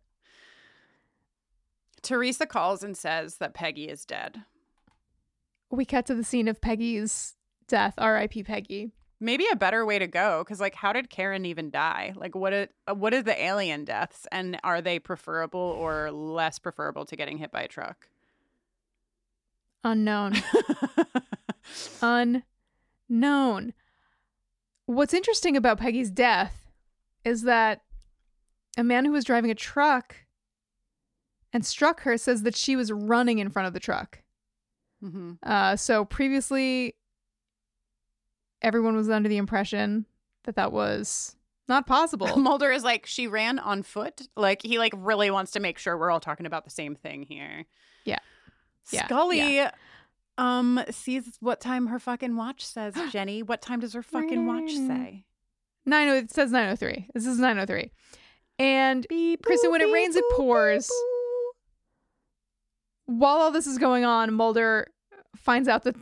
Theresa 2.07 2.47
calls 2.47 2.83
and 2.83 2.97
says 2.97 3.37
that 3.39 3.55
Peggy 3.55 3.89
is 3.89 4.05
dead. 4.05 4.43
We 5.71 5.85
cut 5.85 6.07
to 6.07 6.15
the 6.15 6.25
scene 6.25 6.49
of 6.49 6.61
Peggy's 6.61 7.35
death. 7.69 7.95
R.I.P. 7.99 8.45
Peggy. 8.45 8.93
maybe 9.19 9.45
a 9.51 9.57
better 9.57 9.85
way 9.85 9.99
to 9.99 10.07
go 10.07 10.45
because 10.45 10.61
like 10.61 10.75
how 10.75 10.93
did 10.93 11.09
karen 11.11 11.45
even 11.47 11.71
die 11.71 12.13
like 12.17 12.35
what 12.35 12.53
is, 12.53 12.69
what 12.95 13.13
is 13.15 13.25
the 13.25 13.43
alien 13.43 13.85
deaths 13.85 14.27
and 14.31 14.59
are 14.63 14.81
they 14.83 14.99
preferable 14.99 15.59
or 15.59 16.13
less 16.13 16.59
preferable 16.59 17.05
to 17.05 17.17
getting 17.17 17.39
hit 17.39 17.51
by 17.51 17.63
a 17.63 17.69
truck 17.69 18.09
Unknown. 19.85 20.35
Unknown. 22.03 23.73
What's 24.87 25.15
interesting 25.15 25.57
about 25.57 25.79
Peggy's 25.79 26.11
death 26.11 26.73
is 27.25 27.43
that 27.43 27.83
a 28.77 28.83
man 28.83 29.05
who 29.05 29.13
was 29.13 29.25
driving 29.25 29.51
a 29.51 29.55
truck 29.55 30.17
and 31.57 31.65
struck 31.65 32.03
her 32.03 32.19
says 32.19 32.43
that 32.43 32.55
she 32.55 32.77
was 32.77 32.93
running 32.93 33.39
in 33.39 33.49
front 33.49 33.67
of 33.67 33.73
the 33.73 33.81
truck. 33.81 34.23
mm-hmm. 35.03 35.33
Uh, 35.43 35.75
so 35.75 36.05
previously, 36.05 36.95
everyone 38.61 38.95
was 38.95 39.09
under 39.09 39.27
the 39.31 39.39
impression 39.39 40.05
that 40.45 40.57
that 40.57 40.71
was 40.71 41.35
not 41.67 41.87
possible. 41.87 42.37
mulder 42.37 42.71
is 42.71 42.85
like 42.85 43.07
she 43.07 43.27
ran 43.27 43.59
on 43.59 43.83
foot 43.83 44.29
like 44.37 44.61
he 44.61 44.79
like 44.79 44.93
really 44.95 45.31
wants 45.31 45.53
to 45.53 45.61
make 45.61 45.79
sure 45.79 45.97
we're 45.97 46.11
all 46.11 46.21
talking 46.21 46.45
about 46.45 46.65
the 46.65 46.71
same 46.71 46.95
thing 46.95 47.23
here 47.23 47.65
Yeah. 48.93 49.07
Scully 49.07 49.57
yeah. 49.57 49.71
um 50.37 50.85
sees 50.91 51.39
what 51.41 51.63
time 51.63 51.87
her 51.87 51.99
fucking 51.99 52.37
watch 52.37 52.67
says 52.67 52.95
jenny 53.11 53.43
what 53.43 53.63
time 53.63 53.81
does 53.81 53.95
her 53.95 54.03
fucking 54.03 54.47
watch 54.47 54.73
say 54.75 55.25
Nine 55.89 56.09
oh 56.09 56.17
it 56.17 56.31
says 56.33 56.51
nine 56.51 56.69
oh 56.69 56.77
three. 56.77 57.07
This 57.15 57.27
is 57.27 57.39
nine 57.39 57.59
oh 57.59 57.65
three. 57.65 57.93
And 58.59 59.07
Kristin, 59.11 59.71
when 59.71 59.81
it 59.81 59.93
rains, 59.93 60.17
it 60.17 60.25
pours. 60.33 60.91
While 63.07 63.37
all 63.37 63.51
this 63.51 63.67
is 63.67 63.79
going 63.79 64.05
on, 64.05 64.33
Mulder 64.35 64.89
finds 65.37 65.69
out 65.69 65.85
that 65.85 65.97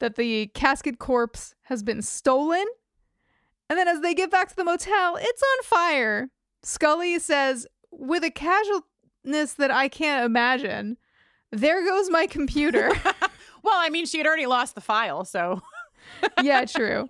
that 0.00 0.16
the 0.16 0.48
casket 0.48 0.98
corpse 0.98 1.54
has 1.62 1.82
been 1.82 2.02
stolen. 2.02 2.64
And 3.70 3.78
then 3.78 3.88
as 3.88 4.00
they 4.00 4.14
get 4.14 4.30
back 4.30 4.48
to 4.48 4.56
the 4.56 4.64
motel, 4.64 5.16
it's 5.20 5.42
on 5.42 5.62
fire. 5.64 6.28
Scully 6.62 7.18
says, 7.18 7.66
with 7.90 8.22
a 8.24 8.30
casualness 8.30 9.54
that 9.54 9.70
I 9.70 9.88
can't 9.88 10.24
imagine, 10.24 10.96
there 11.50 11.84
goes 11.84 12.10
my 12.10 12.26
computer. 12.26 12.90
well 13.62 13.76
i 13.78 13.88
mean 13.88 14.04
she 14.04 14.18
had 14.18 14.26
already 14.26 14.44
lost 14.44 14.74
the 14.74 14.80
file 14.80 15.24
so 15.24 15.62
yeah, 16.42 16.64
true. 16.64 17.06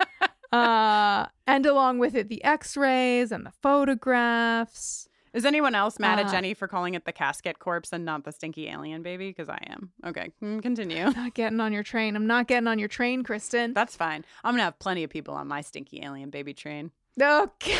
Uh, 0.51 1.25
and 1.47 1.65
along 1.65 1.99
with 1.99 2.15
it, 2.15 2.29
the 2.29 2.43
x-rays 2.43 3.31
and 3.31 3.45
the 3.45 3.51
photographs. 3.51 5.09
Is 5.35 5.43
anyone 5.45 5.75
else 5.75 5.99
mad 5.99 6.17
at 6.17 6.27
Uh, 6.27 6.31
Jenny 6.31 6.53
for 6.53 6.67
calling 6.67 6.93
it 6.93 7.03
the 7.05 7.11
casket 7.11 7.59
corpse 7.59 7.91
and 7.91 8.05
not 8.05 8.23
the 8.23 8.31
stinky 8.31 8.69
alien 8.69 9.03
baby? 9.03 9.27
Because 9.29 9.49
I 9.49 9.59
am. 9.67 9.91
Okay, 10.05 10.31
mm, 10.41 10.61
continue. 10.61 11.11
Not 11.11 11.33
getting 11.33 11.59
on 11.59 11.73
your 11.73 11.83
train. 11.83 12.15
I'm 12.15 12.25
not 12.25 12.47
getting 12.47 12.67
on 12.67 12.79
your 12.79 12.87
train, 12.87 13.21
Kristin. 13.23 13.73
That's 13.73 13.95
fine. 13.97 14.23
I'm 14.43 14.53
gonna 14.53 14.63
have 14.63 14.79
plenty 14.79 15.03
of 15.03 15.09
people 15.09 15.33
on 15.33 15.47
my 15.47 15.59
stinky 15.61 16.01
alien 16.01 16.29
baby 16.29 16.53
train. 16.53 16.91
Okay. 17.21 17.77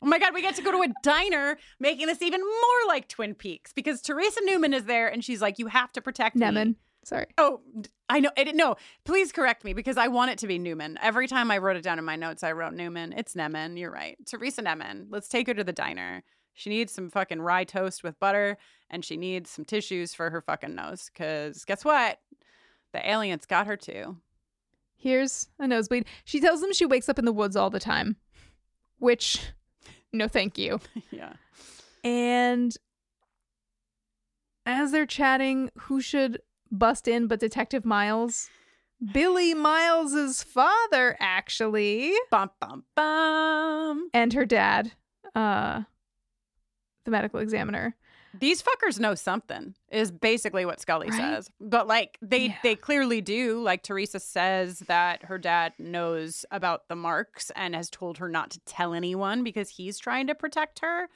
Oh 0.00 0.06
my 0.06 0.20
god, 0.20 0.32
we 0.32 0.42
get 0.42 0.54
to 0.54 0.62
go 0.62 0.70
to 0.70 0.88
a 0.88 0.94
diner, 1.02 1.58
making 1.80 2.06
this 2.06 2.22
even 2.22 2.40
more 2.40 2.86
like 2.86 3.08
Twin 3.08 3.34
Peaks 3.34 3.72
because 3.72 4.00
Theresa 4.00 4.40
Newman 4.44 4.72
is 4.72 4.84
there 4.84 5.08
and 5.08 5.24
she's 5.24 5.42
like, 5.42 5.58
"You 5.58 5.66
have 5.66 5.92
to 5.94 6.00
protect 6.00 6.36
me." 6.36 6.76
Sorry. 7.04 7.26
Oh, 7.38 7.60
I 8.08 8.20
know. 8.20 8.30
It, 8.36 8.54
no, 8.54 8.76
please 9.04 9.32
correct 9.32 9.64
me 9.64 9.72
because 9.72 9.96
I 9.96 10.08
want 10.08 10.30
it 10.30 10.38
to 10.38 10.46
be 10.46 10.58
Newman. 10.58 10.98
Every 11.00 11.26
time 11.26 11.50
I 11.50 11.58
wrote 11.58 11.76
it 11.76 11.82
down 11.82 11.98
in 11.98 12.04
my 12.04 12.16
notes, 12.16 12.42
I 12.42 12.52
wrote 12.52 12.74
Newman. 12.74 13.14
It's 13.16 13.34
Nemman. 13.34 13.78
You're 13.78 13.90
right. 13.90 14.18
Theresa 14.26 14.62
Nemman. 14.62 15.06
Let's 15.10 15.28
take 15.28 15.46
her 15.46 15.54
to 15.54 15.64
the 15.64 15.72
diner. 15.72 16.22
She 16.54 16.70
needs 16.70 16.92
some 16.92 17.08
fucking 17.08 17.40
rye 17.40 17.64
toast 17.64 18.02
with 18.02 18.18
butter 18.18 18.58
and 18.90 19.04
she 19.04 19.16
needs 19.16 19.48
some 19.48 19.64
tissues 19.64 20.12
for 20.12 20.28
her 20.28 20.40
fucking 20.40 20.74
nose 20.74 21.08
because 21.12 21.64
guess 21.64 21.84
what? 21.84 22.18
The 22.92 23.08
aliens 23.08 23.46
got 23.46 23.68
her 23.68 23.76
too. 23.76 24.16
Here's 24.96 25.48
a 25.60 25.68
nosebleed. 25.68 26.06
She 26.24 26.40
tells 26.40 26.60
them 26.60 26.72
she 26.72 26.84
wakes 26.84 27.08
up 27.08 27.18
in 27.18 27.24
the 27.24 27.32
woods 27.32 27.54
all 27.54 27.70
the 27.70 27.78
time, 27.78 28.16
which, 28.98 29.40
no, 30.12 30.26
thank 30.26 30.58
you. 30.58 30.80
yeah. 31.12 31.34
And 32.02 32.76
as 34.66 34.90
they're 34.90 35.06
chatting, 35.06 35.70
who 35.78 36.00
should 36.00 36.40
bust 36.70 37.08
in 37.08 37.26
but 37.26 37.40
Detective 37.40 37.84
Miles? 37.84 38.50
Billy 39.12 39.54
Miles's 39.54 40.42
father, 40.42 41.16
actually. 41.20 42.14
Bum 42.30 42.50
bum 42.60 42.84
bum. 42.96 44.10
And 44.12 44.32
her 44.32 44.44
dad, 44.44 44.92
uh, 45.34 45.82
the 47.04 47.10
medical 47.10 47.38
examiner. 47.40 47.94
These 48.38 48.62
fuckers 48.62 48.98
know 49.00 49.14
something 49.14 49.74
is 49.90 50.10
basically 50.10 50.64
what 50.66 50.80
Scully 50.80 51.08
Right? 51.10 51.16
says. 51.16 51.50
But 51.60 51.86
like 51.86 52.18
they 52.20 52.46
Yeah. 52.48 52.56
they 52.62 52.74
clearly 52.74 53.20
do. 53.20 53.60
Like 53.62 53.82
Theresa 53.82 54.20
says 54.20 54.80
that 54.80 55.24
her 55.24 55.38
dad 55.38 55.72
knows 55.78 56.44
about 56.50 56.88
the 56.88 56.96
marks 56.96 57.50
and 57.56 57.74
has 57.74 57.88
told 57.88 58.18
her 58.18 58.28
not 58.28 58.50
to 58.50 58.60
tell 58.60 58.94
anyone 58.94 59.42
because 59.44 59.70
he's 59.70 59.98
trying 59.98 60.26
to 60.26 60.34
protect 60.34 60.80
her. 60.80 61.08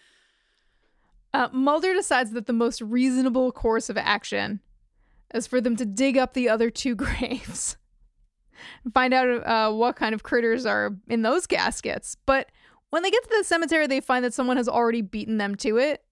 Uh, 1.34 1.48
Mulder 1.52 1.94
decides 1.94 2.30
that 2.32 2.46
the 2.46 2.52
most 2.52 2.80
reasonable 2.80 3.52
course 3.52 3.88
of 3.90 3.96
action 3.98 4.60
is 5.34 5.46
for 5.46 5.60
them 5.60 5.76
to 5.76 5.86
dig 5.86 6.16
up 6.16 6.34
the 6.34 6.48
other 6.48 6.70
two 6.70 6.94
graves 6.96 7.76
and 8.84 8.94
find 8.94 9.14
out 9.14 9.46
uh, 9.46 9.72
what 9.72 9.96
kind 9.96 10.14
of 10.14 10.22
critters 10.22 10.66
are 10.66 10.96
in 11.08 11.22
those 11.22 11.46
gaskets. 11.46 12.16
But 12.26 12.50
when 12.90 13.02
they 13.02 13.10
get 13.10 13.22
to 13.22 13.36
the 13.38 13.44
cemetery, 13.44 13.86
they 13.86 14.00
find 14.00 14.24
that 14.24 14.34
someone 14.34 14.56
has 14.56 14.68
already 14.68 15.02
beaten 15.02 15.38
them 15.38 15.54
to 15.56 15.78
it. 15.78 16.04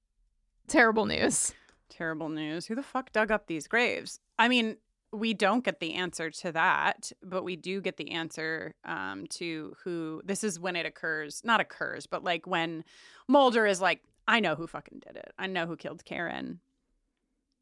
Terrible 0.68 1.06
news. 1.06 1.52
Terrible 1.88 2.28
news. 2.28 2.66
Who 2.66 2.74
the 2.74 2.82
fuck 2.82 3.12
dug 3.12 3.30
up 3.30 3.46
these 3.46 3.66
graves? 3.66 4.20
I 4.38 4.48
mean, 4.48 4.76
we 5.12 5.34
don't 5.34 5.64
get 5.64 5.80
the 5.80 5.94
answer 5.94 6.30
to 6.30 6.52
that, 6.52 7.10
but 7.22 7.42
we 7.42 7.56
do 7.56 7.80
get 7.80 7.96
the 7.96 8.12
answer 8.12 8.74
um, 8.84 9.26
to 9.30 9.74
who 9.82 10.22
this 10.24 10.44
is 10.44 10.60
when 10.60 10.76
it 10.76 10.86
occurs. 10.86 11.42
Not 11.44 11.60
occurs, 11.60 12.06
but 12.06 12.22
like 12.22 12.46
when 12.46 12.84
Mulder 13.28 13.66
is 13.66 13.80
like, 13.80 14.00
I 14.28 14.38
know 14.38 14.54
who 14.54 14.66
fucking 14.68 15.02
did 15.04 15.16
it. 15.16 15.32
I 15.38 15.48
know 15.48 15.66
who 15.66 15.76
killed 15.76 16.04
Karen. 16.04 16.60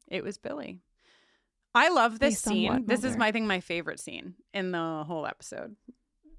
It 0.07 0.23
was 0.23 0.37
Billy. 0.37 0.79
I 1.75 1.89
love 1.89 2.19
this 2.19 2.39
scene. 2.39 2.85
This 2.85 3.03
is 3.03 3.15
my 3.17 3.31
thing, 3.31 3.47
my 3.47 3.59
favorite 3.59 3.99
scene 3.99 4.35
in 4.53 4.71
the 4.71 5.03
whole 5.05 5.25
episode. 5.25 5.75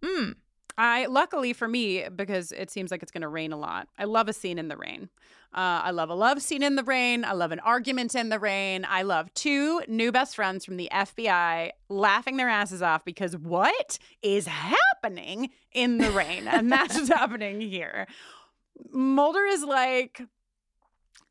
Mm. 0.03 0.37
I 0.79 1.07
luckily 1.07 1.53
for 1.53 1.69
me 1.69 2.09
because 2.09 2.53
it 2.53 2.71
seems 2.71 2.91
like 2.91 3.03
it's 3.03 3.13
going 3.13 3.21
to 3.23 3.29
rain 3.29 3.53
a 3.53 3.57
lot. 3.57 3.89
I 3.99 4.05
love 4.05 4.29
a 4.29 4.33
scene 4.33 4.59
in 4.59 4.69
the 4.69 4.77
rain. 4.77 5.11
Uh, 5.53 5.83
I 5.85 5.91
love 5.91 6.11
a 6.11 6.15
love 6.15 6.41
scene 6.41 6.63
in 6.63 6.77
the 6.77 6.85
rain. 6.85 7.25
I 7.25 7.33
love 7.33 7.53
an 7.53 7.61
argument 7.61 8.15
in 8.15 8.29
the 8.29 8.39
rain. 8.39 8.87
I 8.89 9.03
love 9.03 9.33
two 9.35 9.83
new 9.89 10.11
best 10.13 10.37
friends 10.37 10.65
from 10.65 10.77
the 10.77 10.89
FBI 10.93 11.71
laughing 11.89 12.37
their 12.37 12.49
asses 12.49 12.83
off 12.83 13.05
because 13.05 13.37
what 13.37 13.99
is 14.23 14.47
happening 14.47 15.51
in 15.73 15.99
the 15.99 16.11
rain? 16.13 16.49
and 16.49 16.73
that's 16.73 16.95
what's 16.95 17.09
happening 17.09 17.61
here. 17.61 18.07
Mulder 18.91 19.45
is 19.45 19.65
like, 19.65 20.23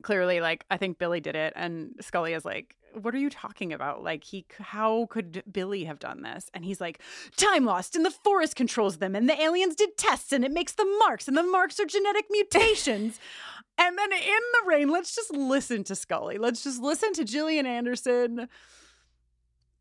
clearly 0.03 0.39
like 0.41 0.65
I 0.69 0.77
think 0.77 0.97
Billy 0.97 1.19
did 1.19 1.35
it 1.35 1.53
and 1.55 1.95
Scully 2.01 2.33
is 2.33 2.45
like 2.45 2.75
what 2.93 3.13
are 3.13 3.19
you 3.19 3.29
talking 3.29 3.73
about? 3.73 4.03
Like, 4.03 4.23
he, 4.23 4.45
how 4.59 5.07
could 5.09 5.43
Billy 5.51 5.85
have 5.85 5.99
done 5.99 6.21
this? 6.21 6.49
And 6.53 6.65
he's 6.65 6.81
like, 6.81 6.99
time 7.37 7.65
lost 7.65 7.95
and 7.95 8.05
the 8.05 8.11
forest 8.11 8.55
controls 8.55 8.97
them, 8.97 9.15
and 9.15 9.29
the 9.29 9.39
aliens 9.41 9.75
did 9.75 9.97
tests, 9.97 10.31
and 10.31 10.43
it 10.43 10.51
makes 10.51 10.73
the 10.73 10.85
marks, 10.99 11.27
and 11.27 11.37
the 11.37 11.43
marks 11.43 11.79
are 11.79 11.85
genetic 11.85 12.25
mutations. 12.29 13.19
and 13.77 13.97
then 13.97 14.11
in 14.11 14.19
the 14.19 14.67
rain, 14.67 14.89
let's 14.89 15.15
just 15.15 15.31
listen 15.31 15.83
to 15.85 15.95
Scully. 15.95 16.37
Let's 16.37 16.63
just 16.63 16.81
listen 16.81 17.13
to 17.13 17.23
Gillian 17.23 17.65
Anderson 17.65 18.47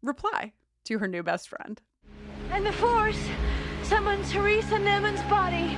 reply 0.02 0.52
to 0.84 0.98
her 0.98 1.08
new 1.08 1.22
best 1.22 1.48
friend. 1.48 1.80
And 2.50 2.64
the 2.64 2.72
Force 2.72 3.18
summoned 3.82 4.24
Theresa 4.26 4.78
Nemman's 4.78 5.22
body 5.22 5.76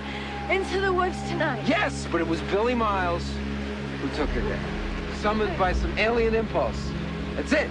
into 0.50 0.80
the 0.80 0.92
woods 0.92 1.20
tonight. 1.28 1.62
Yes, 1.66 2.06
but 2.10 2.20
it 2.20 2.26
was 2.26 2.40
Billy 2.42 2.74
Miles 2.74 3.24
who 4.00 4.08
took 4.10 4.28
her 4.30 4.40
there. 4.40 4.60
Summoned 5.16 5.56
by 5.58 5.72
some 5.72 5.96
alien 5.98 6.34
impulse. 6.34 6.90
That's 7.40 7.52
it. 7.52 7.70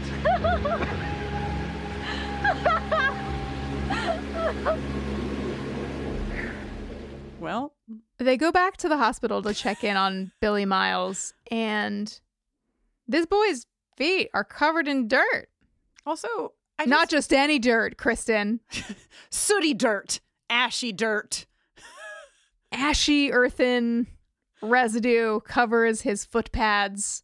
well, 7.39 7.73
they 8.17 8.35
go 8.35 8.51
back 8.51 8.77
to 8.77 8.89
the 8.89 8.97
hospital 8.97 9.43
to 9.43 9.53
check 9.53 9.83
in 9.83 9.95
on 9.95 10.31
Billy 10.41 10.65
Miles, 10.65 11.35
and 11.51 12.19
this 13.07 13.27
boy's 13.27 13.67
feet 13.95 14.31
are 14.33 14.43
covered 14.43 14.87
in 14.87 15.07
dirt. 15.07 15.49
Also, 16.03 16.53
I 16.79 16.85
not 16.85 17.07
just 17.09 17.31
any 17.31 17.59
dirt, 17.59 17.95
Kristin. 17.95 18.61
Sooty 19.29 19.75
dirt, 19.75 20.19
ashy 20.49 20.91
dirt, 20.91 21.45
ashy 22.71 23.31
earthen 23.31 24.07
residue 24.63 25.41
covers 25.41 26.01
his 26.01 26.25
foot 26.25 26.51
pads. 26.51 27.23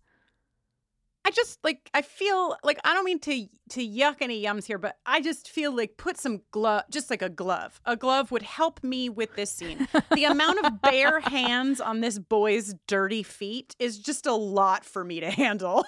I 1.26 1.32
just 1.32 1.58
like 1.64 1.90
I 1.94 2.04
feel 2.04 2.56
like 2.64 2.80
I 2.86 2.94
don't 2.94 3.04
mean 3.04 3.20
to 3.22 3.48
to 3.72 3.82
yuck 3.88 4.18
any 4.22 4.44
yums 4.44 4.66
here, 4.66 4.78
but 4.78 4.98
I 5.08 5.22
just 5.22 5.50
feel 5.50 5.76
like 5.76 5.98
put 5.98 6.20
some 6.20 6.42
glove, 6.52 6.84
just 6.92 7.10
like 7.10 7.24
a 7.24 7.30
glove. 7.30 7.82
A 7.84 7.96
glove 7.96 8.32
would 8.32 8.44
help 8.44 8.84
me 8.84 9.10
with 9.10 9.36
this 9.36 9.50
scene. 9.50 9.88
the 10.14 10.26
amount 10.26 10.64
of 10.64 10.82
bare 10.84 11.20
hands 11.22 11.82
on 11.82 12.02
this 12.02 12.20
boy's 12.20 12.76
dirty 12.88 13.24
feet 13.24 13.76
is 13.80 13.98
just 13.98 14.28
a 14.28 14.36
lot 14.36 14.86
for 14.86 15.04
me 15.04 15.20
to 15.20 15.32
handle. 15.32 15.84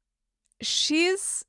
She's 0.62 1.44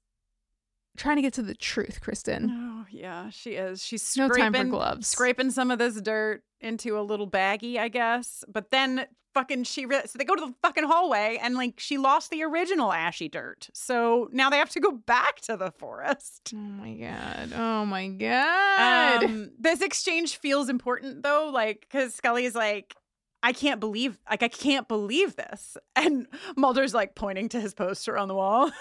trying 0.98 1.18
to 1.18 1.22
get 1.22 1.34
to 1.34 1.44
the 1.44 1.54
truth, 1.54 2.00
Kristin. 2.02 2.48
Oh 2.50 2.86
yeah, 2.90 3.30
she 3.30 3.52
is. 3.52 3.86
She's 3.86 4.18
no 4.18 4.30
time 4.30 4.52
for 4.52 4.64
gloves. 4.64 5.08
Scraping 5.08 5.52
some 5.52 5.70
of 5.70 5.78
this 5.78 6.02
dirt 6.02 6.42
into 6.60 7.00
a 7.00 7.02
little 7.02 7.30
baggie, 7.30 7.78
I 7.78 7.90
guess. 7.90 8.44
But 8.52 8.72
then 8.72 9.06
fucking 9.38 9.64
she 9.64 9.86
re- 9.86 10.02
so 10.08 10.18
they 10.18 10.26
go 10.26 10.34
to 10.36 10.48
the 10.48 10.54
fucking 10.64 10.84
hallway 10.84 11.38
and 11.40 11.54
like 11.54 11.80
she 11.80 12.00
lost 12.00 12.32
the 12.32 12.42
original 12.44 12.92
ashy 12.92 13.30
dirt. 13.30 13.70
So 13.72 14.30
now 14.32 14.50
they 14.50 14.58
have 14.58 14.72
to 14.72 14.80
go 14.80 14.92
back 14.92 15.42
to 15.42 15.56
the 15.56 15.70
forest. 15.72 16.54
Oh 16.56 16.58
my 16.58 16.94
god. 16.94 17.54
Oh 17.56 17.86
my 17.86 18.08
god. 18.08 19.24
Um, 19.26 19.52
this 19.60 19.82
exchange 19.82 20.38
feels 20.38 20.70
important 20.70 21.22
though, 21.22 21.52
like 21.54 21.88
cuz 21.92 22.16
Scully's 22.16 22.56
like 22.56 22.96
I 23.44 23.54
can't 23.54 23.80
believe 23.80 24.18
like 24.30 24.42
I 24.44 24.48
can't 24.48 24.88
believe 24.88 25.36
this. 25.36 25.78
And 25.98 26.28
Mulder's 26.56 26.94
like 26.94 27.16
pointing 27.16 27.50
to 27.50 27.60
his 27.60 27.74
poster 27.74 28.20
on 28.20 28.28
the 28.28 28.36
wall. 28.36 28.72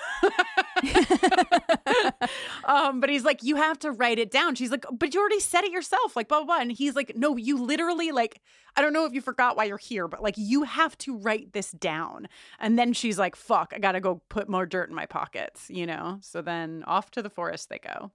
um, 2.66 3.00
but 3.00 3.08
he's 3.08 3.24
like, 3.24 3.42
you 3.42 3.56
have 3.56 3.78
to 3.78 3.90
write 3.90 4.18
it 4.18 4.30
down. 4.30 4.54
She's 4.54 4.70
like, 4.70 4.84
but 4.92 5.14
you 5.14 5.20
already 5.20 5.40
said 5.40 5.64
it 5.64 5.72
yourself, 5.72 6.14
like 6.14 6.28
blah, 6.28 6.40
blah 6.40 6.46
blah. 6.46 6.60
And 6.60 6.70
he's 6.70 6.94
like, 6.94 7.16
no, 7.16 7.38
you 7.38 7.56
literally 7.56 8.12
like, 8.12 8.42
I 8.76 8.82
don't 8.82 8.92
know 8.92 9.06
if 9.06 9.14
you 9.14 9.22
forgot 9.22 9.56
why 9.56 9.64
you're 9.64 9.78
here, 9.78 10.08
but 10.08 10.22
like 10.22 10.34
you 10.36 10.64
have 10.64 10.98
to 10.98 11.16
write 11.16 11.54
this 11.54 11.70
down. 11.70 12.28
And 12.60 12.78
then 12.78 12.92
she's 12.92 13.18
like, 13.18 13.34
fuck, 13.34 13.72
I 13.74 13.78
gotta 13.78 14.00
go 14.00 14.20
put 14.28 14.46
more 14.46 14.66
dirt 14.66 14.90
in 14.90 14.94
my 14.94 15.06
pockets, 15.06 15.70
you 15.70 15.86
know? 15.86 16.18
So 16.20 16.42
then 16.42 16.84
off 16.86 17.10
to 17.12 17.22
the 17.22 17.30
forest 17.30 17.70
they 17.70 17.78
go. 17.78 18.12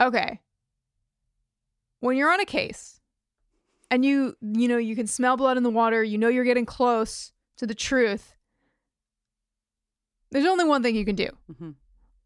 Okay. 0.00 0.38
When 1.98 2.16
you're 2.16 2.32
on 2.32 2.40
a 2.40 2.46
case 2.46 3.00
and 3.92 4.06
you 4.06 4.34
you 4.40 4.68
know 4.68 4.78
you 4.78 4.96
can 4.96 5.06
smell 5.06 5.36
blood 5.36 5.58
in 5.58 5.62
the 5.62 5.70
water, 5.70 6.02
you 6.02 6.16
know 6.16 6.28
you're 6.28 6.44
getting 6.44 6.64
close 6.64 7.30
to 7.58 7.66
the 7.66 7.74
truth. 7.74 8.34
There's 10.30 10.46
only 10.46 10.64
one 10.64 10.82
thing 10.82 10.96
you 10.96 11.04
can 11.04 11.14
do. 11.14 11.28
Mm-hmm. 11.52 11.70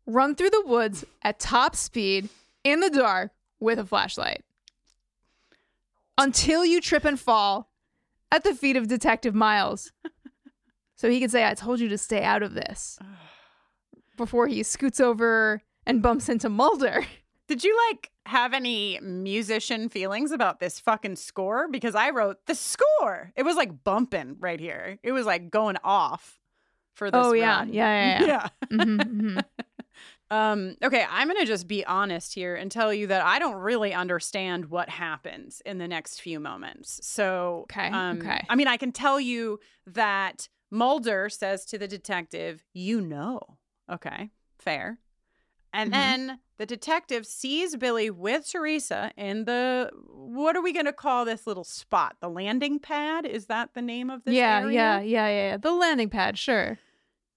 Run 0.07 0.37
through 0.37 0.51
the 0.51 0.63
woods 0.65 1.05
at 1.23 1.41
top 1.41 1.75
speed 1.75 2.29
in 2.63 2.79
the 2.79 2.89
dark 2.89 3.33
with 3.59 3.81
a 3.81 3.85
flashlight. 3.85 4.45
Until 6.17 6.65
you 6.65 6.81
trip 6.81 7.05
and 7.05 7.19
fall 7.19 7.69
at 8.31 8.45
the 8.45 8.55
feet 8.55 8.77
of 8.77 8.87
Detective 8.87 9.35
Miles. 9.35 9.93
so 10.95 11.11
he 11.11 11.19
can 11.19 11.29
say, 11.29 11.45
I 11.45 11.55
told 11.55 11.81
you 11.81 11.89
to 11.89 11.99
stay 11.99 12.23
out 12.23 12.45
of 12.45 12.55
this. 12.55 12.97
Before 14.17 14.47
he 14.47 14.63
scoots 14.63 15.01
over 15.01 15.63
and 15.85 16.01
bumps 16.01 16.29
into 16.29 16.49
Mulder. 16.49 17.05
Did 17.49 17.65
you 17.65 17.77
like 17.91 18.13
have 18.27 18.53
any 18.53 18.99
musician 19.01 19.89
feelings 19.89 20.33
about 20.33 20.61
this 20.61 20.79
fucking 20.81 21.17
score? 21.17 21.69
Because 21.69 21.95
I 21.95 22.11
wrote 22.11 22.45
the 22.47 22.55
score. 22.55 23.33
It 23.37 23.45
was 23.45 23.57
like 23.57 23.83
bumping 23.85 24.37
right 24.39 24.61
here. 24.61 24.99
It 25.03 25.13
was 25.13 25.27
like 25.27 25.51
going 25.51 25.77
off 25.85 26.39
for 26.95 27.11
this. 27.11 27.21
Oh 27.25 27.33
yeah, 27.33 27.65
yeah, 27.65 28.19
yeah, 28.19 28.21
yeah. 28.21 28.27
yeah. 28.71 28.77
Mhm, 28.77 29.15
mhm. 29.23 29.45
Um, 30.29 30.75
okay, 30.83 31.07
I'm 31.09 31.29
gonna 31.29 31.47
just 31.47 31.69
be 31.69 31.87
honest 31.87 32.35
here 32.35 32.57
and 32.57 32.69
tell 32.69 32.93
you 32.93 33.07
that 33.07 33.25
I 33.25 33.39
don't 33.39 33.55
really 33.55 33.95
understand 33.95 34.67
what 34.67 34.89
happens 34.89 35.63
in 35.65 35.79
the 35.79 35.87
next 35.87 36.21
few 36.21 36.41
moments. 36.41 36.99
So, 37.07 37.67
Okay, 37.71 37.91
um, 37.93 38.19
okay. 38.19 38.41
I 38.49 38.57
mean, 38.57 38.67
I 38.67 38.77
can 38.77 38.91
tell 38.91 39.21
you 39.21 39.61
that 39.87 40.49
Mulder 40.73 41.29
says 41.29 41.65
to 41.67 41.79
the 41.79 41.87
detective, 41.87 42.65
"You 42.73 43.01
know." 43.01 43.39
Okay, 43.89 44.31
fair. 44.59 44.99
And 45.73 45.91
Mhm. 45.91 45.95
then 45.95 46.41
the 46.59 46.67
detective 46.67 47.27
sees 47.27 47.77
Billy 47.77 48.11
with 48.11 48.51
Theresa 48.51 49.13
in 49.17 49.45
the 49.45 49.91
what 50.09 50.57
are 50.57 50.63
we 50.63 50.73
going 50.73 50.87
to 50.87 50.93
call 50.93 51.25
this 51.25 51.47
little 51.47 51.65
spot? 51.65 52.17
The 52.21 52.29
landing 52.29 52.79
pad? 52.79 53.27
Is 53.27 53.47
that 53.47 53.75
the 53.75 53.83
name 53.83 54.11
of 54.11 54.25
this 54.25 54.35
yeah, 54.35 54.61
area? 54.61 54.75
yeah, 54.75 55.01
yeah, 55.01 55.29
yeah, 55.29 55.51
yeah. 55.51 55.57
The 55.57 55.73
landing 55.73 56.11
pad, 56.11 56.39
sure. 56.39 56.79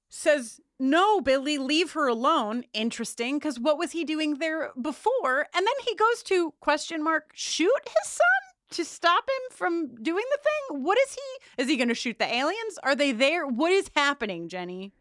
Says, 0.09 0.59
"No, 0.79 1.21
Billy, 1.21 1.57
leave 1.57 1.91
her 1.91 2.07
alone." 2.07 2.63
Interesting, 2.73 3.39
cuz 3.39 3.59
what 3.59 3.77
was 3.77 3.91
he 3.91 4.03
doing 4.03 4.35
there 4.35 4.71
before? 4.81 5.47
And 5.53 5.65
then 5.67 5.85
he 5.85 5.95
goes 5.95 6.23
to 6.23 6.53
question 6.59 7.03
mark 7.03 7.31
shoot 7.33 7.81
his 7.85 8.11
son 8.11 8.49
to 8.71 8.85
stop 8.85 9.27
him 9.27 9.57
from 9.57 9.95
doing 10.01 10.25
the 10.31 10.39
thing? 10.43 10.83
What 10.83 10.97
is 10.99 11.15
he? 11.15 11.61
Is 11.61 11.67
he 11.67 11.77
going 11.77 11.89
to 11.89 11.95
shoot 11.95 12.19
the 12.19 12.33
aliens? 12.33 12.79
Are 12.83 12.95
they 12.95 13.11
there? 13.11 13.47
What 13.47 13.71
is 13.71 13.89
happening, 13.95 14.47
Jenny? 14.47 14.93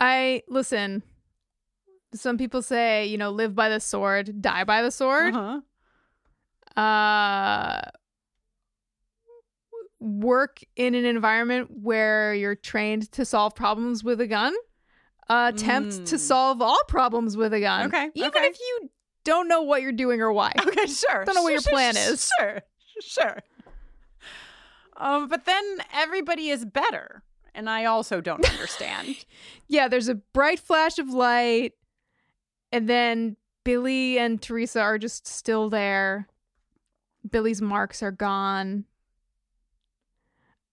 I 0.00 0.42
listen. 0.48 1.02
Some 2.14 2.38
people 2.38 2.62
say, 2.62 3.06
you 3.06 3.18
know, 3.18 3.30
live 3.30 3.54
by 3.54 3.68
the 3.68 3.80
sword, 3.80 4.40
die 4.40 4.64
by 4.64 4.82
the 4.82 4.90
sword. 4.90 5.34
Uh-huh. 5.34 6.80
Uh 6.80 7.90
work 9.98 10.60
in 10.76 10.94
an 10.94 11.04
environment 11.04 11.68
where 11.82 12.34
you're 12.34 12.54
trained 12.54 13.10
to 13.12 13.24
solve 13.24 13.54
problems 13.54 14.04
with 14.04 14.20
a 14.20 14.26
gun. 14.26 14.54
Uh, 15.28 15.50
attempt 15.54 16.06
to 16.06 16.14
Mm. 16.16 16.18
solve 16.20 16.62
all 16.62 16.78
problems 16.86 17.36
with 17.36 17.52
a 17.52 17.58
gun. 17.60 17.86
Okay, 17.86 18.10
Even 18.14 18.28
okay. 18.28 18.44
if 18.46 18.60
you 18.60 18.90
don't 19.24 19.48
know 19.48 19.62
what 19.62 19.82
you're 19.82 19.90
doing 19.90 20.20
or 20.20 20.32
why. 20.32 20.52
Okay, 20.60 20.86
sure. 20.86 21.24
Don't 21.24 21.34
know 21.34 21.42
what 21.42 21.52
your 21.52 21.60
Sure, 21.62 21.72
plan 21.72 21.94
sure, 21.94 22.12
is. 22.12 22.30
Sure, 22.38 22.60
sure. 23.00 23.38
Um, 24.96 25.26
but 25.28 25.44
then 25.46 25.78
everybody 25.92 26.50
is 26.50 26.64
better, 26.64 27.22
and 27.54 27.68
I 27.68 27.86
also 27.86 28.20
don't 28.20 28.48
understand. 28.48 29.16
Yeah, 29.68 29.88
there's 29.88 30.08
a 30.08 30.14
bright 30.14 30.60
flash 30.60 30.98
of 31.00 31.08
light, 31.08 31.72
and 32.72 32.88
then 32.88 33.36
Billy 33.64 34.18
and 34.18 34.40
Theresa 34.40 34.80
are 34.80 34.98
just 34.98 35.26
still 35.26 35.68
there. 35.68 36.28
Billy's 37.28 37.60
marks 37.60 38.02
are 38.02 38.12
gone. 38.12 38.84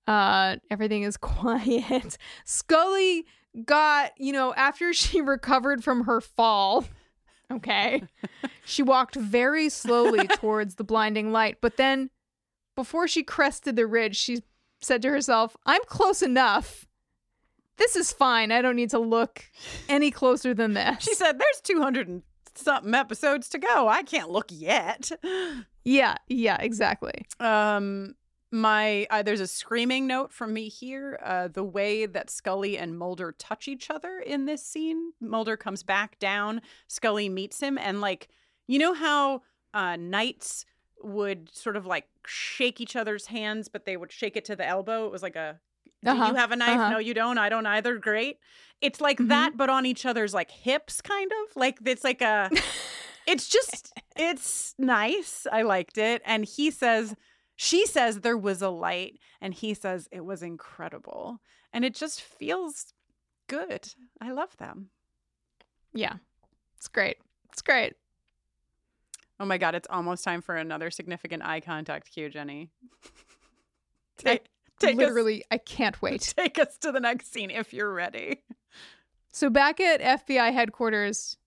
Uh, 0.08 0.58
everything 0.70 1.04
is 1.04 1.18
quiet. 1.18 2.18
Scully 2.46 3.26
got, 3.66 4.12
you 4.18 4.34
know, 4.34 4.54
after 4.54 4.94
she 4.94 5.22
recovered 5.22 5.84
from 5.84 6.06
her 6.06 6.22
fall, 6.22 6.86
okay, 7.52 8.04
she 8.66 8.84
walked 8.84 9.16
very 9.16 9.70
slowly 9.70 10.28
towards 10.28 10.76
the 10.76 10.84
blinding 10.84 11.32
light, 11.32 11.58
but 11.62 11.78
then 11.78 12.10
before 12.76 13.08
she 13.08 13.24
crested 13.24 13.76
the 13.76 13.86
ridge, 13.86 14.16
she 14.16 14.42
said 14.82 15.02
to 15.04 15.10
herself, 15.10 15.56
I'm 15.66 15.82
close 15.86 16.22
enough. 16.22 16.88
This 17.78 17.96
is 17.96 18.12
fine. 18.12 18.52
I 18.52 18.62
don't 18.62 18.76
need 18.76 18.92
to 18.92 19.00
look 19.00 19.44
any 19.90 20.12
closer 20.12 20.54
than 20.54 20.74
this. 20.74 21.04
she 21.04 21.16
said, 21.16 21.40
"There's 21.40 21.62
200 21.64 22.08
and 22.08 22.24
something 22.56 22.94
episodes 22.94 23.50
to 23.50 23.58
go. 23.58 23.88
I 23.88 24.04
can't 24.04 24.30
look 24.30 24.48
yet." 24.50 25.12
Yeah, 25.86 26.16
yeah, 26.28 26.58
exactly. 26.62 27.26
Um, 27.40 28.16
my 28.52 29.08
uh, 29.10 29.24
there's 29.24 29.42
a 29.42 29.48
screaming 29.48 30.08
note 30.08 30.32
from 30.32 30.54
me 30.54 30.70
here. 30.70 31.20
Uh, 31.24 31.48
the 31.48 31.64
way 31.64 32.06
that 32.06 32.30
Scully 32.30 32.78
and 32.78 32.98
Mulder 32.98 33.34
touch 33.34 33.68
each 33.68 33.90
other 33.90 34.20
in 34.20 34.46
this 34.46 34.64
scene. 34.64 35.12
Mulder 35.20 35.58
comes 35.58 35.84
back 35.84 36.20
down. 36.20 36.62
Scully 36.88 37.30
meets 37.30 37.60
him, 37.60 37.78
and 37.78 38.00
like 38.00 38.30
you 38.68 38.80
know 38.80 38.94
how 38.94 39.42
uh, 39.74 39.96
knights 39.96 40.66
would 41.02 41.54
sort 41.54 41.76
of 41.76 41.86
like 41.86 42.08
shake 42.26 42.80
each 42.80 42.96
other's 42.96 43.26
hands, 43.26 43.68
but 43.68 43.86
they 43.86 43.98
would 43.98 44.12
shake 44.12 44.38
it 44.38 44.46
to 44.46 44.56
the 44.56 44.66
elbow. 44.66 45.06
It 45.06 45.12
was 45.12 45.24
like 45.24 45.36
a 45.36 45.60
Uh-huh, 46.06 46.28
you 46.28 46.36
have 46.36 46.52
a 46.52 46.56
knife? 46.56 46.70
uh-huh. 46.70 46.90
No, 46.92 46.98
you 47.00 47.14
don't. 47.14 47.38
I 47.38 47.50
don't 47.50 47.66
either. 47.66 47.98
Great. 47.98 48.38
It's 48.82 49.00
like 49.00 49.18
that, 49.28 49.56
but 49.56 49.70
on 49.70 49.86
each 49.86 50.06
other's 50.06 50.34
like 50.34 50.52
hips, 50.52 51.02
kind 51.02 51.32
of. 51.32 51.56
Like 51.56 51.80
it's 51.86 52.04
like 52.04 52.22
a. 52.22 52.50
it's 53.28 53.48
just. 53.48 53.94
It's 54.16 54.76
nice. 54.78 55.48
I 55.52 55.62
liked 55.64 55.98
it. 55.98 56.22
And 56.26 56.46
he 56.46 56.70
says, 56.70 57.16
she 57.56 57.86
says 57.86 58.20
there 58.20 58.38
was 58.38 58.62
a 58.62 58.70
light, 58.70 59.20
and 59.42 59.54
he 59.54 59.74
says 59.74 60.08
it 60.12 60.26
was 60.26 60.44
incredible, 60.44 61.40
and 61.72 61.86
it 61.86 61.96
just 61.96 62.22
feels 62.22 62.94
good. 63.48 63.94
I 64.22 64.32
love 64.32 64.58
them. 64.58 64.90
Yeah. 65.94 66.16
It's 66.78 66.88
great. 66.88 67.18
It's 67.52 67.62
great. 67.62 67.94
Oh 69.40 69.46
my 69.46 69.58
god, 69.58 69.76
it's 69.76 69.88
almost 69.90 70.24
time 70.24 70.42
for 70.42 70.56
another 70.56 70.92
significant 70.92 71.44
eye 71.44 71.60
contact 71.60 72.12
cue, 72.12 72.30
Jenny. 72.30 72.70
I 74.26 74.40
Take, 74.84 74.98
take 74.98 75.06
us- 75.06 75.10
literally, 75.10 75.44
I 75.52 75.58
can't 75.58 76.02
wait. 76.02 76.22
take 76.38 76.60
us 76.60 76.78
to 76.80 76.92
the 76.92 77.00
next 77.00 77.32
scene 77.32 77.50
if 77.52 77.74
you're 77.74 77.94
ready. 77.94 78.44
So 79.32 79.50
back 79.50 79.80
at 79.80 80.02
FBI 80.02 80.54
headquarters, 80.54 81.38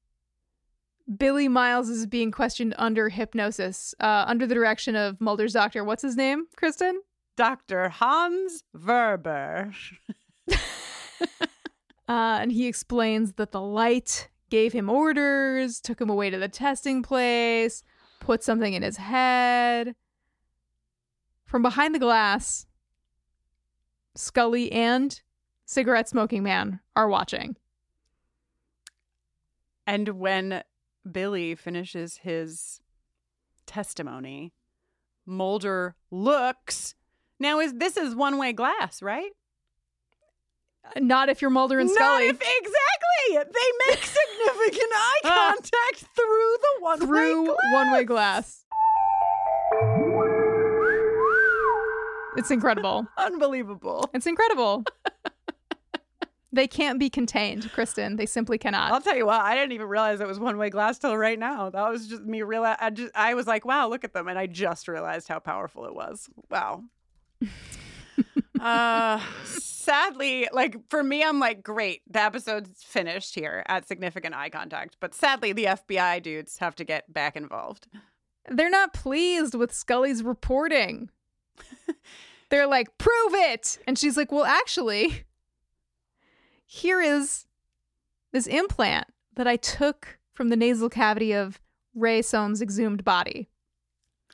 Billy 1.17 1.47
Miles 1.49 1.89
is 1.89 2.07
being 2.07 2.33
questioned 2.33 2.75
under 2.79 3.09
hypnosis, 3.09 3.95
uh, 4.01 4.25
under 4.27 4.47
the 4.47 4.55
direction 4.55 4.97
of 4.97 5.21
Mulder's 5.21 5.53
doctor. 5.53 5.85
What's 5.85 6.03
his 6.03 6.17
name, 6.17 6.47
Kristin? 6.61 6.95
Dr. 7.37 7.89
Hans 7.91 8.65
Verber. 8.75 9.73
Uh, 12.09 12.39
and 12.41 12.53
he 12.53 12.67
explains 12.69 13.33
that 13.33 13.51
the 13.51 13.61
light 13.61 14.29
gave 14.49 14.73
him 14.73 14.89
orders, 14.89 15.81
took 15.81 16.01
him 16.01 16.09
away 16.09 16.31
to 16.31 16.39
the 16.39 16.49
testing 16.49 17.03
place, 17.03 17.83
put 18.21 18.45
something 18.45 18.75
in 18.75 18.83
his 18.83 18.97
head. 18.97 19.95
From 21.45 21.63
behind 21.63 21.95
the 21.95 21.99
glass, 21.99 22.67
Scully 24.17 24.73
and 24.73 25.21
cigarette 25.65 26.09
smoking 26.09 26.43
man 26.43 26.81
are 26.97 27.09
watching. 27.09 27.57
And 29.87 30.09
when 30.19 30.63
Billy 31.11 31.55
finishes 31.55 32.17
his 32.19 32.81
testimony, 33.67 34.53
Mulder 35.27 35.95
looks. 36.11 36.95
Now 37.39 37.61
is 37.61 37.75
this 37.75 37.97
is 37.97 38.15
one 38.15 38.39
way 38.39 38.53
glass, 38.53 39.03
right? 39.03 39.31
Uh, 40.85 41.01
not 41.01 41.29
if 41.29 41.41
you're 41.43 41.51
Mulder 41.51 41.79
and 41.79 41.91
Scully. 41.91 42.27
if- 42.29 42.41
exactly. 42.41 42.73
They 43.33 43.91
make 43.91 44.05
significant 44.05 44.93
eye 44.95 45.21
uh, 45.25 45.29
contact 45.53 46.05
through 46.15 46.57
the 46.61 46.77
one 46.81 47.01
through 47.01 47.47
one 47.73 47.93
way 47.93 48.05
glass. 48.05 48.65
It's 52.37 52.51
incredible. 52.51 53.07
Unbelievable. 53.19 54.09
It's 54.15 54.27
incredible. 54.27 54.85
they 56.53 56.67
can't 56.67 56.99
be 56.99 57.11
contained, 57.11 57.65
Kristin. 57.75 58.17
They 58.17 58.27
simply 58.27 58.59
cannot. 58.59 58.93
I'll 58.93 59.01
tell 59.01 59.17
you 59.17 59.27
what, 59.27 59.41
I 59.41 59.55
didn't 59.55 59.73
even 59.73 59.89
realize 59.89 60.21
it 60.21 60.27
was 60.27 60.39
one 60.39 60.57
way 60.57 60.71
glass 60.71 60.99
till 60.99 61.17
right 61.17 61.39
now. 61.39 61.71
That 61.71 61.89
was 61.91 62.09
just 62.09 62.23
me 62.23 62.43
realize 62.43 62.77
I 62.81 62.91
just 62.91 63.13
I 63.15 63.35
was 63.35 63.47
like, 63.47 63.65
wow, 63.65 63.89
look 63.89 64.05
at 64.05 64.13
them. 64.13 64.29
And 64.29 64.39
I 64.39 64.47
just 64.47 64.89
realized 64.89 65.29
how 65.29 65.39
powerful 65.39 65.87
it 65.87 65.95
was. 65.95 66.29
Wow. 66.51 66.85
uh 68.61 69.21
sadly, 69.87 70.49
like 70.53 70.77
for 70.91 71.03
me, 71.03 71.23
I'm 71.23 71.39
like, 71.39 71.63
great, 71.63 72.03
the 72.11 72.21
episode's 72.21 72.83
finished 72.83 73.35
here 73.35 73.63
at 73.67 73.87
significant 73.87 74.35
eye 74.35 74.51
contact. 74.51 74.97
But 75.01 75.15
sadly, 75.15 75.53
the 75.53 75.65
FBI 75.65 76.23
dudes 76.23 76.59
have 76.59 76.75
to 76.77 76.85
get 76.85 77.13
back 77.13 77.37
involved. 77.37 77.87
They're 78.49 78.71
not 78.71 78.93
pleased 78.93 79.55
with 79.55 79.73
Scully's 79.73 80.23
reporting. 80.23 81.11
They're 82.49 82.67
like, 82.67 82.97
prove 82.99 83.35
it. 83.35 83.79
And 83.87 83.99
she's 83.99 84.17
like, 84.17 84.31
well, 84.31 84.45
actually, 84.45 85.25
here 86.65 87.01
is 87.01 87.47
this 88.33 88.47
implant 88.47 89.07
that 89.35 89.47
I 89.47 89.57
took 89.57 90.19
from 90.33 90.49
the 90.49 90.57
nasal 90.57 90.89
cavity 90.89 91.33
of 91.33 91.61
Ray 91.95 92.23
Soames' 92.23 92.61
exhumed 92.63 93.05
body. 93.05 93.49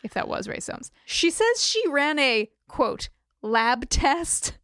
If 0.03 0.15
that 0.15 0.27
was 0.29 0.49
Ray 0.49 0.59
Soames. 0.61 0.91
She 1.05 1.31
says 1.31 1.63
she 1.65 1.87
ran 1.89 2.19
a, 2.19 2.51
quote, 2.67 3.09
lab 3.41 3.89
test 3.89 4.59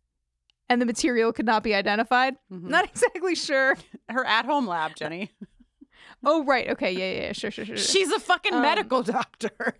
and 0.69 0.83
the 0.83 0.87
material 0.87 1.33
could 1.33 1.47
not 1.47 1.63
be 1.63 1.75
identified. 1.75 2.35
Not 2.51 2.85
exactly 2.85 3.35
sure. 3.35 3.77
Her 4.09 4.25
at 4.27 4.45
home 4.47 4.67
lab, 4.67 4.97
Jenny. 4.97 5.31
oh, 6.25 6.45
right. 6.45 6.69
Okay. 6.71 6.91
Yeah, 6.93 7.13
yeah, 7.13 7.27
yeah. 7.27 7.33
Sure, 7.33 7.51
sure, 7.51 7.65
sure. 7.65 7.77
sure. 7.77 7.85
She's 7.87 8.11
a 8.11 8.19
fucking 8.19 8.53
Um, 8.55 8.63
medical 8.63 9.03
doctor. 9.05 9.75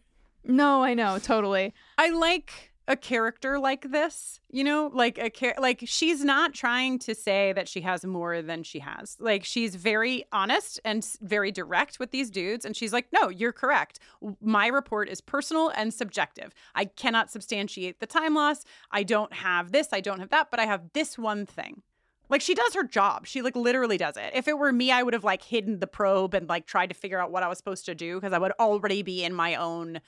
No, 0.45 0.83
I 0.83 0.95
know. 0.95 1.19
Totally. 1.19 1.75
I 1.99 2.11
like 2.11 2.68
a 2.89 2.97
character 2.97 3.59
like 3.59 3.93
this, 3.93 4.41
you 4.51 4.65
know, 4.65 4.91
like 4.93 5.19
a 5.19 5.29
char- 5.29 5.55
like 5.59 5.83
she's 5.85 6.25
not 6.25 6.55
trying 6.55 6.99
to 7.01 7.15
say 7.15 7.53
that 7.53 7.69
she 7.69 7.83
has 7.83 8.05
more 8.05 8.41
than 8.41 8.63
she 8.63 8.79
has. 8.79 9.17
Like 9.21 9.45
she's 9.45 9.75
very 9.75 10.25
honest 10.33 10.81
and 10.87 11.07
very 11.21 11.53
direct 11.53 12.01
with 12.01 12.11
these 12.11 12.31
dudes 12.31 12.65
and 12.65 12.75
she's 12.75 12.93
like, 12.93 13.07
"No, 13.13 13.29
you're 13.29 13.53
correct. 13.53 14.01
My 14.41 14.69
report 14.69 15.11
is 15.11 15.21
personal 15.21 15.69
and 15.69 15.93
subjective. 15.93 16.55
I 16.75 16.87
cannot 16.87 17.31
substantiate 17.31 18.01
the 18.01 18.07
time 18.07 18.35
loss. 18.35 18.65
I 18.91 19.03
don't 19.03 19.35
have 19.35 19.71
this, 19.71 19.89
I 19.93 20.01
don't 20.01 20.21
have 20.21 20.31
that, 20.31 20.51
but 20.51 20.59
I 20.59 20.65
have 20.65 20.93
this 20.95 21.19
one 21.19 21.45
thing." 21.45 21.83
Like 22.31 22.41
she 22.41 22.55
does 22.55 22.75
her 22.75 22.85
job. 22.85 23.27
She 23.27 23.43
like 23.43 23.57
literally 23.57 23.99
does 23.99 24.17
it. 24.17 24.33
If 24.35 24.49
it 24.49 24.59
were 24.59 24.73
me, 24.73 24.91
I 24.91 25.03
would 25.03 25.15
have 25.15 25.25
like 25.25 25.43
hidden 25.43 25.81
the 25.81 25.87
probe 25.87 26.35
and 26.35 26.49
like 26.49 26.67
tried 26.67 26.89
to 26.89 26.95
figure 26.95 27.21
out 27.21 27.31
what 27.31 27.43
I 27.43 27.49
was 27.49 27.59
supposed 27.59 27.85
to 27.87 27.95
do 27.95 28.17
because 28.17 28.33
I 28.33 28.39
would 28.39 28.53
already 28.59 29.03
be 29.03 29.25
in 29.25 29.35
my 29.35 29.57
own, 29.57 30.01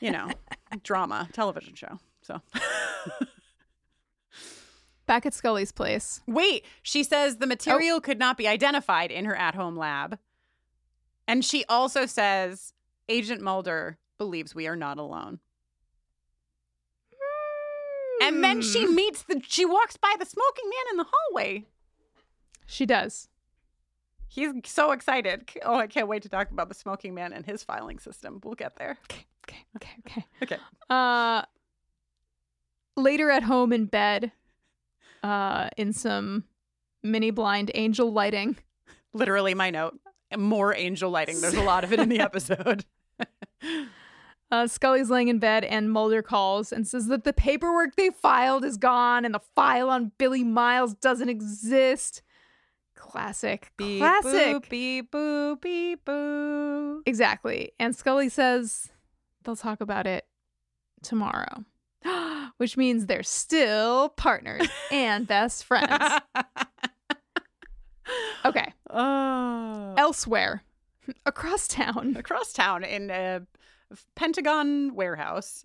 you 0.00 0.10
know, 0.10 0.30
drama 0.82 1.28
television 1.32 1.74
show. 1.74 1.98
So 2.22 2.40
Back 5.06 5.26
at 5.26 5.34
Scully's 5.34 5.72
place. 5.72 6.20
wait, 6.26 6.64
she 6.82 7.02
says 7.02 7.38
the 7.38 7.46
material 7.46 7.96
oh. 7.96 8.00
could 8.00 8.18
not 8.18 8.36
be 8.36 8.46
identified 8.46 9.10
in 9.10 9.24
her 9.24 9.34
at-home 9.34 9.76
lab, 9.76 10.18
and 11.26 11.44
she 11.44 11.64
also 11.68 12.06
says 12.06 12.72
Agent 13.08 13.40
Mulder 13.40 13.98
believes 14.18 14.54
we 14.54 14.68
are 14.68 14.76
not 14.76 14.98
alone. 14.98 15.40
And 18.22 18.44
then 18.44 18.60
she 18.60 18.84
hmm. 18.84 18.94
meets 18.94 19.22
the 19.22 19.42
she 19.46 19.64
walks 19.64 19.96
by 19.96 20.14
the 20.18 20.26
smoking 20.26 20.68
man 20.68 20.84
in 20.92 20.96
the 20.98 21.06
hallway. 21.10 21.64
She 22.66 22.86
does. 22.86 23.28
He's 24.28 24.52
so 24.64 24.92
excited. 24.92 25.50
Oh, 25.64 25.74
I 25.74 25.88
can't 25.88 26.06
wait 26.06 26.22
to 26.22 26.28
talk 26.28 26.52
about 26.52 26.68
the 26.68 26.74
smoking 26.74 27.14
man 27.14 27.32
and 27.32 27.44
his 27.44 27.64
filing 27.64 27.98
system. 27.98 28.40
We'll 28.44 28.54
get 28.54 28.76
there. 28.76 28.98
Okay, 29.50 29.58
okay, 29.76 29.90
okay. 30.06 30.24
Okay. 30.42 30.56
Uh 30.88 31.42
later 32.96 33.30
at 33.30 33.42
home 33.44 33.72
in 33.72 33.86
bed, 33.86 34.32
uh, 35.22 35.68
in 35.76 35.92
some 35.92 36.44
mini 37.02 37.30
blind 37.30 37.70
angel 37.74 38.12
lighting. 38.12 38.56
Literally 39.12 39.54
my 39.54 39.70
note. 39.70 39.98
More 40.36 40.74
angel 40.74 41.10
lighting. 41.10 41.40
There's 41.40 41.54
a 41.54 41.62
lot 41.62 41.82
of 41.84 41.92
it 41.92 42.00
in 42.00 42.08
the 42.08 42.20
episode. 42.28 42.84
Uh, 44.52 44.66
Scully's 44.66 45.08
laying 45.10 45.28
in 45.28 45.38
bed, 45.38 45.62
and 45.62 45.92
Mulder 45.92 46.22
calls 46.22 46.72
and 46.72 46.84
says 46.84 47.06
that 47.06 47.22
the 47.22 47.32
paperwork 47.32 47.94
they 47.94 48.10
filed 48.10 48.64
is 48.64 48.76
gone, 48.76 49.24
and 49.24 49.32
the 49.32 49.38
file 49.54 49.88
on 49.88 50.10
Billy 50.18 50.42
Miles 50.42 50.92
doesn't 50.94 51.28
exist. 51.28 52.20
Classic, 52.96 53.70
Beep, 53.76 54.00
classic. 54.00 54.32
boop, 54.56 54.68
beep 54.68 55.10
boo 55.12 55.54
beep 55.54 56.04
boo. 56.04 57.02
Exactly. 57.06 57.70
And 57.78 57.94
Scully 57.94 58.28
says 58.28 58.88
they'll 59.44 59.56
talk 59.56 59.80
about 59.80 60.06
it 60.06 60.26
tomorrow, 61.02 61.64
which 62.58 62.76
means 62.76 63.06
they're 63.06 63.22
still 63.22 64.10
partners 64.10 64.68
and 64.90 65.26
best 65.26 65.64
friends. 65.66 66.20
Okay. 68.44 68.72
Oh. 68.88 69.94
Elsewhere, 69.96 70.62
across 71.26 71.68
town. 71.68 72.16
Across 72.18 72.54
town 72.54 72.84
in 72.84 73.10
a 73.10 73.42
Pentagon 74.14 74.94
warehouse. 74.94 75.64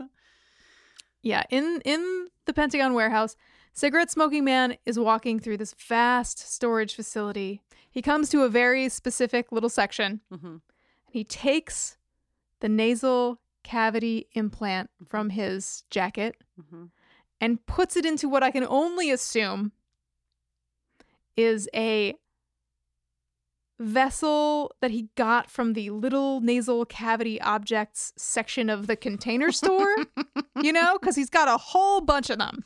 Yeah, 1.22 1.44
in 1.50 1.82
in 1.86 2.28
the 2.46 2.54
Pentagon 2.54 2.94
warehouse, 2.94 3.36
cigarette 3.74 4.12
smoking 4.12 4.44
man 4.44 4.78
is 4.86 5.00
walking 5.00 5.40
through 5.40 5.58
this 5.58 5.74
vast 5.74 6.38
storage 6.54 6.94
facility. 6.94 7.62
He 7.90 8.02
comes 8.02 8.30
to 8.30 8.44
a 8.44 8.50
very 8.50 8.90
specific 8.90 9.52
little 9.52 9.70
section. 9.70 10.22
Mhm. 10.32 10.44
And 10.44 10.62
he 11.10 11.24
takes 11.24 11.98
the 12.60 12.70
nasal 12.70 13.40
cavity 13.66 14.28
implant 14.34 14.90
from 15.06 15.32
his 15.32 15.84
jacket 15.90 16.38
Mhm. 16.58 16.92
and 17.42 17.66
puts 17.66 17.98
it 17.98 18.06
into 18.06 18.30
what 18.30 18.44
I 18.44 18.52
can 18.52 18.66
only 18.66 19.12
assume 19.12 19.74
is 21.36 21.68
a 21.76 22.16
vessel 23.78 24.72
that 24.80 24.92
he 24.92 25.10
got 25.16 25.52
from 25.52 25.74
the 25.74 25.90
little 25.90 26.40
nasal 26.40 26.86
cavity 26.86 27.42
objects 27.42 28.14
section 28.16 28.70
of 28.70 28.88
the 28.88 28.96
container 28.96 29.52
store, 29.52 29.94
you 30.62 30.72
know, 30.72 30.98
because 30.98 31.18
he's 31.18 31.30
got 31.30 31.50
a 31.50 31.58
whole 31.58 32.00
bunch 32.00 32.30
of 32.30 32.38
them. 32.38 32.64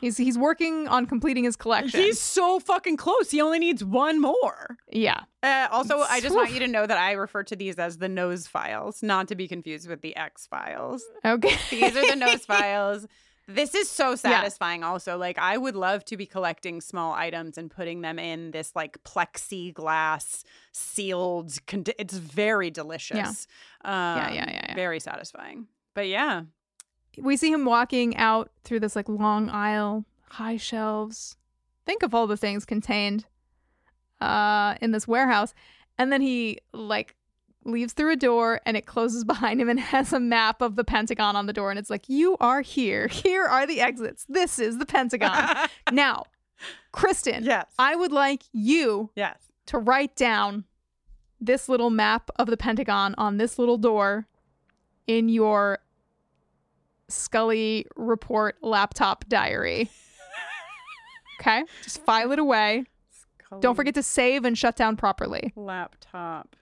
He's 0.00 0.16
he's 0.16 0.36
working 0.38 0.88
on 0.88 1.06
completing 1.06 1.44
his 1.44 1.56
collection. 1.56 2.00
He's 2.00 2.20
so 2.20 2.60
fucking 2.60 2.96
close. 2.96 3.30
He 3.30 3.40
only 3.40 3.58
needs 3.58 3.82
one 3.84 4.20
more. 4.20 4.76
yeah. 4.90 5.20
Uh, 5.42 5.68
also, 5.70 6.00
I 6.00 6.20
just 6.20 6.34
want 6.34 6.50
you 6.52 6.58
to 6.60 6.66
know 6.66 6.86
that 6.86 6.98
I 6.98 7.12
refer 7.12 7.42
to 7.44 7.56
these 7.56 7.76
as 7.76 7.98
the 7.98 8.08
nose 8.08 8.46
files, 8.48 9.02
not 9.02 9.28
to 9.28 9.34
be 9.36 9.46
confused 9.46 9.88
with 9.88 10.00
the 10.02 10.16
X 10.16 10.46
files. 10.46 11.04
Okay. 11.24 11.56
These 11.70 11.96
are 11.96 12.06
the 12.10 12.16
nose 12.26 12.44
files. 12.44 13.06
This 13.48 13.76
is 13.76 13.88
so 13.88 14.16
satisfying 14.16 14.82
also. 14.82 15.16
Like 15.16 15.38
I 15.38 15.56
would 15.56 15.76
love 15.76 16.04
to 16.06 16.16
be 16.16 16.26
collecting 16.26 16.80
small 16.80 17.12
items 17.12 17.56
and 17.56 17.70
putting 17.70 18.00
them 18.00 18.18
in 18.18 18.50
this 18.50 18.72
like 18.74 18.98
plexiglass 19.04 20.42
sealed 20.72 21.56
con- 21.66 21.84
it's 21.98 22.14
very 22.14 22.70
delicious. 22.70 23.46
Um, 23.84 23.92
Yeah, 23.92 24.30
yeah, 24.32 24.44
yeah, 24.50 24.64
yeah. 24.70 24.74
Very 24.74 25.00
satisfying. 25.00 25.66
But 25.94 26.08
yeah. 26.08 26.42
We 27.18 27.36
see 27.36 27.50
him 27.52 27.64
walking 27.64 28.16
out 28.16 28.50
through 28.64 28.80
this 28.80 28.96
like 28.96 29.08
long 29.08 29.48
aisle, 29.48 30.04
high 30.30 30.56
shelves. 30.56 31.36
Think 31.84 32.02
of 32.02 32.14
all 32.14 32.26
the 32.26 32.36
things 32.36 32.64
contained 32.64 33.26
uh 34.20 34.74
in 34.80 34.92
this 34.92 35.06
warehouse. 35.08 35.54
And 35.98 36.12
then 36.12 36.20
he 36.20 36.58
like 36.72 37.16
leaves 37.64 37.92
through 37.92 38.12
a 38.12 38.16
door 38.16 38.60
and 38.66 38.76
it 38.76 38.86
closes 38.86 39.24
behind 39.32 39.60
him 39.60 39.68
and 39.68 39.80
has 39.80 40.12
a 40.12 40.20
map 40.20 40.60
of 40.62 40.76
the 40.76 40.84
Pentagon 40.84 41.36
on 41.36 41.46
the 41.46 41.52
door 41.52 41.70
and 41.70 41.78
it's 41.78 41.90
like 41.90 42.08
you 42.08 42.36
are 42.40 42.60
here. 42.62 43.06
Here 43.10 43.44
are 43.44 43.66
the 43.66 43.80
exits. 43.80 44.24
This 44.28 44.58
is 44.58 44.78
the 44.78 44.86
Pentagon. 44.86 45.68
now, 45.92 46.24
Kristin, 46.92 47.44
yes. 47.44 47.66
I 47.78 47.94
would 47.96 48.12
like 48.12 48.44
you 48.52 49.10
Yes. 49.14 49.38
to 49.66 49.78
write 49.78 50.16
down 50.16 50.64
this 51.40 51.68
little 51.68 51.90
map 51.90 52.30
of 52.36 52.46
the 52.46 52.56
Pentagon 52.56 53.14
on 53.18 53.36
this 53.36 53.58
little 53.58 53.76
door 53.76 54.26
in 55.06 55.28
your 55.28 55.78
Scully 57.08 57.86
report 57.96 58.56
laptop 58.62 59.28
diary. 59.28 59.90
okay? 61.40 61.64
Just 61.82 62.04
file 62.04 62.32
it 62.32 62.38
away. 62.38 62.84
Don't 63.60 63.76
forget 63.76 63.94
to 63.94 64.02
save 64.02 64.44
and 64.44 64.58
shut 64.58 64.76
down 64.76 64.96
properly. 64.96 65.52
laptop 65.56 66.56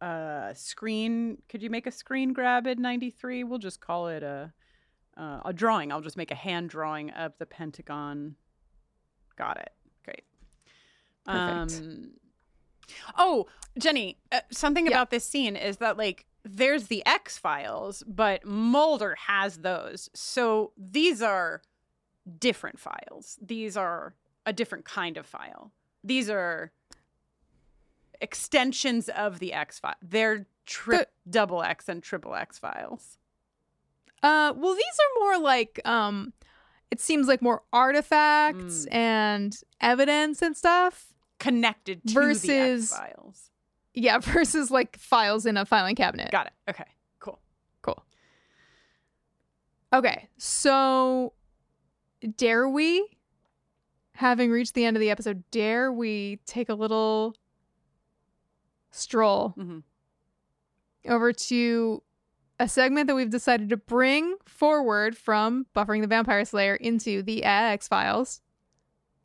uh 0.00 0.54
screen 0.54 1.38
could 1.48 1.60
you 1.60 1.70
make 1.70 1.84
a 1.84 1.90
screen 1.90 2.32
grab 2.32 2.68
in 2.68 2.80
93 2.80 3.42
we'll 3.42 3.58
just 3.58 3.80
call 3.80 4.06
it 4.06 4.22
a 4.22 4.52
uh, 5.16 5.40
a 5.44 5.52
drawing 5.52 5.90
i'll 5.90 6.00
just 6.00 6.16
make 6.16 6.30
a 6.30 6.36
hand 6.36 6.70
drawing 6.70 7.10
of 7.10 7.32
the 7.40 7.46
pentagon 7.46 8.36
got 9.36 9.56
it 9.58 9.72
great 10.04 10.22
Perfect. 11.26 11.82
um 11.82 12.10
oh 13.18 13.46
jenny 13.76 14.18
uh, 14.30 14.38
something 14.52 14.86
about 14.86 15.10
this 15.10 15.24
scene 15.24 15.56
is 15.56 15.78
that 15.78 15.98
like 15.98 16.26
there's 16.50 16.86
the 16.86 17.04
x 17.06 17.36
files 17.38 18.02
but 18.06 18.44
mulder 18.44 19.16
has 19.26 19.58
those 19.58 20.08
so 20.14 20.72
these 20.76 21.22
are 21.22 21.62
different 22.38 22.78
files 22.78 23.38
these 23.40 23.76
are 23.76 24.14
a 24.46 24.52
different 24.52 24.84
kind 24.84 25.16
of 25.16 25.26
file 25.26 25.72
these 26.04 26.30
are 26.30 26.72
extensions 28.20 29.08
of 29.08 29.38
the 29.38 29.52
X 29.52 29.78
file. 29.78 29.94
They're 30.02 30.46
tri- 30.66 31.06
double 31.28 31.62
X 31.62 31.88
and 31.88 32.02
triple 32.02 32.34
X 32.34 32.58
files. 32.58 33.18
Uh 34.22 34.52
well 34.56 34.74
these 34.74 34.84
are 34.84 35.20
more 35.20 35.38
like 35.38 35.80
um 35.84 36.32
it 36.90 37.00
seems 37.00 37.28
like 37.28 37.42
more 37.42 37.62
artifacts 37.72 38.86
and 38.86 39.56
evidence 39.80 40.42
and 40.42 40.56
stuff 40.56 41.12
connected 41.38 42.04
to 42.08 42.14
versus 42.14 42.42
the 42.42 42.54
X 42.54 42.96
files. 42.96 43.50
Yeah, 44.00 44.18
versus 44.22 44.70
like 44.70 44.96
files 44.98 45.44
in 45.46 45.56
a 45.56 45.64
filing 45.64 45.96
cabinet. 45.96 46.30
Got 46.30 46.46
it. 46.46 46.52
Okay. 46.70 46.84
Cool. 47.20 47.38
Cool. 47.82 48.02
Okay, 49.92 50.28
so 50.36 51.32
dare 52.36 52.68
we, 52.68 53.08
having 54.12 54.50
reached 54.50 54.74
the 54.74 54.84
end 54.84 54.96
of 54.96 55.00
the 55.00 55.10
episode, 55.10 55.42
dare 55.50 55.90
we 55.92 56.38
take 56.46 56.68
a 56.68 56.74
little 56.74 57.34
stroll 58.90 59.54
Mhm. 59.58 59.82
over 61.06 61.32
to 61.32 62.02
a 62.60 62.68
segment 62.68 63.06
that 63.06 63.14
we've 63.14 63.30
decided 63.30 63.68
to 63.70 63.76
bring 63.76 64.36
forward 64.46 65.16
from 65.16 65.66
Buffering 65.74 66.00
the 66.02 66.06
Vampire 66.08 66.44
Slayer 66.44 66.74
into 66.74 67.22
the 67.22 67.44
X 67.44 67.88
Files? 67.88 68.42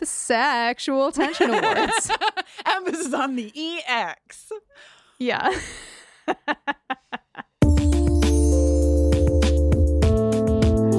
The 0.03 0.07
Sexual 0.07 1.13
Tension 1.13 1.49
Awards. 1.49 2.11
Emphasis 2.65 3.13
on 3.13 3.37
the 3.37 3.53
EX. 3.55 4.51
Yeah. 5.17 5.49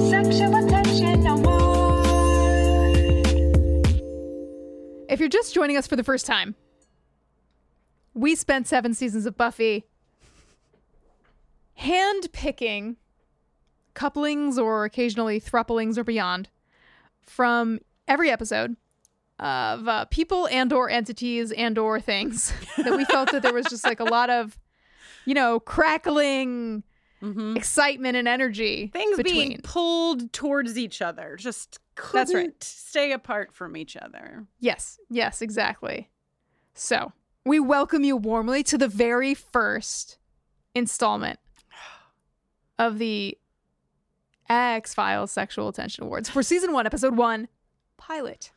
Sexual 0.09 0.55
attention 0.55 1.27
award. 1.27 2.97
If 5.07 5.19
you're 5.19 5.29
just 5.29 5.53
joining 5.53 5.77
us 5.77 5.85
for 5.85 5.95
the 5.95 6.03
first 6.03 6.25
time, 6.25 6.55
we 8.15 8.33
spent 8.33 8.65
seven 8.65 8.95
seasons 8.95 9.27
of 9.27 9.37
Buffy 9.37 9.85
hand 11.75 12.29
picking 12.33 12.95
couplings 13.93 14.57
or 14.57 14.83
occasionally 14.83 15.39
thruplings 15.39 15.99
or 15.99 16.03
beyond 16.03 16.49
from 17.21 17.77
every 18.07 18.31
episode 18.31 18.75
of 19.39 19.87
uh, 19.87 20.05
people 20.05 20.47
and 20.47 20.71
or 20.71 20.89
entities 20.89 21.51
and 21.51 21.77
or 21.77 21.99
things 21.99 22.53
that 22.77 22.95
we 22.95 23.05
felt 23.05 23.31
that 23.31 23.41
there 23.43 23.53
was 23.53 23.65
just 23.65 23.83
like 23.83 23.99
a 23.99 24.05
lot 24.05 24.29
of 24.29 24.57
you 25.25 25.33
know 25.33 25.59
crackling 25.59 26.83
excitement 27.55 28.15
and 28.15 28.27
energy 28.27 28.91
Things 28.93 29.17
between 29.17 29.49
being 29.49 29.61
pulled 29.63 30.31
towards 30.31 30.77
each 30.77 31.01
other. 31.01 31.35
Just 31.39 31.79
couldn't 31.95 32.27
That's 32.27 32.33
right. 32.35 32.63
stay 32.63 33.11
apart 33.11 33.53
from 33.53 33.75
each 33.75 33.97
other. 33.97 34.45
Yes, 34.59 34.99
yes, 35.09 35.41
exactly. 35.41 36.09
So, 36.73 37.13
we 37.45 37.59
welcome 37.59 38.03
you 38.03 38.15
warmly 38.17 38.63
to 38.63 38.77
the 38.77 38.87
very 38.87 39.33
first 39.33 40.17
installment 40.75 41.39
of 42.79 42.99
the 42.99 43.37
X 44.49 44.93
Files 44.93 45.31
Sexual 45.31 45.69
Attention 45.69 46.03
Awards 46.03 46.29
for 46.29 46.43
season 46.43 46.73
one, 46.73 46.85
episode 46.85 47.15
one, 47.15 47.47
pilot. 47.97 48.51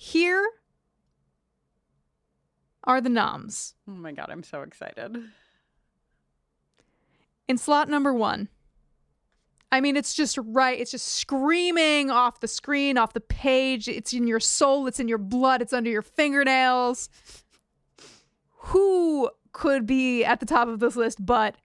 Here 0.00 0.48
are 2.84 3.00
the 3.00 3.08
noms. 3.08 3.74
Oh 3.88 3.90
my 3.90 4.12
god, 4.12 4.28
I'm 4.30 4.44
so 4.44 4.62
excited. 4.62 5.18
In 7.48 7.58
slot 7.58 7.88
number 7.88 8.14
one, 8.14 8.48
I 9.72 9.80
mean, 9.80 9.96
it's 9.96 10.14
just 10.14 10.38
right. 10.40 10.78
It's 10.78 10.92
just 10.92 11.08
screaming 11.08 12.10
off 12.10 12.38
the 12.38 12.46
screen, 12.46 12.96
off 12.96 13.12
the 13.12 13.20
page. 13.20 13.88
It's 13.88 14.12
in 14.12 14.28
your 14.28 14.38
soul. 14.38 14.86
It's 14.86 15.00
in 15.00 15.08
your 15.08 15.18
blood. 15.18 15.62
It's 15.62 15.72
under 15.72 15.90
your 15.90 16.02
fingernails. 16.02 17.10
Who 18.68 19.30
could 19.50 19.84
be 19.84 20.24
at 20.24 20.38
the 20.38 20.46
top 20.46 20.68
of 20.68 20.78
this 20.78 20.94
list 20.94 21.26
but 21.26 21.56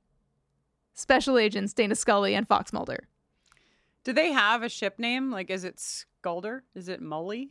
Special 0.95 1.37
Agents 1.37 1.71
Dana 1.71 1.93
Scully 1.93 2.33
and 2.33 2.47
Fox 2.47 2.73
Mulder? 2.73 3.07
Do 4.03 4.11
they 4.11 4.31
have 4.31 4.63
a 4.63 4.69
ship 4.69 4.97
name? 4.97 5.29
Like, 5.29 5.51
is 5.51 5.63
it 5.63 5.77
Skulder? 5.77 6.61
Is 6.73 6.89
it 6.89 6.99
Mully? 6.99 7.49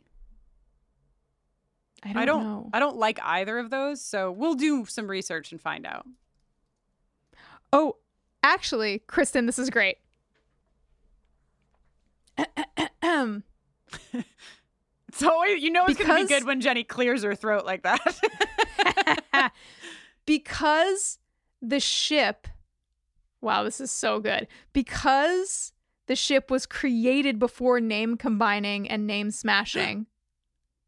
I 2.03 2.13
don't, 2.13 2.17
I 2.17 2.25
don't. 2.25 2.43
know. 2.43 2.69
I 2.73 2.79
don't 2.79 2.97
like 2.97 3.19
either 3.23 3.57
of 3.57 3.69
those, 3.69 4.01
so 4.01 4.31
we'll 4.31 4.55
do 4.55 4.85
some 4.85 5.09
research 5.09 5.51
and 5.51 5.61
find 5.61 5.85
out. 5.85 6.05
Oh, 7.71 7.97
actually, 8.43 9.01
Kristin, 9.07 9.45
this 9.45 9.57
is 9.59 9.69
great. 9.69 9.97
It's 15.13 15.21
always 15.21 15.61
you 15.61 15.69
know 15.69 15.85
it's 15.85 15.99
gonna 15.99 16.23
be 16.23 16.27
good 16.27 16.43
when 16.43 16.59
Jenny 16.59 16.83
clears 16.83 17.21
her 17.21 17.35
throat 17.35 17.65
like 17.65 17.83
that. 17.83 19.51
because 20.25 21.19
the 21.61 21.79
ship 21.79 22.47
wow 23.39 23.63
this 23.63 23.79
is 23.79 23.91
so 23.91 24.19
good 24.19 24.47
because 24.73 25.71
the 26.07 26.15
ship 26.15 26.49
was 26.49 26.65
created 26.65 27.37
before 27.37 27.79
name 27.79 28.17
combining 28.17 28.89
and 28.89 29.05
name 29.05 29.29
smashing 29.29 30.07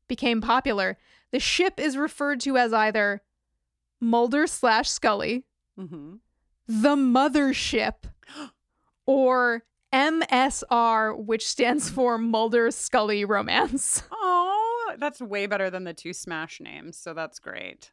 became 0.07 0.41
popular 0.41 0.98
the 1.32 1.40
ship 1.40 1.80
is 1.80 1.98
referred 1.98 2.40
to 2.40 2.57
as 2.57 2.73
either 2.73 3.22
mulder 3.99 4.48
slash 4.48 4.90
scully 4.90 5.45
mm-hmm. 5.80 6.15
the 6.68 6.95
mothership 6.95 8.06
or 9.06 9.64
msr 9.94 11.18
which 11.18 11.48
stands 11.48 11.90
for 11.90 12.18
mulder 12.18 12.69
scully 12.72 13.23
romance 13.23 14.03
Oh, 14.88 14.95
that's 14.99 15.22
way 15.22 15.45
better 15.45 15.69
than 15.69 15.84
the 15.84 15.94
two 15.94 16.14
Smash 16.14 16.60
names, 16.60 16.98
so 16.98 17.14
that's 17.14 17.40
great. 17.40 17.91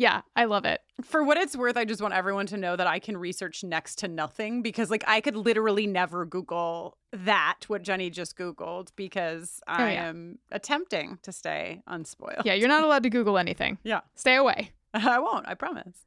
Yeah 0.00 0.22
i 0.34 0.44
love 0.46 0.64
it 0.64 0.80
For 1.04 1.22
what 1.22 1.36
it's 1.36 1.54
worth, 1.56 1.76
I 1.76 1.84
just 1.84 2.00
want 2.02 2.14
everyone 2.14 2.46
to 2.46 2.56
know 2.56 2.74
that 2.76 2.86
I 2.86 2.98
can 2.98 3.16
research 3.16 3.62
next 3.64 3.96
to 4.00 4.08
nothing 4.08 4.62
because, 4.62 4.90
like, 4.90 5.04
I 5.06 5.20
could 5.20 5.36
literally 5.36 5.86
never 5.86 6.26
Google 6.26 6.96
that, 7.12 7.60
what 7.68 7.82
Jenny 7.82 8.10
just 8.10 8.36
Googled, 8.36 8.88
because 8.96 9.60
I 9.66 9.82
Oh, 9.82 9.86
yeah. 9.86 10.08
am 10.08 10.38
attempting 10.52 11.18
to 11.22 11.32
stay 11.32 11.82
unspoiled. 11.86 12.42
yeah 12.44 12.54
you're 12.54 12.68
not 12.76 12.84
allowed 12.84 13.02
to 13.04 13.10
google 13.10 13.36
anything 13.38 13.78
Yeah. 13.84 14.00
stay 14.14 14.36
away 14.36 14.72
I 14.94 15.18
won't, 15.20 15.46
I 15.48 15.54
promise. 15.54 15.98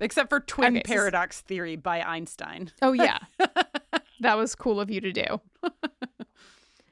Except 0.00 0.28
for 0.28 0.40
twin 0.40 0.76
Okay, 0.78 0.82
so- 0.86 0.92
paradox 0.94 1.40
theory 1.40 1.76
by 1.76 2.02
Einstein. 2.02 2.70
Oh 2.82 2.92
yeah. 2.92 3.18
that 4.20 4.36
was 4.36 4.54
cool 4.54 4.78
of 4.80 4.90
you 4.90 5.00
to 5.00 5.10
do. 5.12 5.40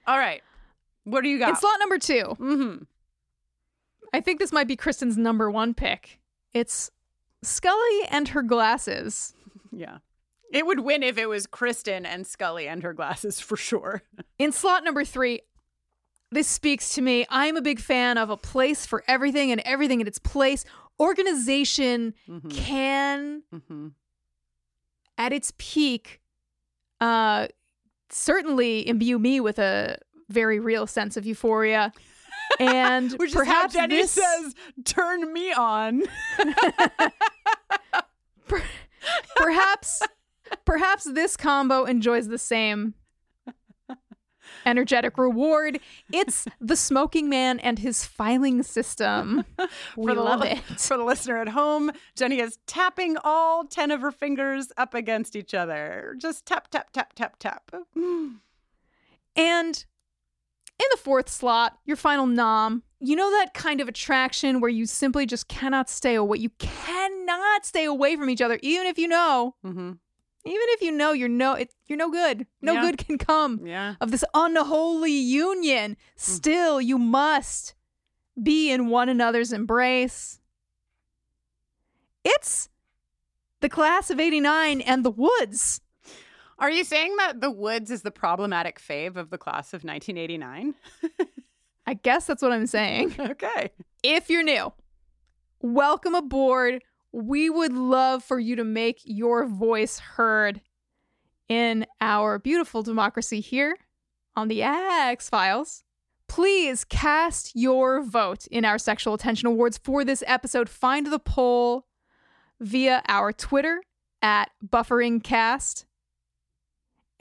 All 0.06 0.18
right. 0.18 0.42
What 1.04 1.22
do 1.22 1.28
you 1.28 1.38
got? 1.38 1.50
In 1.50 1.56
slot 1.56 1.78
number 1.80 1.98
2. 1.98 2.14
Mm-hmm. 2.14 2.82
I 4.14 4.20
think 4.20 4.38
this 4.38 4.52
might 4.52 4.68
be 4.68 4.76
Kristin's 4.76 5.16
number 5.18 5.50
1 5.50 5.74
pick. 5.74 6.18
It's 6.54 6.90
Scully 7.42 8.00
and 8.10 8.28
her 8.28 8.42
glasses 8.42 9.34
Yeah. 9.70 9.98
It 10.52 10.64
would 10.66 10.80
win 10.80 11.02
if 11.02 11.18
it 11.18 11.28
was 11.28 11.48
Kristin 11.48 12.06
and 12.06 12.24
Scully 12.24 12.68
and 12.68 12.82
her 12.84 12.92
glasses 12.92 13.40
for 13.40 13.56
sure. 13.56 14.02
In 14.38 14.52
slot 14.52 14.84
number 14.84 15.04
three, 15.04 15.40
this 16.30 16.46
speaks 16.46 16.94
to 16.94 17.02
me. 17.02 17.26
I'm 17.28 17.56
a 17.56 17.62
big 17.62 17.80
fan 17.80 18.18
of 18.18 18.30
a 18.30 18.36
place 18.36 18.86
for 18.86 19.02
everything 19.08 19.50
and 19.50 19.60
everything 19.64 20.00
in 20.00 20.06
its 20.06 20.18
place. 20.20 20.64
Organization 21.00 22.14
can, 22.50 23.42
at 25.18 25.32
its 25.32 25.52
peak, 25.58 26.20
uh, 27.00 27.48
certainly 28.10 28.86
imbue 28.86 29.18
me 29.18 29.40
with 29.40 29.58
a 29.58 29.98
very 30.28 30.60
real 30.60 30.86
sense 30.86 31.16
of 31.16 31.26
euphoria. 31.26 31.92
And 32.60 33.12
Which 33.12 33.32
perhaps 33.32 33.74
Jenny 33.74 33.96
this, 33.96 34.12
says, 34.12 34.54
"Turn 34.84 35.32
me 35.32 35.52
on." 35.52 36.02
perhaps 39.36 40.02
perhaps 40.64 41.04
this 41.04 41.36
combo 41.36 41.84
enjoys 41.84 42.28
the 42.28 42.38
same 42.38 42.94
energetic 44.66 45.18
reward. 45.18 45.80
It's 46.12 46.46
the 46.60 46.76
smoking 46.76 47.28
man 47.28 47.58
and 47.60 47.78
his 47.78 48.04
filing 48.04 48.62
system. 48.62 49.44
We 49.96 50.08
for 50.08 50.14
the 50.14 50.22
love 50.22 50.42
it. 50.42 50.58
For 50.78 50.96
the 50.96 51.04
listener 51.04 51.38
at 51.38 51.48
home, 51.48 51.90
Jenny 52.16 52.40
is 52.40 52.58
tapping 52.66 53.16
all 53.22 53.64
10 53.64 53.90
of 53.90 54.00
her 54.00 54.10
fingers 54.10 54.72
up 54.76 54.94
against 54.94 55.36
each 55.36 55.54
other. 55.54 56.16
Just 56.18 56.46
tap, 56.46 56.68
tap, 56.70 56.90
tap, 56.92 57.12
tap, 57.14 57.36
tap. 57.38 57.70
And 59.36 59.84
in 60.78 60.86
the 60.90 60.96
fourth 60.96 61.28
slot, 61.28 61.78
your 61.84 61.96
final 61.96 62.26
nom, 62.26 62.82
you 63.00 63.14
know 63.16 63.30
that 63.30 63.54
kind 63.54 63.80
of 63.80 63.88
attraction 63.88 64.60
where 64.60 64.70
you 64.70 64.86
simply 64.86 65.26
just 65.26 65.46
cannot 65.48 65.88
stay 65.88 66.14
away. 66.14 66.38
You 66.38 66.50
cannot 66.58 67.64
stay 67.66 67.84
away 67.84 68.16
from 68.16 68.28
each 68.30 68.40
other, 68.42 68.58
even 68.62 68.86
if 68.86 68.98
you 68.98 69.06
know, 69.08 69.54
Mm-hmm. 69.64 69.90
even 69.90 70.66
if 70.70 70.82
you 70.82 70.90
know 70.92 71.12
you're 71.12 71.28
no, 71.28 71.52
it, 71.54 71.72
you're 71.86 71.98
no 71.98 72.10
good. 72.10 72.46
No 72.60 72.72
Yeah. 72.74 72.80
good 72.82 72.98
can 72.98 73.18
come 73.18 73.60
Yeah. 73.64 73.94
of 74.00 74.10
this 74.10 74.24
unholy 74.34 75.12
union. 75.12 75.96
Still, 76.16 76.80
you 76.80 76.98
must 76.98 77.74
be 78.42 78.70
in 78.72 78.88
one 78.88 79.08
another's 79.08 79.52
embrace. 79.52 80.40
It's 82.24 82.68
the 83.60 83.68
class 83.68 84.10
of 84.10 84.18
'89 84.18 84.80
and 84.80 85.04
the 85.04 85.10
Woods. 85.10 85.80
Are 86.58 86.70
you 86.70 86.84
saying 86.84 87.16
that 87.16 87.40
The 87.40 87.50
Woods 87.50 87.90
is 87.90 88.02
the 88.02 88.10
problematic 88.10 88.80
fave 88.80 89.16
of 89.16 89.30
the 89.30 89.38
class 89.38 89.74
of 89.74 89.84
1989? 89.84 90.74
I 91.86 91.94
guess 91.94 92.26
that's 92.26 92.42
what 92.42 92.52
I'm 92.52 92.66
saying. 92.66 93.14
okay. 93.18 93.70
If 94.02 94.30
you're 94.30 94.42
new, 94.42 94.72
welcome 95.60 96.14
aboard. 96.14 96.82
We 97.12 97.50
would 97.50 97.72
love 97.72 98.24
for 98.24 98.38
you 98.38 98.56
to 98.56 98.64
make 98.64 99.00
your 99.04 99.46
voice 99.46 99.98
heard 99.98 100.60
in 101.48 101.86
our 102.00 102.38
beautiful 102.38 102.82
democracy 102.82 103.40
here 103.40 103.76
on 104.36 104.48
the 104.48 104.62
X 104.62 105.28
Files. 105.28 105.84
Please 106.26 106.84
cast 106.84 107.52
your 107.54 108.02
vote 108.02 108.46
in 108.48 108.64
our 108.64 108.78
Sexual 108.78 109.14
Attention 109.14 109.46
Awards 109.46 109.78
for 109.78 110.04
this 110.04 110.24
episode. 110.26 110.68
Find 110.68 111.06
the 111.06 111.18
poll 111.18 111.86
via 112.60 113.02
our 113.06 113.32
Twitter 113.32 113.82
at 114.22 114.50
BufferingCast 114.66 115.84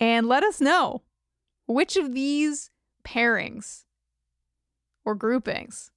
and 0.04 0.28
let 0.28 0.44
us 0.44 0.60
know 0.60 1.02
which 1.66 1.96
of 1.96 2.12
these 2.14 2.70
pairings 3.06 3.86
or 5.06 5.16
groupings 5.16 5.92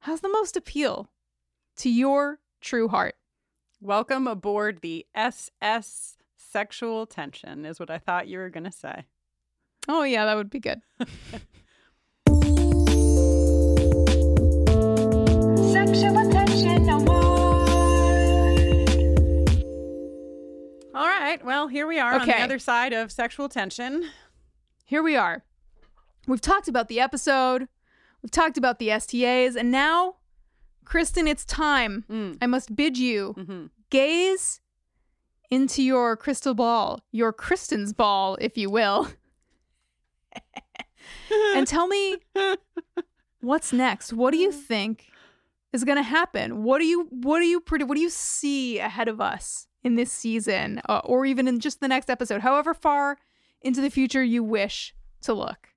has 0.00 0.22
the 0.22 0.28
most 0.30 0.56
appeal 0.56 1.10
to 1.76 1.90
your 1.90 2.38
true 2.62 2.88
heart. 2.88 3.14
Welcome 3.78 4.26
aboard 4.26 4.80
the 4.80 5.04
SS 5.14 6.16
sexual 6.34 7.04
tension, 7.04 7.66
is 7.66 7.78
what 7.78 7.90
I 7.90 7.98
thought 7.98 8.26
you 8.26 8.38
were 8.38 8.48
going 8.48 8.64
to 8.64 8.72
say. 8.72 9.04
Oh, 9.86 10.02
yeah, 10.02 10.24
that 10.24 10.36
would 10.36 10.48
be 10.48 10.58
good. 10.58 10.80
Sexual 15.72 16.21
right. 21.32 21.44
Well, 21.46 21.68
here 21.68 21.86
we 21.86 21.98
are 21.98 22.14
on 22.14 22.26
the 22.26 22.40
other 22.42 22.58
side 22.58 22.92
of 22.92 23.10
sexual 23.10 23.48
tension. 23.48 24.10
Here 24.84 25.02
we 25.02 25.16
are. 25.16 25.42
We've 26.26 26.40
talked 26.42 26.68
about 26.68 26.88
the 26.88 27.00
episode, 27.00 27.68
we've 28.22 28.30
talked 28.30 28.58
about 28.58 28.78
the 28.78 28.90
STAs, 28.98 29.56
and 29.56 29.70
now, 29.70 30.16
Kristin, 30.84 31.26
it's 31.26 31.46
time. 31.46 32.04
Mm. 32.10 32.36
I 32.42 32.46
must 32.46 32.76
bid 32.76 32.98
you 32.98 33.34
mm-hmm. 33.38 33.66
gaze 33.88 34.60
into 35.50 35.82
your 35.82 36.16
crystal 36.16 36.52
ball, 36.52 37.00
your 37.12 37.32
Kristin's 37.32 37.94
ball, 37.94 38.36
if 38.38 38.58
you 38.58 38.68
will, 38.68 39.08
and 41.54 41.66
tell 41.66 41.86
me 41.86 42.18
what's 43.40 43.72
next. 43.72 44.12
What 44.12 44.32
do 44.32 44.36
you 44.36 44.52
think 44.52 45.06
is 45.72 45.82
going 45.82 45.96
to 45.96 46.02
happen? 46.02 46.62
What 46.62 46.78
do 46.78 46.84
you 46.84 47.08
what 47.10 47.38
do 47.40 47.46
you? 47.46 47.62
What 47.66 47.94
do 47.94 48.00
you 48.00 48.10
see 48.10 48.78
ahead 48.78 49.08
of 49.08 49.18
us 49.18 49.66
in 49.84 49.96
this 49.96 50.12
season, 50.12 50.80
uh, 50.88 51.00
or 51.04 51.26
even 51.26 51.48
in 51.48 51.60
just 51.60 51.80
the 51.80 51.88
next 51.88 52.08
episode? 52.10 52.40
However 52.40 52.74
far 52.74 53.18
into 53.60 53.80
the 53.80 53.90
future 53.90 54.22
you 54.22 54.42
wish 54.42 54.94
to 55.22 55.34
look. 55.34 55.68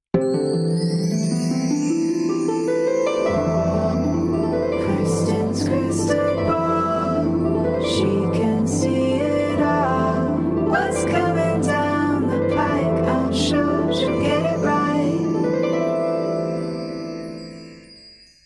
Kristin's 4.85 5.67
crystal 5.67 6.35
ball. 6.45 7.83
She 7.83 8.37
can 8.37 8.67
see 8.67 9.15
it 9.15 9.61
all. 9.61 10.37
What's 10.69 11.05
coming 11.05 11.61
down 11.61 12.27
the 12.27 12.55
pike? 12.55 13.07
I'm 13.07 13.33
sure 13.33 13.93
she'll 13.93 14.21
get 14.21 14.41
it 14.53 14.59
right. 14.59 15.21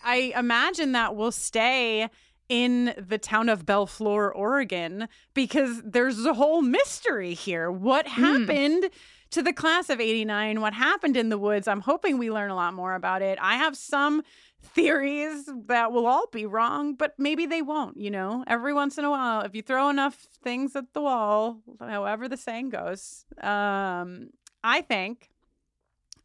I 0.03 0.33
imagine 0.37 0.91
that 0.93 1.15
will 1.15 1.31
stay 1.31 2.09
in 2.49 2.95
the 2.97 3.19
town 3.19 3.47
of 3.47 3.65
Bellefleur, 3.65 4.31
Oregon, 4.35 5.07
because 5.33 5.81
there's 5.83 6.25
a 6.25 6.33
whole 6.33 6.61
mystery 6.61 7.35
here. 7.35 7.71
What 7.71 8.07
happened 8.07 8.89
to 9.29 9.43
the 9.43 9.53
class 9.53 9.89
of 9.89 10.01
89? 10.01 10.59
What 10.59 10.73
happened 10.73 11.15
in 11.15 11.29
the 11.29 11.37
woods? 11.37 11.67
I'm 11.67 11.81
hoping 11.81 12.17
we 12.17 12.31
learn 12.31 12.49
a 12.49 12.55
lot 12.55 12.73
more 12.73 12.95
about 12.95 13.21
it. 13.21 13.37
I 13.39 13.55
have 13.55 13.77
some 13.77 14.23
theories 14.61 15.49
that 15.67 15.91
will 15.91 16.07
all 16.07 16.27
be 16.27 16.45
wrong, 16.45 16.95
but 16.95 17.13
maybe 17.17 17.45
they 17.45 17.61
won't, 17.61 17.97
you 17.97 18.11
know? 18.11 18.43
Every 18.47 18.73
once 18.73 18.97
in 18.97 19.05
a 19.05 19.11
while, 19.11 19.41
if 19.41 19.55
you 19.55 19.61
throw 19.61 19.89
enough 19.89 20.27
things 20.43 20.75
at 20.75 20.93
the 20.93 21.01
wall, 21.01 21.61
however 21.79 22.27
the 22.27 22.35
saying 22.35 22.69
goes, 22.69 23.25
um, 23.41 24.31
I 24.63 24.81
think 24.81 25.29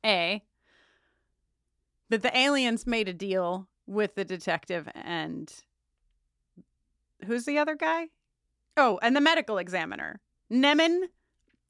A, 0.05 0.43
that 2.09 2.23
the 2.23 2.37
aliens 2.37 2.87
made 2.87 3.09
a 3.09 3.15
deal 3.15 3.69
with 3.87 4.15
the 4.15 4.25
detective 4.25 4.89
and 4.95 5.53
who's 7.25 7.45
the 7.45 7.59
other 7.59 7.75
guy? 7.75 8.09
Oh, 8.77 8.99
and 9.03 9.15
the 9.15 9.21
medical 9.21 9.59
examiner. 9.59 10.21
Nemman 10.51 11.03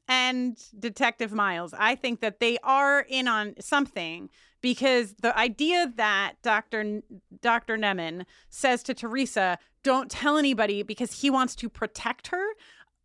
and 0.08 0.58
Detective 0.78 1.32
Miles. 1.32 1.74
I 1.78 1.94
think 1.94 2.20
that 2.20 2.40
they 2.40 2.58
are 2.62 3.00
in 3.08 3.28
on 3.28 3.54
something 3.60 4.30
because 4.60 5.14
the 5.20 5.36
idea 5.38 5.92
that 5.96 6.34
Dr. 6.42 6.80
N- 6.80 7.02
Dr. 7.40 7.76
Nemman 7.76 8.24
says 8.48 8.82
to 8.84 8.94
Theresa, 8.94 9.58
"Don't 9.82 10.10
tell 10.10 10.36
anybody 10.36 10.82
because 10.82 11.20
he 11.20 11.30
wants 11.30 11.54
to 11.56 11.68
protect 11.68 12.28
her." 12.28 12.44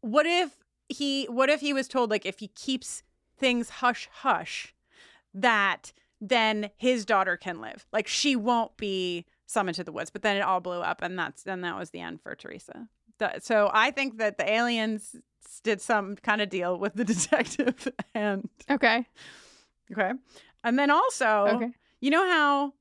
What 0.02 0.26
if 0.26 0.58
he 0.90 1.26
what 1.26 1.50
if 1.50 1.62
he 1.62 1.72
was 1.72 1.88
told 1.88 2.10
like 2.10 2.26
if 2.26 2.40
he 2.40 2.48
keeps 2.48 3.04
things 3.38 3.70
hush 3.70 4.10
hush 4.12 4.74
that 5.34 5.94
then 6.22 6.70
his 6.76 7.06
daughter 7.06 7.38
can 7.38 7.62
live. 7.62 7.86
Like 7.94 8.08
she 8.08 8.36
won't 8.36 8.76
be 8.76 9.26
summoned 9.50 9.76
to 9.76 9.84
the 9.84 9.92
woods. 9.92 10.10
But 10.12 10.22
then 10.22 10.38
it 10.38 10.42
all 10.42 10.60
blew 10.60 10.80
up, 10.80 11.02
and 11.02 11.18
that's 11.18 11.42
then 11.44 11.62
that 11.62 11.78
was 11.78 11.90
the 11.90 12.00
end 12.02 12.22
for 12.22 12.36
Theresa. 12.36 12.88
Th- 13.18 13.42
So 13.42 13.70
I 13.74 13.92
think 13.92 14.18
that 14.20 14.38
the 14.38 14.50
aliens 14.50 15.16
did 15.64 15.82
some 15.82 16.16
kind 16.18 16.42
of 16.42 16.50
deal 16.50 16.78
with 16.78 16.94
the 16.94 17.04
detective, 17.14 17.88
and 18.14 18.48
Okay. 18.70 19.06
okay, 19.92 20.12
and 20.64 20.78
then 20.78 20.92
also, 20.92 21.46
Okay. 21.56 21.72
you 22.00 22.12
know 22.12 22.26
how 22.30 22.74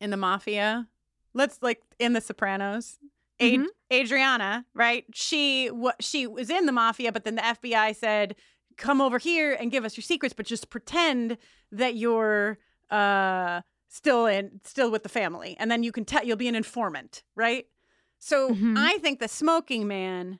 in 0.00 0.10
the 0.10 0.16
mafia, 0.16 0.88
let's 1.34 1.58
like 1.62 1.82
in 1.98 2.14
the 2.14 2.20
Sopranos. 2.20 2.98
Ad- 3.40 3.52
Mhm. 3.60 3.66
Adriana, 3.92 4.64
right? 4.74 5.04
She 5.14 5.68
what 5.68 6.02
she 6.02 6.26
was 6.26 6.48
in 6.48 6.66
the 6.66 6.72
mafia, 6.72 7.12
but 7.12 7.24
then 7.24 7.34
the 7.34 7.42
FBI 7.42 7.92
said, 7.94 8.36
"Come 8.76 9.00
over 9.00 9.18
here 9.18 9.52
and 9.52 9.70
give 9.70 9.84
us 9.84 9.96
your 9.96 10.02
secrets, 10.02 10.32
but 10.34 10.46
just 10.46 10.70
pretend 10.70 11.36
that 11.72 11.94
you're 11.96 12.58
uh 12.90 13.62
still 13.92 14.26
in 14.26 14.60
still 14.64 14.90
with 14.90 15.02
the 15.02 15.08
family, 15.08 15.54
and 15.58 15.70
then 15.70 15.82
you 15.82 15.92
can 15.92 16.04
tell 16.04 16.24
you'll 16.24 16.36
be 16.36 16.48
an 16.48 16.54
informant, 16.54 17.22
right?" 17.36 17.66
So 18.18 18.50
Mhm. 18.50 18.74
I 18.76 18.98
think 18.98 19.18
the 19.20 19.28
smoking 19.28 19.86
man 19.86 20.38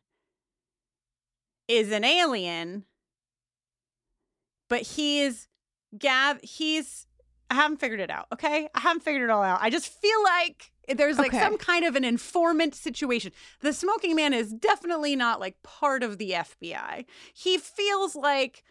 is 1.68 1.92
an 1.92 2.04
alien, 2.04 2.84
but 4.68 4.82
he's 4.82 5.48
Gav. 5.98 6.40
He's 6.42 7.06
I 7.50 7.54
haven't 7.54 7.78
figured 7.80 8.00
it 8.00 8.10
out. 8.10 8.28
Okay, 8.32 8.68
I 8.74 8.80
haven't 8.80 9.02
figured 9.02 9.22
it 9.22 9.30
all 9.30 9.42
out. 9.42 9.58
I 9.60 9.68
just 9.68 9.88
feel 9.88 10.22
like 10.22 10.72
there's 10.88 11.18
like 11.18 11.32
Okay. 11.32 11.38
some 11.38 11.58
kind 11.58 11.84
of 11.84 11.96
an 11.96 12.04
informant 12.04 12.74
situation. 12.74 13.30
The 13.60 13.74
smoking 13.74 14.16
man 14.16 14.32
is 14.32 14.52
definitely 14.54 15.16
not 15.16 15.38
like 15.38 15.62
part 15.62 16.02
of 16.02 16.16
the 16.16 16.30
FBI. 16.32 17.04
He 17.34 17.58
feels 17.58 18.16
like 18.16 18.64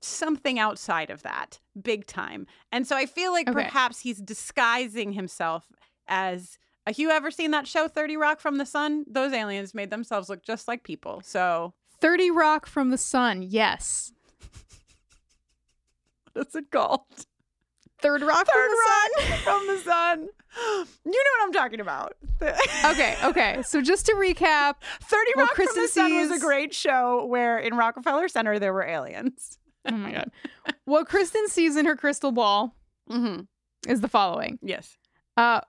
something 0.00 0.58
outside 0.58 1.10
of 1.10 1.22
that, 1.22 1.60
big 1.80 2.06
time. 2.06 2.46
And 2.72 2.86
so 2.86 2.96
I 2.96 3.06
feel 3.06 3.32
like 3.32 3.48
Okay. 3.48 3.64
perhaps 3.64 4.00
he's 4.00 4.20
disguising 4.20 5.12
himself 5.12 5.66
as. 6.06 6.58
Have 6.86 6.98
you 6.98 7.10
ever 7.10 7.30
seen 7.30 7.50
that 7.50 7.66
show 7.66 7.86
30 7.86 8.16
Rock 8.16 8.40
from 8.40 8.56
the 8.56 8.64
Sun? 8.64 9.04
Those 9.06 9.34
aliens 9.34 9.74
made 9.74 9.90
themselves 9.90 10.30
look 10.30 10.42
just 10.42 10.66
like 10.66 10.84
people. 10.84 11.20
So 11.22 11.74
30 12.00 12.30
Rock 12.30 12.64
from 12.66 12.88
the 12.88 12.96
Sun. 12.96 13.42
Yes. 13.42 14.12
what's 16.32 16.54
it 16.54 16.70
called? 16.70 17.02
Third 18.00 18.22
Rock 18.22 18.46
Third 18.46 18.70
from 18.70 18.70
the 18.70 19.26
Sun. 19.26 19.38
From 19.42 19.66
the 19.66 19.78
Sun. 19.82 20.28
You 21.04 21.12
know 21.12 21.30
what 21.38 21.42
I'm 21.44 21.52
talking 21.52 21.80
about. 21.80 22.14
Okay, 22.86 23.16
okay. 23.24 23.62
So 23.66 23.82
just 23.82 24.06
to 24.06 24.12
recap, 24.12 24.74
30 25.02 25.32
Rock 25.36 25.54
from 25.56 25.66
the 25.74 25.88
Sun 25.88 26.14
was 26.16 26.30
a 26.30 26.38
great 26.38 26.72
show 26.72 27.24
where 27.26 27.58
in 27.58 27.74
Rockefeller 27.76 28.28
Center 28.28 28.58
there 28.60 28.72
were 28.72 28.84
aliens. 28.84 29.57
Oh 29.86 29.92
my 29.92 30.12
god. 30.12 30.30
what 30.84 31.08
Kristin 31.08 31.46
sees 31.48 31.76
in 31.76 31.86
her 31.86 31.96
crystal 31.96 32.32
ball 32.32 32.74
Mm-hmm. 33.10 33.42
is 33.90 34.00
the 34.00 34.08
following. 34.08 34.58
Yes. 34.62 34.96
Uh 35.36 35.60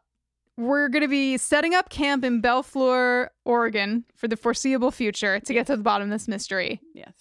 we're 0.57 0.89
going 0.89 1.03
to 1.03 1.07
be 1.07 1.37
setting 1.37 1.73
up 1.73 1.89
camp 1.89 2.25
in 2.25 2.41
Bellefleur, 2.41 3.29
Oregon 3.45 4.03
for 4.13 4.27
the 4.27 4.35
foreseeable 4.35 4.91
future 4.91 5.39
to 5.39 5.53
get 5.53 5.65
to 5.67 5.77
the 5.77 5.81
bottom 5.83 6.11
of 6.11 6.11
this 6.11 6.27
mystery. 6.27 6.81
Yes. 6.93 7.13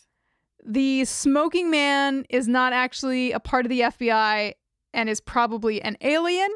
The 0.66 1.04
smoking 1.04 1.70
man 1.70 2.26
is 2.30 2.48
not 2.48 2.72
actually 2.72 3.30
a 3.30 3.38
part 3.38 3.64
of 3.64 3.70
the 3.70 3.82
FBI 3.82 4.54
and 4.92 5.08
is 5.08 5.20
probably 5.20 5.80
an 5.80 5.96
alien. 6.00 6.48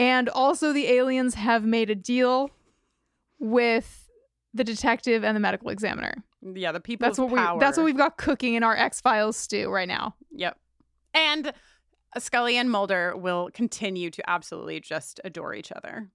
And 0.00 0.28
also, 0.28 0.72
the 0.72 0.88
aliens 0.88 1.34
have 1.34 1.64
made 1.64 1.90
a 1.90 1.94
deal 1.94 2.50
with 3.38 4.10
the 4.52 4.64
detective 4.64 5.22
and 5.22 5.36
the 5.36 5.40
medical 5.40 5.68
examiner. 5.68 6.24
Yeah, 6.42 6.72
the 6.72 6.80
people 6.80 7.06
That's 7.06 7.18
what 7.18 7.34
power. 7.34 7.54
we. 7.54 7.60
That's 7.60 7.76
what 7.76 7.84
we've 7.84 7.96
got 7.96 8.16
cooking 8.16 8.54
in 8.54 8.62
our 8.62 8.76
X 8.76 9.00
Files 9.00 9.36
stew 9.36 9.70
right 9.70 9.88
now. 9.88 10.14
Yep. 10.32 10.58
And 11.14 11.48
uh, 11.48 12.20
Scully 12.20 12.56
and 12.56 12.70
Mulder 12.70 13.16
will 13.16 13.50
continue 13.52 14.10
to 14.10 14.28
absolutely 14.28 14.80
just 14.80 15.20
adore 15.24 15.54
each 15.54 15.72
other. 15.72 16.10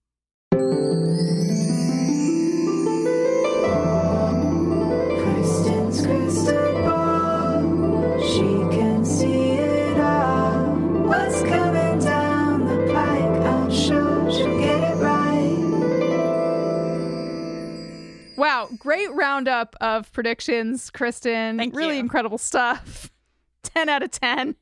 Wow, 18.58 18.70
great 18.80 19.14
roundup 19.14 19.76
of 19.82 20.12
predictions, 20.14 20.90
Kristin. 20.90 21.58
Thank 21.58 21.76
really 21.76 21.96
you. 21.96 22.00
incredible 22.00 22.40
stuff. 22.40 23.12
ten 23.64 23.88
out 23.88 24.02
of 24.02 24.10
ten. 24.10 24.56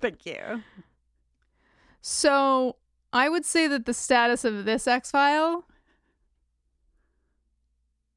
Thank 0.00 0.24
you. 0.24 0.62
So 2.00 2.76
I 3.12 3.28
would 3.28 3.44
say 3.44 3.66
that 3.66 3.84
the 3.84 3.92
status 3.92 4.46
of 4.46 4.64
this 4.64 4.86
X 4.86 5.10
file 5.10 5.66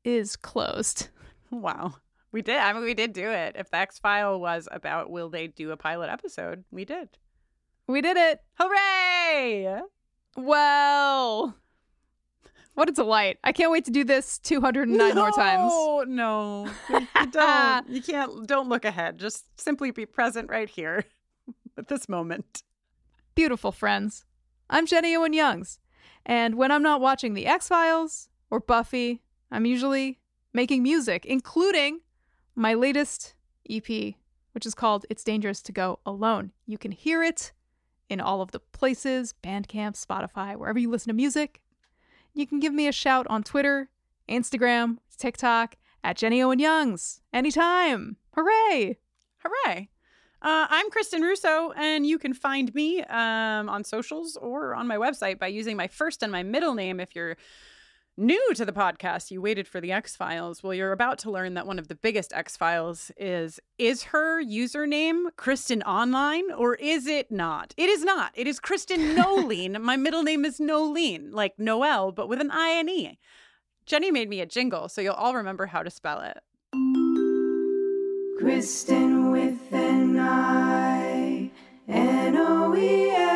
is 0.05 0.37
closed. 0.37 1.09
Wow. 1.51 1.95
We 2.31 2.41
did. 2.41 2.59
I 2.59 2.71
mean, 2.71 2.83
we 2.83 2.93
did 2.93 3.11
do 3.11 3.29
it. 3.29 3.57
If 3.57 3.69
the 3.69 3.77
X 3.77 3.99
File 3.99 4.39
was 4.39 4.69
about 4.71 5.09
will 5.09 5.29
they 5.29 5.47
do 5.47 5.71
a 5.71 5.77
pilot 5.77 6.09
episode, 6.09 6.63
we 6.71 6.85
did. 6.85 7.09
We 7.85 7.99
did 8.01 8.15
it. 8.15 8.41
Hooray! 8.59 9.81
Well, 10.37 11.57
what 12.77 12.89
a 12.89 12.91
delight. 12.91 13.39
I 13.43 13.53
can't 13.53 13.71
wait 13.71 13.85
to 13.85 13.91
do 13.91 14.03
this 14.03 14.37
209 14.37 15.15
more 15.15 15.31
times. 15.31 15.71
No, 15.73 16.03
no. 16.07 16.69
You, 16.87 16.99
you 16.99 17.25
don't. 17.31 17.89
You 17.89 18.01
can't. 18.03 18.45
Don't 18.45 18.69
look 18.69 18.85
ahead. 18.85 19.17
Just 19.17 19.45
simply 19.59 19.89
be 19.89 20.05
present 20.05 20.47
right 20.47 20.69
here 20.69 21.03
at 21.77 21.87
this 21.87 22.07
moment. 22.07 22.61
Beautiful 23.33 23.71
friends. 23.71 24.25
I'm 24.69 24.85
Jenny 24.85 25.15
Owen 25.15 25.33
Youngs, 25.33 25.79
and 26.23 26.53
when 26.53 26.71
I'm 26.71 26.83
not 26.83 27.01
watching 27.01 27.33
The 27.33 27.47
X 27.47 27.67
Files 27.67 28.29
or 28.51 28.59
Buffy, 28.59 29.23
I'm 29.49 29.65
usually 29.65 30.19
making 30.53 30.83
music, 30.83 31.25
including 31.25 32.01
my 32.55 32.75
latest 32.75 33.33
EP, 33.67 33.87
which 34.51 34.67
is 34.67 34.75
called 34.75 35.03
It's 35.09 35.23
Dangerous 35.23 35.63
to 35.63 35.71
Go 35.71 35.97
Alone. 36.05 36.51
You 36.67 36.77
can 36.77 36.91
hear 36.91 37.23
it 37.23 37.53
in 38.07 38.21
all 38.21 38.43
of 38.43 38.51
the 38.51 38.59
places 38.59 39.33
Bandcamp, 39.41 39.99
Spotify, 39.99 40.55
wherever 40.55 40.77
you 40.77 40.91
listen 40.91 41.09
to 41.09 41.15
music. 41.15 41.59
You 42.33 42.45
can 42.47 42.59
give 42.59 42.73
me 42.73 42.87
a 42.87 42.91
shout 42.91 43.25
on 43.29 43.43
Twitter, 43.43 43.89
Instagram, 44.29 44.97
TikTok 45.17 45.75
at 46.03 46.17
Jenny 46.17 46.41
Owen 46.41 46.59
Youngs 46.59 47.21
anytime. 47.33 48.17
Hooray! 48.35 48.97
Hooray! 49.43 49.89
Uh, 50.41 50.67
I'm 50.69 50.91
Kristin 50.91 51.21
Russo, 51.21 51.71
and 51.71 52.05
you 52.05 52.19
can 52.19 52.33
find 52.33 52.73
me 52.75 53.01
um, 53.03 53.69
on 53.69 53.83
socials 53.83 54.37
or 54.37 54.75
on 54.75 54.87
my 54.87 54.97
website 54.97 55.39
by 55.39 55.47
using 55.47 55.75
my 55.75 55.87
first 55.87 56.21
and 56.21 56.31
my 56.31 56.43
middle 56.43 56.75
name. 56.75 56.99
If 56.99 57.15
you're 57.15 57.37
new 58.17 58.53
to 58.55 58.65
the 58.65 58.73
podcast, 58.73 59.31
you 59.31 59.41
waited 59.41 59.67
for 59.67 59.79
the 59.79 59.91
X 59.91 60.15
Files. 60.15 60.63
Well, 60.63 60.73
you're 60.73 60.91
about 60.91 61.19
to 61.19 61.31
learn 61.31 61.53
that 61.53 61.67
one 61.67 61.79
of 61.79 61.87
the 61.87 61.95
biggest 61.95 62.33
X 62.33 62.57
Files 62.57 63.11
is 63.17 63.59
is 63.77 64.03
her 64.03 64.43
username 64.43 65.25
Kristin 65.37 65.83
Online 65.85 66.51
or 66.51 66.75
is 66.75 67.05
it 67.07 67.31
not? 67.31 67.73
It 67.77 67.89
is 67.89 68.03
not. 68.03 68.31
It 68.33 68.47
is 68.47 68.59
Kristin 68.59 69.15
Noeline. 69.17 69.81
my 69.81 69.95
middle 69.95 70.23
name 70.23 70.43
is 70.43 70.59
Noeline, 70.59 71.31
like 71.31 71.53
Noel, 71.57 72.11
but 72.11 72.27
with 72.27 72.41
an 72.41 72.51
I 72.51 72.69
and 72.69 72.89
E. 72.89 73.19
Jenny 73.85 74.11
made 74.11 74.29
me 74.29 74.41
a 74.41 74.45
jingle, 74.45 74.89
so 74.89 74.99
you'll 74.99 75.13
all 75.13 75.35
remember 75.35 75.67
how 75.67 75.81
to 75.81 75.89
spell 75.89 76.19
it. 76.21 76.37
Kristin 78.41 79.31
with 79.31 79.73
an 79.73 80.19
I, 80.19 81.49
N 81.87 82.35
O 82.35 82.75
E 82.75 83.11
L 83.11 83.26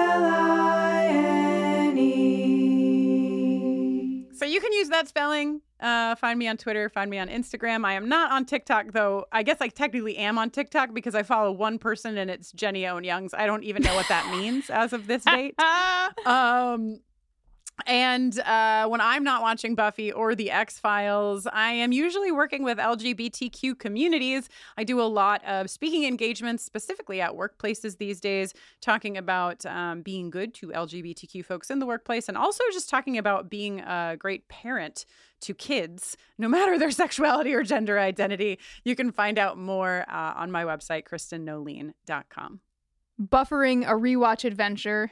you 4.52 4.60
can 4.60 4.74
use 4.74 4.90
that 4.90 5.08
spelling. 5.08 5.62
Uh, 5.80 6.16
find 6.16 6.38
me 6.38 6.48
on 6.48 6.58
Twitter. 6.58 6.90
Find 6.90 7.10
me 7.10 7.18
on 7.18 7.28
Instagram. 7.28 7.86
I 7.86 7.94
am 7.94 8.08
not 8.08 8.32
on 8.32 8.46
TikTok 8.46 8.92
though. 8.92 9.26
I 9.32 9.44
guess 9.44 9.58
I 9.62 9.70
technically 9.70 10.18
am 10.18 10.38
on 10.38 10.50
TikTok 10.50 10.94
because 10.94 11.16
I 11.16 11.24
follow 11.24 11.52
one 11.52 11.80
person 11.80 12.18
and 12.18 12.30
it's 12.30 12.52
Jenny 12.52 12.86
Owen 12.86 13.04
Youngs. 13.04 13.34
I 13.34 13.46
don't 13.46 13.64
even 13.64 13.82
know 13.82 13.96
what 13.96 14.08
that 14.10 14.30
means 14.32 14.70
as 14.70 14.94
of 14.94 15.08
this 15.08 15.24
date. 15.24 15.56
Um, 16.26 17.00
and 17.86 18.40
uh, 18.40 18.88
when 18.88 19.02
I'm 19.02 19.24
not 19.24 19.42
watching 19.42 19.76
Buffy 19.76 20.12
or 20.12 20.36
The 20.36 20.52
X 20.52 20.80
Files, 20.80 21.48
I 21.48 21.72
am 21.72 21.92
usually 21.92 22.32
working 22.32 22.64
with 22.64 22.78
LGBTQ 22.78 23.78
communities. 23.80 24.50
I 24.78 24.84
do 24.84 25.00
a 25.00 25.04
lot 25.04 25.44
of 25.46 25.70
speaking 25.70 26.06
engagements, 26.06 26.64
specifically 26.64 27.22
at 27.22 27.32
workplaces 27.32 27.98
these 27.98 28.20
days, 28.20 28.54
talking 28.82 29.18
about 29.18 29.66
um, 29.66 30.02
being 30.02 30.30
good 30.30 30.54
to 30.56 30.68
LGBTQ 30.68 31.46
folks 31.46 31.70
in 31.70 31.80
the 31.80 31.86
workplace 31.86 32.28
and 32.28 32.38
also 32.38 32.64
just 32.72 32.90
talking 32.90 33.18
about 33.18 33.50
being 33.50 33.82
a 33.82 34.16
great 34.18 34.48
parent 34.48 35.06
to 35.42 35.54
kids, 35.54 36.18
no 36.38 36.48
matter 36.48 36.78
their 36.78 36.92
sexuality 37.02 37.54
or 37.54 37.64
gender 37.64 38.00
identity. 38.00 38.60
You 38.84 38.96
can 38.96 39.12
find 39.12 39.38
out 39.38 39.58
more 39.58 40.06
uh, 40.08 40.34
on 40.36 40.52
my 40.52 40.64
website, 40.64 41.04
kristinnoeline.com. 41.04 42.60
Buffering 43.22 43.84
a 43.84 43.94
rewatch 43.94 44.46
adventure 44.46 45.12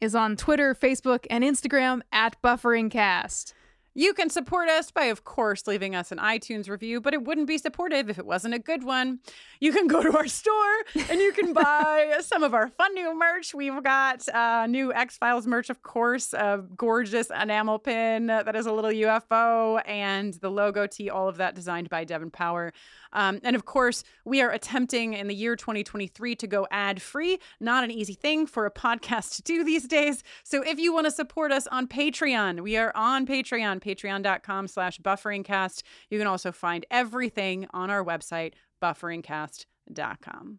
is 0.00 0.14
on 0.14 0.36
Twitter, 0.36 0.74
Facebook, 0.74 1.26
and 1.30 1.44
Instagram 1.44 2.00
at 2.12 2.40
BufferingCast. 2.42 3.52
You 3.94 4.14
can 4.14 4.30
support 4.30 4.68
us 4.68 4.92
by, 4.92 5.06
of 5.06 5.24
course, 5.24 5.66
leaving 5.66 5.96
us 5.96 6.12
an 6.12 6.18
iTunes 6.18 6.68
review, 6.68 7.00
but 7.00 7.12
it 7.12 7.24
wouldn't 7.24 7.48
be 7.48 7.58
supportive 7.58 8.08
if 8.08 8.20
it 8.20 8.26
wasn't 8.26 8.54
a 8.54 8.58
good 8.60 8.84
one. 8.84 9.18
You 9.58 9.72
can 9.72 9.88
go 9.88 10.00
to 10.00 10.16
our 10.16 10.28
store 10.28 10.76
and 11.08 11.20
you 11.20 11.32
can 11.32 11.52
buy 11.52 12.18
some 12.20 12.44
of 12.44 12.54
our 12.54 12.68
fun 12.68 12.94
new 12.94 13.18
merch. 13.18 13.52
We've 13.52 13.82
got 13.82 14.28
uh, 14.28 14.66
new 14.68 14.92
X 14.92 15.18
Files 15.18 15.46
merch, 15.46 15.70
of 15.70 15.82
course, 15.82 16.32
a 16.32 16.64
gorgeous 16.76 17.30
enamel 17.30 17.80
pin 17.80 18.26
that 18.26 18.54
is 18.54 18.66
a 18.66 18.72
little 18.72 18.90
UFO, 18.90 19.82
and 19.84 20.34
the 20.34 20.50
logo 20.50 20.86
tee, 20.86 21.10
all 21.10 21.28
of 21.28 21.38
that 21.38 21.56
designed 21.56 21.90
by 21.90 22.04
Devan 22.04 22.32
Power. 22.32 22.72
Um, 23.12 23.40
and 23.42 23.56
of 23.56 23.64
course, 23.64 24.04
we 24.24 24.40
are 24.40 24.50
attempting 24.50 25.14
in 25.14 25.26
the 25.26 25.34
year 25.34 25.56
2023 25.56 26.36
to 26.36 26.46
go 26.46 26.66
ad 26.70 27.02
free. 27.02 27.38
Not 27.58 27.84
an 27.84 27.90
easy 27.90 28.14
thing 28.14 28.46
for 28.46 28.66
a 28.66 28.70
podcast 28.70 29.36
to 29.36 29.42
do 29.42 29.64
these 29.64 29.86
days. 29.88 30.22
So 30.44 30.62
if 30.62 30.78
you 30.78 30.92
want 30.92 31.06
to 31.06 31.10
support 31.10 31.52
us 31.52 31.66
on 31.66 31.88
Patreon, 31.88 32.60
we 32.60 32.76
are 32.76 32.92
on 32.94 33.26
Patreon, 33.26 33.79
patreon.com 33.80 34.68
slash 34.68 34.98
bufferingcast. 34.98 35.82
You 36.08 36.18
can 36.18 36.26
also 36.26 36.52
find 36.52 36.86
everything 36.90 37.66
on 37.72 37.90
our 37.90 38.04
website, 38.04 38.54
bufferingcast.com. 38.82 40.58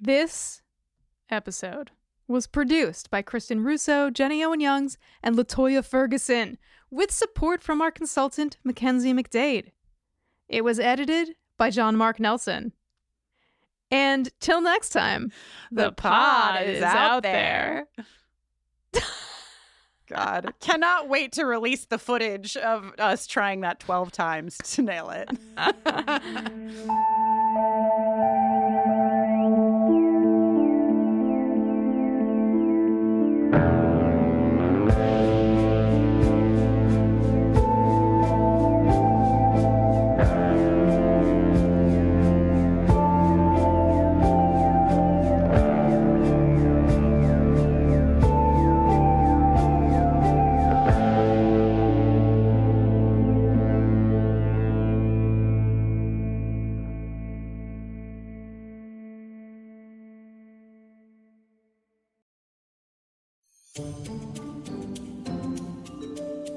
This 0.00 0.62
episode 1.30 1.90
was 2.26 2.46
produced 2.46 3.10
by 3.10 3.22
Kristin 3.22 3.64
Russo, 3.64 4.10
Jenny 4.10 4.42
Owen 4.42 4.60
Youngs, 4.60 4.98
and 5.22 5.36
LaToya 5.36 5.84
Ferguson, 5.84 6.58
with 6.90 7.10
support 7.10 7.62
from 7.62 7.80
our 7.80 7.90
consultant, 7.90 8.58
Mackenzie 8.64 9.14
McDade. 9.14 9.72
It 10.48 10.64
was 10.64 10.80
edited 10.80 11.36
by 11.56 11.70
John 11.70 11.96
Mark 11.96 12.18
Nelson. 12.18 12.72
And 13.90 14.30
till 14.40 14.60
next 14.60 14.90
time, 14.90 15.30
the, 15.70 15.92
pod, 15.92 16.62
is 16.64 16.82
out 16.82 17.22
there. 17.22 17.86
God. 20.14 20.54
Cannot 20.60 21.08
wait 21.08 21.32
to 21.32 21.44
release 21.44 21.86
the 21.86 21.98
footage 21.98 22.56
of 22.56 22.94
us 22.98 23.26
trying 23.26 23.62
that 23.62 23.80
12 23.80 24.12
times 24.12 24.58
to 24.64 24.82
nail 24.82 25.10
it. 25.10 25.28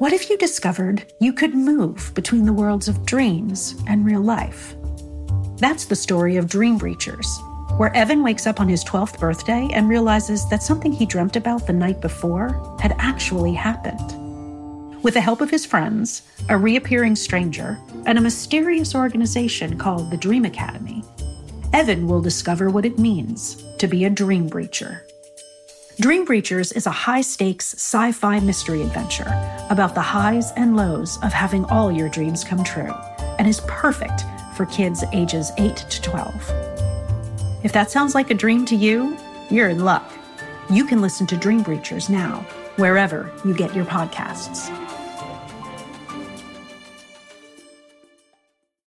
What 0.06 0.14
if 0.14 0.30
you 0.30 0.38
discovered 0.38 1.12
you 1.20 1.34
could 1.34 1.56
move 1.56 2.12
between 2.14 2.46
the 2.46 2.54
worlds 2.54 2.88
of 2.88 3.08
dreams 3.08 3.74
and 3.88 4.06
real 4.06 4.22
life? 4.22 4.76
That's 5.58 5.86
the 5.86 5.96
story 5.96 6.38
of 6.38 6.48
Dream 6.48 6.78
Breachers, 6.78 7.26
where 7.80 7.92
Evan 7.96 8.22
wakes 8.22 8.46
up 8.46 8.60
on 8.60 8.70
his 8.70 8.84
12th 8.84 9.20
birthday 9.20 9.68
and 9.74 9.90
realizes 9.90 10.48
that 10.50 10.62
something 10.62 10.92
he 10.92 11.08
dreamt 11.08 11.38
about 11.38 11.66
the 11.66 11.74
night 11.74 12.02
before 12.02 12.78
had 12.80 12.96
actually 13.00 13.56
happened. 13.56 15.02
With 15.02 15.16
the 15.16 15.22
help 15.22 15.42
of 15.42 15.50
his 15.50 15.66
friends, 15.66 16.22
a 16.50 16.56
reappearing 16.56 17.16
stranger, 17.16 17.80
and 18.06 18.20
a 18.20 18.22
mysterious 18.22 18.94
organization 18.94 19.76
called 19.76 20.12
the 20.12 20.18
Dream 20.18 20.46
Academy, 20.46 21.04
Evan 21.74 22.08
will 22.08 22.22
discover 22.22 22.70
what 22.70 22.86
it 22.86 23.00
means 23.00 23.64
to 23.80 23.88
be 23.88 24.06
a 24.06 24.12
dream 24.12 24.52
breacher. 24.52 25.02
Dream 25.98 26.28
Breachers 26.28 26.76
is 26.76 26.88
a 26.88 26.92
high 26.92 27.22
stakes 27.22 27.74
sci 27.76 28.12
fi 28.12 28.42
mystery 28.42 28.82
adventure 28.82 29.30
about 29.70 29.96
the 29.96 30.02
highs 30.02 30.52
and 30.58 30.76
lows 30.76 31.18
of 31.24 31.32
having 31.32 31.64
all 31.66 31.90
your 31.90 32.10
dreams 32.10 32.44
come 32.44 32.66
true 32.66 32.94
and 33.40 33.48
is 33.48 33.62
perfect 33.62 34.26
for 34.58 34.66
kids 34.66 35.06
ages 35.14 35.54
8 35.58 35.78
to 35.78 36.02
12. 36.02 36.36
If 37.64 37.72
that 37.72 37.92
sounds 37.92 38.14
like 38.14 38.30
a 38.30 38.34
dream 38.34 38.66
to 38.66 38.76
you, 38.76 39.18
you're 39.50 39.70
in 39.70 39.86
luck. 39.86 40.12
You 40.70 40.86
can 40.86 41.02
listen 41.02 41.28
to 41.28 41.38
Dream 41.38 41.64
Breachers 41.64 42.10
now, 42.10 42.46
wherever 42.76 43.32
you 43.46 43.54
get 43.54 43.74
your 43.74 43.86
podcasts. 43.86 44.85